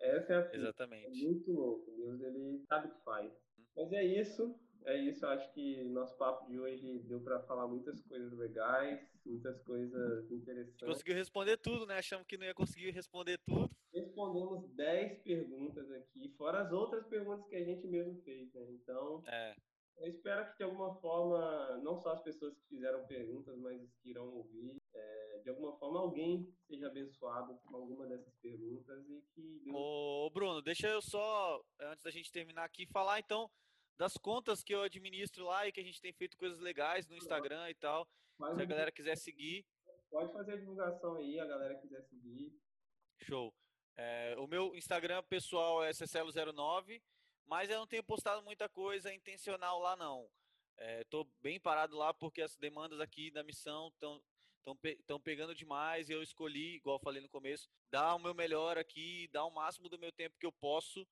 Essa 0.00 0.32
é 0.32 0.36
a 0.36 0.56
Exatamente. 0.56 1.24
É 1.24 1.28
muito 1.28 1.52
louco. 1.52 1.90
Deus, 1.96 2.20
ele 2.22 2.60
sabe 2.68 2.88
o 2.88 2.90
que 2.92 3.04
faz. 3.04 3.30
Hum. 3.58 3.64
Mas 3.76 3.92
é 3.92 4.04
isso. 4.04 4.54
É 4.86 4.96
isso, 4.96 5.26
acho 5.26 5.52
que 5.52 5.84
nosso 5.84 6.16
papo 6.16 6.46
de 6.46 6.58
hoje 6.58 7.00
deu 7.00 7.20
para 7.20 7.38
falar 7.40 7.68
muitas 7.68 8.00
coisas 8.00 8.32
legais, 8.32 8.98
muitas 9.26 9.60
coisas 9.60 10.30
interessantes. 10.32 10.86
Conseguiu 10.86 11.14
responder 11.14 11.58
tudo, 11.58 11.86
né? 11.86 11.98
Achamos 11.98 12.26
que 12.26 12.38
não 12.38 12.46
ia 12.46 12.54
conseguir 12.54 12.90
responder 12.90 13.38
tudo. 13.46 13.70
Respondemos 13.92 14.68
10 14.76 15.22
perguntas 15.22 15.90
aqui, 15.90 16.28
fora 16.36 16.62
as 16.62 16.72
outras 16.72 17.06
perguntas 17.08 17.46
que 17.48 17.56
a 17.56 17.64
gente 17.64 17.86
mesmo 17.88 18.20
fez, 18.22 18.52
né? 18.54 18.70
Então, 18.70 19.24
é. 19.26 19.56
eu 19.98 20.08
espero 20.08 20.48
que 20.50 20.58
de 20.58 20.62
alguma 20.62 20.94
forma, 21.00 21.76
não 21.78 21.98
só 22.00 22.12
as 22.12 22.22
pessoas 22.22 22.54
que 22.56 22.68
fizeram 22.68 23.04
perguntas, 23.06 23.56
mas 23.58 23.82
os 23.82 23.92
que 23.96 24.10
irão 24.10 24.28
ouvir, 24.28 24.76
é, 24.94 25.40
de 25.42 25.50
alguma 25.50 25.76
forma 25.76 25.98
alguém 25.98 26.48
seja 26.68 26.86
abençoado 26.86 27.58
com 27.64 27.76
alguma 27.76 28.06
dessas 28.06 28.32
perguntas 28.36 29.08
e 29.08 29.22
que 29.34 29.60
Deus... 29.64 29.76
Ô, 29.76 30.30
Bruno, 30.30 30.62
deixa 30.62 30.86
eu 30.86 31.02
só, 31.02 31.60
antes 31.80 32.04
da 32.04 32.10
gente 32.10 32.30
terminar 32.30 32.64
aqui, 32.64 32.86
falar 32.86 33.18
então 33.18 33.50
das 33.98 34.14
contas 34.14 34.62
que 34.62 34.74
eu 34.74 34.82
administro 34.82 35.44
lá 35.44 35.66
e 35.66 35.72
que 35.72 35.80
a 35.80 35.84
gente 35.84 36.00
tem 36.00 36.12
feito 36.12 36.38
coisas 36.38 36.58
legais 36.60 37.06
no 37.06 37.16
Instagram 37.16 37.68
e 37.68 37.74
tal. 37.74 38.08
Mas 38.38 38.54
se 38.54 38.62
a 38.62 38.64
galera 38.64 38.90
quiser 38.90 39.16
seguir. 39.16 39.66
Pode 40.10 40.32
fazer 40.32 40.52
a 40.54 40.56
divulgação 40.56 41.16
aí, 41.16 41.38
a 41.38 41.44
galera 41.44 41.74
quiser 41.74 42.00
seguir. 42.04 42.58
Show. 43.18 43.52
É, 43.96 44.34
o 44.38 44.46
meu 44.46 44.74
Instagram 44.74 45.22
pessoal 45.24 45.84
é 45.84 45.90
Cecelo09, 45.90 47.00
mas 47.46 47.70
eu 47.70 47.78
não 47.78 47.86
tenho 47.86 48.02
postado 48.02 48.42
muita 48.42 48.68
coisa 48.68 49.12
intencional 49.12 49.80
lá 49.80 49.96
não. 49.96 50.28
Estou 51.00 51.22
é, 51.22 51.42
bem 51.42 51.60
parado 51.60 51.96
lá 51.96 52.14
porque 52.14 52.40
as 52.40 52.56
demandas 52.56 53.00
aqui 53.00 53.30
da 53.30 53.42
missão 53.42 53.88
estão 53.88 54.22
estão 54.60 54.76
pe 54.76 54.98
pegando 55.24 55.54
demais 55.54 56.08
e 56.08 56.12
eu 56.12 56.22
escolhi, 56.22 56.76
igual 56.76 56.96
eu 56.96 57.00
falei 57.00 57.22
no 57.22 57.28
começo, 57.28 57.68
dar 57.90 58.14
o 58.14 58.18
meu 58.18 58.34
melhor 58.34 58.76
aqui, 58.76 59.28
dar 59.32 59.44
o 59.44 59.50
máximo 59.50 59.88
do 59.88 59.98
meu 59.98 60.12
tempo 60.12 60.38
que 60.38 60.46
eu 60.46 60.52
posso 60.52 61.06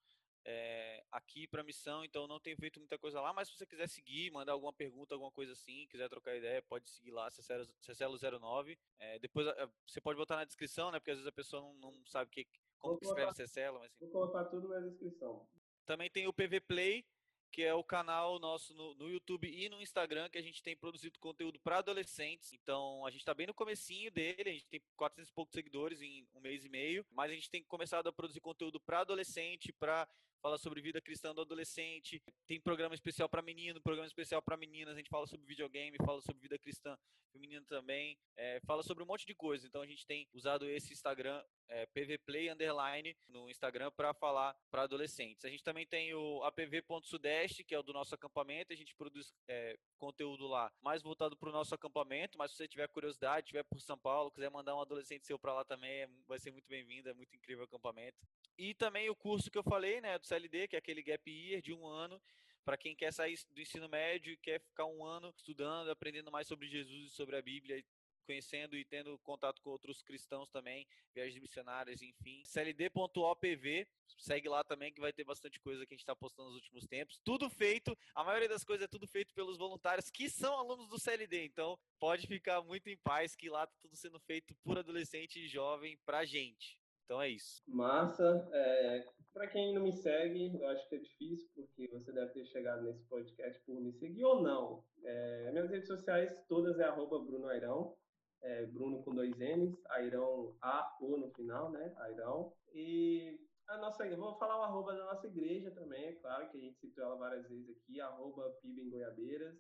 é, 0.45 1.05
aqui 1.13 1.47
para 1.47 1.63
missão, 1.63 2.05
então 2.05 2.27
não 2.27 2.41
tenho 2.41 2.57
feito 2.57 2.81
muita 2.81 2.99
coisa 2.99 3.21
lá, 3.21 3.33
mas 3.33 3.49
se 3.49 3.57
você 3.57 3.67
quiser 3.67 3.89
seguir, 3.89 4.31
mandar 4.31 4.53
alguma 4.53 4.73
pergunta, 4.73 5.15
alguma 5.15 5.31
coisa 5.31 5.53
assim, 5.53 5.87
quiser 5.89 6.09
trocar 6.09 6.37
ideia, 6.37 6.63
pode 6.63 6.89
seguir 6.89 7.11
lá, 7.11 7.29
Cecelo09. 7.29 8.79
É, 8.99 9.19
depois 9.19 9.47
você 9.87 10.01
pode 10.01 10.17
botar 10.17 10.37
na 10.37 10.45
descrição, 10.45 10.91
né? 10.91 10.99
Porque 10.99 11.11
às 11.11 11.19
vezes 11.19 11.29
a 11.29 11.33
pessoa 11.33 11.63
não, 11.63 11.75
não 11.75 12.07
sabe 12.07 12.31
que, 12.31 12.47
como 12.79 12.95
vou 12.95 12.99
que 12.99 13.07
escreve 13.07 13.27
colocar, 13.27 13.47
Cecelo. 13.47 13.79
Mas, 13.79 13.93
assim. 13.93 13.99
Vou 14.01 14.11
colocar 14.11 14.45
tudo 14.47 14.69
na 14.69 14.81
descrição. 14.81 15.47
Também 15.85 16.11
tem 16.11 16.27
o 16.27 16.33
PV 16.33 16.61
Play, 16.61 17.05
que 17.51 17.63
é 17.63 17.75
o 17.75 17.83
canal 17.83 18.39
nosso 18.39 18.75
no, 18.75 18.95
no, 18.95 19.09
YouTube 19.09 19.49
e 19.49 19.69
no 19.69 19.81
Instagram, 19.81 20.29
que 20.29 20.39
a 20.39 20.43
gente 20.43 20.63
tem 20.63 20.77
produzido 20.77 21.19
conteúdo 21.19 21.59
para 21.61 21.79
adolescentes. 21.79 22.53
Então, 22.53 23.05
a 23.07 23.11
gente 23.11 23.21
está 23.21 23.35
bem 23.35 23.47
no 23.47 23.55
comecinho 23.55 24.11
dele, 24.11 24.51
a 24.51 24.53
gente 24.53 24.69
tem 24.69 24.83
400 24.97 25.31
e 25.31 25.33
poucos 25.33 25.55
seguidores 25.55 26.03
em 26.03 26.27
um 26.35 26.41
mês 26.41 26.65
e 26.65 26.69
meio, 26.69 27.07
mas 27.11 27.31
a 27.31 27.35
gente 27.35 27.51
tem 27.51 27.63
começado 27.65 28.09
a 28.09 28.13
produzir 28.13 28.41
conteúdo 28.41 28.79
para 28.81 29.01
adolescente, 29.01 29.73
para 29.73 30.07
fala 30.41 30.59
sobre 30.59 30.81
vida 30.81 31.01
cristã 31.01 31.35
do 31.35 31.41
adolescente, 31.41 32.23
tem 32.47 32.61
programa 32.61 32.95
especial 32.95 33.29
para 33.29 33.43
menino, 33.43 33.81
programa 33.81 34.07
especial 34.07 34.43
para 34.43 34.57
meninas, 34.57 34.95
a 34.95 34.99
gente 34.99 35.11
fala 35.11 35.27
sobre 35.27 35.47
videogame, 35.47 35.97
fala 36.05 36.21
sobre 36.21 36.43
vida 36.43 36.59
cristã 36.59 36.97
feminina 37.33 37.65
também, 37.67 38.19
é, 38.37 38.61
fala 38.67 38.83
sobre 38.83 39.03
um 39.03 39.07
monte 39.07 39.27
de 39.27 39.35
coisa. 39.35 39.67
Então 39.67 39.83
a 39.83 39.87
gente 39.87 40.07
tem 40.07 40.29
usado 40.33 40.69
esse 40.69 40.93
Instagram 40.93 41.43
é, 41.69 41.87
PVPlay 41.87 42.51
Underline 42.51 43.17
no 43.29 43.49
Instagram 43.49 43.91
para 43.93 44.13
falar 44.15 44.57
para 44.71 44.83
adolescentes. 44.83 45.45
A 45.45 45.49
gente 45.49 45.63
também 45.63 45.87
tem 45.87 46.15
o 46.15 46.43
apv.sudeste, 46.43 47.65
que 47.65 47.75
é 47.75 47.79
o 47.79 47.83
do 47.83 47.93
nosso 47.93 48.15
acampamento, 48.15 48.73
a 48.73 48.77
gente 48.77 48.95
produz 48.95 49.33
é, 49.47 49.79
conteúdo 49.99 50.47
lá 50.47 50.73
mais 50.83 51.03
voltado 51.03 51.37
para 51.37 51.49
o 51.49 51.53
nosso 51.53 51.75
acampamento, 51.75 52.37
mas 52.39 52.51
se 52.51 52.57
você 52.57 52.69
tiver 52.69 52.89
curiosidade, 52.89 53.47
tiver 53.49 53.63
por 53.63 53.81
São 53.81 53.99
Paulo, 53.99 54.31
quiser 54.31 54.51
mandar 54.51 54.75
um 54.75 54.81
adolescente 54.81 55.27
seu 55.27 55.39
para 55.39 55.53
lá 55.53 55.65
também, 55.65 56.03
é, 56.03 56.09
vai 56.27 56.39
ser 56.39 56.51
muito 56.51 56.69
bem-vindo, 56.69 57.09
é 57.09 57.15
muito 57.15 57.35
incrível 57.37 57.63
o 57.63 57.67
acampamento. 57.67 58.19
E 58.59 58.75
também 58.75 59.09
o 59.09 59.15
curso 59.15 59.51
que 59.51 59.57
eu 59.57 59.63
falei, 59.63 60.01
né, 60.01 60.19
do 60.19 60.27
CLD, 60.27 60.69
que 60.69 60.77
é 60.77 60.79
aquele 60.81 61.03
gap 61.03 61.31
year 61.31 61.63
de 61.63 61.73
um 61.73 61.87
ano, 61.87 62.21
para 62.65 62.77
quem 62.77 62.95
quer 62.95 63.13
sair 63.13 63.39
do 63.55 63.61
ensino 63.61 63.89
médio 63.89 64.33
e 64.33 64.37
quer 64.37 64.61
ficar 64.61 64.85
um 64.85 65.05
ano 65.05 65.33
estudando, 65.37 65.91
aprendendo 65.91 66.31
mais 66.31 66.47
sobre 66.47 66.69
Jesus 66.69 67.07
e 67.07 67.15
sobre 67.15 67.37
a 67.37 67.43
Bíblia 67.43 67.83
conhecendo 68.29 68.77
e 68.77 68.85
tendo 68.85 69.19
contato 69.21 69.63
com 69.63 69.71
outros 69.71 70.03
cristãos 70.03 70.51
também, 70.51 70.87
viagens 71.15 71.41
missionárias, 71.41 72.03
enfim. 72.03 72.43
cld.opv, 72.45 73.89
segue 74.19 74.51
lá 74.51 74.63
também 74.63 74.93
que 74.93 75.01
vai 75.01 75.15
ter 75.15 75.25
bastante 75.25 75.59
coisa 75.59 75.87
que 75.87 75.95
a 75.95 75.97
gente 75.97 76.03
está 76.03 76.15
postando 76.15 76.49
nos 76.49 76.57
últimos 76.57 76.87
tempos. 76.87 77.19
Tudo 77.25 77.49
feito, 77.49 77.97
a 78.15 78.23
maioria 78.23 78.49
das 78.49 78.65
coisas 78.65 78.85
é 78.85 78.89
tudo 78.89 79.07
feito 79.07 79.33
pelos 79.33 79.57
voluntários 79.57 80.11
que 80.11 80.29
são 80.29 80.59
alunos 80.59 80.89
do 80.89 80.99
CLD, 80.99 81.47
então 81.47 81.79
pode 81.99 82.27
ficar 82.27 82.61
muito 82.61 82.91
em 82.91 82.99
paz 82.99 83.35
que 83.35 83.49
lá 83.49 83.67
tá 83.67 83.75
tudo 83.81 83.97
sendo 83.97 84.21
feito 84.21 84.55
por 84.57 84.77
adolescente 84.77 85.41
e 85.41 85.49
jovem 85.49 85.97
pra 86.05 86.27
gente. 86.27 86.78
Então 87.09 87.23
é 87.23 87.31
isso. 87.31 87.63
Massa. 87.67 88.47
É, 88.53 89.07
para 89.33 89.47
quem 89.47 89.73
não 89.73 89.83
me 89.83 89.93
segue, 89.93 90.55
eu 90.61 90.69
acho 90.69 90.87
que 90.91 90.97
é 90.97 90.99
difícil, 90.99 91.49
porque 91.55 91.89
você 91.89 92.13
deve 92.13 92.33
ter 92.33 92.45
chegado 92.45 92.83
nesse 92.83 93.03
podcast 93.07 93.59
por 93.65 93.81
me 93.81 93.95
seguir 93.95 94.25
ou 94.25 94.43
não. 94.43 94.85
É, 95.03 95.51
minhas 95.51 95.71
redes 95.71 95.89
sociais 95.89 96.31
todas 96.47 96.79
é 96.79 96.85
arroba 96.85 97.19
Bruno 97.19 97.47
Airão 97.47 97.97
é, 98.43 98.67
Bruno 98.67 99.03
com 99.03 99.15
dois 99.15 99.35
N's, 99.37 99.85
Airão 99.91 100.57
A 100.61 100.97
O 101.01 101.17
no 101.17 101.31
final, 101.33 101.71
né? 101.71 101.95
Airão. 101.99 102.53
E 102.73 103.39
a 103.69 103.79
nossa, 103.79 104.09
vou 104.17 104.39
falar 104.39 104.61
o 104.61 104.63
arroba 104.65 104.95
da 104.95 105.05
nossa 105.05 105.27
igreja 105.27 105.71
também, 105.71 106.07
é 106.07 106.15
claro 106.15 106.51
que 106.51 106.57
a 106.57 106.61
gente 106.61 106.79
citou 106.79 107.05
ela 107.05 107.17
várias 107.17 107.49
vezes 107.49 107.69
aqui, 107.71 108.01
arroba 108.01 108.51
Piba 108.63 108.81
em 108.81 108.91
Goiabeiras. 108.91 109.57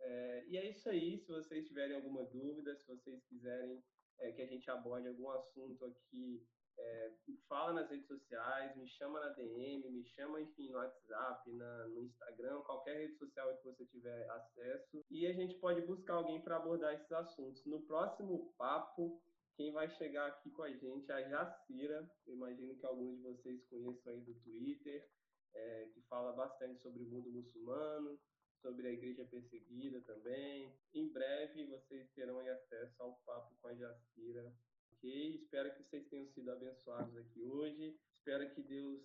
É, 0.00 0.44
e 0.48 0.56
é 0.56 0.70
isso 0.70 0.88
aí, 0.88 1.18
se 1.18 1.28
vocês 1.28 1.66
tiverem 1.66 1.96
alguma 1.96 2.24
dúvida, 2.24 2.74
se 2.74 2.86
vocês 2.86 3.22
quiserem 3.24 3.82
é, 4.18 4.32
que 4.32 4.42
a 4.42 4.46
gente 4.46 4.70
aborde 4.70 5.08
algum 5.08 5.30
assunto 5.30 5.84
aqui, 5.84 6.42
é, 6.80 7.12
fala 7.48 7.72
nas 7.72 7.90
redes 7.90 8.06
sociais, 8.06 8.76
me 8.76 8.88
chama 8.88 9.20
na 9.20 9.30
DM, 9.30 9.90
me 9.90 10.04
chama, 10.04 10.40
enfim, 10.40 10.70
no 10.70 10.78
WhatsApp, 10.78 11.50
na, 11.52 11.88
no 11.88 12.04
Instagram, 12.04 12.60
qualquer 12.62 12.96
rede 12.96 13.16
social 13.18 13.56
que 13.58 13.64
você 13.64 13.84
tiver 13.86 14.30
acesso, 14.30 15.04
e 15.10 15.26
a 15.26 15.32
gente 15.32 15.56
pode 15.56 15.80
buscar 15.82 16.14
alguém 16.14 16.40
para 16.40 16.56
abordar 16.56 16.94
esses 16.94 17.10
assuntos. 17.12 17.64
No 17.66 17.82
próximo 17.82 18.54
papo, 18.56 19.20
quem 19.56 19.72
vai 19.72 19.90
chegar 19.90 20.26
aqui 20.26 20.50
com 20.50 20.62
a 20.62 20.70
gente 20.70 21.10
é 21.10 21.14
a 21.14 21.28
Jacira, 21.28 22.10
eu 22.26 22.34
imagino 22.34 22.76
que 22.76 22.86
alguns 22.86 23.16
de 23.16 23.22
vocês 23.22 23.62
conheçam 23.68 24.12
aí 24.12 24.20
do 24.20 24.34
Twitter, 24.40 25.06
é, 25.54 25.88
que 25.92 26.00
fala 26.02 26.32
bastante 26.32 26.80
sobre 26.80 27.02
o 27.02 27.06
mundo 27.06 27.30
muçulmano, 27.30 28.18
sobre 28.62 28.86
a 28.86 28.92
igreja 28.92 29.24
perseguida 29.24 30.00
também. 30.02 30.78
Em 30.94 31.10
breve 31.12 31.66
vocês 31.66 32.10
terão 32.12 32.38
acesso 32.38 33.02
ao 33.02 33.14
papo 33.26 33.54
com 33.60 33.68
a 33.68 33.74
Jacira. 33.74 34.52
Ok? 35.00 35.34
Espero 35.34 35.74
que 35.74 35.82
vocês 35.82 36.06
tenham 36.08 36.26
sido 36.26 36.50
abençoados 36.50 37.16
aqui 37.16 37.42
hoje. 37.42 37.98
Espero 38.12 38.50
que 38.50 38.62
Deus 38.62 39.02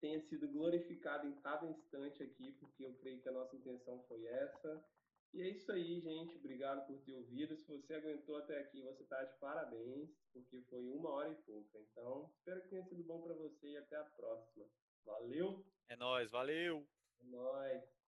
tenha 0.00 0.18
sido 0.20 0.48
glorificado 0.48 1.26
em 1.28 1.34
cada 1.36 1.66
instante 1.66 2.22
aqui, 2.22 2.52
porque 2.58 2.84
eu 2.84 2.94
creio 2.94 3.20
que 3.20 3.28
a 3.28 3.32
nossa 3.32 3.54
intenção 3.54 4.02
foi 4.08 4.26
essa. 4.26 4.84
E 5.32 5.40
é 5.42 5.48
isso 5.48 5.70
aí, 5.70 6.00
gente. 6.00 6.36
Obrigado 6.36 6.84
por 6.86 6.98
ter 7.02 7.14
ouvido. 7.14 7.56
Se 7.56 7.64
você 7.68 7.94
aguentou 7.94 8.36
até 8.38 8.58
aqui, 8.58 8.82
você 8.82 9.04
está 9.04 9.22
de 9.22 9.38
parabéns, 9.38 10.10
porque 10.32 10.62
foi 10.62 10.84
uma 10.88 11.10
hora 11.10 11.30
e 11.30 11.36
pouca. 11.42 11.78
Então, 11.78 12.28
espero 12.38 12.62
que 12.62 12.68
tenha 12.68 12.82
sido 12.82 13.04
bom 13.04 13.22
para 13.22 13.34
você 13.34 13.68
e 13.68 13.76
até 13.76 13.96
a 13.96 14.04
próxima. 14.04 14.66
Valeu! 15.04 15.64
É 15.88 15.96
nóis, 15.96 16.30
valeu! 16.32 16.84
É 17.20 17.24
nóis! 17.24 17.99